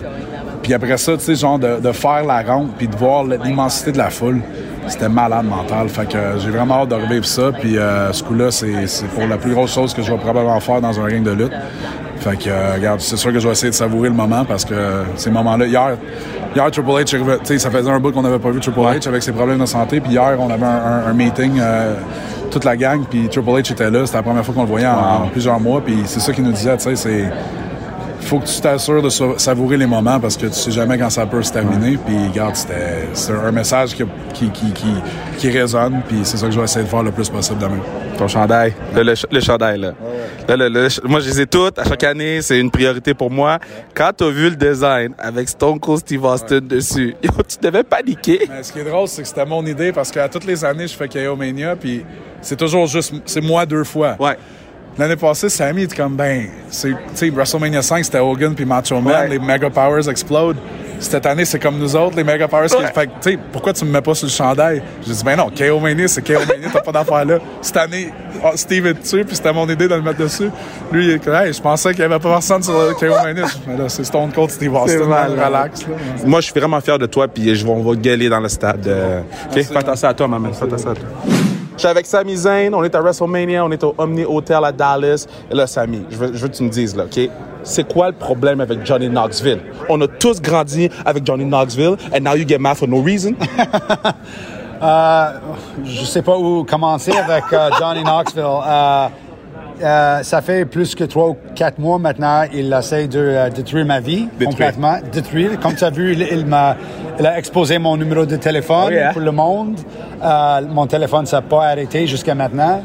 Puis 0.62 0.72
après 0.72 0.96
ça, 0.96 1.16
tu 1.16 1.24
sais, 1.24 1.34
genre 1.34 1.58
de, 1.58 1.80
de 1.80 1.92
faire 1.92 2.24
la 2.24 2.42
rampe 2.42 2.70
puis 2.78 2.86
de 2.88 2.96
voir 2.96 3.24
l'immensité 3.24 3.90
de 3.92 3.98
la 3.98 4.10
foule, 4.10 4.40
c'était 4.88 5.08
malade 5.08 5.46
mental. 5.46 5.88
Fait 5.88 6.06
que 6.08 6.16
euh, 6.16 6.38
j'ai 6.38 6.50
vraiment 6.50 6.82
hâte 6.82 6.88
de 6.90 6.94
revivre 6.96 7.24
ça. 7.26 7.50
Puis 7.52 7.76
euh, 7.78 8.12
ce 8.12 8.22
coup-là, 8.22 8.50
c'est 8.50 8.86
pour 9.14 9.26
la 9.26 9.36
plus 9.36 9.52
grosse 9.54 9.72
chose 9.74 9.94
que 9.94 10.02
je 10.02 10.10
vais 10.12 10.18
probablement 10.18 10.60
faire 10.60 10.80
dans 10.80 10.98
un 11.00 11.04
ring 11.04 11.22
de 11.24 11.30
lutte. 11.32 11.52
Fait 12.18 12.36
que, 12.38 12.48
euh, 12.48 12.74
regarde, 12.76 13.00
c'est 13.00 13.16
sûr 13.16 13.32
que 13.32 13.38
je 13.38 13.46
vais 13.46 13.52
essayer 13.52 13.70
de 13.70 13.74
savourer 13.74 14.08
le 14.08 14.14
moment 14.14 14.44
parce 14.44 14.64
que 14.64 14.74
ces 15.16 15.30
moments-là, 15.30 15.66
hier, 15.66 15.96
hier 16.54 16.70
Triple 16.70 16.90
H, 16.90 17.58
ça 17.58 17.70
faisait 17.70 17.90
un 17.90 18.00
bout 18.00 18.12
qu'on 18.12 18.22
n'avait 18.22 18.38
pas 18.38 18.50
vu 18.50 18.60
Triple 18.60 18.80
H 18.80 19.08
avec 19.08 19.22
ses 19.22 19.32
problèmes 19.32 19.58
de 19.58 19.66
santé. 19.66 20.00
Puis 20.00 20.12
hier, 20.12 20.36
on 20.38 20.48
avait 20.50 20.64
un, 20.64 20.68
un- 20.68 21.10
un 21.10 21.12
meeting, 21.12 21.58
euh, 21.60 21.94
toute 22.50 22.64
la 22.64 22.76
gang, 22.76 23.02
puis 23.10 23.28
Triple 23.28 23.50
H 23.50 23.72
était 23.72 23.90
là. 23.90 24.06
C'était 24.06 24.18
la 24.18 24.22
première 24.22 24.44
fois 24.44 24.54
qu'on 24.54 24.62
le 24.62 24.68
voyait 24.68 24.86
en, 24.86 25.24
en 25.24 25.26
plusieurs 25.28 25.58
mois. 25.60 25.80
Puis 25.84 26.02
c'est 26.06 26.20
ça 26.20 26.32
qu'il 26.32 26.44
nous 26.44 26.52
disait, 26.52 26.76
tu 26.76 26.84
sais, 26.84 26.96
c'est 26.96 27.30
faut 28.24 28.38
que 28.38 28.46
tu 28.46 28.60
t'assures 28.60 29.02
de 29.02 29.08
sa- 29.08 29.38
savourer 29.38 29.76
les 29.76 29.86
moments 29.86 30.18
parce 30.20 30.36
que 30.36 30.46
tu 30.46 30.52
sais 30.54 30.70
jamais 30.70 30.98
quand 30.98 31.10
ça 31.10 31.26
peut 31.26 31.42
se 31.42 31.52
terminer. 31.52 31.96
Puis, 32.04 32.16
regarde, 32.28 32.56
c'était 32.56 33.08
c'était 33.12 33.38
un 33.38 33.52
message 33.52 33.94
qui, 33.94 34.04
qui, 34.32 34.50
qui, 34.50 34.72
qui, 34.72 34.94
qui 35.38 35.50
résonne. 35.50 36.00
Puis, 36.08 36.20
c'est 36.24 36.36
ça 36.36 36.46
que 36.46 36.52
je 36.52 36.58
vais 36.58 36.64
essayer 36.64 36.84
de 36.84 36.90
faire 36.90 37.02
le 37.02 37.12
plus 37.12 37.28
possible 37.28 37.58
demain. 37.58 37.80
Ton 38.18 38.28
chandail. 38.28 38.74
Le, 38.94 39.02
le, 39.02 39.14
ch- 39.14 39.26
le 39.30 39.40
chandail, 39.40 39.78
là. 39.80 39.92
Là, 40.48 40.56
le- 40.68 40.88
moi, 41.08 41.20
je 41.20 41.28
les 41.28 41.40
ai 41.40 41.46
toutes. 41.46 41.78
À 41.78 41.84
chaque 41.84 42.04
année, 42.04 42.40
c'est 42.42 42.58
une 42.60 42.70
priorité 42.70 43.14
pour 43.14 43.30
moi. 43.30 43.58
Quand 43.94 44.10
t'as 44.16 44.28
vu 44.28 44.50
le 44.50 44.56
design 44.56 45.12
avec 45.18 45.48
Stone 45.48 45.80
Cold 45.80 46.00
Steve 46.00 46.24
Austin 46.24 46.60
dessus, 46.62 47.14
tu 47.22 47.56
devais 47.60 47.82
paniquer. 47.82 48.46
Mais 48.48 48.62
ce 48.62 48.72
qui 48.72 48.78
est 48.80 48.84
drôle, 48.84 49.08
c'est 49.08 49.22
que 49.22 49.28
c'était 49.28 49.46
mon 49.46 49.64
idée 49.66 49.92
parce 49.92 50.10
qu'à 50.10 50.28
toutes 50.28 50.44
les 50.46 50.64
années, 50.64 50.86
je 50.86 50.94
fais 50.96 51.08
KO 51.08 51.34
Mania. 51.36 51.74
Puis, 51.76 52.04
c'est 52.40 52.56
toujours 52.56 52.86
juste, 52.86 53.12
c'est 53.26 53.40
moi 53.40 53.66
deux 53.66 53.84
fois. 53.84 54.16
Ouais. 54.20 54.36
L'année 54.98 55.16
passée, 55.16 55.48
Sammy 55.48 55.82
était 55.82 55.96
comme, 55.96 56.14
ben, 56.14 56.46
c'est, 56.70 56.90
tu 56.90 56.94
sais, 57.14 57.30
WrestleMania 57.30 57.82
5, 57.82 58.04
c'était 58.04 58.18
Hogan 58.20 58.54
puis 58.54 58.64
Macho 58.64 59.00
Man, 59.00 59.12
Ouais. 59.12 59.28
les 59.28 59.38
Mega 59.40 59.68
Powers 59.70 60.08
explodent. 60.08 60.56
Cette 61.00 61.26
année, 61.26 61.44
c'est 61.44 61.58
comme 61.58 61.76
nous 61.78 61.96
autres, 61.96 62.16
les 62.16 62.22
Mega 62.22 62.46
Powers. 62.46 62.68
qui- 62.68 62.76
Ouais. 62.76 62.92
Fait 62.94 63.06
que, 63.08 63.12
tu 63.20 63.30
sais, 63.32 63.38
pourquoi 63.52 63.72
tu 63.72 63.84
me 63.84 63.90
mets 63.90 64.00
pas 64.00 64.14
sur 64.14 64.26
le 64.26 64.32
chandail? 64.32 64.80
J'ai 65.04 65.12
dit, 65.12 65.24
ben 65.24 65.36
non, 65.36 65.50
KO 65.50 65.80
Mania, 65.80 66.06
c'est 66.06 66.22
KO 66.22 66.38
Mania, 66.48 66.68
t'as 66.72 66.80
pas 66.80 66.92
d'affaire 66.92 67.24
là. 67.24 67.38
Cette 67.60 67.76
année, 67.76 68.10
oh, 68.42 68.50
Steve 68.54 68.86
est 68.86 68.94
dessus, 68.94 69.24
puis 69.24 69.34
c'était 69.34 69.52
mon 69.52 69.68
idée 69.68 69.88
de 69.88 69.94
le 69.96 70.00
mettre 70.02 70.20
dessus. 70.20 70.48
Lui, 70.92 71.06
il 71.06 71.10
est 71.10 71.26
hey, 71.26 71.52
je 71.52 71.60
pensais 71.60 71.90
qu'il 71.90 72.00
y 72.00 72.04
avait 72.04 72.20
pas 72.20 72.30
personne 72.34 72.62
sur 72.62 72.72
le 72.80 72.94
KO 72.94 73.06
Mania. 73.22 73.46
Mais 73.66 73.76
là, 73.76 73.88
c'est 73.88 74.04
Stone 74.04 74.30
Cold 74.32 74.50
Steve 74.52 74.72
Austin, 74.72 75.04
mal, 75.06 75.32
relax, 75.32 75.82
là. 75.82 75.94
Moi, 76.24 76.40
je 76.40 76.50
suis 76.50 76.58
vraiment 76.58 76.80
fier 76.80 76.98
de 76.98 77.06
toi, 77.06 77.26
puis 77.26 77.52
je 77.54 77.64
vais, 77.66 77.72
on 77.72 77.82
va 77.82 77.96
gueuler 77.96 78.28
dans 78.28 78.40
le 78.40 78.48
stade. 78.48 78.86
euh. 78.86 79.20
OK? 79.50 79.62
Fais 79.62 79.76
attention 79.76 80.08
à 80.08 80.14
toi, 80.14 80.28
maman. 80.28 80.52
Fais 80.52 80.64
attention 80.64 80.90
à 80.90 80.94
toi. 80.94 81.08
Je 81.74 81.80
suis 81.80 81.88
avec 81.88 82.06
Sami 82.06 82.36
Zayn, 82.36 82.72
on 82.72 82.84
est 82.84 82.94
à 82.94 83.00
WrestleMania, 83.00 83.64
on 83.64 83.70
est 83.70 83.82
au 83.82 83.94
Omni 83.98 84.24
Hotel 84.24 84.64
à 84.64 84.70
Dallas. 84.70 85.26
Et 85.50 85.54
là, 85.54 85.66
Sami, 85.66 86.04
je 86.08 86.16
veux, 86.16 86.30
que 86.30 86.56
tu 86.56 86.62
me 86.62 86.68
dises, 86.68 86.96
OK? 86.96 87.28
C'est 87.64 87.92
quoi 87.92 88.08
le 88.08 88.14
problème 88.14 88.60
avec 88.60 88.86
Johnny 88.86 89.08
Knoxville? 89.08 89.60
On 89.88 90.00
a 90.00 90.06
tous 90.06 90.40
grandi 90.40 90.88
avec 91.04 91.26
Johnny 91.26 91.44
Knoxville, 91.44 91.96
and 92.14 92.20
now 92.20 92.34
you 92.34 92.46
get 92.46 92.58
mad 92.58 92.76
for 92.76 92.86
no 92.86 93.00
reason? 93.00 93.34
Euh, 94.82 95.32
je 95.82 96.04
sais 96.04 96.20
pas 96.20 96.36
où 96.36 96.62
commencer 96.64 97.12
avec 97.12 97.44
euh, 97.52 97.70
Johnny 97.78 98.02
Knoxville. 98.02 98.44
Euh, 98.44 99.08
euh, 99.82 100.22
ça 100.22 100.40
fait 100.40 100.64
plus 100.64 100.94
que 100.94 101.04
trois 101.04 101.28
ou 101.30 101.36
quatre 101.54 101.78
mois 101.78 101.98
maintenant, 101.98 102.44
il 102.52 102.72
essaie 102.72 103.06
de 103.08 103.18
euh, 103.18 103.50
détruire 103.50 103.84
ma 103.84 104.00
vie 104.00 104.28
Détruire. 104.38 104.48
complètement. 104.50 104.96
Détruire. 105.12 105.60
Comme 105.60 105.74
tu 105.74 105.84
as 105.84 105.90
vu, 105.90 106.12
il, 106.12 106.22
il 106.30 106.46
m'a 106.46 106.76
il 107.18 107.26
a 107.26 107.38
exposé 107.38 107.78
mon 107.78 107.96
numéro 107.96 108.24
de 108.26 108.36
téléphone 108.36 108.88
Oui, 108.88 108.98
hein? 108.98 109.10
pour 109.12 109.22
le 109.22 109.30
monde. 109.32 109.78
Euh, 110.22 110.60
mon 110.68 110.86
téléphone 110.86 111.26
s'est 111.26 111.40
pas 111.42 111.66
arrêté 111.66 112.06
jusqu'à 112.06 112.34
maintenant. 112.34 112.82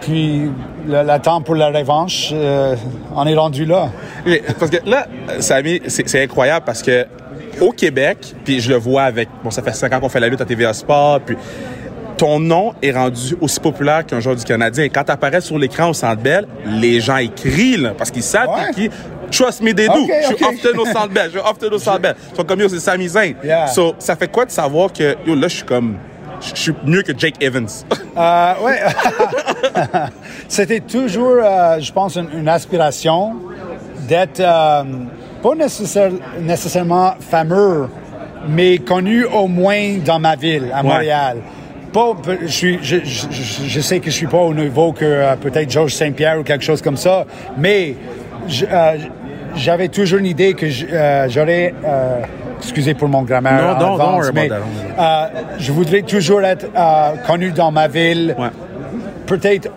Puis 0.00 0.50
le, 0.86 1.02
le 1.02 1.18
temps 1.20 1.40
pour 1.42 1.54
la 1.54 1.68
revanche, 1.68 2.32
on 3.14 3.26
est 3.26 3.34
rendu 3.36 3.64
là. 3.64 3.88
Mais, 4.26 4.42
Parce 4.58 4.70
que 4.70 4.78
là, 4.88 5.06
Samy, 5.40 5.80
c'est 5.86 6.08
c'est 6.08 6.22
incroyable 6.22 6.64
parce 6.66 6.82
que 6.82 7.06
au 7.60 7.70
Québec, 7.70 8.34
puis 8.44 8.60
je 8.60 8.70
le 8.70 8.76
vois 8.76 9.02
avec, 9.02 9.28
bon, 9.44 9.50
ça 9.50 9.62
fait 9.62 9.72
cinq 9.74 9.92
ans 9.92 10.00
qu'on 10.00 10.08
fait 10.08 10.20
la 10.20 10.28
lutte 10.28 10.40
à 10.40 10.44
TVA 10.44 10.72
Sport, 10.72 11.20
puis 11.20 11.36
ton 12.22 12.38
nom 12.38 12.72
est 12.80 12.92
rendu 12.92 13.36
aussi 13.40 13.58
populaire 13.58 14.06
qu'un 14.06 14.20
joueur 14.20 14.36
du 14.36 14.44
Canadien. 14.44 14.84
Quand 14.84 15.02
tu 15.02 15.10
apparais 15.10 15.40
sur 15.40 15.58
l'écran 15.58 15.88
au 15.88 15.92
Centre 15.92 16.22
Bell, 16.22 16.46
les 16.66 17.00
gens 17.00 17.16
écrient, 17.16 17.78
là, 17.78 17.94
parce 17.98 18.12
qu'ils 18.12 18.22
savent 18.22 18.48
Ouais. 18.48 18.72
qui. 18.72 18.90
Trust 19.32 19.60
me, 19.60 19.72
they 19.74 19.88
do. 19.88 19.94
Ok, 20.04 20.10
Je 20.30 20.36
suis 20.36 20.44
often 20.44 20.78
au 20.78 20.84
Centre 20.84 21.08
Bell. 21.08 21.30
Je 21.34 21.38
suis 21.40 21.48
often 21.50 21.72
au 21.74 21.78
Centre 21.78 21.98
Bell. 21.98 22.14
Ils 22.32 22.36
sont 22.36 22.44
comme, 22.44 22.60
yo, 22.60 22.68
c'est 22.68 22.78
Sami 22.78 23.08
Zayn. 23.08 23.34
Yeah. 23.42 23.66
So, 23.66 23.94
ça 23.98 24.14
fait 24.14 24.28
quoi 24.30 24.44
de 24.44 24.52
savoir 24.52 24.92
que, 24.92 25.16
yo, 25.26 25.34
là, 25.34 25.48
je 25.48 25.56
suis 25.56 25.64
comme, 25.64 25.96
je 26.40 26.54
suis 26.54 26.72
mieux 26.86 27.02
que 27.02 27.10
Jake 27.18 27.42
Evans? 27.42 27.66
Euh, 28.14 28.52
ouais. 28.62 28.78
C'était 30.48 30.80
toujours, 30.80 31.38
euh, 31.42 31.80
je 31.80 31.90
pense, 31.92 32.16
une, 32.16 32.28
une 32.38 32.48
aspiration 32.48 33.32
d'être 34.06 34.38
euh, 34.40 34.82
pas 35.42 35.54
nécessaire- 35.56 36.12
nécessairement 36.40 37.14
fameux, 37.20 37.88
mais 38.48 38.76
connu 38.78 39.24
au 39.24 39.48
moins 39.48 39.96
dans 40.04 40.18
ma 40.20 40.36
ville, 40.36 40.70
à 40.74 40.82
Montréal. 40.82 41.38
Pas, 41.92 42.14
pe- 42.14 42.38
je, 42.42 42.46
suis, 42.46 42.78
je, 42.82 42.96
je- 43.04 43.26
je- 43.30 43.68
je 43.68 43.80
sais 43.80 44.00
que 44.00 44.06
je 44.10 44.16
suis 44.16 44.26
pas 44.26 44.38
au 44.38 44.54
niveau 44.54 44.92
que 44.92 45.04
euh, 45.04 45.36
peut-être 45.36 45.70
Georges 45.70 45.94
Saint-Pierre 45.94 46.38
ou 46.40 46.42
quelque 46.42 46.64
chose 46.64 46.80
comme 46.80 46.96
ça, 46.96 47.26
mais 47.58 47.94
euh, 48.70 48.96
j'avais 49.56 49.88
toujours 49.88 50.18
une 50.20 50.26
idée 50.26 50.54
que 50.54 50.66
euh, 50.66 51.28
j'aurais... 51.28 51.74
excusez 52.58 52.94
pour 52.94 53.08
mon 53.08 53.22
grammaire. 53.22 53.60
Non, 53.62 53.68
en 53.70 53.78
non, 53.78 53.94
avance, 54.00 54.26
worry 54.26 54.32
mais, 54.34 54.48
je 55.58 55.72
voudrais 55.72 56.02
toujours 56.02 56.42
être 56.42 56.66
connu 57.26 57.50
dans 57.52 57.70
ma 57.70 57.88
ville 57.88 58.34
Ouais. 58.38 58.48
peut-être 59.26 59.68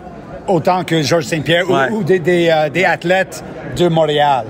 autant 0.48 0.84
que 0.84 1.02
Georges 1.02 1.24
Saint-Pierre 1.24 1.68
ou- 1.68 1.74
Ouais. 1.74 1.90
ou, 1.90 2.02
des, 2.02 2.18
des, 2.20 2.50
des 2.72 2.84
athlètes 2.84 3.44
de 3.76 3.88
Montréal. 3.88 4.46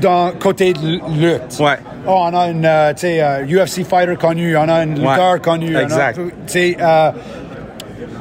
Dans 0.00 0.32
côté 0.32 0.72
de 0.72 1.00
lutte. 1.18 1.58
Ouais. 1.60 1.76
Oh, 2.06 2.14
on 2.30 2.34
a 2.34 2.48
une 2.48 2.64
euh, 2.64 2.92
sais, 2.96 3.20
euh, 3.22 3.44
UFC 3.44 3.84
fighter 3.84 4.16
connu, 4.16 4.56
on 4.56 4.68
a 4.68 4.74
un 4.74 4.86
lutteur 4.86 5.40
connu. 5.42 5.76
on 5.76 5.78
a- 5.78 5.82
Exact. 5.82 6.18
euh, 6.56 7.10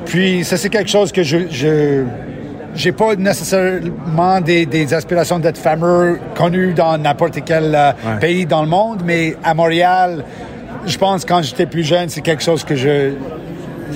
puis 0.05 0.43
ça 0.43 0.57
c'est 0.57 0.69
quelque 0.69 0.89
chose 0.89 1.11
que 1.11 1.23
je 1.23 1.37
je 1.49 2.03
j'ai 2.75 2.91
pas 2.91 3.15
nécessairement 3.15 4.41
des, 4.41 4.65
des 4.65 4.93
aspirations 4.93 5.39
d'être 5.39 5.57
fameux, 5.57 6.19
connu 6.35 6.73
dans 6.73 6.97
n'importe 6.97 7.39
quel 7.45 7.73
euh, 7.73 7.91
Ouais. 8.05 8.19
pays 8.19 8.45
dans 8.45 8.61
le 8.61 8.67
monde, 8.67 9.01
mais 9.03 9.35
à 9.43 9.53
Montréal, 9.55 10.23
je 10.85 10.97
pense 10.97 11.25
quand 11.25 11.41
j'étais 11.41 11.65
plus 11.65 11.83
jeune, 11.83 12.09
c'est 12.09 12.21
quelque 12.21 12.43
chose 12.43 12.63
que 12.63 12.75
je 12.75 13.13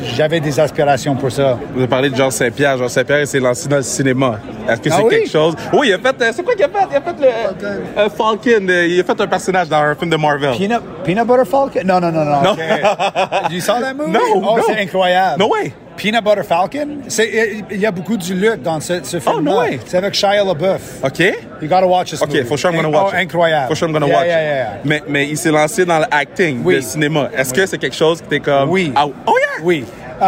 j'avais 0.04 0.40
des 0.40 0.60
aspirations 0.60 1.16
pour 1.16 1.32
ça. 1.32 1.58
Vous 1.74 1.80
avez 1.80 1.88
parlé 1.88 2.10
de 2.10 2.16
Georges 2.16 2.34
Saint-Pierre. 2.34 2.78
Georges 2.78 2.92
Saint-Pierre, 2.92 3.22
il 3.22 3.28
s'est 3.28 3.40
lancé 3.40 3.68
dans 3.68 3.78
le 3.78 3.82
cinéma. 3.84 4.40
Est-ce 4.70 4.82
que 4.82 4.90
Ah 4.92 4.96
c'est 4.98 5.04
oui? 5.04 5.10
quelque 5.10 5.30
chose? 5.30 5.56
Oui, 5.74 5.88
il 5.90 5.94
a 5.94 5.98
fait. 6.00 6.22
euh, 6.22 6.32
C'est 6.34 6.44
quoi 6.44 6.54
qu'il 6.56 6.64
a 6.66 6.70
fait? 6.70 6.86
Il 6.92 6.96
a 6.96 7.02
fait 7.02 7.20
le. 7.22 8.00
euh, 8.00 8.10
Falcon. 8.10 8.68
euh, 8.70 8.88
il 8.88 9.00
a 9.00 9.04
fait 9.04 9.22
un 9.22 9.28
personnage 9.28 9.70
dans 9.70 9.78
un 9.78 9.96
film 9.96 10.10
de 10.12 10.18
Marvel. 10.18 10.52
Peanut, 10.58 10.82
peanut 11.04 11.26
Butter 11.26 11.50
Falcon? 11.50 11.82
Non, 11.86 12.00
non, 12.00 12.12
non, 12.12 12.26
non. 12.26 12.42
Non. 12.44 12.52
ok. 12.52 12.60
you 13.52 13.60
saw 13.60 13.80
that 13.80 13.94
movie? 13.96 14.12
No, 14.12 14.20
Oh, 14.36 14.40
no. 14.58 14.64
c'est 14.68 14.80
incroyable. 14.82 15.40
No 15.40 15.48
way. 15.50 15.74
Peanut 15.96 16.24
Butter 16.24 16.44
Falcon? 16.44 16.98
C'est- 17.08 17.64
Il 17.70 17.78
y 17.80 17.86
a 17.86 17.92
beaucoup 17.92 18.18
du 18.18 18.34
lutte 18.34 18.64
dans 18.64 18.80
ce, 18.80 19.04
ce 19.04 19.20
film 19.20 19.36
Oh, 19.38 19.42
no 19.42 19.60
way. 19.60 19.80
C'est 19.86 19.98
avec 19.98 20.14
Shia 20.16 20.44
LaBeouf. 20.44 21.04
OK? 21.04 21.20
You 21.62 21.68
gotta 21.70 21.86
watch 21.86 22.10
this 22.12 22.22
OK, 22.22 22.30
movie. 22.34 22.44
for 22.46 22.58
sure 22.58 22.72
I'm 22.72 22.76
gonna 22.82 22.90
Oh, 22.90 23.04
watch 23.04 23.14
it. 23.14 23.20
incroyable. 23.20 23.68
For 23.68 23.76
sure 23.76 23.88
I'm 23.88 23.94
gonna 23.94 24.08
Yeah, 24.08 24.16
watch 24.18 24.26
yeah, 24.26 24.40
it. 24.42 24.44
yeah, 24.44 24.56
yeah. 24.56 24.80
Mais, 24.86 25.04
mais 25.08 25.28
il 25.30 25.38
s'est 25.38 25.52
lancé 25.52 25.86
dans 25.86 26.00
l'acting, 26.00 26.62
Oui. 26.64 26.76
le 26.76 26.82
cinéma. 26.82 27.30
Est-ce 27.38 27.54
que 27.54 27.66
c'est 27.68 27.78
quelque 27.78 27.96
chose 27.96 28.22
que 28.22 28.26
t'es 28.28 28.40
comme. 28.40 28.70
Oui. 28.70 28.92
Ah, 28.96 29.06
oh 29.06 29.34
yeah! 29.40 29.43
Oui. 29.64 29.86
Euh, 30.22 30.26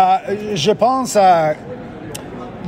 je 0.56 0.72
pense, 0.72 1.16
euh, 1.20 1.54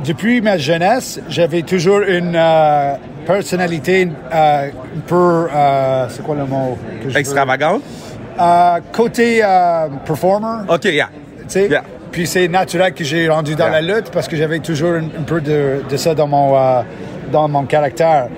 depuis 0.04 0.40
ma 0.40 0.56
jeunesse, 0.58 1.20
j'avais 1.28 1.62
toujours 1.62 2.00
une 2.00 2.36
euh, 2.36 2.94
personnalité 3.26 4.08
euh, 4.32 4.68
un 4.68 5.00
peu, 5.06 5.46
c'est 6.10 6.22
quoi 6.22 6.36
le 6.36 6.44
mot? 6.46 6.78
Extravagant? 7.14 7.80
Côté 8.92 9.42
performer. 10.04 10.64
OK, 10.68 10.84
yeah. 10.84 11.08
tu 11.42 11.44
sais? 11.48 11.68
Yeah. 11.68 11.82
Puis 12.12 12.26
c'est 12.26 12.48
naturel 12.48 12.94
que 12.94 13.04
j'ai 13.04 13.28
rendu 13.28 13.54
dans 13.54 13.66
Yeah. 13.68 13.80
la 13.80 13.94
lutte 13.96 14.10
parce 14.10 14.28
que 14.28 14.36
j'avais 14.36 14.60
toujours 14.60 14.92
un, 14.94 15.04
un 15.20 15.24
peu 15.26 15.40
de, 15.40 15.82
de 15.88 15.96
ça 15.96 16.14
dans 16.14 16.26
mon, 16.28 16.56
dans 17.32 17.48
mon 17.48 17.64
caractère. 17.64 18.28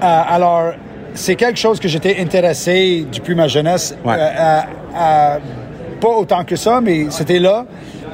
Alors, 0.00 0.72
c'est 1.14 1.36
quelque 1.36 1.58
chose 1.58 1.80
que 1.80 1.88
j'étais 1.88 2.16
intéressé 2.20 3.06
depuis 3.12 3.34
ma 3.34 3.48
jeunesse. 3.48 3.96
Ouais. 4.04 4.14
à- 4.18 4.66
à- 4.94 5.38
pas 6.00 6.08
autant 6.08 6.44
que 6.44 6.56
ça, 6.56 6.80
mais 6.80 7.06
c'était 7.10 7.38
là. 7.38 7.64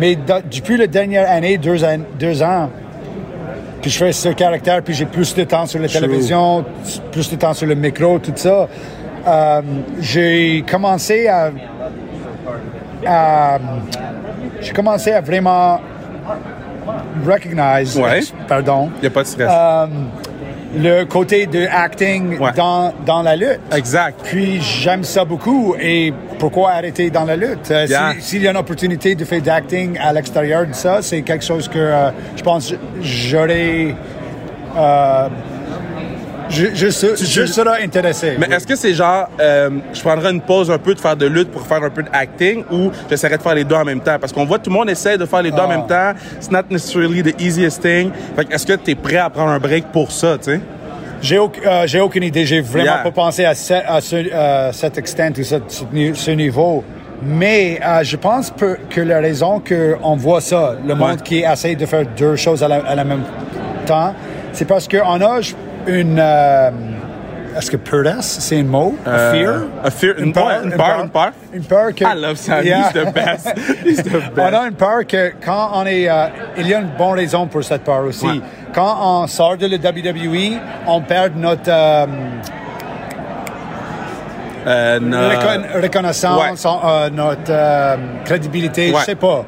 Mais 0.01 0.17
depuis 0.51 0.77
la 0.77 0.87
dernière 0.87 1.31
année, 1.31 1.57
deux, 1.59 1.85
an- 1.85 1.99
deux 2.19 2.43
ans, 2.43 2.69
puis 3.81 3.91
je 3.91 3.99
fais 3.99 4.13
ce 4.13 4.31
caractère, 4.31 4.83
puis 4.83 4.95
j'ai 4.95 5.05
plus 5.07 5.35
de 5.35 5.45
temps 5.45 5.67
sur 5.67 5.79
la 5.81 5.89
télévision, 5.89 6.65
plus 7.13 7.31
de 7.31 7.37
temps 7.37 7.53
sur 7.55 7.67
le 7.67 7.75
micro, 7.75 8.19
tout 8.19 8.33
ça. 8.35 8.67
Euh, 9.27 9.63
j'ai 10.01 10.65
commencé 10.71 11.29
à, 11.29 11.51
à- 13.07 13.59
j'ai 14.61 14.73
commencé 14.73 15.13
à 15.13 15.21
vraiment 15.21 15.81
recognize, 17.27 17.99
Ouais. 17.99 18.21
pardon, 18.49 18.91
Il 18.99 19.03
n'y 19.03 19.07
a 19.07 19.11
pas 19.11 19.23
de 19.23 19.27
stress. 19.29 19.51
Euh, 19.51 19.87
le 20.77 21.05
côté 21.05 21.47
de 21.47 21.67
acting 21.71 22.39
Ouais. 22.39 22.53
dans, 22.57 22.93
dans 23.07 23.23
la 23.23 23.37
lutte. 23.37 23.61
Exact. 23.75 24.21
Puis 24.25 24.61
j'aime 24.61 25.05
ça 25.05 25.25
beaucoup. 25.25 25.75
Et 25.81 26.13
pourquoi 26.39 26.73
arrêter 26.73 27.11
dans 27.11 27.25
la 27.25 27.37
lutte? 27.37 27.71
Euh, 27.71 27.87
Yeah. 27.89 28.13
si- 28.19 28.23
S'il 28.23 28.43
y 28.43 28.49
a 28.49 28.51
une 28.51 28.57
opportunité 28.57 29.15
de 29.15 29.25
faire 29.25 29.41
d'acting 29.43 29.99
à 29.99 30.13
l'extérieur 30.13 30.67
de 30.67 30.73
ça, 30.73 30.99
c'est 31.03 31.23
quelque 31.23 31.45
chose 31.45 31.69
que 31.69 31.79
euh, 31.79 32.11
je 32.37 32.43
pense 32.43 32.75
j'aurais. 33.01 33.95
euh, 34.77 35.29
je, 36.49 36.67
je, 36.75 36.89
se- 36.91 37.17
je 37.17 37.47
serais 37.47 37.83
intéressé. 37.83 38.37
Mais 38.39 38.47
est-ce 38.55 38.67
que 38.67 38.77
c'est 38.77 38.95
genre, 38.95 39.29
euh, 39.41 39.71
je 39.93 40.01
prendrais 40.01 40.31
une 40.31 40.41
pause 40.41 40.71
un 40.71 40.79
peu 40.79 40.95
de 40.95 41.01
faire 41.01 41.17
de 41.17 41.27
lutte 41.27 41.51
pour 41.51 41.67
faire 41.67 41.83
un 41.83 41.91
peu 41.91 42.03
d'acting 42.03 42.65
ou 42.71 42.91
j'essaierais 43.11 43.39
de 43.39 43.43
faire 43.43 43.55
les 43.55 43.65
deux 43.65 43.75
en 43.75 43.85
même 43.85 44.01
temps? 44.01 44.17
Parce 44.21 44.33
qu'on 44.33 44.45
voit 44.45 44.59
tout 44.59 44.71
le 44.71 44.77
monde 44.77 44.91
essaie 44.91 45.17
de 45.19 45.25
faire 45.27 45.43
les 45.43 45.51
deux 45.51 45.59
en 45.59 45.71
Ah. 45.71 45.77
même 45.77 45.87
temps. 45.87 46.13
It's 46.37 46.51
not 46.51 46.63
necessarily 46.71 47.23
the 47.23 47.41
easiest 47.41 47.81
thing. 47.83 48.11
Fait 48.37 48.45
que 48.45 48.55
est-ce 48.55 48.67
que 48.67 48.75
tu 48.75 48.91
es 48.91 48.95
prêt 48.95 49.17
à 49.17 49.31
prendre 49.31 49.51
un 49.51 49.59
break 49.59 49.87
pour 49.93 50.13
ça, 50.13 50.37
tu 50.39 50.45
sais? 50.53 50.61
J'ai 51.23 51.39
euh, 51.39 52.01
aucune 52.03 52.23
idée. 52.25 52.45
J'ai 52.45 52.61
vraiment 52.61 52.85
Yeah. 52.85 52.99
pas 53.05 53.11
pensé 53.11 53.45
à, 53.47 53.55
ce, 53.55 53.73
à 53.75 54.01
ce, 54.03 54.17
euh, 54.17 54.73
cet 54.73 54.99
extent 54.99 55.39
ou 55.39 55.43
ce, 55.45 55.57
ce 55.69 55.85
ni- 55.93 56.15
ce 56.15 56.31
niveau. 56.33 56.85
Mais 57.23 57.81
euh, 57.83 58.03
je 58.03 58.17
pense 58.17 58.51
peu- 58.51 58.77
que 58.91 59.01
la 59.01 59.21
raison 59.21 59.63
qu'on 59.67 60.17
voit 60.17 60.43
ça, 60.43 60.75
le 60.87 60.95
monde 60.95 61.23
qui 61.23 61.39
essaie 61.39 61.75
de 61.77 61.87
faire 61.87 62.05
deux 62.17 62.37
choses 62.37 62.63
à 62.63 62.69
la, 62.69 62.77
à 62.87 62.95
la 62.95 63.05
même 63.05 63.23
temps, 63.87 64.15
c'est 64.53 64.67
parce 64.67 64.87
qu'on 64.87 65.21
a 65.23 65.41
une... 65.87 66.19
euh, 66.19 66.71
Est-ce 67.57 67.71
que 67.71 67.77
prudence, 67.77 68.39
c'est 68.41 68.59
un 68.61 68.65
mot? 68.65 68.97
A 69.07 69.31
fear? 69.33 69.55
A 69.85 69.91
fear- 69.91 70.15
une- 70.19 70.29
ouais, 70.37 70.65
une 70.65 70.73
peur, 70.73 71.01
une 71.05 71.09
peur? 71.11 71.33
Une 71.53 71.63
peur 71.65 71.95
que... 71.95 72.05
I 72.05 72.21
love 72.21 72.37
Sammy, 72.37 72.67
Yeah. 72.67 72.89
he's 72.89 72.93
the 72.93 73.13
best. 73.15 73.47
He's 73.85 74.03
the 74.03 74.17
On 74.37 74.53
a 74.55 74.67
une 74.67 74.75
peur 74.75 75.07
que 75.07 75.33
quand 75.45 75.71
on 75.75 75.87
est... 75.87 76.09
euh, 76.09 76.27
il 76.59 76.67
y 76.69 76.75
a 76.75 76.81
une 76.81 76.91
bonne 76.99 77.15
raison 77.15 77.47
pour 77.47 77.63
cette 77.63 77.85
peur 77.85 78.05
aussi. 78.05 78.27
Ouais. 78.27 78.41
Quand 78.75 78.97
on 79.01 79.27
sort 79.29 79.57
de 79.57 79.67
la 79.67 79.77
WWE, 79.77 80.59
on 80.87 81.01
perd 81.03 81.37
notre... 81.37 81.69
euh, 81.71 82.07
Euh, 84.67 84.99
no- 84.99 85.19
reconnaissance, 85.83 86.67
notre 87.13 87.99
crédibilité, 88.25 88.91
Ouais. 88.93 89.01
je 89.01 89.05
sais 89.05 89.15
pas. 89.15 89.45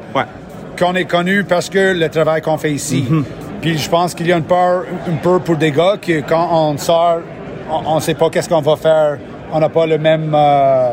Qu'on 0.79 0.95
est 0.95 1.07
connu 1.07 1.43
parce 1.45 1.71
que 1.71 1.95
le 1.95 2.09
travail 2.11 2.43
qu'on 2.43 2.59
fait 2.59 2.73
ici. 2.73 3.07
Mm-hmm. 3.11 3.25
Puis 3.61 3.79
je 3.79 3.89
pense 3.89 4.15
qu'il 4.15 4.27
y 4.27 4.33
a 4.33 4.37
une 4.37 4.45
peur 4.45 4.85
un 5.09 5.17
peu 5.17 5.39
pour 5.41 5.57
des 5.57 5.73
gars 5.73 5.95
que 6.01 6.21
quand 6.21 6.49
on 6.53 6.77
sort, 6.79 7.19
on, 7.71 7.97
on 7.97 8.01
sait 8.01 8.15
pas 8.15 8.29
qu'est-ce 8.31 8.49
qu'on 8.49 8.61
va 8.61 8.77
faire. 8.77 9.19
On 9.53 9.59
n'a 9.59 9.69
pas 9.69 9.87
le 9.87 9.99
même. 9.99 10.33
euh, 10.35 10.91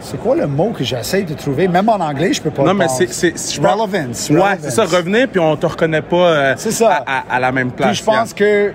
c'est 0.00 0.20
quoi 0.20 0.36
le 0.36 0.46
mot 0.46 0.70
que 0.76 0.84
j'essaie 0.84 1.22
de 1.22 1.32
trouver? 1.34 1.66
Même 1.66 1.88
en 1.88 1.94
anglais, 1.98 2.32
je 2.32 2.42
peux 2.42 2.50
pas. 2.50 2.62
Non, 2.62 2.68
le 2.72 2.74
mais 2.74 2.88
c'est. 2.88 3.06
relevance. 3.58 4.28
Ouais, 4.30 4.58
c'est 4.60 4.70
ça, 4.70 4.84
revenir, 4.84 5.28
puis 5.28 5.40
on 5.40 5.56
te 5.56 5.64
reconnaît 5.66 6.02
pas 6.02 6.16
euh, 6.16 6.54
C'est 6.56 6.72
ça. 6.72 7.02
À, 7.06 7.18
à- 7.20 7.36
à 7.36 7.40
la 7.40 7.52
même 7.52 7.70
place. 7.70 7.88
Puis 7.90 7.98
je 7.98 8.04
pense 8.04 8.34
que 8.34 8.72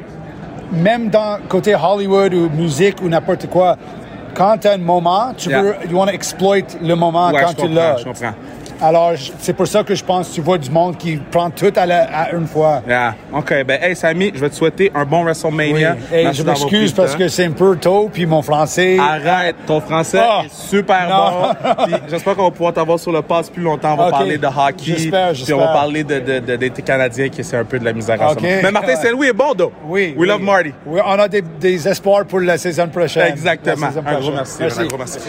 même 0.72 1.10
dans 1.10 1.38
côté 1.48 1.76
Hollywood 1.76 2.34
ou 2.34 2.50
musique 2.50 3.02
ou 3.04 3.10
n'importe 3.10 3.48
quoi, 3.48 3.76
quand 4.34 4.58
tu 4.60 4.68
as 4.68 4.74
un 4.74 4.78
moment, 4.78 5.34
tu 5.38 5.50
Yeah. 5.50 5.62
veux, 5.62 5.76
you 5.90 5.98
want 5.98 6.08
to 6.08 6.14
exploit 6.14 6.58
le 6.82 6.96
moment 6.96 7.30
Ouais, 7.30 7.42
quand 7.44 7.54
tu 7.54 7.68
l'as. 7.68 7.98
je 7.98 8.04
comprends. 8.06 8.34
Alors, 8.82 9.12
c'est 9.40 9.54
pour 9.54 9.68
ça 9.68 9.84
que 9.84 9.94
je 9.94 10.04
pense 10.04 10.30
que 10.30 10.36
tu 10.36 10.42
vois 10.42 10.58
du 10.58 10.70
monde 10.70 10.98
qui 10.98 11.18
prend 11.18 11.50
tout 11.50 11.72
à, 11.76 11.86
la- 11.86 12.04
à 12.06 12.32
une 12.32 12.48
fois. 12.48 12.82
Yeah. 12.88 13.16
OK. 13.34 13.54
Ben, 13.66 13.78
hey, 13.82 13.96
Samy, 13.96 14.32
je 14.34 14.40
vais 14.40 14.50
te 14.50 14.56
souhaiter 14.56 14.92
un 14.96 15.04
bon 15.06 15.20
Oui. 15.20 15.24
WrestleMania. 15.26 15.96
Merci 16.12 16.38
je 16.40 16.44
m'excuse 16.44 16.92
parce 16.94 17.16
que 17.16 17.28
c'est 17.28 17.46
un 17.46 17.52
peu 17.52 17.76
tôt, 17.76 18.10
puis 18.12 18.26
mon 18.26 18.42
français. 18.42 18.98
Arrête, 18.98 19.58
ton 19.68 19.82
français 19.82 20.20
Ah. 20.22 20.44
est 20.46 20.54
super 20.54 21.10
Non. 21.10 21.50
bon. 21.88 21.98
J'espère 22.10 22.36
qu'on 22.36 22.44
va 22.46 22.52
pouvoir 22.52 22.74
t'avoir 22.74 22.98
sur 23.00 23.12
le 23.12 23.22
pass 23.22 23.50
plus 23.50 23.64
longtemps. 23.64 23.94
On 23.94 23.98
va 23.98 24.12
parler 24.12 24.38
de 24.38 24.48
hockey. 24.48 24.74
J'espère, 24.98 25.34
Puis 25.34 25.54
on 25.54 25.60
va 25.60 25.68
parler 25.68 26.04
de, 26.04 26.20
de, 26.20 26.40
de- 26.40 26.56
des 26.56 26.70
Canadiens 26.70 27.28
qui 27.30 27.44
c'est 27.44 27.58
un 27.58 27.66
peu 27.66 27.80
de 27.80 27.86
la 27.86 27.92
misère 27.94 28.22
en 28.22 28.32
Ok. 28.32 28.40
ce 28.40 28.46
moment. 28.46 28.60
Mais 28.64 28.72
Martin 28.72 28.96
Saint-Louis 28.96 29.28
est 29.28 29.34
bon, 29.34 29.54
though. 29.58 29.72
Oui. 29.88 30.14
We 30.16 30.20
oui. 30.20 30.28
love 30.28 30.42
Marty. 30.42 30.74
Oui, 30.86 31.02
on 31.06 31.20
a 31.20 31.28
des, 31.28 31.42
des 31.42 31.88
espoirs 31.88 32.24
pour 32.26 32.40
la 32.40 32.58
saison 32.58 32.88
prochaine. 32.88 33.32
Exactement. 33.34 33.88
La 33.88 33.92
saison 33.92 34.04
Un 34.06 34.20
gros 34.20 34.32
prochaine. 34.32 34.58
merci. 34.60 34.80
Un 34.82 34.86
gros 34.86 34.98
merci. 34.98 35.20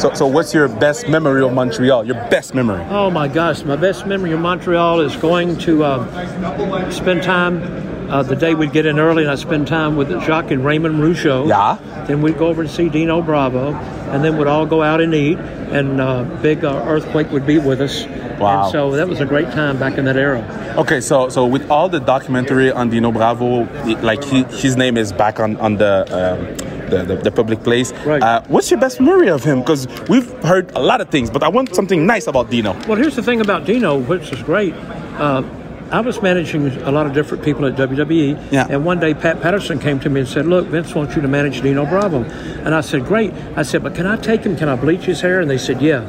So, 0.00 0.12
so 0.12 0.26
what's 0.26 0.52
your 0.52 0.68
best 0.68 1.08
memory 1.08 1.42
of 1.42 1.52
Montreal? 1.54 2.04
Your 2.04 2.16
best 2.28 2.54
memory? 2.54 2.84
Oh 2.90 3.10
my 3.10 3.26
gosh, 3.26 3.64
my 3.64 3.74
best 3.74 4.06
memory 4.06 4.32
of 4.32 4.40
Montreal 4.40 5.00
is 5.00 5.16
going 5.16 5.56
to 5.60 5.82
uh, 5.82 6.90
spend 6.90 7.22
time 7.22 7.62
uh, 8.10 8.22
the 8.22 8.36
day 8.36 8.54
we'd 8.54 8.72
get 8.72 8.86
in 8.86 8.98
early 8.98 9.22
and 9.22 9.32
I'd 9.32 9.38
spend 9.38 9.66
time 9.66 9.96
with 9.96 10.10
Jacques 10.24 10.50
and 10.50 10.64
Raymond 10.64 10.96
Rougeau. 10.96 11.48
Yeah. 11.48 12.04
Then 12.06 12.22
we'd 12.22 12.38
go 12.38 12.48
over 12.48 12.62
and 12.62 12.70
see 12.70 12.88
Dino 12.88 13.22
Bravo, 13.22 13.74
and 13.74 14.22
then 14.22 14.36
we'd 14.36 14.46
all 14.46 14.66
go 14.66 14.82
out 14.82 15.00
and 15.00 15.14
eat, 15.14 15.38
and 15.38 16.00
uh, 16.00 16.24
Big 16.42 16.64
uh, 16.64 16.84
Earthquake 16.86 17.30
would 17.30 17.46
be 17.46 17.58
with 17.58 17.80
us. 17.80 18.06
Wow. 18.38 18.64
And 18.64 18.72
so 18.72 18.90
that 18.92 19.08
was 19.08 19.20
a 19.20 19.26
great 19.26 19.50
time 19.52 19.78
back 19.78 19.98
in 19.98 20.04
that 20.04 20.16
era. 20.16 20.74
Okay, 20.78 21.00
so 21.00 21.28
so 21.28 21.44
with 21.44 21.70
all 21.70 21.88
the 21.88 21.98
documentary 21.98 22.70
on 22.70 22.88
Dino 22.88 23.10
Bravo, 23.10 23.64
like 24.00 24.22
he, 24.22 24.44
his 24.44 24.76
name 24.76 24.96
is 24.96 25.12
back 25.12 25.40
on 25.40 25.56
on 25.56 25.76
the. 25.76 26.58
Um, 26.62 26.67
the, 26.88 27.04
the, 27.04 27.16
the 27.16 27.30
public 27.30 27.62
place. 27.62 27.92
Right. 28.04 28.22
Uh, 28.22 28.42
what's 28.48 28.70
your 28.70 28.80
best 28.80 29.00
memory 29.00 29.28
of 29.30 29.44
him? 29.44 29.60
Because 29.60 29.86
we've 30.08 30.30
heard 30.42 30.70
a 30.74 30.80
lot 30.80 31.00
of 31.00 31.08
things, 31.10 31.30
but 31.30 31.42
I 31.42 31.48
want 31.48 31.74
something 31.74 32.06
nice 32.06 32.26
about 32.26 32.50
Dino. 32.50 32.72
Well, 32.86 32.96
here's 32.96 33.16
the 33.16 33.22
thing 33.22 33.40
about 33.40 33.64
Dino, 33.64 33.98
which 33.98 34.32
is 34.32 34.42
great. 34.42 34.74
Uh, 35.18 35.42
I 35.90 36.00
was 36.00 36.20
managing 36.20 36.66
a 36.82 36.90
lot 36.90 37.06
of 37.06 37.14
different 37.14 37.42
people 37.42 37.64
at 37.64 37.74
WWE, 37.76 38.36
Yeah. 38.50 38.66
and 38.68 38.84
one 38.84 39.00
day 39.00 39.14
Pat 39.14 39.40
Patterson 39.40 39.78
came 39.78 39.98
to 40.00 40.10
me 40.10 40.20
and 40.20 40.28
said, 40.28 40.44
"Look, 40.44 40.66
Vince 40.66 40.94
wants 40.94 41.16
you 41.16 41.22
to 41.22 41.28
manage 41.28 41.62
Dino 41.62 41.86
Bravo," 41.86 42.26
and 42.64 42.74
I 42.74 42.82
said, 42.82 43.06
"Great." 43.06 43.32
I 43.56 43.62
said, 43.62 43.82
"But 43.82 43.94
can 43.94 44.06
I 44.06 44.16
take 44.16 44.44
him? 44.44 44.54
Can 44.54 44.68
I 44.68 44.76
bleach 44.76 45.04
his 45.06 45.22
hair?" 45.22 45.40
And 45.40 45.50
they 45.50 45.56
said, 45.56 45.80
"Yeah." 45.80 46.02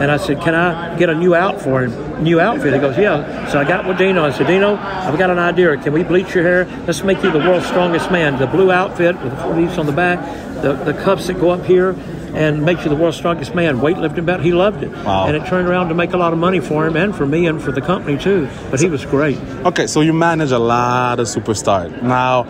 And 0.00 0.10
I 0.10 0.16
said, 0.16 0.40
"Can 0.40 0.54
I 0.54 0.96
get 0.96 1.10
a 1.10 1.14
new 1.14 1.34
out 1.34 1.60
for 1.60 1.82
him? 1.82 1.92
New 2.22 2.40
outfit?" 2.40 2.72
He 2.72 2.78
goes, 2.78 2.96
"Yeah." 2.96 3.46
So 3.48 3.58
I 3.58 3.64
got 3.64 3.86
with 3.86 3.98
Dino. 3.98 4.24
I 4.24 4.30
said, 4.30 4.46
"Dino, 4.46 4.78
I've 4.82 5.18
got 5.18 5.28
an 5.28 5.38
idea. 5.38 5.76
Can 5.76 5.92
we 5.92 6.02
bleach 6.02 6.34
your 6.34 6.44
hair? 6.44 6.66
Let's 6.86 7.04
make 7.04 7.22
you 7.22 7.30
the 7.30 7.38
world's 7.40 7.66
strongest 7.66 8.10
man. 8.10 8.38
The 8.38 8.46
blue 8.46 8.72
outfit 8.72 9.16
with 9.22 9.32
the 9.36 9.42
four 9.42 9.54
leaves 9.54 9.76
on 9.76 9.84
the 9.84 9.92
back, 9.92 10.18
the 10.62 10.72
the 10.72 10.94
cuffs 10.94 11.26
that 11.26 11.38
go 11.38 11.50
up 11.50 11.66
here." 11.66 11.94
And 12.36 12.62
makes 12.64 12.84
you 12.84 12.90
the 12.90 12.96
world's 12.96 13.16
strongest 13.16 13.54
man. 13.54 13.78
Weightlifting 13.80 14.26
belt, 14.26 14.42
he 14.42 14.52
loved 14.52 14.82
it, 14.82 14.90
Wow. 15.04 15.26
and 15.26 15.34
it 15.34 15.46
turned 15.46 15.66
around 15.68 15.88
to 15.88 15.94
make 15.94 16.12
a 16.12 16.18
lot 16.18 16.32
of 16.34 16.38
money 16.38 16.60
for 16.60 16.86
him 16.86 16.94
and 16.94 17.16
for 17.16 17.24
me 17.26 17.46
and 17.46 17.60
for 17.62 17.72
the 17.72 17.80
company 17.80 18.18
too. 18.18 18.46
But 18.70 18.78
he 18.80 18.88
was 18.90 19.06
great. 19.06 19.38
Okay, 19.64 19.86
so 19.86 20.02
you 20.02 20.12
manage 20.12 20.52
a 20.52 20.58
lot 20.58 21.18
of 21.18 21.26
superstars. 21.26 22.02
Now, 22.02 22.42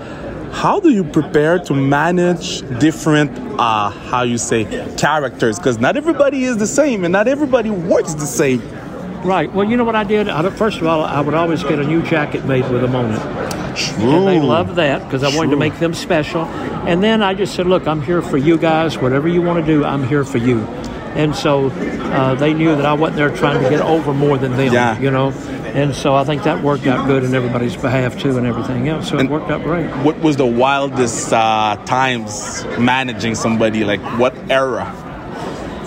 how 0.53 0.81
do 0.81 0.91
you 0.91 1.05
prepare 1.05 1.59
to 1.61 1.75
manage 1.75 2.63
different, 2.81 3.31
uh, 3.61 3.91
how 3.91 4.23
you 4.23 4.39
say, 4.39 4.65
characters? 4.97 5.59
Because 5.59 5.79
not 5.79 5.97
everybody 5.97 6.45
is 6.45 6.57
the 6.57 6.67
same, 6.67 7.05
and 7.05 7.13
not 7.13 7.29
everybody 7.29 7.71
works 7.71 8.15
the 8.15 8.27
same. 8.27 8.61
Right. 9.23 9.53
Well, 9.53 9.69
you 9.69 9.77
know 9.77 9.85
what 9.85 9.97
I 9.97 10.05
did? 10.05 10.29
I, 10.29 10.49
first 10.51 10.81
of 10.81 10.87
all, 10.87 11.03
I 11.05 11.21
would 11.21 11.35
always 11.35 11.63
get 11.63 11.79
a 11.79 11.85
new 11.85 12.03
jacket 12.03 12.45
made 12.45 12.69
with 12.71 12.81
them 12.83 12.95
on 12.97 13.13
it. 13.13 13.56
And 13.99 14.27
they 14.27 14.41
loved 14.41 14.77
that 14.77 15.05
because 15.05 15.23
I 15.23 15.37
wanted 15.37 15.51
to 15.51 15.57
make 15.57 15.79
them 15.79 15.95
special. 15.95 16.45
And 16.45 17.03
then 17.03 17.23
I 17.23 17.35
just 17.35 17.55
said, 17.55 17.67
look, 17.67 17.87
I'm 17.87 18.03
here 18.03 18.23
for 18.23 18.37
you 18.37 18.57
guys. 18.59 18.97
Whatever 18.99 19.29
you 19.29 19.43
want 19.43 19.65
to 19.65 19.67
do, 19.67 19.85
I'm 19.85 20.07
here 20.07 20.25
for 20.25 20.39
you. 20.39 20.61
And 21.17 21.35
so 21.35 21.69
uh, 21.71 22.35
they 22.35 22.53
knew 22.53 22.77
that 22.77 22.85
I 22.85 22.93
wasn't 22.93 23.17
there 23.17 23.31
trying 23.35 23.63
to 23.63 23.71
get 23.71 23.81
over 23.81 24.13
more 24.13 24.37
than 24.39 24.53
them, 24.57 24.73
Yeah. 24.73 24.99
you 25.01 25.11
know. 25.11 25.31
And 25.75 25.95
so 25.95 26.15
I 26.15 26.25
think 26.25 26.43
that 26.45 26.63
worked 26.63 26.87
out 26.87 27.07
good 27.07 27.25
in 27.25 27.35
everybody's 27.35 27.77
behalf 27.77 28.19
too, 28.19 28.37
and 28.39 28.47
everything 28.47 28.89
else. 28.89 29.09
So 29.09 29.19
And- 29.19 29.29
it 29.29 29.33
worked 29.33 29.51
out 29.51 29.63
great. 29.63 29.87
What 30.05 30.19
was 30.21 30.37
the 30.37 30.47
wildest 30.47 31.33
uh, 31.33 31.77
times 31.87 32.65
managing 32.79 33.35
somebody? 33.35 33.85
Like 33.85 34.01
what 34.19 34.35
era? 34.51 34.85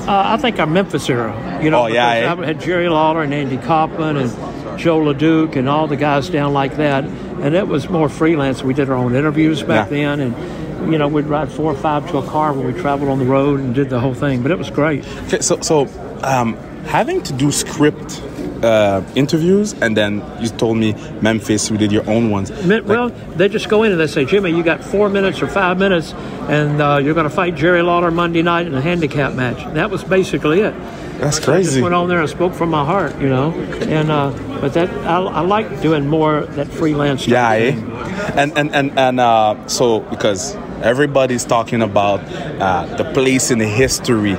Uh, 0.08 0.24
I 0.34 0.38
think 0.38 0.58
our 0.60 0.66
Memphis 0.66 1.08
era. 1.10 1.60
You 1.64 1.70
know, 1.70 1.84
Oh, 1.84 1.88
yeah, 1.88 2.10
eh? 2.10 2.32
I 2.34 2.46
had 2.46 2.60
Jerry 2.60 2.90
Lawler 2.90 3.22
and 3.22 3.34
Andy 3.34 3.58
Kaufman 3.58 4.18
and 4.18 4.32
Joe 4.80 5.00
LeDuc 5.00 5.56
and 5.56 5.70
all 5.70 5.86
the 5.88 5.98
guys 5.98 6.30
down 6.30 6.54
like 6.54 6.78
that. 6.78 7.04
And 7.42 7.56
it 7.56 7.68
was 7.68 7.90
more 7.90 8.10
freelance. 8.10 8.64
We 8.64 8.74
did 8.74 8.90
our 8.90 8.96
own 8.96 9.16
interviews 9.16 9.62
back 9.64 9.90
Yeah. 9.92 9.98
then, 10.18 10.20
and 10.20 10.92
you 10.92 10.98
know, 10.98 11.08
we'd 11.08 11.26
ride 11.26 11.52
four 11.52 11.72
or 11.72 11.76
five 11.78 12.10
to 12.12 12.18
a 12.18 12.24
car 12.26 12.54
when 12.54 12.66
we 12.74 12.80
traveled 12.80 13.10
on 13.10 13.20
the 13.20 13.26
road 13.26 13.60
and 13.60 13.76
did 13.76 13.90
the 13.90 14.00
whole 14.00 14.14
thing. 14.14 14.42
But 14.42 14.52
it 14.52 14.58
was 14.58 14.70
great. 14.70 15.06
Okay, 15.28 15.42
so 15.42 15.60
so 15.62 15.88
um, 16.24 16.56
having 16.86 17.22
to 17.24 17.34
do 17.34 17.52
script 17.52 18.22
uh, 18.64 19.02
interviews, 19.16 19.74
and 19.82 19.96
then 19.96 20.22
you 20.42 20.50
told 20.50 20.78
me 20.78 20.94
Memphis, 21.22 21.70
you 21.72 21.78
did 21.78 21.92
your 21.92 22.08
own 22.10 22.30
ones. 22.30 22.52
Well, 22.66 23.10
they 23.38 23.48
just 23.48 23.70
go 23.70 23.84
in 23.84 23.92
and 23.92 24.00
they 24.00 24.08
say, 24.08 24.26
Jimmy, 24.26 24.50
you 24.52 24.64
got 24.64 24.84
four 24.84 25.08
minutes 25.10 25.42
or 25.42 25.48
five 25.48 25.78
minutes, 25.78 26.14
and 26.50 26.82
uh, 26.82 26.98
you're 27.02 27.14
going 27.14 27.30
to 27.30 27.36
fight 27.36 27.56
Jerry 27.56 27.82
Lawler 27.82 28.12
Monday 28.12 28.42
night 28.42 28.68
in 28.68 28.74
a 28.76 28.82
handicap 28.82 29.34
match. 29.34 29.64
That 29.76 29.90
was 29.90 30.04
basically 30.04 30.60
it. 30.62 30.74
That's 31.20 31.40
crazy. 31.40 31.70
I 31.70 31.74
just 31.74 31.82
went 31.82 31.96
on 31.96 32.08
there 32.08 32.22
and 32.22 32.30
spoke 32.30 32.54
from 32.54 32.70
my 32.70 32.86
heart, 32.86 33.20
you 33.20 33.30
know. 33.30 33.52
And 33.82 34.10
uh, 34.12 34.32
but 34.62 34.74
that 34.74 34.90
I, 35.06 35.20
I 35.22 35.42
like 35.42 35.82
doing 35.82 36.08
more 36.08 36.42
that 36.42 36.68
freelance. 36.68 37.22
stuff. 37.22 37.32
Yeah, 37.32 37.52
eh? 37.52 38.34
and 38.36 38.58
and 38.58 38.74
and 38.74 38.98
and 38.98 39.20
uh, 39.20 39.68
so 39.68 40.00
because 40.02 40.56
everybody's 40.82 41.46
talking 41.46 41.82
about 41.82 42.22
uh, 42.62 42.86
the 42.96 43.04
place 43.14 43.52
in 43.52 43.60
the 43.60 43.68
history, 43.68 44.38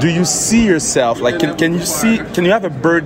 do 0.00 0.08
you 0.08 0.24
see 0.24 0.66
yourself 0.66 1.20
like 1.20 1.40
can, 1.40 1.56
can 1.56 1.72
you 1.72 1.84
see 1.84 2.18
can 2.34 2.44
you 2.44 2.50
have 2.50 2.64
a 2.64 2.70
bird 2.70 3.04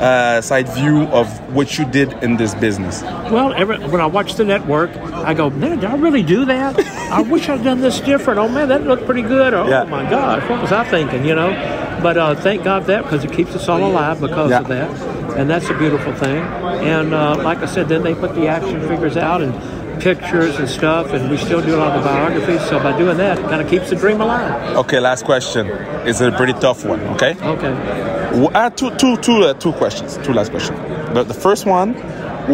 uh, 0.00 0.40
side 0.40 0.68
view 0.70 1.02
of 1.08 1.28
what 1.54 1.76
you 1.78 1.84
did 1.84 2.12
in 2.22 2.36
this 2.36 2.54
business? 2.54 3.02
Well, 3.02 3.52
every, 3.52 3.78
when 3.88 4.00
I 4.00 4.06
watch 4.06 4.34
the 4.34 4.44
network, 4.44 4.90
I 4.96 5.34
go, 5.34 5.50
man, 5.50 5.80
did 5.80 5.90
I 5.90 5.96
really 5.96 6.22
do 6.22 6.44
that? 6.46 6.78
I 7.10 7.20
wish 7.20 7.48
I'd 7.48 7.64
done 7.64 7.80
this 7.80 8.00
different. 8.00 8.38
Oh 8.38 8.48
man, 8.48 8.68
that 8.68 8.84
looked 8.84 9.04
pretty 9.04 9.22
good. 9.22 9.52
Or, 9.54 9.68
Yeah. 9.68 9.82
Oh 9.82 9.86
my 9.86 10.08
gosh, 10.08 10.48
what 10.48 10.62
was 10.62 10.72
I 10.72 10.88
thinking? 10.88 11.26
You 11.26 11.34
know. 11.34 11.86
But 12.02 12.16
uh, 12.16 12.34
thank 12.36 12.64
God 12.64 12.82
for 12.82 12.88
that 12.92 13.02
because 13.04 13.24
it 13.24 13.32
keeps 13.32 13.54
us 13.54 13.68
all 13.68 13.84
alive 13.84 14.20
because 14.20 14.50
Yeah. 14.50 14.60
of 14.60 14.68
that, 14.68 14.90
and 15.36 15.50
that's 15.50 15.68
a 15.68 15.74
beautiful 15.74 16.12
thing. 16.14 16.38
And 16.42 17.12
uh, 17.14 17.36
like 17.42 17.58
I 17.58 17.66
said, 17.66 17.88
then 17.88 18.02
they 18.02 18.14
put 18.14 18.34
the 18.34 18.46
action 18.48 18.80
figures 18.88 19.16
out, 19.16 19.42
and 19.42 19.52
pictures 20.00 20.56
and 20.60 20.68
stuff, 20.68 21.12
and 21.12 21.28
we 21.28 21.36
still 21.36 21.60
do 21.60 21.74
a 21.74 21.78
lot 21.78 21.96
of 21.98 22.04
biographies. 22.04 22.62
So 22.68 22.78
by 22.80 22.96
doing 22.96 23.16
that, 23.18 23.38
it 23.38 23.42
kind 23.46 23.60
of 23.60 23.68
keeps 23.68 23.90
the 23.90 23.96
dream 23.96 24.20
alive. 24.20 24.76
Okay, 24.76 25.00
last 25.00 25.24
question. 25.24 25.66
It's 26.06 26.20
a 26.20 26.30
pretty 26.30 26.52
tough 26.54 26.84
one. 26.84 27.00
Okay. 27.16 27.34
Okay. 27.42 28.48
Uh, 28.54 28.70
two, 28.70 28.94
two, 28.96 29.16
two, 29.16 29.42
uh, 29.44 29.54
two 29.54 29.72
questions. 29.72 30.16
Two 30.22 30.32
last 30.32 30.50
questions. 30.50 30.78
But 31.12 31.24
the 31.26 31.34
first 31.34 31.66
one, 31.66 31.94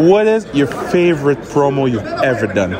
what 0.09 0.25
is 0.25 0.47
your 0.55 0.67
favorite 0.67 1.39
promo 1.41 1.89
you've 1.89 2.01
ever 2.23 2.47
done? 2.47 2.73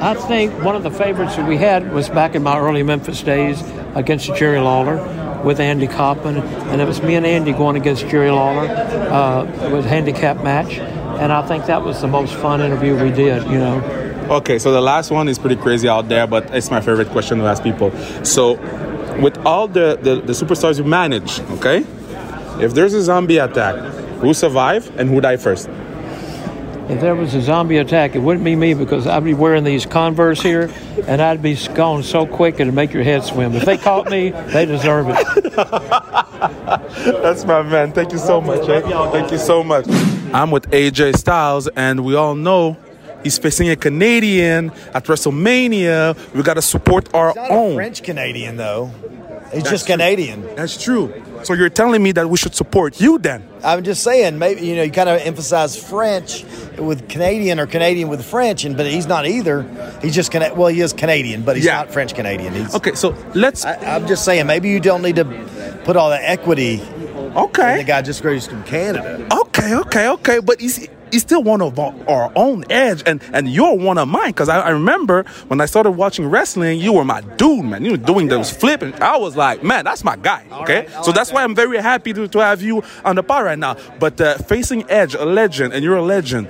I 0.00 0.14
think 0.14 0.52
one 0.62 0.76
of 0.76 0.84
the 0.84 0.90
favorites 0.92 1.34
that 1.34 1.48
we 1.48 1.56
had 1.56 1.92
was 1.92 2.08
back 2.08 2.36
in 2.36 2.42
my 2.44 2.56
early 2.60 2.84
Memphis 2.84 3.22
days 3.22 3.60
against 3.96 4.32
Jerry 4.36 4.60
Lawler 4.60 4.98
with 5.44 5.60
Andy 5.60 5.86
Kaufman, 5.86 6.38
and 6.38 6.80
it 6.80 6.86
was 6.86 7.02
me 7.02 7.14
and 7.14 7.26
Andy 7.26 7.52
going 7.52 7.76
against 7.76 8.06
Jerry 8.08 8.30
Lawler. 8.30 8.66
Uh, 8.66 9.44
it 9.66 9.72
was 9.72 9.84
a 9.84 9.88
handicap 9.88 10.42
match, 10.42 10.78
and 10.78 11.32
I 11.32 11.46
think 11.46 11.66
that 11.66 11.82
was 11.82 12.00
the 12.00 12.08
most 12.08 12.34
fun 12.34 12.60
interview 12.60 12.94
we 13.02 13.10
did. 13.10 13.42
You 13.44 13.58
know. 13.58 14.08
Okay, 14.30 14.58
so 14.58 14.72
the 14.72 14.80
last 14.80 15.10
one 15.10 15.26
is 15.26 15.38
pretty 15.38 15.56
crazy 15.56 15.88
out 15.88 16.08
there, 16.08 16.26
but 16.26 16.54
it's 16.54 16.70
my 16.70 16.80
favorite 16.80 17.08
question 17.08 17.38
to 17.38 17.44
ask 17.44 17.62
people. 17.62 17.90
So, 18.24 18.54
with 19.22 19.38
all 19.46 19.68
the, 19.68 19.98
the, 20.02 20.16
the 20.16 20.34
superstars 20.34 20.76
you 20.76 20.84
manage, 20.84 21.40
okay, 21.52 21.78
if 22.60 22.74
there's 22.74 22.92
a 22.92 23.02
zombie 23.02 23.38
attack, 23.38 23.76
who 24.20 24.34
survive 24.34 24.94
and 24.98 25.08
who 25.08 25.20
die 25.20 25.38
first? 25.38 25.70
If 26.88 27.00
there 27.02 27.14
was 27.14 27.34
a 27.34 27.42
zombie 27.42 27.76
attack, 27.76 28.14
it 28.14 28.20
wouldn't 28.20 28.44
be 28.44 28.56
me 28.56 28.72
because 28.74 29.06
I'd 29.06 29.22
be 29.24 29.34
wearing 29.34 29.62
these 29.64 29.84
Converse 29.84 30.40
here, 30.40 30.70
and 31.06 31.20
I'd 31.20 31.42
be 31.42 31.54
gone 31.74 32.02
so 32.02 32.26
quick 32.26 32.58
it'd 32.60 32.72
make 32.72 32.94
your 32.94 33.02
head 33.02 33.24
swim. 33.24 33.54
If 33.54 33.64
they 33.66 33.76
caught 33.76 34.10
me, 34.10 34.30
they 34.30 34.64
deserve 34.64 35.06
it. 35.10 35.16
That's 37.22 37.44
my 37.44 37.62
man. 37.62 37.92
Thank 37.92 38.12
you 38.12 38.18
so 38.18 38.40
much. 38.40 38.66
eh? 38.68 38.80
Thank 39.10 39.30
you 39.32 39.38
so 39.38 39.62
much. 39.62 39.86
I'm 40.32 40.50
with 40.50 40.70
AJ 40.70 41.16
Styles, 41.16 41.68
and 41.68 42.04
we 42.04 42.14
all 42.14 42.34
know 42.34 42.76
he's 43.22 43.36
facing 43.38 43.68
a 43.68 43.76
Canadian 43.76 44.70
at 44.94 45.04
WrestleMania. 45.04 46.16
We 46.34 46.42
got 46.42 46.54
to 46.54 46.62
support 46.62 47.12
our 47.14 47.34
Not 47.34 47.50
own. 47.50 47.72
a 47.72 47.74
French 47.74 48.02
Canadian 48.02 48.56
though. 48.56 48.86
He's 49.52 49.62
That's 49.62 49.70
just 49.70 49.86
true. 49.86 49.94
Canadian. 49.94 50.42
That's 50.56 50.82
true. 50.82 51.08
So 51.44 51.54
you're 51.54 51.68
telling 51.68 52.02
me 52.02 52.12
that 52.12 52.28
we 52.28 52.36
should 52.36 52.54
support 52.54 53.00
you 53.00 53.18
then? 53.18 53.46
I'm 53.64 53.82
just 53.84 54.02
saying, 54.02 54.38
maybe 54.38 54.66
you 54.66 54.76
know, 54.76 54.82
you 54.82 54.90
kind 54.92 55.08
of 55.08 55.20
emphasize 55.20 55.76
French 55.76 56.44
with 56.78 57.08
Canadian 57.08 57.58
or 57.60 57.66
Canadian 57.66 58.08
with 58.08 58.24
French, 58.24 58.64
and 58.64 58.76
but 58.76 58.86
he's 58.86 59.06
not 59.06 59.26
either. 59.26 59.62
He's 60.02 60.14
just 60.14 60.30
Cana- 60.30 60.54
well, 60.54 60.68
he 60.68 60.80
is 60.80 60.92
Canadian, 60.92 61.42
but 61.42 61.56
he's 61.56 61.64
Yeah. 61.66 61.76
not 61.78 61.92
French 61.92 62.14
Canadian. 62.14 62.54
He's, 62.54 62.74
Okay, 62.74 62.94
so 62.94 63.14
let's. 63.34 63.64
I, 63.64 63.74
I'm 63.96 64.06
just 64.06 64.24
saying, 64.24 64.46
maybe 64.46 64.68
you 64.68 64.80
don't 64.80 65.02
need 65.02 65.16
to 65.16 65.24
put 65.84 65.96
all 65.96 66.10
the 66.10 66.20
equity. 66.28 66.80
Okay. 67.36 67.78
the 67.78 67.84
guy 67.84 68.02
just 68.02 68.22
graduated 68.22 68.50
from 68.50 68.64
Canada. 68.64 69.26
Okay, 69.32 69.74
okay, 69.74 70.08
okay. 70.08 70.38
But 70.40 70.60
he's 70.60 70.88
he's 71.10 71.22
still 71.22 71.42
one 71.42 71.60
of 71.62 71.78
our, 71.78 71.94
our 72.08 72.32
own 72.36 72.64
edge, 72.70 73.02
and 73.06 73.22
and 73.32 73.48
you're 73.48 73.74
one 73.74 73.98
of 73.98 74.08
mine. 74.08 74.30
Because 74.30 74.48
I, 74.48 74.60
I 74.60 74.70
remember 74.70 75.24
when 75.48 75.60
I 75.60 75.66
started 75.66 75.92
watching 75.92 76.26
wrestling, 76.26 76.80
you 76.80 76.92
were 76.92 77.04
my 77.04 77.20
dude, 77.20 77.64
man. 77.64 77.84
You 77.84 77.92
were 77.92 77.96
doing 77.96 78.28
those 78.28 78.50
flipping. 78.50 78.94
I 79.02 79.16
was 79.16 79.36
like, 79.36 79.62
man, 79.62 79.84
that's 79.84 80.04
my 80.04 80.16
guy. 80.16 80.44
Okay, 80.62 80.80
right, 80.80 80.94
all 80.94 81.04
so 81.04 81.10
right, 81.10 81.14
that's 81.16 81.32
why 81.32 81.44
I'm 81.44 81.54
very 81.54 81.78
happy 81.78 82.12
to, 82.12 82.28
to 82.28 82.38
have 82.38 82.62
you 82.62 82.82
on 83.04 83.16
the 83.16 83.22
pod 83.22 83.44
right 83.44 83.58
now. 83.58 83.76
But 83.98 84.20
uh, 84.20 84.38
facing 84.38 84.88
Edge, 84.90 85.14
a 85.14 85.24
legend, 85.24 85.72
and 85.74 85.84
you're 85.84 85.96
a 85.96 86.02
legend. 86.02 86.48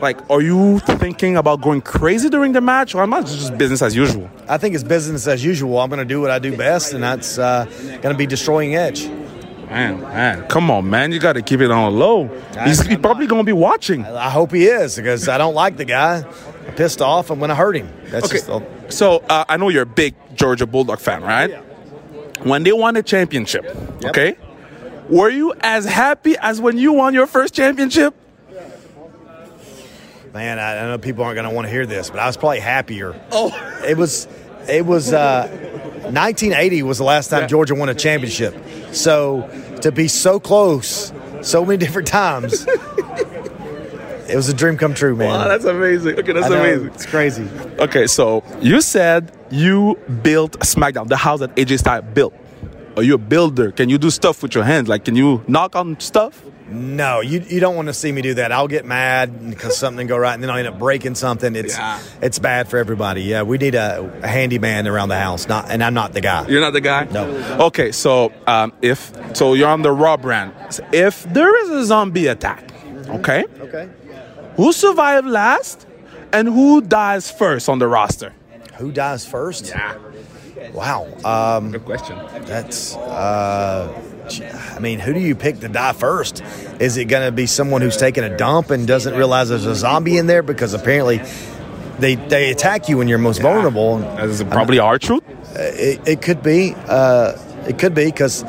Like, 0.00 0.28
are 0.28 0.42
you 0.42 0.80
thinking 0.80 1.36
about 1.36 1.62
going 1.62 1.80
crazy 1.80 2.28
during 2.28 2.52
the 2.52 2.60
match, 2.60 2.94
or 2.94 3.02
am 3.02 3.14
I 3.14 3.22
just 3.22 3.56
business 3.56 3.80
as 3.80 3.96
usual? 3.96 4.28
I 4.48 4.58
think 4.58 4.74
it's 4.74 4.84
business 4.84 5.26
as 5.26 5.42
usual. 5.42 5.78
I'm 5.78 5.88
going 5.88 5.98
to 5.98 6.04
do 6.04 6.20
what 6.20 6.30
I 6.30 6.38
do 6.38 6.54
best, 6.56 6.92
and 6.92 7.02
that's 7.02 7.38
uh, 7.38 7.64
going 8.02 8.12
to 8.12 8.14
be 8.14 8.26
destroying 8.26 8.74
Edge. 8.74 9.08
Man, 9.66 10.00
man, 10.00 10.46
come 10.48 10.70
on, 10.70 10.88
man. 10.88 11.12
You 11.12 11.18
got 11.18 11.34
to 11.34 11.42
keep 11.42 11.60
it 11.60 11.70
on 11.70 11.94
low. 11.98 12.28
He's, 12.64 12.84
he's 12.86 12.98
probably 12.98 13.26
going 13.26 13.40
to 13.42 13.46
be 13.46 13.52
watching. 13.52 14.04
I 14.04 14.30
hope 14.30 14.52
he 14.52 14.66
is 14.66 14.96
because 14.96 15.28
I 15.28 15.38
don't 15.38 15.54
like 15.54 15.76
the 15.76 15.84
guy. 15.84 16.24
I'm 16.66 16.74
pissed 16.74 17.00
off. 17.02 17.30
I'm 17.30 17.38
going 17.38 17.48
to 17.50 17.54
hurt 17.54 17.76
him. 17.76 17.92
That's 18.06 18.26
Okay, 18.26 18.34
just 18.36 18.46
the, 18.46 18.62
so 18.90 19.18
uh, 19.28 19.44
I 19.48 19.56
know 19.56 19.68
you're 19.70 19.82
a 19.82 19.86
big 19.86 20.14
Georgia 20.34 20.66
Bulldog 20.66 20.98
fan, 21.00 21.22
right? 21.22 21.50
Yeah. 21.50 21.60
When 22.42 22.62
they 22.62 22.72
won 22.72 22.94
the 22.94 23.02
championship, 23.02 23.64
okay, 24.04 24.36
were 25.08 25.30
you 25.30 25.54
as 25.60 25.84
happy 25.86 26.36
as 26.40 26.60
when 26.60 26.76
you 26.78 26.92
won 26.92 27.14
your 27.14 27.26
first 27.26 27.54
championship? 27.54 28.14
man. 30.32 30.58
I, 30.58 30.78
I 30.78 30.88
know 30.88 30.98
people 30.98 31.24
aren't 31.24 31.36
going 31.36 31.48
to 31.48 31.54
want 31.54 31.66
to 31.66 31.70
hear 31.70 31.86
this, 31.86 32.10
but 32.10 32.18
I 32.18 32.26
was 32.26 32.36
probably 32.36 32.60
happier. 32.60 33.18
Oh, 33.32 33.50
it 33.86 33.96
was. 33.96 34.26
It 34.68 34.84
was. 34.84 35.12
Uh, 35.12 35.48
1980 36.04 36.82
was 36.82 36.98
the 36.98 37.04
last 37.04 37.28
time 37.28 37.42
Yeah. 37.42 37.46
Georgia 37.46 37.74
won 37.74 37.88
a 37.88 37.94
championship. 37.94 38.54
So 38.94 39.48
to 39.82 39.92
be 39.92 40.08
so 40.08 40.40
close, 40.40 41.12
so 41.42 41.64
many 41.64 41.76
different 41.76 42.08
times, 42.08 42.64
it 44.28 44.36
was 44.36 44.48
a 44.48 44.54
dream 44.54 44.78
come 44.78 44.94
true, 44.94 45.14
man. 45.14 45.28
Wow, 45.28 45.48
that's 45.48 45.64
amazing. 45.64 46.18
Okay, 46.18 46.32
that's 46.32 46.46
amazing. 46.46 46.86
It's 46.88 47.06
crazy. 47.06 47.48
Okay, 47.78 48.06
so 48.06 48.42
you 48.60 48.80
said 48.80 49.30
you 49.50 49.98
built 50.22 50.58
SmackDown, 50.60 51.08
the 51.08 51.16
house 51.16 51.40
that 51.40 51.54
AJ 51.56 51.80
Styles 51.80 52.04
built. 52.14 52.34
Are 52.96 53.02
you 53.02 53.14
a 53.14 53.18
builder? 53.18 53.72
Can 53.72 53.88
you 53.88 53.98
do 53.98 54.08
stuff 54.08 54.42
with 54.42 54.54
your 54.54 54.62
hands? 54.64 54.88
Like, 54.88 55.04
can 55.04 55.16
you 55.16 55.42
knock 55.48 55.74
on 55.74 55.98
stuff? 55.98 56.42
No, 56.66 57.20
you 57.20 57.40
you 57.40 57.60
don't 57.60 57.76
want 57.76 57.88
to 57.88 57.94
see 57.94 58.10
me 58.10 58.22
do 58.22 58.34
that. 58.34 58.50
I'll 58.50 58.68
get 58.68 58.86
mad 58.86 59.50
because 59.50 59.76
something 59.76 60.06
go 60.06 60.16
right, 60.16 60.32
and 60.32 60.42
then 60.42 60.48
I'll 60.50 60.56
end 60.56 60.66
up 60.66 60.78
breaking 60.78 61.14
something. 61.14 61.54
It's 61.54 61.76
Yeah. 61.76 62.00
it's 62.22 62.38
bad 62.38 62.68
for 62.68 62.78
everybody. 62.78 63.22
Yeah, 63.22 63.42
we 63.42 63.58
need 63.58 63.74
a, 63.74 64.10
a 64.22 64.26
handyman 64.28 64.88
around 64.88 65.10
the 65.10 65.18
house. 65.18 65.46
Not, 65.46 65.70
and 65.70 65.84
I'm 65.84 65.92
not 65.92 66.14
the 66.14 66.22
guy. 66.22 66.46
You're 66.48 66.62
not 66.62 66.72
the 66.72 66.80
guy. 66.80 67.04
No. 67.12 67.26
Okay, 67.66 67.92
so 67.92 68.32
um, 68.46 68.72
if 68.80 69.12
so, 69.36 69.52
you're 69.52 69.68
on 69.68 69.82
the 69.82 69.92
Raw 69.92 70.16
brand. 70.16 70.52
If 70.92 71.24
there 71.24 71.54
is 71.64 71.68
a 71.70 71.84
zombie 71.84 72.28
attack, 72.28 72.64
okay, 73.08 73.44
Okay. 73.60 73.88
who 74.56 74.72
survived 74.72 75.26
last, 75.26 75.86
and 76.32 76.48
who 76.48 76.80
dies 76.80 77.30
first 77.30 77.68
on 77.68 77.78
the 77.78 77.86
roster? 77.88 78.32
Who 78.78 78.90
dies 78.90 79.26
first? 79.26 79.68
Yeah. 79.68 79.94
Wow. 80.72 81.06
Um, 81.24 81.70
Good 81.72 81.84
question. 81.84 82.18
That's. 82.44 82.94
Uh, 82.96 83.92
I 84.74 84.78
mean, 84.78 85.00
who 85.00 85.12
do 85.12 85.20
you 85.20 85.34
pick 85.34 85.60
to 85.60 85.68
die 85.68 85.92
first? 85.92 86.42
Is 86.80 86.96
it 86.96 87.06
going 87.06 87.26
to 87.26 87.32
be 87.32 87.46
someone 87.46 87.82
who's 87.82 87.96
taking 87.98 88.24
a 88.24 88.34
dump 88.36 88.70
and 88.70 88.86
doesn't 88.86 89.14
realize 89.14 89.50
there's 89.50 89.66
a 89.66 89.74
zombie 89.74 90.16
in 90.16 90.26
there? 90.26 90.42
Because 90.42 90.72
apparently 90.72 91.20
they, 91.98 92.14
they 92.14 92.50
attack 92.50 92.88
you 92.88 92.96
when 92.96 93.06
you're 93.06 93.18
most 93.18 93.42
vulnerable. 93.42 93.98
That's 93.98 94.42
probably 94.44 94.78
our 94.78 94.98
truth. 94.98 95.22
It, 95.54 96.00
it 96.08 96.22
could 96.22 96.42
be. 96.42 96.74
Uh, 96.74 97.38
it 97.68 97.78
could 97.78 97.94
be 97.94 98.04
because 98.06 98.42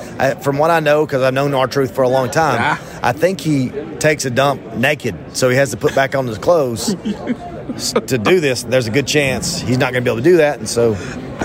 from 0.44 0.58
what 0.58 0.72
I 0.72 0.82
know, 0.82 1.06
because 1.06 1.22
I've 1.24 1.34
known 1.34 1.54
our 1.54 1.68
truth 1.68 1.96
for 1.96 2.02
a 2.04 2.10
long 2.10 2.30
time, 2.30 2.56
Yeah. 2.56 3.00
I 3.02 3.14
think 3.14 3.40
he 3.40 3.70
takes 4.00 4.26
a 4.26 4.30
dump 4.30 4.62
naked, 4.76 5.16
so 5.38 5.50
he 5.50 5.56
has 5.56 5.72
to 5.72 5.78
put 5.78 5.96
back 5.96 6.16
on 6.16 6.28
his 6.28 6.38
clothes 6.38 6.96
to 8.08 8.18
do 8.18 8.40
this. 8.40 8.64
There's 8.64 8.88
a 8.88 8.92
good 8.92 9.08
chance 9.08 9.62
he's 9.62 9.78
not 9.78 9.92
going 9.92 10.04
to 10.04 10.10
be 10.10 10.14
able 10.14 10.24
to 10.24 10.30
do 10.30 10.38
that, 10.38 10.60
and 10.60 10.70
so 10.70 10.94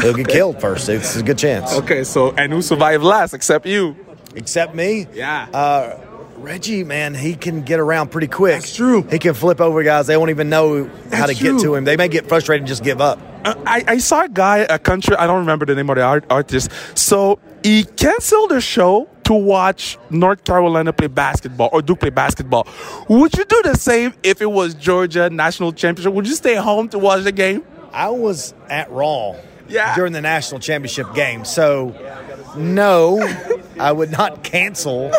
he'll 0.00 0.14
get 0.14 0.28
killed 0.28 0.60
first. 0.60 0.88
It's 0.88 1.16
a 1.16 1.22
good 1.22 1.38
chance. 1.38 1.72
Okay, 1.74 2.04
so 2.04 2.32
and 2.32 2.52
who 2.52 2.62
survived 2.62 3.04
last 3.04 3.34
except 3.34 3.66
you? 3.66 3.96
Except 4.34 4.74
me. 4.74 5.06
Yeah. 5.12 5.48
Uh, 5.52 5.98
Reggie, 6.36 6.84
man, 6.84 7.14
he 7.14 7.34
can 7.34 7.62
get 7.62 7.80
around 7.80 8.10
pretty 8.10 8.26
quick. 8.26 8.60
That's 8.60 8.74
true. 8.74 9.02
He 9.02 9.18
can 9.18 9.34
flip 9.34 9.60
over 9.60 9.82
guys. 9.82 10.06
They 10.06 10.16
won't 10.16 10.30
even 10.30 10.48
know 10.48 10.84
how 10.84 11.26
to 11.26 11.34
That's 11.34 11.42
get 11.42 11.60
to 11.60 11.74
him. 11.74 11.84
They 11.84 11.96
may 11.96 12.08
get 12.08 12.28
frustrated 12.28 12.62
and 12.62 12.68
just 12.68 12.82
give 12.82 13.00
up. 13.00 13.18
Uh, 13.44 13.54
I, 13.66 13.84
I 13.86 13.98
saw 13.98 14.24
a 14.24 14.28
guy, 14.28 14.58
a 14.58 14.78
country, 14.78 15.16
I 15.16 15.26
don't 15.26 15.40
remember 15.40 15.66
the 15.66 15.74
name 15.74 15.90
of 15.90 15.96
the 15.96 16.02
art, 16.02 16.24
artist. 16.30 16.70
So 16.94 17.38
he 17.62 17.84
canceled 17.84 18.50
the 18.50 18.60
show 18.60 19.08
to 19.30 19.34
watch 19.36 19.96
North 20.10 20.42
Carolina 20.42 20.92
play 20.92 21.06
basketball 21.06 21.68
or 21.72 21.82
Duke 21.82 22.00
play 22.00 22.10
basketball. 22.10 22.66
Would 23.08 23.32
you 23.38 23.44
do 23.44 23.62
the 23.62 23.76
same 23.76 24.12
if 24.24 24.42
it 24.42 24.50
was 24.50 24.74
Georgia 24.74 25.30
national 25.30 25.72
championship? 25.72 26.12
Would 26.14 26.26
you 26.26 26.34
stay 26.34 26.56
home 26.56 26.88
to 26.88 26.98
watch 26.98 27.22
the 27.22 27.30
game? 27.30 27.62
I 27.92 28.08
was 28.08 28.54
at 28.68 28.90
Raw 28.90 29.36
Yeah. 29.68 29.94
during 29.94 30.12
the 30.12 30.20
national 30.20 30.58
championship 30.60 31.14
game, 31.14 31.44
so 31.44 31.94
no, 32.56 33.20
I 33.78 33.92
would 33.92 34.10
not 34.10 34.42
cancel. 34.42 35.12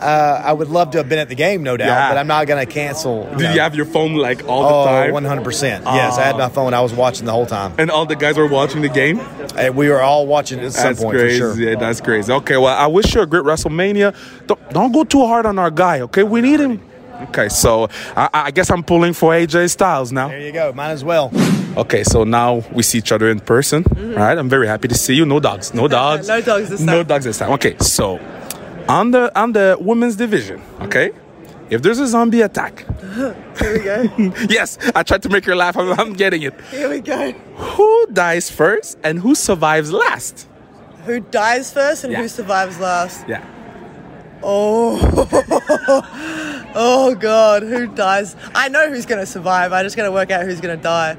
Uh, 0.00 0.42
I 0.44 0.52
would 0.52 0.68
love 0.68 0.90
to 0.92 0.98
have 0.98 1.08
been 1.08 1.18
at 1.18 1.28
the 1.28 1.34
game, 1.34 1.62
no 1.62 1.76
doubt, 1.76 1.86
Yeah. 1.86 2.08
but 2.10 2.18
I'm 2.18 2.26
not 2.26 2.46
going 2.46 2.64
to 2.64 2.72
cancel. 2.72 3.24
Did 3.30 3.40
no. 3.40 3.52
you 3.52 3.60
have 3.60 3.74
your 3.74 3.84
phone 3.84 4.14
like 4.14 4.48
all 4.48 4.62
the 4.62 4.68
Oh, 4.68 4.84
time? 4.84 5.12
100%. 5.12 5.84
Yes, 5.84 6.16
I 6.16 6.22
had 6.22 6.36
my 6.36 6.44
ah. 6.44 6.48
phone. 6.48 6.72
I 6.74 6.80
was 6.80 6.92
watching 6.92 7.26
the 7.26 7.32
whole 7.32 7.46
time. 7.46 7.74
And 7.78 7.90
all 7.90 8.06
the 8.06 8.16
guys 8.16 8.36
were 8.36 8.46
watching 8.48 8.80
the 8.82 8.88
game? 8.88 9.20
And 9.56 9.76
we 9.76 9.88
were 9.88 10.00
all 10.00 10.26
watching 10.26 10.58
it 10.58 10.64
at 10.64 10.72
some 10.72 10.84
That's 10.84 11.02
point 11.02 11.16
crazy. 11.18 11.40
for 11.40 11.54
sure. 11.54 11.62
Yeah, 11.70 11.78
that's 11.78 12.00
crazy. 12.00 12.32
Okay, 12.32 12.56
well, 12.56 12.76
I 12.76 12.86
wish 12.86 13.14
you 13.14 13.20
a 13.20 13.26
great 13.26 13.44
WrestleMania. 13.44 14.14
Don't, 14.46 14.70
don't 14.70 14.92
go 14.92 15.04
too 15.04 15.26
hard 15.26 15.44
on 15.46 15.58
our 15.58 15.70
guy, 15.70 16.00
okay? 16.00 16.22
We 16.22 16.40
need 16.40 16.60
him. 16.60 16.80
Okay, 17.24 17.50
so 17.50 17.88
I, 18.16 18.30
I 18.32 18.50
guess 18.50 18.70
I'm 18.70 18.82
pulling 18.82 19.12
for 19.12 19.32
AJ 19.32 19.70
Styles 19.70 20.10
now. 20.10 20.28
There 20.28 20.40
you 20.40 20.52
go. 20.52 20.72
Might 20.72 20.92
as 20.92 21.04
well. 21.04 21.30
Okay, 21.76 22.02
so 22.02 22.24
now 22.24 22.64
we 22.72 22.82
see 22.82 22.98
each 22.98 23.12
other 23.12 23.28
in 23.28 23.40
person. 23.40 23.84
Mm-hmm. 23.84 24.12
All 24.12 24.24
right, 24.26 24.38
I'm 24.38 24.48
very 24.48 24.66
happy 24.66 24.88
to 24.88 24.94
see 24.94 25.14
you. 25.14 25.26
No 25.26 25.38
dogs. 25.38 25.74
No 25.74 25.86
dogs. 25.98 26.28
No 26.28 26.40
dogs 26.40 26.70
this 26.70 26.80
No 26.80 27.02
dogs 27.02 27.26
this 27.26 27.38
time. 27.38 27.52
Okay, 27.52 27.76
so 27.78 28.18
on 28.90 29.10
the 29.12 29.30
on 29.38 29.52
the 29.52 29.76
women's 29.80 30.16
division, 30.16 30.60
okay? 30.80 31.12
If 31.70 31.82
there's 31.82 32.00
a 32.00 32.06
zombie 32.08 32.42
attack, 32.42 32.84
Here 33.60 33.72
we 33.72 33.78
go. 33.84 34.32
yes, 34.48 34.78
I 34.94 35.02
tried 35.04 35.22
to 35.22 35.28
make 35.28 35.44
her 35.44 35.54
laugh. 35.54 35.76
I'm, 35.76 35.92
I'm 36.00 36.12
getting 36.14 36.42
it. 36.42 36.54
Here 36.70 36.88
we 36.90 37.00
go. 37.00 37.32
Who 37.76 38.06
dies 38.12 38.50
first 38.50 38.98
and 39.04 39.20
who 39.20 39.34
survives 39.34 39.92
last? 39.92 40.48
Who 41.06 41.20
dies 41.20 41.72
first 41.72 42.04
and 42.04 42.12
Yeah. 42.12 42.22
who 42.22 42.28
survives 42.28 42.78
last? 42.80 43.26
Yeah. 43.28 43.44
Oh. 44.42 44.98
Oh 46.72 47.16
God, 47.16 47.64
who 47.64 47.88
dies? 47.88 48.36
I 48.54 48.68
know 48.68 48.88
who's 48.88 49.04
gonna 49.04 49.26
survive. 49.26 49.72
I 49.72 49.82
just 49.82 49.96
gotta 49.96 50.12
work 50.12 50.30
out 50.30 50.44
who's 50.44 50.60
gonna 50.60 50.76
die. 50.76 51.16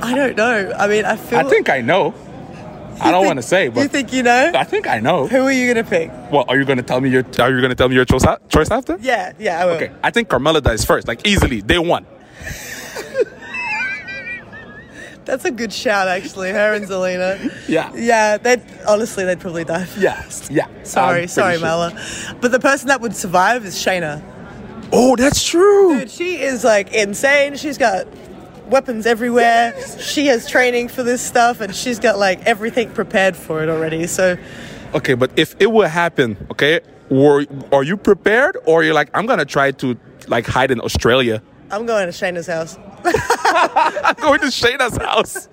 I 0.00 0.14
don't 0.14 0.34
know. 0.34 0.72
I 0.78 0.86
mean, 0.86 1.04
I 1.04 1.16
feel. 1.16 1.38
I 1.40 1.42
think 1.42 1.68
I 1.68 1.82
know. 1.82 2.14
I 3.00 3.10
don't 3.10 3.26
want 3.26 3.38
to 3.38 3.42
say, 3.42 3.66
you 3.66 3.88
think 3.88 4.12
you 4.12 4.22
know? 4.22 4.52
I 4.54 4.64
think 4.64 4.86
I 4.86 5.00
know. 5.00 5.26
Who 5.26 5.42
are 5.42 5.52
you 5.52 5.72
gonna 5.72 5.88
pick? 5.88 6.10
Well, 6.30 6.44
are 6.48 6.56
you 6.56 6.64
gonna 6.64 6.82
tell 6.82 7.00
me 7.00 7.10
your 7.10 7.24
Are 7.38 7.50
you 7.50 7.60
gonna 7.60 7.74
tell 7.74 7.88
me 7.88 7.94
your 7.94 8.04
choice, 8.04 8.24
choice 8.48 8.70
after? 8.70 8.98
Yeah, 9.00 9.32
yeah, 9.38 9.62
I 9.62 9.66
will. 9.66 9.74
Okay, 9.74 9.92
I 10.02 10.10
think 10.10 10.28
Carmella 10.28 10.62
dies 10.62 10.84
first, 10.84 11.08
like 11.08 11.26
easily, 11.26 11.62
day 11.62 11.78
one. 11.78 12.06
That's 15.24 15.44
a 15.44 15.50
good 15.50 15.72
shout, 15.74 16.08
actually. 16.08 16.52
Her 16.52 16.72
and 16.72 16.86
Zelina. 16.86 17.52
Yeah. 17.68 17.92
Yeah, 17.94 18.38
they'd 18.38 18.62
honestly, 18.88 19.26
they'd 19.26 19.38
probably 19.38 19.64
die. 19.64 19.86
Yeah, 19.98 20.24
yeah. 20.50 20.66
Sorry, 20.84 21.22
I'm 21.22 21.28
sorry, 21.28 21.58
sure. 21.58 21.92
But 22.40 22.50
the 22.50 22.58
person 22.58 22.88
that 22.88 23.02
would 23.02 23.14
survive 23.14 23.66
is 23.66 23.74
Shayna. 23.74 24.22
Oh, 24.90 25.16
that's 25.16 25.44
true. 25.46 25.98
Dude, 25.98 26.10
she 26.10 26.40
is 26.40 26.64
like 26.64 26.94
insane. 26.94 27.56
She's 27.56 27.76
got 27.76 28.06
weapons 28.68 29.06
everywhere. 29.06 29.74
She 29.98 30.26
has 30.26 30.48
training 30.48 30.88
for 30.88 31.02
this 31.02 31.20
stuff, 31.20 31.60
and 31.60 31.74
she's 31.74 31.98
got 31.98 32.18
like 32.18 32.44
everything 32.46 32.90
prepared 32.90 33.36
for 33.36 33.62
it 33.62 33.68
already. 33.68 34.06
So 34.06 34.36
Okay, 34.94 35.14
but 35.14 35.30
if 35.36 35.54
it 35.60 35.70
would 35.70 35.88
happen, 35.88 36.36
okay, 36.50 36.80
were 37.10 37.44
are 37.72 37.82
you 37.82 37.96
prepared, 37.96 38.56
or 38.64 38.84
you're 38.84 38.94
like, 38.94 39.10
I'm 39.14 39.26
gonna 39.26 39.44
try 39.44 39.72
to 39.72 39.96
like 40.28 40.46
hide 40.46 40.70
in 40.70 40.80
Australia? 40.80 41.42
I'm 41.70 41.84
going 41.84 42.06
to 42.06 42.12
Shayna's 42.12 42.46
house. 42.46 42.78
I'm 43.04 44.14
going 44.14 44.40
to 44.40 44.46
Shayna's 44.46 44.96
house. 44.96 45.48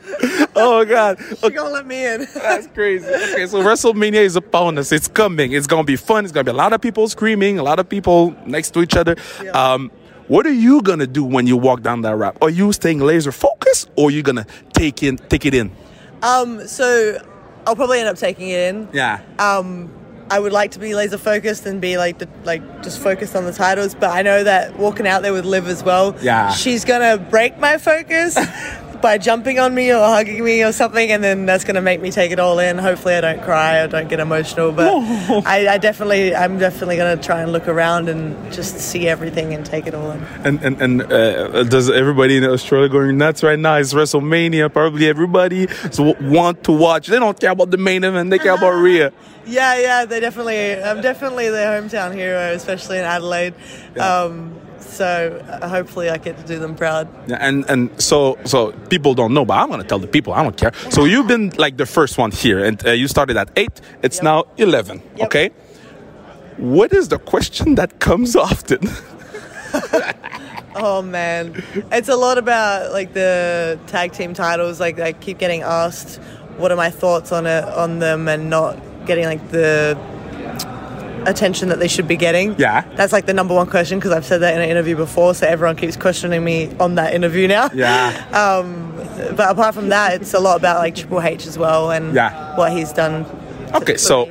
Oh 0.56 0.86
God, 0.86 1.20
She 1.42 1.50
gonna 1.50 1.70
let 1.70 1.86
me 1.86 2.06
in. 2.06 2.22
That's 2.34 2.68
crazy. 2.68 3.06
Okay, 3.06 3.46
so 3.48 3.62
WrestleMania 3.62 4.24
is 4.24 4.38
upon 4.38 4.78
us. 4.78 4.94
It's 4.94 5.10
coming. 5.10 5.52
It's 5.52 5.68
gonna 5.68 5.84
be 5.84 5.98
fun. 5.98 6.24
It's 6.24 6.32
gonna 6.32 6.46
be 6.46 6.52
a 6.52 6.54
lot 6.54 6.72
of 6.72 6.80
people 6.80 7.10
screaming, 7.10 7.60
a 7.60 7.64
lot 7.64 7.80
of 7.80 7.90
people 7.90 8.34
next 8.46 8.72
to 8.76 8.82
each 8.82 8.96
other. 8.96 9.18
Um, 9.54 9.92
what 10.28 10.46
are 10.46 10.54
you 10.54 10.82
gonna 10.82 11.08
do 11.08 11.24
when 11.24 11.48
you 11.48 11.58
walk 11.58 11.82
down 11.82 12.02
that 12.02 12.16
ramp? 12.16 12.38
Are 12.42 12.50
you 12.50 12.72
staying 12.74 13.00
laser 13.00 13.32
focused, 13.32 13.90
or 13.96 14.08
are 14.08 14.12
you 14.12 14.24
gonna 14.24 14.46
take 14.74 15.04
in 15.04 15.18
take 15.18 15.46
it 15.46 15.54
in? 15.54 15.72
Um, 16.22 16.68
so 16.68 17.20
I'll 17.68 17.76
probably 17.76 18.00
end 18.00 18.10
up 18.10 18.18
taking 18.18 18.50
it 18.50 18.74
in. 18.74 18.88
Yeah. 18.94 19.22
Um, 19.40 19.92
I 20.30 20.40
would 20.40 20.52
like 20.54 20.72
to 20.72 20.80
be 20.80 20.96
laser 20.96 21.20
focused 21.20 21.68
and 21.68 21.80
be 21.80 21.98
like 21.98 22.18
the, 22.18 22.28
like 22.44 22.82
just 22.82 23.00
focused 23.00 23.36
on 23.36 23.46
the 23.46 23.52
titles, 23.54 23.94
but 23.94 24.10
I 24.10 24.24
know 24.24 24.44
that 24.44 24.78
walking 24.80 25.06
out 25.06 25.22
there 25.22 25.34
with 25.34 25.46
Liv 25.46 25.68
as 25.68 25.84
well. 25.84 26.16
Yeah. 26.22 26.50
She's 26.52 26.84
gonna 26.84 27.18
break 27.18 27.60
my 27.60 27.78
focus 27.78 28.36
by 29.06 29.20
jumping 29.20 29.60
on 29.60 29.76
me 29.76 29.94
or 29.94 30.00
hugging 30.00 30.44
me 30.44 30.64
or 30.64 30.72
something, 30.72 31.12
and 31.12 31.24
then 31.24 31.46
that's 31.46 31.64
gonna 31.64 31.80
make 31.80 32.02
me 32.02 32.10
take 32.10 32.32
it 32.32 32.40
all 32.40 32.58
in. 32.58 32.80
Hopefully, 32.80 33.14
I 33.14 33.22
don't 33.22 33.44
cry 33.44 33.78
or 33.82 33.88
don't 33.88 34.10
get 34.10 34.20
emotional, 34.20 34.72
but 34.72 34.88
I, 35.46 35.76
I 35.76 35.78
definitely, 35.78 36.36
I'm 36.36 36.58
definitely 36.58 36.98
gonna 36.98 37.22
try 37.22 37.42
and 37.44 37.52
look 37.52 37.68
around 37.68 38.10
and 38.10 38.52
just 38.52 38.80
see 38.80 39.08
everything 39.08 39.54
and 39.54 39.64
take 39.64 39.86
it 39.86 39.94
all 39.94 40.10
in. 40.10 40.24
And 40.44 40.60
and 40.64 40.82
and 40.82 40.94
uh, 41.04 41.64
does 41.66 41.88
everybody 41.88 42.38
in 42.38 42.46
Australia 42.46 42.90
going 42.90 43.16
nuts 43.16 43.44
right 43.44 43.60
now? 43.60 43.76
It's 43.76 43.94
WrestleMania. 43.94 44.74
Probably 44.74 45.08
everybody 45.08 45.68
so 45.92 46.16
want 46.20 46.64
to 46.64 46.72
watch. 46.72 47.06
They 47.06 47.20
don't 47.20 47.40
care 47.40 47.52
about 47.52 47.70
the 47.70 47.78
main 47.78 48.04
event. 48.04 48.32
They 48.32 48.40
care 48.40 48.56
about 48.56 48.72
Rhea. 48.72 49.14
Yeah, 49.46 49.78
yeah, 49.78 50.06
they 50.06 50.20
definitely. 50.20 50.82
I'm 50.82 51.02
definitely 51.02 51.50
their 51.52 51.80
hometown 51.80 52.12
hero, 52.16 52.54
especially 52.54 52.98
in 52.98 53.06
Adelaide. 53.06 53.54
Um, 54.00 54.60
so 54.96 55.44
uh, 55.50 55.68
hopefully, 55.68 56.10
I 56.10 56.18
get 56.18 56.38
to 56.38 56.44
do 56.44 56.60
them 56.60 56.76
proud. 56.76 57.08
Yeah, 57.28 57.38
and 57.48 57.66
and 57.70 57.90
so 58.02 58.38
so 58.46 58.72
people 58.90 59.14
don't 59.14 59.34
know, 59.34 59.46
but 59.46 59.56
I'm 59.58 59.70
gonna 59.70 59.84
tell 59.84 60.00
the 60.00 60.08
people. 60.08 60.34
I 60.34 60.42
don't 60.44 60.58
care. 60.58 60.72
So 60.90 61.06
you've 61.06 61.28
been 61.28 61.52
like 61.58 61.78
the 61.78 61.86
first 61.86 62.18
one 62.18 62.32
here, 62.32 62.64
and 62.64 62.78
uh, 62.88 62.92
you 62.92 63.08
started 63.08 63.38
at 63.38 63.50
eight. 63.56 63.82
It's 64.02 64.18
Yep. 64.18 64.24
now 64.24 64.44
eleven. 64.58 65.02
Yep. 65.18 65.26
Okay. 65.28 65.50
What 66.58 66.94
is 66.94 67.10
the 67.10 67.20
question 67.20 67.76
that 67.76 68.00
comes 68.00 68.36
often? 68.48 68.80
Oh 70.78 71.02
man, 71.02 71.64
it's 71.92 72.10
a 72.10 72.16
lot 72.16 72.38
about 72.38 72.92
like 72.92 73.14
the 73.14 73.80
tag 73.88 74.12
team 74.14 74.34
titles. 74.34 74.80
Like 74.80 75.00
I 75.00 75.14
keep 75.14 75.38
getting 75.38 75.62
asked, 75.62 76.18
what 76.58 76.72
are 76.72 76.76
my 76.78 76.90
thoughts 76.90 77.32
on 77.32 77.46
it, 77.46 77.64
on 77.64 78.00
them, 78.00 78.28
and 78.28 78.50
not 78.50 78.78
getting 79.06 79.26
like 79.26 79.52
the 79.52 79.98
attention 81.28 81.70
that 81.70 81.80
they 81.80 81.88
should 81.88 82.08
be 82.08 82.16
getting. 82.16 82.56
Yeah. 82.60 82.82
that's 82.96 83.14
like 83.14 83.26
the 83.26 83.34
number 83.34 83.54
one 83.54 83.68
question 83.68 84.00
because 84.00 84.12
I've 84.12 84.26
said 84.26 84.40
that 84.40 84.54
in 84.56 84.62
an 84.62 84.70
interview 84.70 84.96
before. 84.96 85.34
So 85.36 85.48
everyone 85.48 85.76
keeps 85.76 85.96
questioning 85.98 86.44
me 86.44 86.76
on 86.80 86.96
that 86.96 87.14
interview 87.14 87.48
now. 87.48 87.70
Yeah. 87.74 88.12
Um, 88.46 88.92
but 89.36 89.50
apart 89.50 89.74
from 89.76 89.90
that, 89.90 90.14
it's 90.22 90.34
a 90.34 90.40
lot 90.40 90.58
about 90.58 90.80
like 90.80 90.96
Triple 90.96 91.22
H 91.22 91.48
as 91.48 91.58
well 91.58 91.92
and 91.92 92.14
Yeah. 92.14 92.56
what 92.58 92.72
he's 92.74 92.92
done. 92.92 93.26
Okay, 93.74 93.98
so 93.98 94.30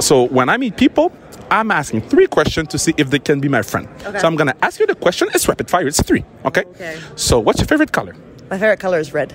so 0.00 0.24
when 0.28 0.48
I 0.48 0.56
meet 0.56 0.76
people, 0.76 1.12
I'm 1.50 1.70
asking 1.70 2.02
three 2.02 2.26
questions 2.26 2.68
to 2.68 2.78
see 2.78 2.94
if 2.96 3.10
they 3.10 3.18
can 3.18 3.40
be 3.40 3.48
my 3.48 3.62
friend. 3.62 3.88
Okay. 4.04 4.18
So 4.20 4.26
I'm 4.26 4.36
gonna 4.36 4.54
ask 4.62 4.78
you 4.80 4.86
the 4.86 4.94
question. 4.94 5.28
It's 5.34 5.48
rapid 5.48 5.68
fire. 5.68 5.86
It's 5.86 6.00
three. 6.02 6.24
Okay. 6.44 6.62
Okay. 6.74 6.98
So 7.16 7.38
what's 7.40 7.58
your 7.60 7.66
favorite 7.66 7.92
color? 7.92 8.14
My 8.50 8.58
favorite 8.58 8.80
color 8.80 8.98
is 8.98 9.12
red 9.12 9.32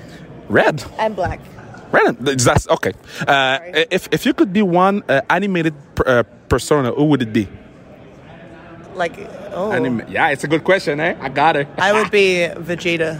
Red. 0.49 0.83
and 0.97 1.15
black. 1.15 1.39
And- 2.07 2.17
That's 2.39 2.67
okay. 2.67 2.93
Uh, 3.27 3.59
if 3.91 4.07
if 4.11 4.25
you 4.25 4.33
could 4.33 4.51
be 4.53 4.61
one 4.61 5.03
uh, 5.09 5.21
animated 5.29 5.73
uh, 6.05 6.23
persona, 6.49 6.91
who 6.91 7.05
would 7.05 7.21
it 7.21 7.31
be? 7.33 7.47
Like, 8.95 9.15
oh, 9.53 9.71
Anima- 9.73 10.05
yeah, 10.09 10.29
it's 10.29 10.43
a 10.43 10.47
good 10.47 10.63
question, 10.63 10.99
eh? 10.99 11.15
I 11.19 11.27
got 11.29 11.55
it. 11.57 11.67
I 11.77 11.91
would 11.93 12.11
be 12.11 12.47
Vegeta. 12.55 13.19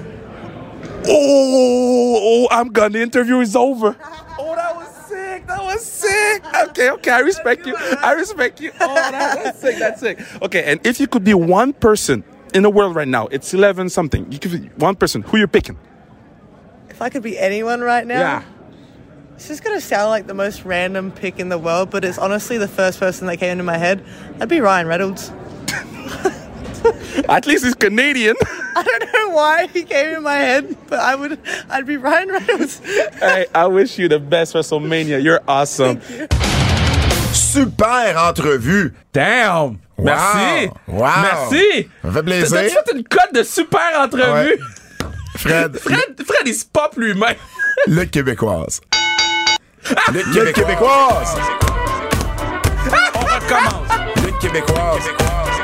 Oh, 1.08 2.20
oh, 2.24 2.48
I'm 2.52 2.70
gone. 2.70 2.92
The 2.94 3.02
interview 3.02 3.40
is 3.42 3.56
over. 3.56 3.96
Oh, 4.40 4.56
that 4.56 4.76
was 4.76 4.88
sick. 5.08 5.46
That 5.48 5.62
was 5.64 5.84
sick. 5.86 6.44
Okay, 6.70 6.90
okay. 6.92 7.12
I 7.12 7.20
respect 7.20 7.66
you. 7.68 7.76
I 7.78 8.14
respect 8.14 8.62
you. 8.62 8.72
Oh, 8.80 8.96
that, 8.96 9.44
that's 9.44 9.60
sick. 9.66 9.78
That's 9.80 10.00
sick. 10.00 10.20
Okay, 10.42 10.64
and 10.64 10.80
if 10.86 11.00
you 11.00 11.08
could 11.08 11.24
be 11.24 11.34
one 11.34 11.74
person 11.74 12.24
in 12.54 12.64
the 12.64 12.70
world 12.70 12.96
right 12.96 13.08
now, 13.08 13.28
it's 13.28 13.54
11 13.54 13.90
something. 13.90 14.32
You 14.32 14.40
could 14.40 14.52
be 14.52 14.70
one 14.78 14.96
person. 14.96 15.22
Who 15.24 15.38
you 15.38 15.48
picking? 15.48 15.78
If 16.90 17.02
I 17.02 17.10
could 17.10 17.24
be 17.24 17.38
anyone 17.38 17.82
right 17.82 18.08
now, 18.08 18.20
Yeah. 18.20 18.44
This 19.36 19.50
is 19.50 19.60
gonna 19.60 19.82
sound 19.82 20.10
like 20.10 20.28
the 20.28 20.34
most 20.34 20.64
random 20.64 21.12
pick 21.12 21.40
in 21.40 21.50
the 21.50 21.58
world, 21.58 21.90
but 21.90 22.06
it's 22.06 22.18
honestly 22.18 22.58
the 22.58 22.70
first 22.70 23.00
person 23.00 23.28
that 23.28 23.38
came 23.38 23.52
into 23.52 23.64
my 23.64 23.78
head. 23.78 24.04
That'd 24.34 24.50
be 24.50 24.62
Ryan 24.62 24.88
Reynolds. 24.88 25.32
At 27.28 27.46
least 27.46 27.66
he's 27.66 27.76
Canadian. 27.76 28.36
I 28.76 28.84
don't 28.84 29.14
know 29.14 29.36
why 29.36 29.68
he 29.68 29.84
came 29.84 30.16
in 30.18 30.24
my 30.24 30.36
head, 30.36 30.78
but 30.88 31.00
I 31.00 31.16
would, 31.16 31.40
I'd 31.70 31.86
be 31.86 31.98
Ryan 31.98 32.30
Reynolds. 32.30 32.80
hey, 33.20 33.46
I 33.54 33.68
wish 33.68 33.98
you 33.98 34.08
the 34.08 34.20
best 34.20 34.54
WrestleMania. 34.54 35.22
You're 35.22 35.42
awesome. 35.48 36.00
Super 37.34 38.14
entrevue. 38.16 38.94
Damn! 39.14 39.80
Wow. 39.98 40.06
Merci! 40.06 40.72
Wow. 40.88 41.22
Merci! 41.22 41.90
Ça 42.04 42.12
fait 42.12 42.24
plaisir. 42.24 42.50
T'as 42.74 42.84
fait 42.84 42.98
une 42.98 43.04
cote 43.04 43.34
de 43.34 43.44
super 43.44 44.00
entrevue! 44.00 44.52
Ouais. 44.52 44.58
Fred, 45.38 45.78
Fred, 45.80 46.24
Fred, 46.24 46.48
il 46.48 46.54
se 46.54 46.66
pop 46.66 46.96
lui-même! 46.96 47.36
le 47.88 48.06
québécoise. 48.06 48.82
Le 49.88 50.52
québécoise. 50.52 51.38
On 53.14 53.20
recommence! 53.20 53.88
Le 54.24 54.32
québécoise. 54.40 55.04
Laissez 55.04 55.55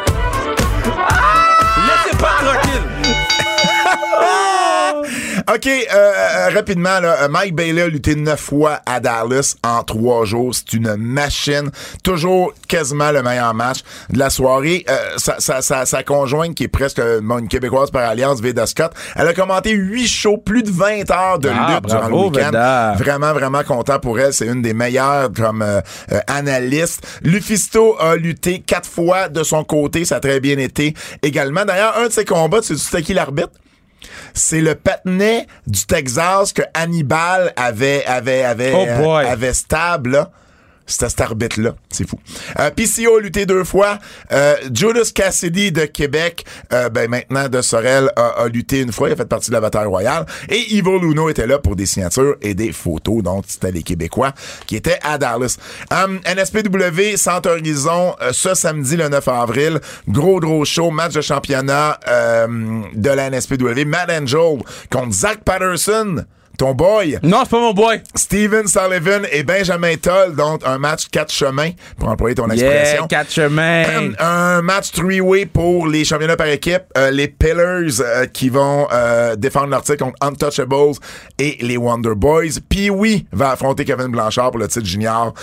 OK, 5.48 5.68
euh, 5.68 5.80
euh, 5.94 6.50
rapidement, 6.54 7.00
là, 7.00 7.24
euh, 7.24 7.28
Mike 7.30 7.56
Bailey 7.56 7.82
a 7.82 7.88
lutté 7.88 8.16
neuf 8.16 8.40
fois 8.40 8.80
à 8.86 9.00
Dallas 9.00 9.56
en 9.64 9.84
trois 9.84 10.26
jours. 10.26 10.54
C'est 10.54 10.74
une 10.74 10.96
machine. 10.96 11.72
Toujours 12.04 12.54
quasiment 12.68 13.12
le 13.12 13.24
meilleur 13.24 13.54
match 13.54 13.80
de 14.10 14.20
la 14.20 14.30
soirée. 14.30 14.86
Euh, 14.90 14.96
sa, 15.18 15.40
sa, 15.40 15.62
sa, 15.62 15.86
sa 15.86 16.04
conjointe, 16.04 16.56
qui 16.56 16.64
est 16.64 16.68
presque 16.68 17.00
euh, 17.00 17.22
une 17.22 17.48
Québécoise 17.48 17.92
par 17.92 18.08
alliance, 18.10 18.42
Veda 18.42 18.66
Scott, 18.66 18.92
elle 19.16 19.28
a 19.28 19.34
commenté 19.34 19.72
huit 19.72 20.08
shows, 20.08 20.38
plus 20.38 20.64
de 20.64 20.72
20 20.72 21.10
heures 21.12 21.40
de 21.40 21.50
Ah, 21.50 21.76
lutte 21.76 21.90
durant 21.90 22.08
le 22.08 22.14
week-end. 22.16 22.52
Vraiment, 22.98 23.34
vraiment 23.34 23.64
content 23.64 24.00
pour 24.00 24.20
elle. 24.20 24.34
C'est 24.34 24.48
une 24.48 24.62
des 24.62 24.74
meilleures 24.74 25.32
comme 25.34 25.62
euh, 25.62 25.82
analyste. 26.28 27.06
Lufisto 27.24 27.96
a 28.00 28.16
lutté 28.16 28.60
quatre 28.60 28.90
fois 28.90 29.30
de 29.30 29.44
son 29.44 29.64
côté. 29.64 30.06
Ça 30.06 30.18
a 30.18 30.20
très 30.20 30.40
bien 30.40 30.58
été 30.58 30.94
également. 31.22 31.66
D'ailleurs, 31.66 31.98
un 31.98 32.08
de 32.08 32.12
ses 32.12 32.26
combats, 32.26 32.62
tu 32.62 32.78
sais 32.78 33.02
qui 33.02 33.14
l'arbitre? 33.14 33.50
C'est 34.34 34.62
le 34.62 34.76
patinet 34.76 35.48
du 35.68 35.86
Texas 35.86 36.54
que 36.54 36.62
Hannibal 36.74 37.54
avait 37.56 38.06
avait 38.06 38.44
avait 38.44 38.74
Oh 38.74 38.86
euh, 38.88 39.32
avait 39.32 39.54
stable 39.54 40.12
là. 40.12 40.32
C'était 40.92 41.10
cet 41.10 41.22
arbitre-là. 41.22 41.76
C'est 41.90 42.08
fou. 42.08 42.20
Euh, 42.60 42.70
PCO 42.72 43.18
a 43.18 43.22
lutté 43.22 43.46
deux 43.46 43.64
fois. 43.64 44.00
Euh, 44.32 44.56
Judas 44.74 45.12
Cassidy 45.14 45.72
de 45.72 45.86
Québec, 45.86 46.46
euh, 46.74 46.90
ben 46.90 47.10
maintenant 47.10 47.48
de 47.50 47.62
Sorel, 47.62 48.12
a, 48.16 48.28
a 48.44 48.48
lutté 48.48 48.82
une 48.82 48.92
fois. 48.92 49.10
Il 49.10 49.14
a 49.14 49.16
fait 49.16 49.26
partie 49.26 49.50
de 49.50 49.54
la 49.54 49.62
bataille 49.62 49.86
royale. 49.86 50.26
Et 50.50 50.74
Ivo 50.74 51.00
Luno 51.00 51.30
était 51.30 51.48
là 51.48 51.60
pour 51.60 51.76
des 51.76 51.86
signatures 51.86 52.36
et 52.42 52.54
des 52.54 52.72
photos. 52.72 53.24
Donc, 53.24 53.46
c'était 53.48 53.72
les 53.72 53.84
Québécois 53.84 54.34
qui 54.68 54.76
étaient 54.76 55.00
à 55.04 55.18
Dallas. 55.18 55.58
Um, 55.92 56.20
NSPW, 56.26 57.18
Centre 57.18 57.50
Horizon, 57.50 58.16
euh, 58.22 58.32
ce 58.34 58.54
samedi, 58.54 58.98
le 58.98 59.10
9 59.10 59.28
avril. 59.28 59.80
Gros, 60.08 60.40
gros 60.40 60.66
show. 60.66 60.92
Match 60.92 61.14
de 61.14 61.22
championnat 61.22 62.00
euh, 62.08 62.82
de 62.94 63.10
la 63.10 63.30
NSPW. 63.30 63.86
Matt 63.86 64.10
Angel 64.10 64.62
contre 64.90 65.14
Zach 65.14 65.40
Patterson. 65.44 66.26
Ton 66.62 66.76
boy, 66.76 67.18
Non, 67.24 67.40
c'est 67.42 67.50
pas 67.50 67.60
mon 67.60 67.74
boy. 67.74 68.02
Steven 68.14 68.68
Sullivan 68.68 69.24
et 69.32 69.42
Benjamin 69.42 69.96
Toll, 69.96 70.36
donc 70.36 70.62
un 70.64 70.78
match 70.78 71.08
quatre 71.12 71.34
chemins, 71.34 71.72
pour 71.98 72.08
employer 72.08 72.36
ton 72.36 72.48
Yeah, 72.50 72.54
expression. 72.54 73.08
quatre 73.08 73.32
chemins. 73.32 73.84
Un 74.20 74.62
match 74.62 74.92
three-way 74.92 75.48
pour 75.48 75.88
les 75.88 76.06
championnats 76.06 76.38
par 76.38 76.46
équipe. 76.46 76.84
Euh, 77.00 77.10
les 77.10 77.28
Pillars 77.30 78.00
euh, 78.02 78.28
qui 78.28 78.50
vont 78.50 78.88
euh, 78.94 79.36
défendre 79.36 79.70
leur 79.70 79.82
titre 79.82 80.06
contre 80.06 80.18
Untouchables 80.22 81.00
et 81.40 81.58
les 81.62 81.78
Wonder 81.78 82.14
Boys. 82.16 82.60
Puis 82.70 82.92
oui, 82.92 83.26
va 83.32 83.50
affronter 83.50 83.84
Kevin 83.84 84.10
Blanchard 84.10 84.52
pour 84.52 84.60
le 84.60 84.68
titre 84.68 84.86
junior 84.86 85.34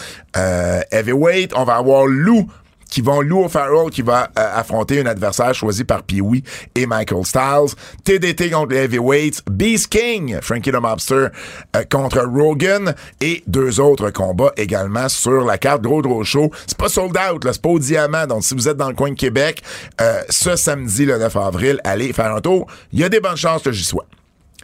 heavyweight. 0.93 1.51
On 1.57 1.65
va 1.65 1.75
avoir 1.75 2.07
Lou 2.07 2.47
qui 2.91 3.01
vont 3.01 3.21
Lou 3.21 3.45
O'Farrell 3.45 3.91
qui 3.91 4.03
va 4.03 4.31
euh, 4.39 4.51
affronter 4.55 5.01
un 5.01 5.07
adversaire 5.07 5.55
choisi 5.55 5.85
par 5.85 6.03
Pee-Wee 6.03 6.43
et 6.75 6.87
Michael 6.87 7.25
Styles. 7.25 7.75
TDT 8.05 8.51
contre 8.51 8.73
les 8.75 8.85
heavyweights. 8.85 9.43
Beast 9.51 9.89
King, 9.89 10.39
Frankie 10.43 10.71
the 10.71 10.81
Mobster 10.81 11.29
euh, 11.77 11.85
contre 11.91 12.21
Rogan 12.21 12.95
et 13.21 13.43
deux 13.47 13.81
autres 13.81 14.11
combats 14.11 14.53
également 14.57 15.09
sur 15.09 15.45
la 15.45 15.59
carte. 15.59 15.83
Gros 15.83 16.03
gros 16.03 16.25
show. 16.25 16.51
C'est 16.67 16.79
pas 16.79 16.89
sold 16.89 17.17
out, 17.17 17.43
c'est 17.45 17.63
pas 17.63 17.69
au 17.69 17.79
diamant. 17.79 18.27
Donc 18.27 18.45
si 18.45 18.55
vous 18.55 18.69
êtes 18.69 18.77
dans 18.77 18.89
le 18.89 18.95
coin 18.95 19.11
de 19.11 19.17
Québec, 19.17 19.63
euh, 20.01 20.21
ce 20.29 20.57
samedi 20.57 21.05
le 21.05 21.19
9 21.19 21.37
avril, 21.37 21.81
allez 21.85 22.13
faire 22.13 22.35
un 22.35 22.41
tour. 22.41 22.67
Il 22.93 23.01
y 23.01 23.05
a 23.05 23.09
des 23.09 23.21
bonnes 23.21 23.37
chances 23.37 23.63
que 23.63 23.73
j'y 23.73 23.85
sois. 23.85 24.07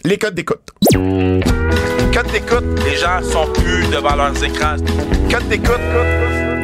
Les 0.04 0.18
codes 0.18 0.34
d'écoute. 0.34 0.60
Quand 0.92 2.22
t'écoutes, 2.30 2.84
les 2.84 2.96
gens 2.96 3.22
sont 3.22 3.50
plus 3.52 3.88
devant 3.88 4.14
leurs 4.16 4.44
écrans. 4.44 4.76
Quand 5.30 5.48
t'écoutes, 5.48 5.80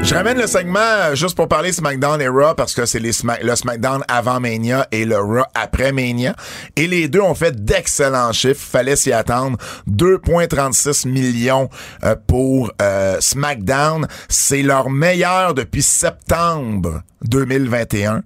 Je 0.03 0.15
ramène 0.15 0.39
le 0.39 0.47
segment 0.47 0.81
euh, 0.81 1.15
juste 1.15 1.37
pour 1.37 1.47
parler 1.47 1.73
SmackDown 1.73 2.21
et 2.21 2.29
Raw 2.29 2.55
parce 2.57 2.75
que 2.75 2.87
c'est 2.87 2.99
le 2.99 3.13
SmackDown 3.13 4.03
avant 4.09 4.41
Mania 4.41 4.89
et 4.91 5.05
le 5.05 5.19
Raw 5.19 5.45
après 5.55 5.93
Mania. 5.93 6.35
Et 6.75 6.87
les 6.87 7.07
deux 7.07 7.21
ont 7.21 7.35
fait 7.35 7.65
d'excellents 7.65 8.33
chiffres. 8.33 8.67
Fallait 8.67 8.97
s'y 8.97 9.13
attendre. 9.13 9.59
2,36 9.89 11.09
millions 11.09 11.69
euh, 12.03 12.17
pour 12.27 12.73
euh, 12.83 13.19
SmackDown. 13.21 14.09
C'est 14.29 14.63
leur 14.63 14.91
meilleur 14.91 15.55
depuis 15.55 15.83
septembre 15.83 17.03
2021. 17.25 18.23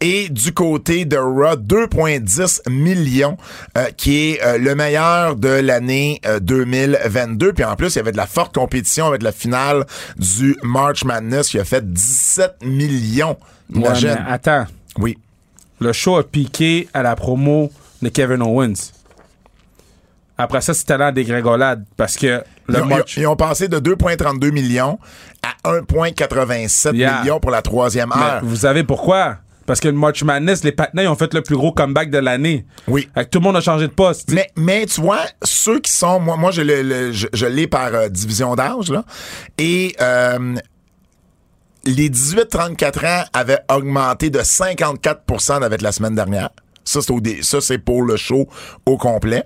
Et 0.00 0.28
du 0.28 0.52
côté 0.52 1.04
de 1.04 1.16
Raw, 1.16 1.56
2,10 1.56 2.70
millions, 2.70 3.36
euh, 3.78 3.86
qui 3.96 4.30
est 4.30 4.44
euh, 4.44 4.58
le 4.58 4.74
meilleur 4.74 5.36
de 5.36 5.48
l'année 5.48 6.20
euh, 6.26 6.40
2022. 6.40 7.52
Puis 7.52 7.64
en 7.64 7.76
plus, 7.76 7.94
il 7.94 7.96
y 7.96 8.00
avait 8.00 8.12
de 8.12 8.16
la 8.16 8.26
forte 8.26 8.54
compétition 8.54 9.06
avec 9.06 9.22
la 9.22 9.32
finale 9.32 9.86
du 10.16 10.56
March 10.62 11.04
Madness 11.04 11.48
qui 11.48 11.58
a 11.58 11.64
fait 11.64 11.92
17 11.92 12.64
millions. 12.64 13.36
Ouais, 13.74 13.90
mais 14.02 14.16
attends. 14.28 14.66
Oui. 14.98 15.18
Le 15.80 15.92
show 15.92 16.16
a 16.16 16.22
piqué 16.22 16.88
à 16.94 17.02
la 17.02 17.16
promo 17.16 17.70
de 18.02 18.08
Kevin 18.08 18.42
Owens. 18.42 18.92
Après 20.36 20.60
ça, 20.60 20.74
c'était 20.74 20.98
là 20.98 21.12
des 21.12 21.24
grégolades 21.24 21.84
parce 21.96 22.16
que 22.16 22.42
Ils 22.68 22.74
le 22.74 22.82
ont, 22.82 22.86
match. 22.86 23.16
ils 23.16 23.20
ont- 23.20 23.22
ils 23.22 23.26
ont 23.32 23.36
passé 23.36 23.68
de 23.68 23.78
2,32 23.78 24.50
millions 24.50 24.98
à 25.42 25.70
1,87 25.70 26.94
Yeah. 26.94 27.20
millions 27.20 27.38
pour 27.40 27.50
la 27.52 27.62
troisième 27.62 28.10
Mais 28.16 28.22
heure. 28.22 28.40
vous 28.44 28.56
savez 28.56 28.82
pourquoi? 28.84 29.36
Parce 29.66 29.80
que 29.80 29.88
le 29.88 29.94
March 29.94 30.22
Madness, 30.22 30.62
les 30.64 30.72
Patnais 30.72 31.06
ont 31.06 31.14
fait 31.14 31.32
le 31.32 31.40
plus 31.40 31.56
gros 31.56 31.72
comeback 31.72 32.10
de 32.10 32.18
l'année. 32.18 32.66
Oui. 32.86 33.08
Fait 33.14 33.24
que 33.24 33.30
tout 33.30 33.38
le 33.38 33.44
monde 33.44 33.56
a 33.56 33.60
changé 33.62 33.86
de 33.88 33.92
poste. 33.92 34.30
Mais, 34.30 34.50
mais 34.56 34.84
tu 34.86 35.00
vois, 35.00 35.20
ceux 35.42 35.80
qui 35.80 35.90
sont, 35.92 36.20
moi, 36.20 36.36
moi 36.36 36.50
je, 36.50 36.60
le- 36.62 36.82
le- 36.82 37.12
je, 37.12 37.28
je 37.32 37.46
l'ai 37.46 37.66
par 37.66 37.94
euh, 37.94 38.08
division 38.10 38.54
d'âge, 38.56 38.90
là. 38.90 39.04
Et 39.56 39.94
euh, 40.02 40.56
les 41.84 42.10
18-34 42.10 43.04
ans 43.06 43.24
avaient 43.32 43.60
augmenté 43.72 44.30
de 44.30 44.40
54% 44.40 45.62
avec 45.62 45.80
la 45.80 45.92
semaine 45.92 46.14
dernière. 46.14 46.50
Ça, 46.84 47.00
c'est, 47.00 47.10
au 47.12 47.20
dé- 47.20 47.42
ça, 47.42 47.60
c'est 47.62 47.78
pour 47.78 48.02
le 48.02 48.16
show 48.16 48.46
au 48.84 48.98
complet. 48.98 49.44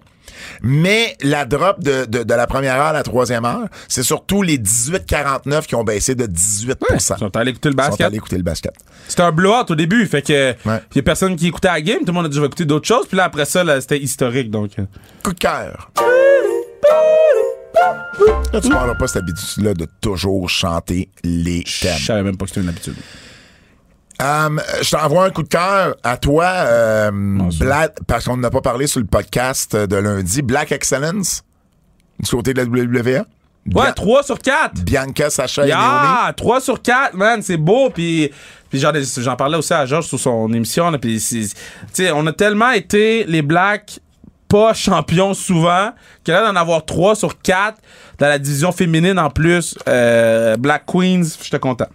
Mais 0.62 1.16
la 1.22 1.44
drop 1.44 1.82
de, 1.82 2.04
de, 2.04 2.22
de 2.22 2.34
la 2.34 2.46
première 2.46 2.74
heure 2.76 2.86
à 2.88 2.92
la 2.92 3.02
troisième 3.02 3.44
heure, 3.44 3.66
c'est 3.88 4.02
surtout 4.02 4.42
les 4.42 4.58
18-49 4.58 5.66
qui 5.66 5.74
ont 5.74 5.84
baissé 5.84 6.14
de 6.14 6.26
18 6.26 6.78
Ils 6.94 7.00
sont 7.00 7.36
allés 7.36 7.50
écouter 7.50 7.68
le 7.70 7.74
Ils 7.74 7.82
sont 7.82 7.88
basket. 7.88 8.06
allés 8.06 8.16
écouter 8.16 8.36
le 8.36 8.42
basket. 8.42 8.72
C'était 9.08 9.22
un 9.22 9.32
blowout 9.32 9.70
au 9.70 9.74
début. 9.74 10.06
Fait 10.06 10.22
que 10.22 10.50
Ouais. 10.66 10.80
y 10.94 10.98
a 10.98 11.02
personne 11.02 11.36
qui 11.36 11.46
écoutait 11.48 11.68
la 11.68 11.80
game. 11.80 11.98
Tout 12.00 12.06
le 12.08 12.12
monde 12.12 12.26
a 12.26 12.28
dit 12.28 12.36
je 12.36 12.40
vais 12.40 12.46
écouter 12.46 12.64
d'autres 12.64 12.86
choses. 12.88 13.06
Puis 13.06 13.16
là, 13.16 13.24
après 13.24 13.44
ça, 13.44 13.64
c'était 13.80 13.98
historique. 13.98 14.50
Donc. 14.50 14.72
euh. 14.78 14.84
Coup 15.22 15.32
de 15.32 15.38
cœur. 15.38 15.90
Là, 18.52 18.60
tu 18.60 18.68
parleras 18.70 18.94
pas 18.94 19.06
cette 19.06 19.18
habitude-là 19.22 19.74
de 19.74 19.86
toujours 20.00 20.48
chanter 20.48 21.10
les 21.22 21.62
Je 21.66 21.80
thèmes. 21.82 21.98
savais 21.98 22.22
même 22.22 22.36
pas 22.36 22.44
que 22.46 22.50
c'était 22.50 22.62
une 22.62 22.68
habitude. 22.68 22.94
Um, 24.20 24.60
je 24.82 24.90
t'envoie 24.90 25.26
un 25.26 25.30
coup 25.30 25.44
de 25.44 25.48
cœur 25.48 25.94
à 26.02 26.16
toi, 26.16 26.44
euh, 26.44 27.10
Black, 27.60 27.98
parce 28.06 28.24
qu'on 28.24 28.36
n'a 28.36 28.50
pas 28.50 28.60
parlé 28.60 28.86
sur 28.88 28.98
le 29.00 29.06
podcast 29.06 29.76
de 29.76 29.96
lundi. 29.96 30.42
Black 30.42 30.72
Excellence, 30.72 31.44
du 32.18 32.28
côté 32.28 32.52
de 32.52 32.60
la 32.62 32.64
WWE. 32.66 33.06
Ouais, 33.06 33.24
Bia- 33.84 33.92
3 33.92 34.22
sur 34.24 34.38
4. 34.38 34.82
Bianca, 34.82 35.30
Sacha 35.30 35.66
et 35.66 35.70
Naomi. 35.70 36.08
Yeah, 36.26 36.32
3 36.32 36.60
sur 36.60 36.80
4, 36.82 37.14
man, 37.14 37.42
c'est 37.42 37.56
beau. 37.58 37.90
Puis, 37.90 38.30
puis 38.70 38.80
j'en, 38.80 38.92
ai- 38.94 39.04
j'en 39.18 39.36
parlais 39.36 39.56
aussi 39.58 39.72
à 39.74 39.84
Georges 39.86 40.06
sur 40.06 40.18
son 40.18 40.52
émission. 40.52 40.90
Là, 40.90 40.98
puis 40.98 41.22
on 42.12 42.26
a 42.26 42.32
tellement 42.32 42.70
été 42.72 43.24
les 43.24 43.42
Blacks 43.42 44.00
pas 44.48 44.72
champions 44.72 45.34
souvent 45.34 45.90
que 46.24 46.32
là 46.32 46.50
d'en 46.50 46.58
avoir 46.58 46.86
3 46.86 47.14
sur 47.14 47.38
4 47.42 47.76
dans 48.18 48.26
la 48.28 48.38
division 48.38 48.72
féminine 48.72 49.18
en 49.18 49.28
plus, 49.28 49.76
euh, 49.86 50.56
Black 50.56 50.84
Queens, 50.86 51.22
j'étais 51.42 51.58
content. 51.58 51.86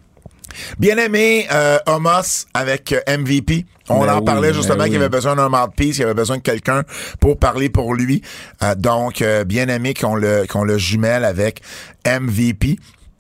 Bien 0.80 0.98
aimé 0.98 1.48
euh, 1.52 1.78
Homos 1.88 2.46
avec 2.54 2.92
euh, 2.94 3.18
MVP. 3.18 3.66
On 3.90 4.06
Ben 4.06 4.14
en 4.14 4.20
oui, 4.20 4.26
parlait 4.26 4.54
justement 4.54 4.78
ben 4.78 4.84
qu'il 4.86 4.94
oui. 4.94 5.00
avait 5.00 5.10
besoin 5.10 5.36
d'un 5.36 5.50
mouthpiece, 5.50 5.96
qu'il 5.96 6.06
avait 6.06 6.14
besoin 6.14 6.38
de 6.38 6.42
quelqu'un 6.42 6.84
pour 7.20 7.38
parler 7.38 7.70
pour 7.70 7.94
lui. 7.96 8.22
Euh, 8.64 8.76
donc, 8.76 9.22
euh, 9.22 9.44
bien 9.44 9.68
aimé 9.68 9.94
qu'on 9.94 10.16
le, 10.16 10.46
qu'on 10.48 10.64
le 10.64 10.78
jumelle 10.78 11.26
avec 11.26 11.62
MVP. 12.06 12.78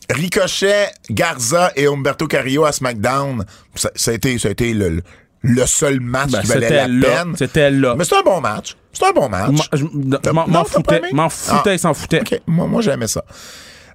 Ricochet, 0.09 0.87
Garza 1.09 1.71
et 1.75 1.87
Humberto 1.87 2.27
Carrillo 2.27 2.65
à 2.65 2.71
SmackDown, 2.71 3.45
ça, 3.75 3.89
ça 3.95 4.11
a 4.11 4.13
été, 4.13 4.37
ça 4.37 4.49
a 4.49 4.51
été 4.51 4.73
le, 4.73 5.01
le 5.41 5.65
seul 5.65 5.99
match 5.99 6.31
Ben, 6.31 6.41
qui 6.41 6.47
valait 6.47 6.87
la 6.87 7.07
peine. 7.07 7.35
c'était 7.37 7.71
là. 7.71 7.95
Mais 7.97 8.03
c'est 8.05 8.15
un 8.15 8.21
bon 8.21 8.39
match. 8.41 8.75
C'est 8.91 9.05
un 9.05 9.11
bon 9.11 9.27
match. 9.27 9.49
M'en- 10.33 10.65
foutais, 10.65 11.01
m'en 11.13 11.29
foutais, 11.29 11.69
Ah. 11.71 11.73
il 11.73 11.79
s'en 11.79 11.93
foutait. 11.93 12.21
Moi 12.47 12.81
j'aimais 12.81 13.07
ça. 13.07 13.23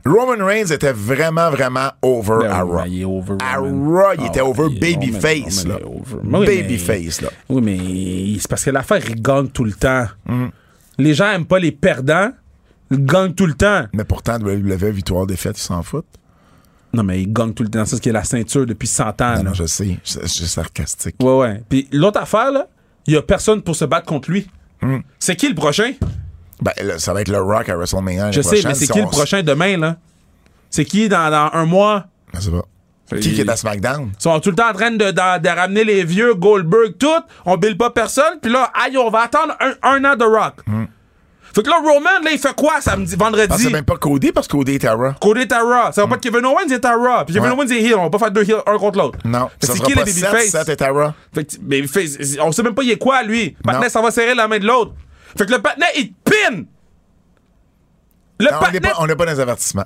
Roman 0.04 0.44
Reigns 0.44 0.66
était 0.70 0.92
vraiment, 0.92 1.50
vraiment 1.50 1.90
over 2.02 2.38
Ben 2.40 2.50
à 2.50 2.62
Raw. 2.62 2.84
il 2.86 3.00
est 3.02 3.04
over, 3.04 3.34
À 3.40 3.58
Roman. 3.58 3.90
Raw, 3.90 4.14
il 4.18 4.26
était 4.26 4.40
over 4.40 4.66
il 4.70 4.80
babyface, 4.80 5.66
là. 5.66 5.78
Il. 5.80 6.34
Oui, 6.34 6.46
Babyface, 6.46 7.20
là. 7.20 7.30
Oui, 7.48 7.62
mais 7.62 8.38
c'est 8.38 8.48
parce 8.48 8.64
que 8.64 8.70
l'affaire, 8.70 9.02
il 9.08 9.20
gagne 9.20 9.48
tout 9.48 9.64
le 9.64 9.72
temps. 9.72 10.06
Mm. 10.26 10.46
Les 10.98 11.14
gens 11.14 11.30
aiment 11.30 11.46
pas 11.46 11.58
les 11.58 11.72
perdants. 11.72 12.30
Ils 12.90 13.04
gagnent 13.04 13.34
tout 13.34 13.46
le 13.46 13.54
temps. 13.54 13.84
Mais 13.92 14.04
pourtant, 14.04 14.38
WWE, 14.38 14.90
victoire, 14.90 15.26
défaite, 15.26 15.58
ils 15.58 15.62
s'en 15.62 15.82
foutent. 15.82 16.06
Non, 16.94 17.02
mais 17.02 17.20
ils 17.22 17.32
gagnent 17.32 17.52
tout 17.52 17.62
le 17.62 17.68
temps. 17.68 17.84
C'est 17.84 17.96
ce 17.96 18.00
qui 18.00 18.08
est 18.08 18.12
la 18.12 18.24
ceinture 18.24 18.64
depuis 18.64 18.88
100 18.88 19.08
ans. 19.08 19.14
Non, 19.18 19.34
là. 19.34 19.42
non, 19.42 19.54
je 19.54 19.66
sais. 19.66 19.98
C'est 20.04 20.26
c'est 20.26 20.46
sarcastique. 20.46 21.16
Ouais, 21.22 21.36
ouais. 21.36 21.62
Puis 21.68 21.86
l'autre 21.92 22.20
affaire, 22.20 22.50
là, 22.50 22.66
il 23.06 23.12
y 23.12 23.16
a 23.16 23.22
personne 23.22 23.60
pour 23.62 23.76
se 23.76 23.84
battre 23.84 24.06
contre 24.06 24.30
lui. 24.30 24.48
Mm. 24.80 24.98
C'est 25.18 25.36
qui 25.36 25.48
le 25.48 25.54
prochain? 25.54 25.92
Ben, 26.60 26.72
là, 26.82 26.98
ça 26.98 27.12
va 27.12 27.20
être 27.20 27.28
le 27.28 27.40
Rock 27.40 27.68
à 27.68 27.76
WrestleMania. 27.76 28.32
Je 28.32 28.40
sais, 28.42 28.60
mais 28.64 28.74
c'est 28.74 28.86
qui 28.88 29.00
le 29.00 29.06
prochain 29.06 29.42
demain, 29.42 29.76
là? 29.76 29.96
C'est 30.70 30.84
qui 30.84 31.08
dans, 31.08 31.30
dans 31.30 31.50
un 31.52 31.64
mois? 31.64 32.04
Je 32.34 32.40
sais 32.40 32.50
pas. 32.50 32.62
Qui 33.20 33.32
qui 33.32 33.40
est 33.40 33.48
à 33.48 33.56
SmackDown? 33.56 34.10
Ils 34.18 34.22
sont 34.22 34.38
tout 34.40 34.50
le 34.50 34.56
temps 34.56 34.68
en 34.68 34.74
train 34.74 34.90
de, 34.90 34.96
de- 34.98 35.38
de 35.42 35.48
ramener 35.48 35.82
les 35.84 36.04
vieux 36.04 36.34
Goldberg, 36.34 36.98
tout. 36.98 37.06
On 37.46 37.56
bille 37.56 37.74
pas 37.76 37.88
personne. 37.88 38.34
Puis 38.42 38.52
là, 38.52 38.70
aïe, 38.74 38.98
on 38.98 39.08
va 39.08 39.20
attendre 39.22 39.54
un, 39.60 39.72
un 39.82 40.04
an 40.04 40.14
de 40.14 40.24
Rock. 40.24 40.56
Fait 41.54 41.62
que 41.62 41.70
là, 41.70 41.76
Roman, 41.82 42.10
là, 42.22 42.30
il 42.30 42.38
fait 42.38 42.54
quoi 42.54 42.82
samedi, 42.82 43.14
Ah, 43.18 43.24
vendredi? 43.24 43.62
c'est 43.62 43.70
même 43.70 43.84
pas 43.86 43.96
Cody 43.96 44.30
parce 44.30 44.46
que 44.46 44.52
Cody 44.52 44.72
est 44.74 44.84
à 44.84 44.92
Raw. 44.92 45.12
Cody 45.18 45.40
est 45.40 45.52
à 45.52 45.60
Raw. 45.62 45.90
Ça 45.92 46.02
va 46.02 46.08
pas 46.08 46.14
être 46.16 46.20
Kevin 46.20 46.44
Owens 46.44 46.68
est 46.70 46.84
à 46.84 46.94
Raw. 46.94 47.24
Puis 47.24 47.34
Kevin 47.34 47.48
Ouais. 47.50 47.56
Owens 47.56 47.68
est 47.70 47.80
heel. 47.82 47.94
On 47.94 48.02
va 48.04 48.10
pas 48.10 48.18
faire 48.18 48.30
deux 48.30 48.44
heels 48.44 48.60
un 48.66 48.76
contre 48.76 48.98
l'autre. 48.98 49.18
Non, 49.24 49.48
c'est 49.58 49.72
qui 49.80 49.88
les 49.88 49.94
babyface? 49.94 50.50
Seth 50.50 50.68
est 50.68 50.82
à 50.82 50.90
Raw. 50.90 51.12
Fait 51.34 51.44
que, 51.44 51.56
babyface, 51.62 52.18
on 52.42 52.52
sait 52.52 52.62
même 52.62 52.74
pas 52.74 52.82
il 52.82 52.90
est 52.90 52.98
quoi, 52.98 53.22
lui. 53.22 53.56
Patinet, 53.64 53.88
ça 53.88 54.02
va 54.02 54.10
serrer 54.10 54.34
la 54.34 54.46
main 54.46 54.58
de 54.58 54.66
l'autre. 54.66 54.92
Fait 55.36 55.46
que 55.46 55.52
le 55.52 55.60
patinet, 55.62 55.86
il 55.96 56.12
te 56.12 56.30
pin. 56.30 56.64
Le 58.40 58.44
Non, 58.44 58.50
on 58.50 58.54
n'est 58.54 58.58
patinet... 58.60 58.80
pas, 58.80 58.94
on 59.00 59.06
n'est 59.06 59.16
pas 59.16 59.26
dans 59.26 59.32
les 59.32 59.40
avertissements. 59.40 59.84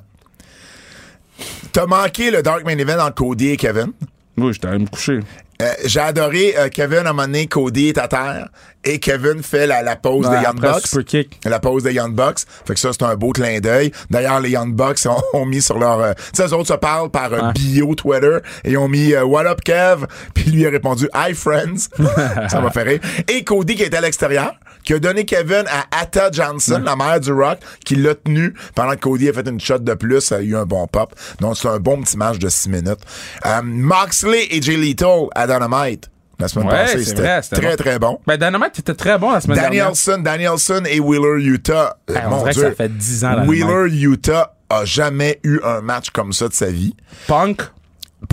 T'as 1.72 1.86
manqué 1.86 2.30
le 2.30 2.42
Dark 2.42 2.64
Main 2.64 2.76
Event 2.78 2.98
entre 3.00 3.14
Cody 3.14 3.50
et 3.50 3.56
Kevin. 3.56 3.92
Oui, 4.36 4.52
j'étais 4.52 4.68
allé 4.68 4.78
me 4.80 4.86
coucher. 4.86 5.20
Euh, 5.60 5.72
J'ai 5.84 6.00
adoré 6.00 6.54
euh, 6.58 6.68
Kevin, 6.68 6.98
à 7.06 7.10
un 7.10 7.12
moment 7.12 7.22
donné, 7.24 7.46
Cody 7.46 7.88
est 7.88 7.98
à 7.98 8.08
terre 8.08 8.48
et 8.84 8.98
Kevin 8.98 9.42
fait 9.42 9.66
la, 9.66 9.80
la 9.82 9.94
pause 9.96 10.26
Ouais, 10.26 10.36
des 10.38 10.42
Young 10.42 10.58
Bucks. 10.60 10.86
super 10.86 11.04
kick. 11.04 11.40
La 11.44 11.60
pause 11.60 11.84
des 11.84 11.92
Young 11.94 12.14
Bucks. 12.14 12.40
Fait 12.66 12.74
que 12.74 12.80
ça, 12.80 12.90
c'est 12.92 13.02
un 13.04 13.14
beau 13.14 13.30
clin 13.30 13.60
d'œil. 13.60 13.92
D'ailleurs, 14.10 14.40
les 14.40 14.50
Young 14.50 14.74
Bucks 14.74 14.98
ont, 15.06 15.22
ont 15.34 15.46
mis 15.46 15.62
sur 15.62 15.78
leur... 15.78 16.00
euh, 16.00 16.12
tu 16.14 16.22
sais, 16.42 16.46
eux 16.48 16.52
autres 16.54 16.68
se 16.68 16.72
parlent 16.74 17.10
par 17.10 17.32
euh, 17.32 17.40
Ouais. 17.46 17.52
bio 17.54 17.94
Twitter 17.94 18.38
et 18.64 18.72
ils 18.72 18.78
ont 18.78 18.88
mis 18.88 19.12
euh, 19.14 19.24
What 19.24 19.46
up, 19.46 19.60
Kev? 19.64 20.06
Puis 20.34 20.50
lui 20.50 20.66
a 20.66 20.70
répondu 20.70 21.08
Hi, 21.14 21.32
friends. 21.34 21.88
ça 22.48 22.60
m'a 22.60 22.70
fait 22.70 22.82
rire. 22.82 23.00
Et 23.28 23.44
Cody 23.44 23.76
qui 23.76 23.82
était 23.84 23.96
à 23.98 24.00
l'extérieur, 24.00 24.54
qui 24.84 24.94
a 24.94 24.98
donné 24.98 25.24
Kevin 25.24 25.64
à 25.68 25.84
Atta 26.00 26.30
Johnson, 26.32 26.82
la 26.84 26.96
mère 26.96 27.20
du 27.20 27.32
Rock, 27.32 27.58
qui 27.84 27.96
l'a 27.96 28.14
tenu 28.14 28.54
pendant 28.74 28.92
que 28.92 29.00
Cody 29.00 29.28
a 29.28 29.32
fait 29.32 29.48
une 29.48 29.60
shot 29.60 29.78
de 29.78 29.94
plus. 29.94 30.20
Ça 30.20 30.36
a 30.36 30.40
eu 30.40 30.56
un 30.56 30.64
bon 30.66 30.86
pop. 30.86 31.14
Donc, 31.40 31.56
c'est 31.56 31.68
un 31.68 31.78
bon 31.78 32.00
petit 32.02 32.16
match 32.16 32.38
de 32.38 32.48
6 32.48 32.68
minutes. 32.68 33.00
Euh, 33.46 33.60
Moxley 33.62 34.46
et 34.50 34.60
Jay 34.62 34.76
Lethal 34.76 35.26
à 35.34 35.46
Dynamite. 35.46 36.08
la 36.38 36.48
semaine 36.48 36.66
Ouais, 36.66 36.72
passée. 36.72 37.04
C'était 37.04 37.40
très, 37.42 37.70
bon. 37.70 37.76
très 37.76 37.98
bon. 37.98 38.18
Ben, 38.26 38.36
Dynamite 38.36 38.78
était 38.78 38.94
très 38.94 39.18
bon 39.18 39.30
la 39.30 39.40
semaine 39.40 39.58
dernière. 39.58 39.84
Danielson, 39.86 40.18
Danielson 40.22 40.82
et 40.88 40.98
Wheeler 41.00 41.42
Utah. 41.44 41.96
Euh, 42.10 42.14
Hey, 42.14 42.22
on 42.26 42.30
mon 42.30 42.44
que 42.44 42.50
Dieu. 42.50 42.62
ça 42.62 42.72
fait 42.72 42.88
10 42.96 43.24
ans, 43.24 43.46
Wheeler 43.46 43.88
Utah 43.94 44.54
a 44.68 44.84
jamais 44.84 45.38
eu 45.44 45.60
un 45.64 45.80
match 45.82 46.10
comme 46.10 46.32
ça 46.32 46.48
de 46.48 46.54
sa 46.54 46.66
vie. 46.66 46.96
Punk? 47.28 47.60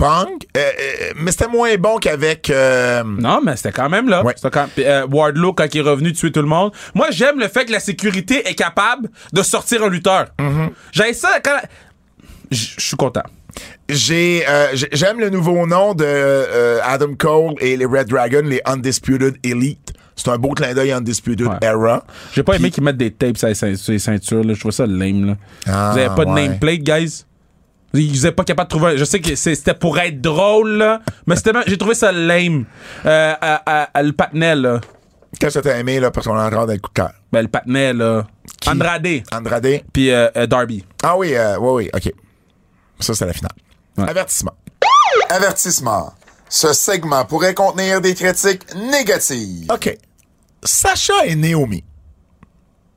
Punk, 0.00 0.46
euh, 0.56 0.60
euh, 0.60 1.12
mais 1.16 1.30
c'était 1.30 1.48
moins 1.48 1.74
bon 1.76 1.98
qu'avec. 1.98 2.50
euh, 2.50 3.02
Non, 3.04 3.40
mais 3.44 3.56
c'était 3.56 3.72
quand 3.72 3.88
même 3.88 4.08
là. 4.08 4.24
Ouais. 4.24 4.34
Quand- 4.52 4.68
Wardlow, 5.10 5.52
quand 5.52 5.66
il 5.74 5.78
est 5.78 5.88
revenu 5.88 6.12
tuer 6.12 6.32
tout 6.32 6.40
le 6.40 6.48
monde. 6.48 6.72
Moi, 6.94 7.08
j'aime 7.10 7.38
le 7.38 7.48
fait 7.48 7.66
que 7.66 7.72
la 7.72 7.80
sécurité 7.80 8.48
est 8.48 8.54
capable 8.54 9.08
de 9.32 9.42
sortir 9.42 9.82
un 9.84 9.88
lutteur. 9.88 10.26
J'ai 10.92 11.12
ça 11.12 11.38
quand. 11.44 11.58
Je 12.50 12.66
suis 12.78 12.96
content. 12.96 13.22
J'ai, 13.88 14.44
j'ai- 14.74 14.88
j'aime 14.92 15.20
le 15.20 15.28
nouveau 15.30 15.66
nom 15.66 15.94
de 15.94 16.80
Adam 16.82 17.14
Cole 17.18 17.54
et 17.60 17.76
les 17.76 17.84
Red 17.86 18.08
Dragon, 18.08 18.42
les 18.44 18.60
Undisputed 18.64 19.36
Elite. 19.44 19.92
C'est 20.16 20.28
un 20.30 20.36
beau 20.36 20.50
clin 20.50 20.74
d'œil 20.74 20.92
Undisputed 20.92 21.46
Ouais. 21.46 21.56
Era. 21.62 22.04
J'ai 22.34 22.42
pas 22.42 22.54
aimé 22.56 22.70
qu'ils 22.70 22.84
mettent 22.84 22.98
des 22.98 23.10
tapes 23.10 23.38
sur 23.38 23.48
les 23.48 23.98
ceintures. 23.98 24.44
Là. 24.44 24.52
Je 24.54 24.60
trouve 24.60 24.72
ça 24.72 24.86
lame. 24.86 25.26
Là. 25.26 25.34
Ah, 25.66 25.90
Vous 25.92 25.98
avez 25.98 26.14
pas 26.14 26.24
de 26.26 26.30
nameplate, 26.30 26.80
guys? 26.82 27.24
Ils 27.92 28.18
étaient 28.18 28.32
pas 28.32 28.44
capables 28.44 28.68
de 28.70 28.76
trouver. 28.76 28.92
un- 28.92 28.96
Je 28.96 29.04
sais 29.04 29.20
que 29.20 29.34
c'est- 29.34 29.54
c'était 29.54 29.74
pour 29.74 29.98
être 29.98 30.20
drôle, 30.20 30.72
là, 30.78 31.00
mais 31.26 31.34
c'était 31.36 31.52
j'ai 31.66 31.76
trouvé 31.78 31.94
ça 31.94 32.12
lame. 32.12 32.64
Euh, 33.04 33.34
à- 33.40 33.62
à- 33.66 33.88
à 33.94 34.02
le 34.02 34.12
patinet, 34.12 34.54
là. 34.54 34.80
Qu'est-ce 35.38 35.58
que 35.58 35.64
t'as 35.64 35.78
aimé, 35.78 36.00
là, 36.00 36.10
parce 36.10 36.26
qu'on 36.26 36.36
est 36.36 36.42
en 36.42 36.50
train 36.50 36.66
d'être 36.66 36.80
coup 36.82 36.90
de 36.90 36.94
cœur? 36.94 37.12
Ben, 37.32 37.42
le 37.42 37.48
patinet, 37.48 37.92
là. 37.92 38.26
Qui? 38.60 38.68
Andrade. 38.68 39.06
Andrade? 39.32 39.82
Puis 39.92 40.10
euh, 40.10 40.28
euh, 40.36 40.46
Darby. 40.46 40.84
Ah 41.02 41.16
oui, 41.16 41.34
euh, 41.34 41.56
oui, 41.58 41.84
oui, 41.84 41.90
OK. 41.94 42.12
Ça, 43.00 43.14
c'est 43.14 43.26
la 43.26 43.32
finale. 43.32 43.52
Ouais. 43.96 44.08
Avertissement. 44.08 44.52
Avertissement. 45.28 46.12
Ce 46.48 46.72
segment 46.72 47.24
pourrait 47.24 47.54
contenir 47.54 48.00
des 48.00 48.14
critiques 48.14 48.62
négatives. 48.74 49.66
OK. 49.72 49.96
Sacha 50.64 51.24
et 51.26 51.34
Naomi. 51.36 51.84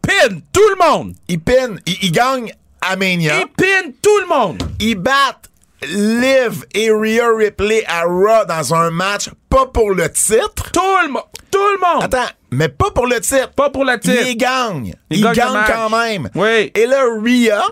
Pin 0.02 0.36
tout 0.52 0.62
le 0.70 0.86
monde! 0.92 1.14
Ils 1.30 1.40
pinent, 1.40 1.80
ils, 1.86 1.98
ils 2.02 2.12
gagnent 2.12 2.52
à 2.90 2.96
Mania. 2.96 3.40
Ils 3.40 3.48
pin 3.48 3.92
tout 4.02 4.20
le 4.22 4.28
monde! 4.28 4.64
Ils 4.80 4.96
battent 4.96 5.50
Liv 5.84 6.66
et 6.74 6.90
Rhea 6.92 7.28
Ripley 7.36 7.84
à 7.88 8.04
Raw 8.04 8.46
dans 8.48 8.74
un 8.74 8.90
match, 8.90 9.30
pas 9.50 9.66
pour 9.66 9.92
le 9.92 10.12
titre. 10.12 10.72
Tout 10.72 10.82
le 11.06 11.12
monde! 11.12 11.24
Tout 11.52 11.60
le 11.60 11.80
monde! 11.80 12.04
Attends, 12.04 12.32
mais 12.52 12.70
pas 12.70 12.92
pour 12.92 13.08
le 13.08 13.20
titre. 13.20 13.50
Pas 13.52 13.70
pour 13.70 13.86
la 13.86 13.98
titre. 13.98 14.26
Ils 14.26 14.38
gagnent. 14.38 14.96
Ils 15.10 15.22
gagnent 15.22 15.54
le 15.54 15.74
quand 15.74 15.90
même. 15.90 16.30
Oui. 16.36 16.72
Et 16.76 16.86
là, 16.86 17.04
Rhea 17.22 17.64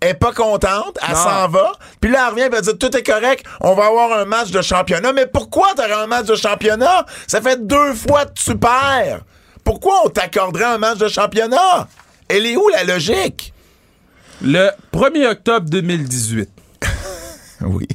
est 0.00 0.14
pas 0.14 0.32
contente, 0.32 0.98
elle 1.08 1.16
s'en 1.16 1.48
va. 1.48 1.72
Puis 2.00 2.10
là, 2.10 2.26
elle 2.26 2.34
revient 2.34 2.48
elle 2.52 2.60
dit 2.60 2.78
tout 2.78 2.94
est 2.96 3.02
correct, 3.02 3.46
on 3.60 3.74
va 3.74 3.86
avoir 3.86 4.12
un 4.12 4.24
match 4.24 4.50
de 4.50 4.60
championnat. 4.60 5.12
Mais 5.12 5.26
pourquoi 5.26 5.68
t'aurais 5.74 5.92
un 5.92 6.06
match 6.06 6.26
de 6.26 6.36
championnat? 6.36 7.06
Ça 7.26 7.40
fait 7.40 7.66
deux 7.66 7.94
fois 7.94 8.26
que 8.26 8.34
tu 8.34 8.56
perds. 8.56 9.20
Pourquoi 9.64 10.02
on 10.04 10.10
t'accorderait 10.10 10.64
un 10.64 10.78
match 10.78 10.98
de 10.98 11.08
championnat? 11.08 11.88
Elle 12.28 12.46
est 12.46 12.56
où 12.56 12.68
la 12.68 12.84
logique? 12.84 13.52
Le 14.42 14.70
1er 14.92 15.26
octobre 15.30 15.68
2018, 15.70 16.48
Oui. 17.62 17.86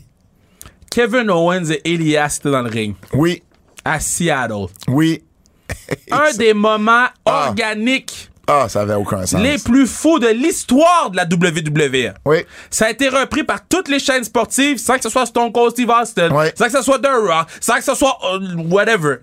Kevin 0.89 1.29
Owens 1.29 1.69
et 1.71 1.81
Elias 1.93 2.37
étaient 2.39 2.51
dans 2.51 2.61
le 2.63 2.69
ring 2.69 2.95
Oui. 3.13 3.43
à 3.85 3.99
Seattle. 3.99 4.65
Oui. 4.87 5.23
Un 6.11 6.33
des 6.37 6.53
moments 6.53 7.05
Ah. 7.25 7.47
organiques 7.49 8.29
Ah, 8.47 8.67
ça 8.67 8.81
avait 8.81 8.95
aucun 8.95 9.25
sens. 9.25 9.39
les 9.41 9.57
plus 9.59 9.87
fous 9.87 10.19
de 10.19 10.27
l'histoire 10.27 11.09
de 11.11 11.15
la 11.17 11.25
WWE. 11.25 12.13
Oui. 12.25 12.37
Ça 12.69 12.87
a 12.87 12.89
été 12.89 13.07
repris 13.07 13.43
par 13.43 13.65
toutes 13.67 13.87
les 13.87 13.99
chaînes 13.99 14.23
sportives 14.25 14.79
sans 14.79 14.95
que 14.97 15.03
ce 15.03 15.09
soit 15.09 15.25
Stone 15.27 15.51
Cold 15.53 15.71
Steve 15.71 15.89
Austin, 15.89 16.31
Ouais. 16.31 16.51
sans 16.57 16.65
que 16.65 16.71
ce 16.71 16.81
soit 16.81 16.99
The 16.99 17.07
Rock, 17.07 17.47
sans 17.61 17.75
que 17.75 17.83
ce 17.83 17.95
soit 17.95 18.17
euh, 18.33 18.55
whatever. 18.69 19.17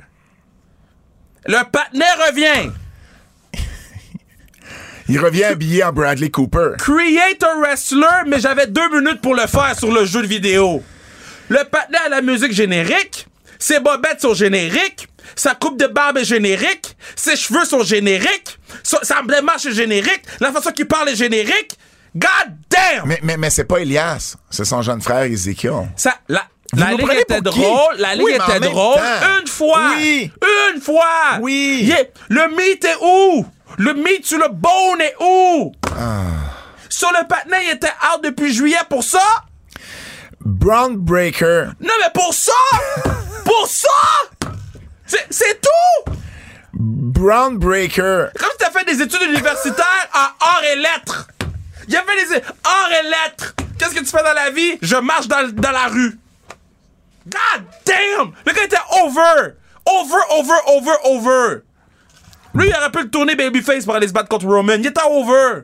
Le 1.46 1.58
partenaire 1.70 2.16
revient. 2.28 2.70
Il 5.08 5.18
revient 5.18 5.44
habillé 5.44 5.82
en 5.84 5.92
Bradley 5.92 6.30
Cooper. 6.30 6.72
Create 6.78 7.42
a 7.42 7.54
wrestler, 7.60 8.24
mais 8.26 8.40
j'avais 8.40 8.66
deux 8.66 8.88
minutes 8.90 9.20
pour 9.22 9.34
le 9.34 9.46
faire 9.46 9.74
sur 9.78 9.90
le 9.90 10.04
jeu 10.04 10.22
de 10.22 10.26
vidéo. 10.26 10.82
Le 11.48 11.64
partenaire 11.64 12.02
à 12.06 12.08
la 12.10 12.20
musique 12.22 12.52
générique, 12.52 13.26
ses 13.58 13.80
bobettes 13.80 14.20
sont 14.20 14.34
génériques, 14.34 15.08
sa 15.34 15.54
coupe 15.54 15.78
de 15.78 15.86
barbe 15.86 16.18
est 16.18 16.24
générique, 16.24 16.94
ses 17.16 17.36
cheveux 17.36 17.64
sont 17.64 17.82
génériques, 17.82 18.58
sa, 18.82 19.02
sa 19.02 19.22
démarche 19.22 19.64
est 19.66 19.72
générique, 19.72 20.22
la 20.40 20.52
façon 20.52 20.70
qu'il 20.72 20.86
parle 20.86 21.08
est 21.08 21.16
générique. 21.16 21.72
God 22.14 22.54
damn! 22.70 23.06
Mais, 23.06 23.18
mais, 23.22 23.36
mais 23.38 23.50
c'est 23.50 23.64
pas 23.64 23.78
Elias, 23.80 24.36
c'est 24.50 24.64
son 24.64 24.82
jeune 24.82 25.00
frère 25.00 25.22
Ezekiel. 25.22 25.88
Ça, 25.96 26.14
la, 26.28 26.42
la 26.76 26.92
ligue 26.92 27.20
était 27.20 27.40
drôle, 27.40 27.96
la 27.96 28.14
ligue 28.14 28.24
Oui, 28.24 28.32
était 28.32 28.60
drôle 28.60 29.00
une 29.40 29.46
fois. 29.46 29.92
Oui. 29.96 30.30
Une 30.74 30.80
fois. 30.82 31.38
Oui. 31.40 31.80
Yeah. 31.84 32.04
Le 32.28 32.48
meat 32.56 32.84
est 32.84 32.96
où? 33.02 33.46
Le 33.76 33.94
meat 33.94 34.24
sur 34.24 34.38
le 34.38 34.48
bone 34.48 35.00
est 35.00 35.14
où? 35.20 35.72
Ah. 35.96 36.22
Sur 36.88 37.10
le 37.10 37.26
patinet, 37.26 37.66
il 37.66 37.76
était 37.76 37.86
out 37.86 38.22
depuis 38.24 38.52
juillet 38.52 38.76
pour 38.88 39.04
ça? 39.04 39.22
Brown 40.40 40.96
Breaker. 40.96 41.66
Non, 41.80 41.94
mais 42.00 42.10
pour 42.14 42.32
ça! 42.32 42.52
pour 43.44 43.66
ça! 43.66 43.88
C'est, 45.30 45.60
tout! 45.60 46.12
Brown 46.72 47.58
Breaker. 47.58 48.28
Comme 48.38 48.50
si 48.52 48.58
t'as 48.58 48.70
fait 48.70 48.84
des 48.84 49.02
études 49.02 49.22
universitaires 49.28 50.08
en 50.14 50.44
arts 50.44 50.64
et 50.72 50.76
lettres. 50.76 51.28
Il 51.86 51.94
y 51.94 51.96
avait 51.96 52.24
des 52.26 52.34
arts 52.36 52.90
et 53.00 53.04
lettres. 53.04 53.54
Qu'est-ce 53.78 53.94
que 53.94 54.00
tu 54.00 54.06
fais 54.06 54.22
dans 54.22 54.34
la 54.34 54.50
vie? 54.50 54.78
Je 54.82 54.96
marche 54.96 55.28
dans, 55.28 55.50
dans 55.52 55.70
la 55.70 55.86
rue. 55.86 56.18
God 57.26 57.64
damn! 57.84 58.32
Le 58.46 58.52
gars 58.52 58.64
était 58.64 58.76
over! 59.02 59.54
Over, 59.86 60.18
over, 60.30 60.54
over, 60.66 60.92
over! 61.04 61.62
Lui, 62.58 62.68
il 62.68 62.74
aurait 62.74 62.90
pu 62.90 63.02
le 63.02 63.10
tourner 63.10 63.36
babyface 63.36 63.84
pour 63.84 63.94
aller 63.94 64.08
se 64.08 64.12
battre 64.12 64.28
contre 64.28 64.46
Roman. 64.46 64.74
Il 64.74 64.86
était 64.86 65.00
over! 65.08 65.62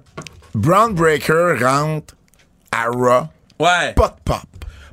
Brown 0.54 0.94
Breaker 0.94 1.56
rentre 1.60 2.14
à 2.70 2.84
Raw. 2.84 3.26
Ouais. 3.58 3.92
Pas 3.94 4.08
de 4.08 4.22
pop. 4.24 4.36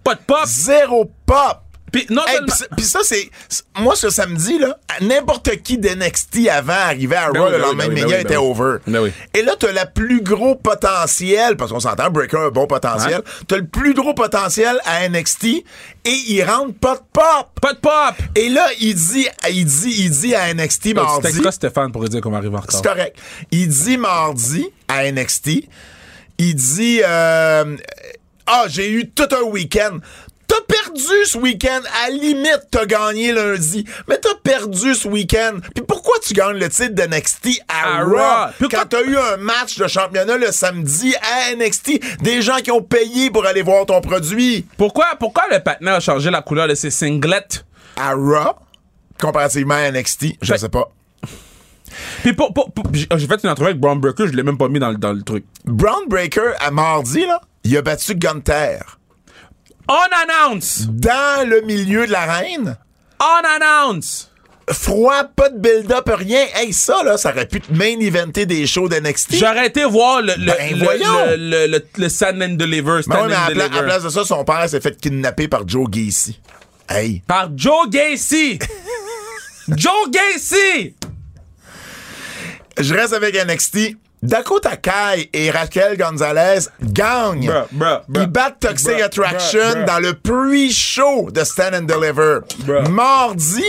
Pas 0.03 0.15
de 0.15 0.21
pop. 0.21 0.45
Zéro 0.45 1.11
pop. 1.27 1.61
Puis 1.91 2.05
non 2.09 2.21
Hey, 2.27 2.35
seulement- 2.37 2.75
pis 2.77 2.83
ça- 2.83 2.99
c'est. 3.03 3.29
Moi, 3.79 3.95
ce 3.95 4.09
samedi, 4.09 4.57
là, 4.59 4.77
n'importe 5.01 5.57
qui 5.61 5.77
d'NXT 5.77 6.47
avant 6.49 6.71
arriver 6.73 7.15
à 7.15 7.27
Raw 7.27 7.33
Ben 7.33 7.41
oui, 7.43 7.51
le 7.51 7.57
ben 7.57 7.61
lendemain 7.63 7.87
ben 7.87 7.95
ben 7.95 8.05
oui, 8.07 8.13
était 8.13 8.37
over. 8.37 8.77
Ben 8.87 8.99
oui. 9.01 9.11
Et 9.33 9.41
là, 9.41 9.55
t'as 9.59 9.71
le 9.71 9.91
plus 9.93 10.21
gros 10.21 10.55
potentiel, 10.55 11.57
parce 11.57 11.71
qu'on 11.71 11.79
s'entend, 11.79 12.09
Breaker 12.09 12.37
a 12.37 12.41
un 12.45 12.49
bon 12.49 12.67
potentiel. 12.67 13.21
T'as 13.47 13.57
le 13.57 13.67
plus 13.67 13.93
gros 13.93 14.13
potentiel 14.13 14.79
à 14.85 15.07
NXT 15.09 15.43
et 15.45 15.63
il 16.27 16.43
rentre 16.43 16.73
pas 16.75 16.95
de 16.95 17.01
pop. 17.11 17.59
Pas 17.61 17.73
de 17.73 17.79
pop! 17.79 18.15
Et 18.35 18.49
là, 18.49 18.67
il 18.79 18.95
dit, 18.95 19.27
il 19.49 19.65
dit, 19.65 19.93
il 19.99 20.09
dit 20.11 20.33
à 20.35 20.53
NXT 20.53 20.81
Tu 20.89 20.93
mardi. 20.93 21.21
texteras 21.27 21.51
Stéphane 21.51 21.91
pour 21.91 22.07
dire 22.07 22.21
qu'on 22.21 22.31
va 22.31 22.37
arriver 22.37 22.55
en 22.55 22.61
retard. 22.61 22.75
C'est 22.81 22.87
correct. 22.87 23.17
Il 23.51 23.67
dit 23.67 23.97
mardi 23.97 24.67
à 24.87 25.03
NXT, 25.11 25.67
il 26.37 26.55
dit 26.55 27.01
euh, 27.05 27.77
Ah, 28.47 28.65
j'ai 28.67 28.91
eu 28.91 29.09
tout 29.09 29.27
un 29.31 29.43
week-end. 29.43 29.99
Perdu 30.93 31.25
ce 31.25 31.37
week-end. 31.37 31.81
À 32.05 32.09
la 32.09 32.15
limite, 32.17 32.61
t'as 32.69 32.85
gagné 32.85 33.31
lundi. 33.31 33.85
Mais 34.07 34.17
t'as 34.17 34.35
perdu 34.43 34.93
ce 34.93 35.07
week-end. 35.07 35.57
Puis 35.73 35.83
pourquoi 35.87 36.15
tu 36.25 36.33
gagnes 36.33 36.57
le 36.57 36.69
titre 36.69 36.93
de 36.95 37.03
NXT 37.03 37.61
à, 37.67 37.99
À 37.99 38.03
Raw? 38.03 38.51
Puis 38.59 38.67
Quand 38.69 38.85
t'as 38.89 39.01
eu 39.03 39.15
un 39.17 39.37
match 39.37 39.77
de 39.77 39.87
championnat 39.87 40.37
le 40.37 40.51
samedi 40.51 41.15
à 41.15 41.55
NXT, 41.55 42.21
des 42.21 42.41
gens 42.41 42.57
qui 42.57 42.71
ont 42.71 42.81
payé 42.81 43.29
pour 43.31 43.45
aller 43.45 43.61
voir 43.61 43.85
ton 43.85 44.01
produit 44.01 44.65
Pourquoi, 44.77 45.05
pourquoi 45.19 45.43
le 45.51 45.59
partenaire 45.61 45.95
a 45.95 45.99
changé 45.99 46.29
la 46.29 46.41
couleur 46.41 46.67
de 46.67 46.75
ses 46.75 46.89
singlets? 46.91 47.63
à 47.97 48.13
Raw, 48.13 48.55
comparativement 49.19 49.75
à 49.75 49.91
NXT, 49.91 50.37
je 50.41 50.51
Fait- 50.53 50.57
sais 50.57 50.69
pas. 50.69 50.89
Puis 52.23 52.33
pour, 52.33 52.53
pour- 52.53 52.71
pour- 52.71 52.85
j'ai 52.93 53.05
fait 53.27 53.43
une 53.43 53.49
entrevue 53.49 53.69
avec 53.69 53.79
Brown 53.79 53.99
Breaker, 53.99 54.27
je 54.27 54.31
l'ai 54.33 54.43
même 54.43 54.57
pas 54.57 54.69
mis 54.69 54.79
dans, 54.79 54.89
le- 54.89 54.97
dans 54.97 55.11
le 55.13 55.21
truc. 55.23 55.43
Brown 55.65 56.03
Breaker, 56.07 56.53
à 56.59 56.71
mardi, 56.71 57.25
là, 57.25 57.41
il 57.63 57.75
a 57.77 57.81
battu 57.81 58.15
Gunther. 58.15 58.97
On-announce! 59.91 60.87
dans 60.89 61.47
le 61.47 61.61
milieu 61.61 62.07
de 62.07 62.11
l'arène. 62.11 62.77
On-announce! 63.19 64.29
Froid, 64.71 65.23
pas 65.35 65.49
de 65.49 65.57
build-up, 65.57 66.09
rien. 66.15 66.45
Hey, 66.55 66.71
ça, 66.71 67.03
là, 67.03 67.17
ça 67.17 67.31
aurait 67.31 67.45
pu 67.47 67.59
te 67.59 67.73
main 67.73 67.99
eventer 67.99 68.45
des 68.45 68.65
shows 68.67 68.87
d'NXT. 68.87 69.35
J'aurais 69.35 69.67
été 69.67 69.83
voir 69.83 70.21
le, 70.21 70.33
le, 70.37 70.45
Ben, 70.45 70.77
le, 70.77 71.67
le, 71.67 72.43
and 72.45 72.55
Deliver. 72.55 73.01
Stand 73.01 73.15
Mais 73.15 73.21
ouais, 73.23 73.27
mais 73.27 73.35
and 73.35 73.39
à, 73.45 73.49
la 73.49 73.53
pla- 73.53 73.67
Deliver. 73.67 73.79
à 73.79 73.83
place 73.83 74.03
de 74.03 74.09
ça, 74.09 74.23
son 74.23 74.45
père 74.45 74.69
s'est 74.69 74.79
fait 74.79 74.95
kidnapper 74.97 75.47
par 75.49 75.67
Joe 75.67 75.89
Gacy. 75.89 76.39
Hey. 76.87 77.21
Par 77.27 77.49
Joe 77.55 77.89
Gacy! 77.89 78.59
Joe 79.75 80.09
Gacy! 80.09 80.95
Je 82.79 82.93
reste 82.93 83.13
avec 83.13 83.35
NXT. 83.35 83.97
Dakota 84.23 84.77
Kai 84.77 85.29
et 85.33 85.49
Raquel 85.49 85.97
Gonzalez 85.97 86.67
gagnent. 86.81 87.47
Bruh, 87.47 87.65
bruh, 87.71 87.99
bruh. 88.07 88.21
Ils 88.21 88.27
battent 88.27 88.59
Toxic 88.59 89.01
Attraction 89.01 89.83
dans 89.87 89.99
le 89.99 90.13
pre-show 90.13 91.31
de 91.31 91.43
Stand 91.43 91.73
and 91.73 91.81
Deliver. 91.83 92.39
Bruh. 92.65 92.87
Mardi, 92.89 93.63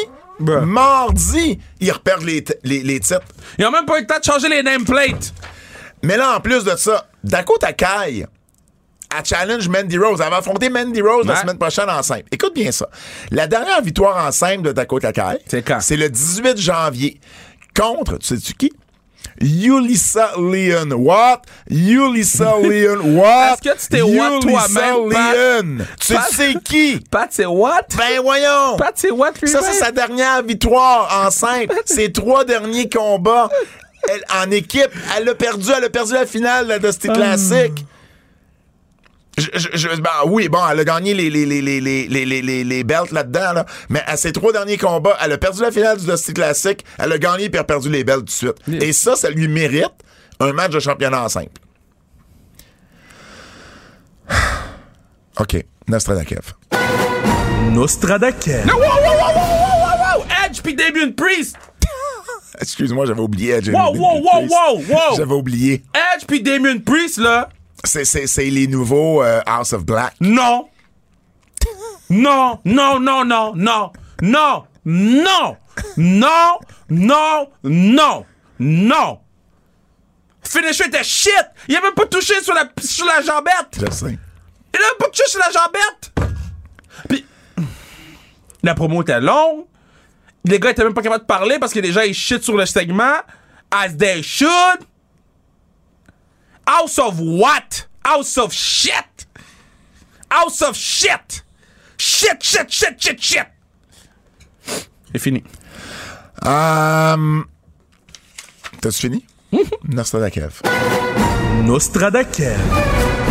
mardi, 0.67 1.59
ils 1.81 1.91
repèrent 1.93 2.19
les, 2.19 2.45
t- 2.45 2.59
les, 2.65 2.83
les 2.83 3.01
titres. 3.01 3.23
Ils 3.59 3.65
ont 3.65 3.71
même 3.71 3.87
pas 3.87 3.97
eu 3.99 4.03
le 4.03 4.07
temps 4.07 4.19
de 4.19 4.25
changer 4.25 4.49
les 4.49 4.63
nameplates. 4.63 5.33
Mais 6.03 6.17
là, 6.17 6.37
en 6.37 6.41
plus 6.41 6.65
de 6.65 6.77
ça, 6.77 7.09
Dakota 7.25 7.73
Kai 7.73 8.27
a 9.15 9.23
challenge 9.25 9.69
Mandy 9.69 9.97
Rose. 9.99 10.21
Elle 10.23 10.31
va 10.31 10.39
affronter 10.39 10.69
Mandy 10.69 11.01
Rose 11.01 11.27
la 11.27 11.37
semaine 11.43 11.59
prochaine 11.59 11.89
en 11.89 12.03
simple. 12.03 12.25
Écoute 12.33 12.55
bien 12.55 12.73
ça. 12.73 12.89
La 13.31 13.47
dernière 13.47 13.81
victoire 13.83 14.27
en 14.27 14.33
simple 14.33 14.63
de 14.63 14.73
Dakota 14.73 15.13
Kai? 15.13 15.39
C'est 15.81 15.97
le 15.97 16.09
18 16.09 16.59
janvier. 16.59 17.21
Contre, 17.79 18.19
tu 18.19 18.27
sais-tu 18.37 18.53
qui? 18.55 18.73
Yulissa 19.43 20.33
Leon. 20.37 20.93
What? 20.93 21.43
Yulissa 21.71 22.55
Leon. 22.63 23.17
What? 23.17 23.55
Est-ce 23.55 23.63
que 23.63 23.81
tu 23.81 23.89
t'es 23.89 24.03
what 24.03 24.41
toi-même? 24.41 25.09
Leon. 25.11 25.85
Tu 26.01 26.15
Pat? 26.15 26.31
sais 26.33 26.55
qui? 26.65 27.01
Pat, 27.11 27.29
c'est 27.31 27.47
what? 27.47 27.87
Ben 27.97 28.21
voyons! 28.23 28.77
Pat, 28.79 28.93
c'est 28.97 29.11
what, 29.11 29.33
lui 29.43 29.51
Ça, 29.51 29.61
c'est 29.63 29.79
sa 29.79 29.91
dernière 29.91 30.43
victoire 30.43 31.27
en 31.27 31.31
simple. 31.31 31.75
Ses 31.85 32.13
trois 32.13 32.45
derniers 32.45 32.89
combats 32.89 33.49
elle, 34.09 34.23
en 34.43 34.51
équipe. 34.51 34.91
Elle 35.17 35.29
a 35.29 35.35
perdu, 35.35 35.69
elle 35.77 35.85
a 35.85 35.91
perdu 35.91 36.13
la 36.15 36.27
finale 36.27 36.67
de 36.69 36.79
Dusty 36.87 37.09
Classic. 37.09 37.73
Je, 39.39 39.47
je, 39.55 39.69
je, 39.73 39.89
ben 40.01 40.11
oui, 40.27 40.49
bon, 40.49 40.59
elle 40.71 40.81
a 40.81 40.85
gagné 40.85 41.15
les, 41.15 41.31
les, 41.31 41.47
les, 41.47 41.63
les, 41.63 41.81
les, 41.81 42.43
les, 42.43 42.65
les 42.65 42.85
belts 42.85 43.13
là-dedans, 43.13 43.53
là, 43.55 43.67
mais 43.89 44.03
à 44.07 44.19
ses 44.19 44.31
trois 44.33 44.53
derniers 44.53 44.77
combats, 44.77 45.17
elle 45.25 45.33
a 45.33 45.39
perdu 45.39 45.63
la 45.63 45.71
finale 45.73 45.99
du 45.99 46.05
Dusty 46.07 46.35
Classic, 46.35 46.85
elle 46.99 47.13
a 47.13 47.19
gagné 47.19 47.49
puis 47.49 47.55
elle 47.55 47.61
a 47.61 47.65
perdu 47.65 47.89
les 47.89 48.05
belts 48.05 48.19
tout 48.19 48.25
de 48.25 48.31
suite. 48.31 48.83
Et 48.83 48.93
ça, 48.93 49.17
ça 49.17 49.31
lui 49.31 49.49
mérite 49.49 49.95
un 50.39 50.53
match 50.53 50.73
de 50.73 50.81
championnat 50.81 51.25
en 51.25 51.29
simple. 51.31 51.53
OK, 55.39 55.65
Nostradakev. 55.89 56.53
Nostradakev. 57.71 58.67
No, 58.67 58.75
wow, 58.75 58.83
wow, 58.83 59.17
wow, 59.17 60.19
wow, 60.19 60.25
Edge 60.45 60.61
puis 60.63 60.75
Damien 60.75 61.13
Priest! 61.17 61.57
Excuse-moi, 62.61 63.07
j'avais 63.07 63.21
oublié 63.21 63.53
Edge. 63.55 63.71
Wow, 63.71 63.95
wow, 63.95 64.21
wow, 64.21 64.47
wow, 64.47 64.77
wow! 64.91 65.17
J'avais 65.17 65.33
oublié. 65.33 65.83
Edge 65.95 66.27
puis 66.27 66.43
Damien 66.43 66.79
Priest, 66.81 67.17
là, 67.17 67.49
c'est, 67.85 68.05
c'est, 68.05 68.27
c'est 68.27 68.45
les 68.51 68.67
nouveaux 68.67 69.23
euh, 69.23 69.41
House 69.47 69.73
of 69.73 69.85
Black. 69.85 70.15
non! 70.21 70.69
Non, 72.11 72.61
non, 72.67 73.01
non, 73.01 73.25
non, 73.25 73.55
non, 73.55 73.93
non, 74.21 74.65
non, 74.85 75.57
non, 75.97 76.59
non, 76.91 77.49
non, 77.65 78.27
non! 78.59 79.19
Finisher 80.43 80.87
était 80.89 81.03
shit! 81.03 81.33
Il 81.69 81.77
a 81.77 81.81
même 81.81 81.95
pas 81.95 82.05
touché 82.07 82.43
sur 82.43 82.53
la, 82.53 82.69
sur 82.83 83.07
la 83.07 83.23
jambette! 83.23 83.81
Je 83.81 83.91
sais. 83.91 84.19
Il 84.75 84.77
a 84.77 84.81
même 84.81 84.99
pas 84.99 85.07
touché 85.07 85.23
sur 85.27 85.41
la 85.41 85.51
jambette! 85.51 86.13
Puis, 87.09 87.25
la 88.63 88.75
promo 88.75 89.01
était 89.01 89.21
longue. 89.21 89.65
Les 90.45 90.59
gars 90.61 90.71
étaient 90.71 90.85
même 90.85 90.93
pas 90.93 91.03
capables 91.03 91.23
de 91.23 91.27
parler 91.27 91.59
parce 91.59 91.73
que 91.73 91.81
les 91.81 91.93
gens 91.93 92.03
ils 92.03 92.15
shit 92.15 92.43
sur 92.43 92.57
le 92.57 92.67
segment. 92.67 93.21
As 93.71 93.97
they 93.97 94.23
should. 94.23 94.81
House 96.67 96.99
of 96.99 97.21
what? 97.21 97.87
House 98.05 98.39
of 98.39 98.53
shit! 98.53 99.27
House 100.31 100.63
of 100.63 100.77
shit! 100.77 101.43
Shit, 101.99 102.43
shit, 102.43 102.71
shit, 102.71 103.01
shit, 103.01 103.21
shit! 103.23 103.47
C'est 105.13 105.19
fini. 105.19 105.43
Um, 106.45 107.47
T'as-tu 108.81 109.01
fini? 109.09 109.25
Nostradakev. 109.85 110.63
Nostradakev. 111.65 112.59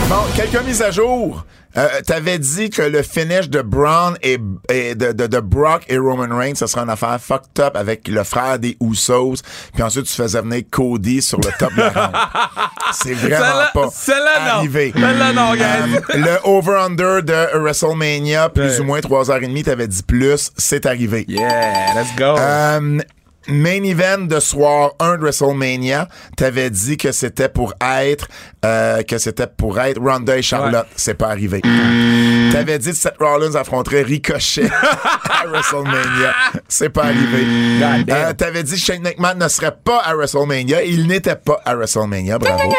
Bon, 0.07 0.23
quelques 0.35 0.63
mises 0.65 0.81
à 0.81 0.91
jour. 0.91 1.45
Euh, 1.77 1.88
T'avais 2.06 2.38
dit 2.39 2.69
que 2.69 2.81
le 2.81 3.02
finish 3.02 3.49
de 3.49 3.61
Braun 3.61 4.15
et, 4.22 4.38
et 4.69 4.93
de, 4.95 5.11
de, 5.14 5.27
de 5.27 5.39
Brock 5.39 5.84
et 5.88 5.98
Roman 5.98 6.27
Reigns, 6.35 6.56
ça 6.56 6.68
serait 6.68 6.81
une 6.84 6.89
affaire 6.89 7.18
fucked 7.22 7.60
up 7.60 7.76
avec 7.76 8.07
le 8.07 8.23
frère 8.23 8.60
des 8.60 8.76
Usos. 8.81 9.35
Puis 9.73 9.81
ensuite, 9.84 10.06
tu 10.06 10.14
faisais 10.14 10.41
venir 10.41 10.64
Cody 10.69 11.22
sur 11.22 11.38
le 11.39 11.49
top 11.57 11.73
de 11.73 11.81
la. 11.81 12.11
C'est 12.91 13.14
vraiment 13.14 13.64
pas 13.73 13.89
non. 14.45 14.52
arrivé. 14.57 14.93
Celle-là, 14.93 15.34
non. 15.34 15.53
Euh, 15.53 15.99
le 16.15 16.38
over-under 16.43 17.23
de 17.23 17.57
WrestleMania, 17.57 18.49
plus 18.49 18.64
Ouais. 18.64 18.80
ou 18.80 18.84
moins 18.84 18.99
3h30, 18.99 19.64
t'avais 19.64 19.88
dit 19.88 20.03
plus, 20.03 20.52
c'est 20.57 20.85
arrivé. 20.85 21.26
Yeah, 21.27 21.93
let's 21.95 22.15
go. 22.18 22.35
Euh, 22.38 22.99
main 23.47 23.84
event 23.84 24.19
de 24.27 24.39
soir 24.39 24.91
1 24.99 25.18
de 25.18 25.22
WrestleMania, 25.23 26.07
t'avais 26.38 26.69
dit 26.69 26.97
que 26.97 27.11
c'était 27.11 27.49
pour 27.49 27.73
être 27.81 28.27
euh, 28.65 29.01
que 29.03 29.18
c'était 29.18 29.47
pour 29.47 29.80
être 29.80 29.99
Ronda 29.99 30.38
et 30.38 30.41
Charlotte. 30.41 30.85
C'est 30.95 31.15
pas 31.15 31.30
arrivé. 31.30 31.61
T'avais 32.51 32.77
dit 32.80 32.89
que 32.91 32.95
Seth 32.95 33.15
Rollins 33.19 33.55
affronterait 33.55 34.03
Ricochet 34.03 34.69
à 35.30 35.47
WrestleMania. 35.47 36.34
C'est 36.68 36.89
pas 36.89 37.05
arrivé. 37.05 37.43
Euh, 38.09 38.34
T'avais 38.34 38.63
dit 38.63 38.73
que 38.73 38.80
Shane 38.80 39.01
McMahon 39.01 39.35
ne 39.35 39.47
serait 39.47 39.76
pas 39.84 39.99
à 39.99 40.13
WrestleMania. 40.15 40.84
Il 40.84 41.07
n'était 41.07 41.35
pas 41.35 41.59
à 41.65 41.76
WrestleMania. 41.76 42.38
Bravo. 42.38 42.73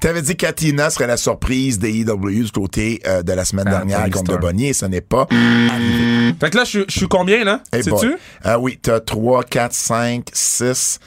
T'avais 0.00 0.20
dit 0.22 0.36
que 0.36 0.44
Katina 0.46 0.90
serait 0.90 1.06
la 1.06 1.16
surprise 1.16 1.78
des 1.78 2.00
EW 2.00 2.44
du 2.44 2.52
côté 2.52 3.00
euh, 3.06 3.22
de 3.22 3.32
la 3.32 3.44
semaine 3.44 3.64
Ah, 3.68 3.70
dernière 3.78 4.02
contre 4.04 4.18
Storm. 4.18 4.40
Bonnier. 4.40 4.72
Ce 4.74 4.84
n'est 4.84 5.00
pas 5.00 5.26
arrivé. 5.30 6.34
Fait 6.38 6.50
que 6.50 6.56
là, 6.58 6.64
je 6.64 6.84
suis- 6.88 7.08
combien, 7.08 7.44
là? 7.44 7.60
Sais-tu? 7.72 8.14
Ah 8.44 8.58
oui, 8.58 8.78
t'as 8.80 9.00
3, 9.00 9.42
4, 9.44 9.72
5, 9.72 9.95
6. 10.32 10.98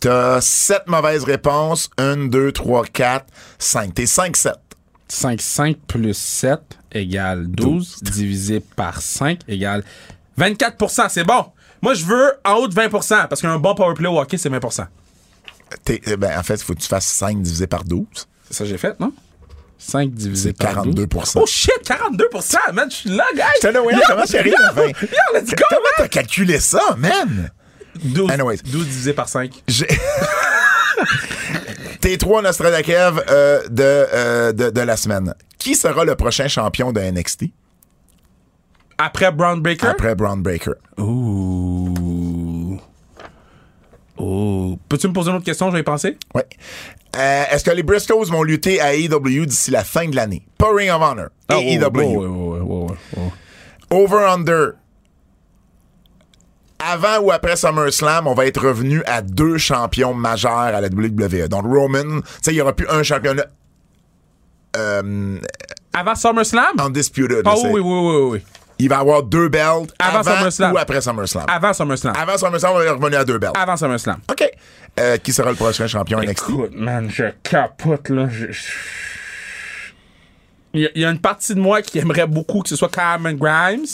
T'as 0.00 0.40
7 0.40 0.82
mauvaises 0.86 1.24
réponses. 1.24 1.90
1, 1.98 2.28
2, 2.28 2.52
3, 2.52 2.84
4, 2.86 3.26
5. 3.58 3.94
T'es 3.94 4.06
5, 4.06 4.36
7. 4.36 4.54
5, 5.08 5.40
5 5.40 5.76
plus 5.86 6.14
7 6.16 6.60
égale 6.92 7.46
12, 7.48 8.02
divisé 8.02 8.60
par 8.60 9.00
5 9.00 9.40
égale 9.48 9.82
24% 10.38 11.08
C'est 11.08 11.24
bon. 11.24 11.46
Moi, 11.80 11.94
je 11.94 12.04
veux 12.04 12.32
en 12.44 12.54
haut 12.56 12.68
de 12.68 12.74
20% 12.74 13.26
parce 13.28 13.40
qu'un 13.40 13.58
bon 13.58 13.74
powerplay 13.74 14.08
au 14.08 14.18
hockey, 14.20 14.36
c'est 14.36 14.48
20 14.50 14.60
T'es- 15.84 16.00
eh 16.06 16.16
ben, 16.16 16.38
en 16.38 16.42
fait, 16.42 16.54
il 16.56 16.62
faut 16.64 16.74
que 16.74 16.80
tu 16.80 16.88
fasses 16.88 17.06
5 17.06 17.40
divisé 17.40 17.66
par 17.66 17.84
12. 17.84 18.04
C'est 18.48 18.54
ça 18.54 18.64
que 18.64 18.70
j'ai 18.70 18.78
fait, 18.78 18.98
non? 19.00 19.12
5 19.78 20.10
divisé 20.12 20.52
par 20.52 20.82
12. 20.84 20.94
42 21.06 21.06
Oh 21.36 21.46
shit, 21.46 21.72
42% 21.84 22.56
man, 22.74 22.90
je 22.90 22.96
suis 22.96 23.10
là, 23.10 23.24
là, 23.72 23.80
voyons, 23.80 23.98
Yo, 23.98 24.04
comment 24.08 24.24
t'arrives 24.24 24.54
à 24.62 24.72
20? 24.72 24.86
Yo, 24.88 24.94
let's 25.34 25.50
go, 25.50 25.64
Comment 25.68 25.80
t'as 25.96 26.08
calculé 26.08 26.58
ça, 26.58 26.96
man? 26.98 27.50
12, 28.04 28.30
Anyways. 28.30 28.58
12 28.64 28.84
divisé 28.86 29.12
par 29.12 29.28
5. 29.28 29.62
J'ai... 29.68 29.86
Tes 32.00 32.16
trois 32.18 32.42
Nostradakev 32.42 33.22
euh, 33.28 33.62
de, 33.68 33.82
euh, 33.82 34.52
de, 34.52 34.70
de 34.70 34.80
la 34.80 34.96
semaine. 34.96 35.34
Qui 35.58 35.74
sera 35.74 36.04
le 36.04 36.14
prochain 36.14 36.46
champion 36.48 36.92
de 36.92 37.00
NXT 37.00 37.46
Après 38.98 39.32
Brown 39.32 39.60
Breaker? 39.60 39.86
après 39.88 40.14
Braun 40.14 40.38
Breaker? 40.38 40.72
Ouh. 40.98 42.78
Oh. 44.16 44.78
Peux-tu 44.88 45.08
me 45.08 45.12
poser 45.12 45.30
une 45.30 45.36
autre 45.36 45.44
question? 45.44 45.68
Je 45.68 45.74
vais 45.74 45.80
y 45.80 45.84
penser. 45.84 46.16
Oui. 46.34 46.42
Euh, 47.16 47.44
est-ce 47.50 47.64
que 47.64 47.70
les 47.70 47.82
Briscoes 47.82 48.24
vont 48.26 48.42
lutter 48.42 48.80
à 48.80 48.94
AEW 48.94 49.46
d'ici 49.46 49.70
la 49.70 49.82
fin 49.84 50.08
de 50.08 50.14
l'année? 50.16 50.44
Pas 50.58 50.72
Ring 50.74 50.90
of 50.90 51.00
Honor. 51.02 51.28
Ah, 51.48 51.56
AEW. 51.58 52.24
oh, 52.24 52.96
oh. 53.16 53.32
Over-under. 53.90 54.74
Avant 56.78 57.18
ou 57.20 57.32
après 57.32 57.56
SummerSlam, 57.56 58.26
on 58.28 58.34
va 58.34 58.46
être 58.46 58.60
revenu 58.64 59.02
à 59.06 59.20
deux 59.20 59.58
champions 59.58 60.14
majeurs 60.14 60.52
à 60.58 60.80
la 60.80 60.88
WWE. 60.88 61.48
Donc 61.48 61.64
Roman, 61.64 62.20
tu 62.20 62.28
sais, 62.42 62.52
il 62.52 62.54
n'y 62.54 62.60
aura 62.60 62.72
plus 62.72 62.88
un 62.88 63.02
championnat 63.02 63.46
euh, 64.76 65.38
Avant 65.92 66.14
SummerSlam? 66.14 66.78
undisputed. 66.78 67.42
Ah 67.46 67.54
c'est- 67.56 67.68
oui, 67.68 67.80
oui, 67.80 67.98
oui, 68.00 68.28
oui. 68.32 68.42
Il 68.80 68.88
va 68.88 68.96
y 68.96 69.00
avoir 69.00 69.24
deux 69.24 69.48
belts 69.48 69.92
Avant 69.98 70.20
avant, 70.20 70.34
SummerSlam. 70.36 70.72
ou 70.72 70.78
après 70.78 71.00
SummerSlam. 71.00 71.44
Avant 71.48 71.72
SummerSlam. 71.72 72.14
Avant 72.16 72.38
SummerSlam, 72.38 72.72
on 72.74 72.78
va 72.78 72.84
être 72.84 72.94
revenu 72.94 73.16
à 73.16 73.24
deux 73.24 73.38
belts. 73.38 73.56
Avant 73.56 73.76
SummerSlam. 73.76 74.20
OK. 74.30 74.48
Euh, 75.00 75.16
qui 75.16 75.32
sera 75.32 75.50
le 75.50 75.56
prochain 75.56 75.88
champion 75.88 76.20
NXT? 76.20 76.30
Écoute, 76.48 76.70
man, 76.76 77.10
je 77.10 77.24
capote, 77.42 78.08
là. 78.08 78.28
Je- 78.30 78.46
Il 80.74 80.88
y, 80.94 81.04
a- 81.04 81.10
une 81.10 81.18
partie 81.20 81.54
de 81.54 81.60
moi 81.60 81.82
qui 81.82 81.98
aimerait 81.98 82.26
beaucoup 82.26 82.62
que 82.62 82.68
ce 82.68 82.76
soit 82.76 82.90
Cameron 82.90 83.32
Grimes. 83.34 83.86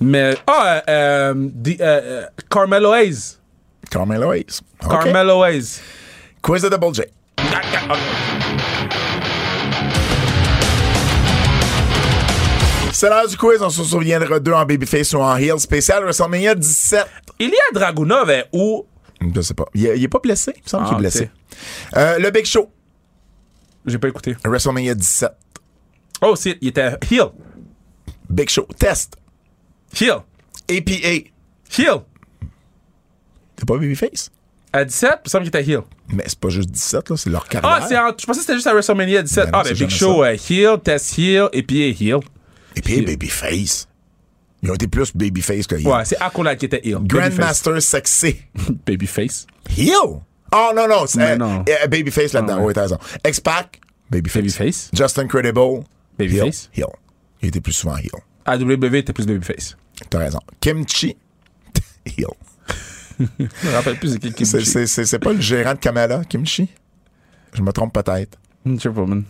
Mais. 0.00 0.36
Ah, 0.46 0.82
euh, 0.88 1.34
euh, 1.80 2.22
Carmelo 2.50 2.92
Hayes. 2.94 3.38
Carmelo 3.90 4.32
Hayes. 4.32 4.60
Carmelo 4.80 5.44
Hayes. 5.44 5.80
Quiz 6.42 6.62
de 6.62 6.68
Double 6.68 6.94
J. 6.94 7.02
C'est 12.92 13.08
l'heure 13.08 13.28
du 13.28 13.36
quiz. 13.36 13.62
On 13.62 13.70
se 13.70 13.84
souviendra 13.84 14.40
d'eux 14.40 14.52
en 14.52 14.64
Babyface 14.64 15.12
ou 15.14 15.18
en 15.18 15.36
Heel. 15.36 15.58
Spécial 15.60 16.02
WrestleMania 16.02 16.54
17. 16.54 17.06
Ilya 17.38 17.52
Dragunov 17.72 18.28
est 18.30 18.46
où? 18.52 18.84
Je 19.34 19.40
sais 19.40 19.54
pas. 19.54 19.66
Il, 19.74 19.86
est- 19.86 19.98
il 19.98 20.04
est 20.04 20.08
pas 20.08 20.18
blessé. 20.18 20.52
Il 20.56 20.62
me 20.64 20.68
semble 20.68 20.84
Ah, 20.86 20.88
qu'il 20.88 20.96
est 20.96 21.00
blessé. 21.00 21.30
Euh, 21.96 22.18
le 22.18 22.30
Big 22.30 22.44
Show. 22.44 22.70
J'ai 23.86 23.98
pas 23.98 24.08
écouté. 24.08 24.36
WrestleMania 24.44 24.94
17. 24.94 25.30
Oh, 26.22 26.34
c'est, 26.34 26.58
il 26.60 26.68
était 26.68 26.90
heel. 27.10 27.26
Big 28.28 28.48
Show. 28.48 28.66
Test. 28.78 29.14
Heel. 29.94 30.20
APA. 30.70 31.28
Heel. 31.76 32.00
T'es 33.56 33.64
pas 33.66 33.74
Babyface? 33.76 34.30
À 34.72 34.84
17, 34.84 35.10
il 35.10 35.18
me 35.24 35.30
semble 35.30 35.44
qu'il 35.50 35.60
était 35.60 35.70
heel. 35.72 35.80
Mais 36.12 36.24
c'est 36.26 36.38
pas 36.38 36.50
juste 36.50 36.70
17, 36.70 37.10
là. 37.10 37.16
C'est 37.16 37.30
leur 37.30 37.48
carrière. 37.48 37.70
Ah, 37.82 37.86
c'est 37.88 37.96
en- 37.98 38.08
je 38.18 38.26
pensais 38.26 38.40
que 38.40 38.44
c'était 38.46 38.54
juste 38.54 38.66
à 38.66 38.72
WrestleMania 38.72 39.22
17. 39.22 39.44
Ben 39.46 39.50
non, 39.52 39.58
ah, 39.58 39.64
ben 39.64 39.74
Big 39.74 39.88
Show, 39.90 40.22
euh, 40.24 40.36
heel, 40.48 40.78
test 40.84 41.18
heel, 41.18 41.48
et 41.52 41.62
puis 41.62 41.96
heel. 41.98 42.20
APA 42.76 43.02
Babyface. 43.06 43.88
Ils 44.62 44.70
ont 44.70 44.74
été 44.74 44.88
plus 44.88 45.12
Babyface 45.14 45.66
que 45.66 45.76
Heel. 45.76 45.86
Ouais, 45.86 46.04
c'est 46.04 46.20
Accolade 46.20 46.58
qui 46.58 46.66
était 46.66 46.80
heel. 46.86 46.98
Grandmaster 47.02 47.80
Sexy. 47.80 48.36
Babyface. 48.86 49.46
Heel? 49.76 49.94
Oh 50.52 50.70
non, 50.74 50.88
non. 50.88 51.06
C'est 51.06 51.20
euh, 51.20 51.38
euh, 51.68 51.86
Babyface 51.86 52.32
là-dedans. 52.32 52.56
Ah. 52.58 52.62
Oui, 52.64 52.72
t'as 52.74 52.82
raison. 52.82 52.98
X-Pac? 53.26 53.80
Babyface. 54.10 54.42
Babyface. 54.42 54.90
Justin 54.92 55.26
Credible? 55.28 55.84
Babyface. 56.18 56.70
Heel. 56.72 56.84
Heel. 56.84 56.92
Il 57.42 57.48
était 57.48 57.60
plus 57.60 57.72
souvent 57.72 57.96
heel. 57.96 58.10
À 58.50 58.56
WWE, 58.56 59.02
t'es 59.04 59.12
plus 59.12 59.26
babyface. 59.26 59.76
T'as 60.08 60.18
raison. 60.18 60.40
Kimchi 60.60 61.16
Hill. 62.06 62.26
Je 63.18 63.24
me 63.44 63.72
rappelle 63.74 63.96
plus 63.98 64.12
c'est 64.12 64.18
qui 64.20 64.32
qui 64.32 64.46
C'est- 64.46 65.18
pas 65.18 65.32
le 65.32 65.40
gérant 65.40 65.74
de 65.74 65.78
Kamala, 65.78 66.22
Kimchi? 66.24 66.68
Je 67.52 67.60
me 67.62 67.72
trompe 67.72 67.92
peut-être. 67.92 68.38
Je 68.64 68.76
sais 68.78 68.88
pas, 68.90 69.04
man. 69.04 69.24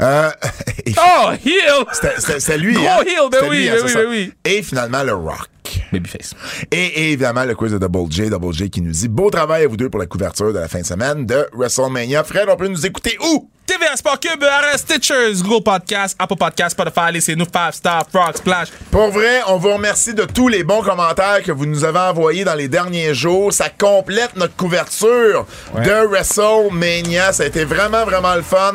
Euh, 0.00 0.30
et- 0.86 0.94
Oh, 0.98 1.30
heel! 1.44 1.84
c'était- 2.30 2.56
lui. 2.58 2.74
Gros 2.74 2.86
hein? 2.86 3.02
heel, 3.06 3.28
ben 3.30 3.38
oui, 3.50 3.56
lui, 3.58 3.68
hein, 3.68 3.74
ben 3.76 3.84
oui, 3.84 3.92
ben 3.94 4.06
oui. 4.08 4.32
Et 4.44 4.62
finalement, 4.62 5.02
le 5.02 5.14
Rock. 5.14 5.48
Babyface. 5.92 6.34
Et, 6.70 6.76
et 6.86 7.12
évidemment, 7.12 7.44
le 7.44 7.54
quiz 7.54 7.72
de 7.72 7.78
Double 7.78 8.10
J, 8.10 8.30
Double 8.30 8.52
J 8.54 8.70
qui 8.70 8.80
nous 8.80 8.92
dit 8.92 9.08
beau 9.08 9.28
travail 9.30 9.64
à 9.64 9.68
vous 9.68 9.76
deux 9.76 9.90
pour 9.90 10.00
la 10.00 10.06
couverture 10.06 10.52
de 10.52 10.58
la 10.58 10.68
fin 10.68 10.80
de 10.80 10.86
semaine 10.86 11.26
de 11.26 11.46
WrestleMania. 11.52 12.24
Fred, 12.24 12.48
on 12.48 12.56
peut 12.56 12.68
nous 12.68 12.86
écouter 12.86 13.18
où? 13.22 13.50
TVA 13.66 13.96
Sport 13.96 14.20
Cube, 14.20 14.44
RS 14.44 14.78
Stitchers, 14.78 15.42
Google 15.42 15.64
Podcast, 15.64 16.16
Apple 16.20 16.36
Podcast, 16.36 16.70
Spotify, 16.70 17.12
laissez-nous 17.12 17.46
5 17.52 17.74
Star, 17.74 18.06
Frog 18.12 18.36
Splash. 18.36 18.68
Pour 18.92 19.10
vrai, 19.10 19.40
on 19.48 19.56
vous 19.56 19.72
remercie 19.72 20.14
de 20.14 20.22
tous 20.22 20.46
les 20.46 20.62
bons 20.62 20.82
commentaires 20.82 21.42
que 21.42 21.50
vous 21.50 21.66
nous 21.66 21.84
avez 21.84 21.98
envoyés 21.98 22.44
dans 22.44 22.54
les 22.54 22.68
derniers 22.68 23.12
jours. 23.12 23.52
Ça 23.52 23.68
complète 23.68 24.36
notre 24.36 24.54
couverture 24.54 25.46
de 25.74 26.06
WrestleMania. 26.06 27.32
Ça 27.32 27.42
a 27.42 27.46
été 27.46 27.64
vraiment, 27.64 28.04
vraiment 28.04 28.36
le 28.36 28.42
fun 28.42 28.74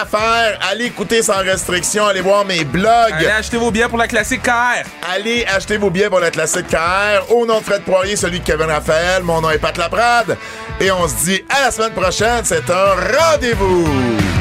à 0.00 0.06
faire. 0.06 0.58
Allez 0.70 0.86
écouter 0.86 1.22
sans 1.22 1.38
restriction, 1.42 2.06
allez 2.06 2.22
voir 2.22 2.46
mes 2.46 2.64
blogs. 2.64 3.12
Allez 3.12 3.26
acheter 3.26 3.58
vos 3.58 3.70
billets 3.70 3.88
pour 3.88 3.98
la 3.98 4.08
classique 4.08 4.42
KR. 4.42 4.88
Allez 5.14 5.44
acheter 5.44 5.76
vos 5.76 5.90
billets 5.90 6.08
pour 6.08 6.20
la 6.20 6.30
classique 6.30 6.68
KR. 6.68 7.30
Au 7.30 7.44
nom 7.44 7.58
de 7.58 7.64
Fred 7.64 7.82
Poirier, 7.82 8.16
celui 8.16 8.40
de 8.40 8.44
Kevin 8.44 8.70
Raphaël, 8.70 9.22
mon 9.22 9.42
nom 9.42 9.50
est 9.50 9.58
Pat 9.58 9.76
Laprade. 9.76 10.38
Et 10.80 10.90
on 10.90 11.06
se 11.06 11.24
dit 11.26 11.44
à 11.50 11.66
la 11.66 11.70
semaine 11.70 11.92
prochaine. 11.92 12.44
C'est 12.44 12.70
un 12.70 12.94
rendez-vous. 13.18 14.31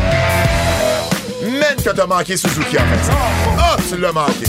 Même 1.43 1.75
que 1.83 1.89
t'as 1.89 2.05
manqué 2.05 2.37
Suzuki 2.37 2.77
en 2.77 2.81
fait. 2.81 3.11
Ah, 3.57 3.77
tu 3.89 3.97
l'as 3.97 4.11
manqué. 4.11 4.45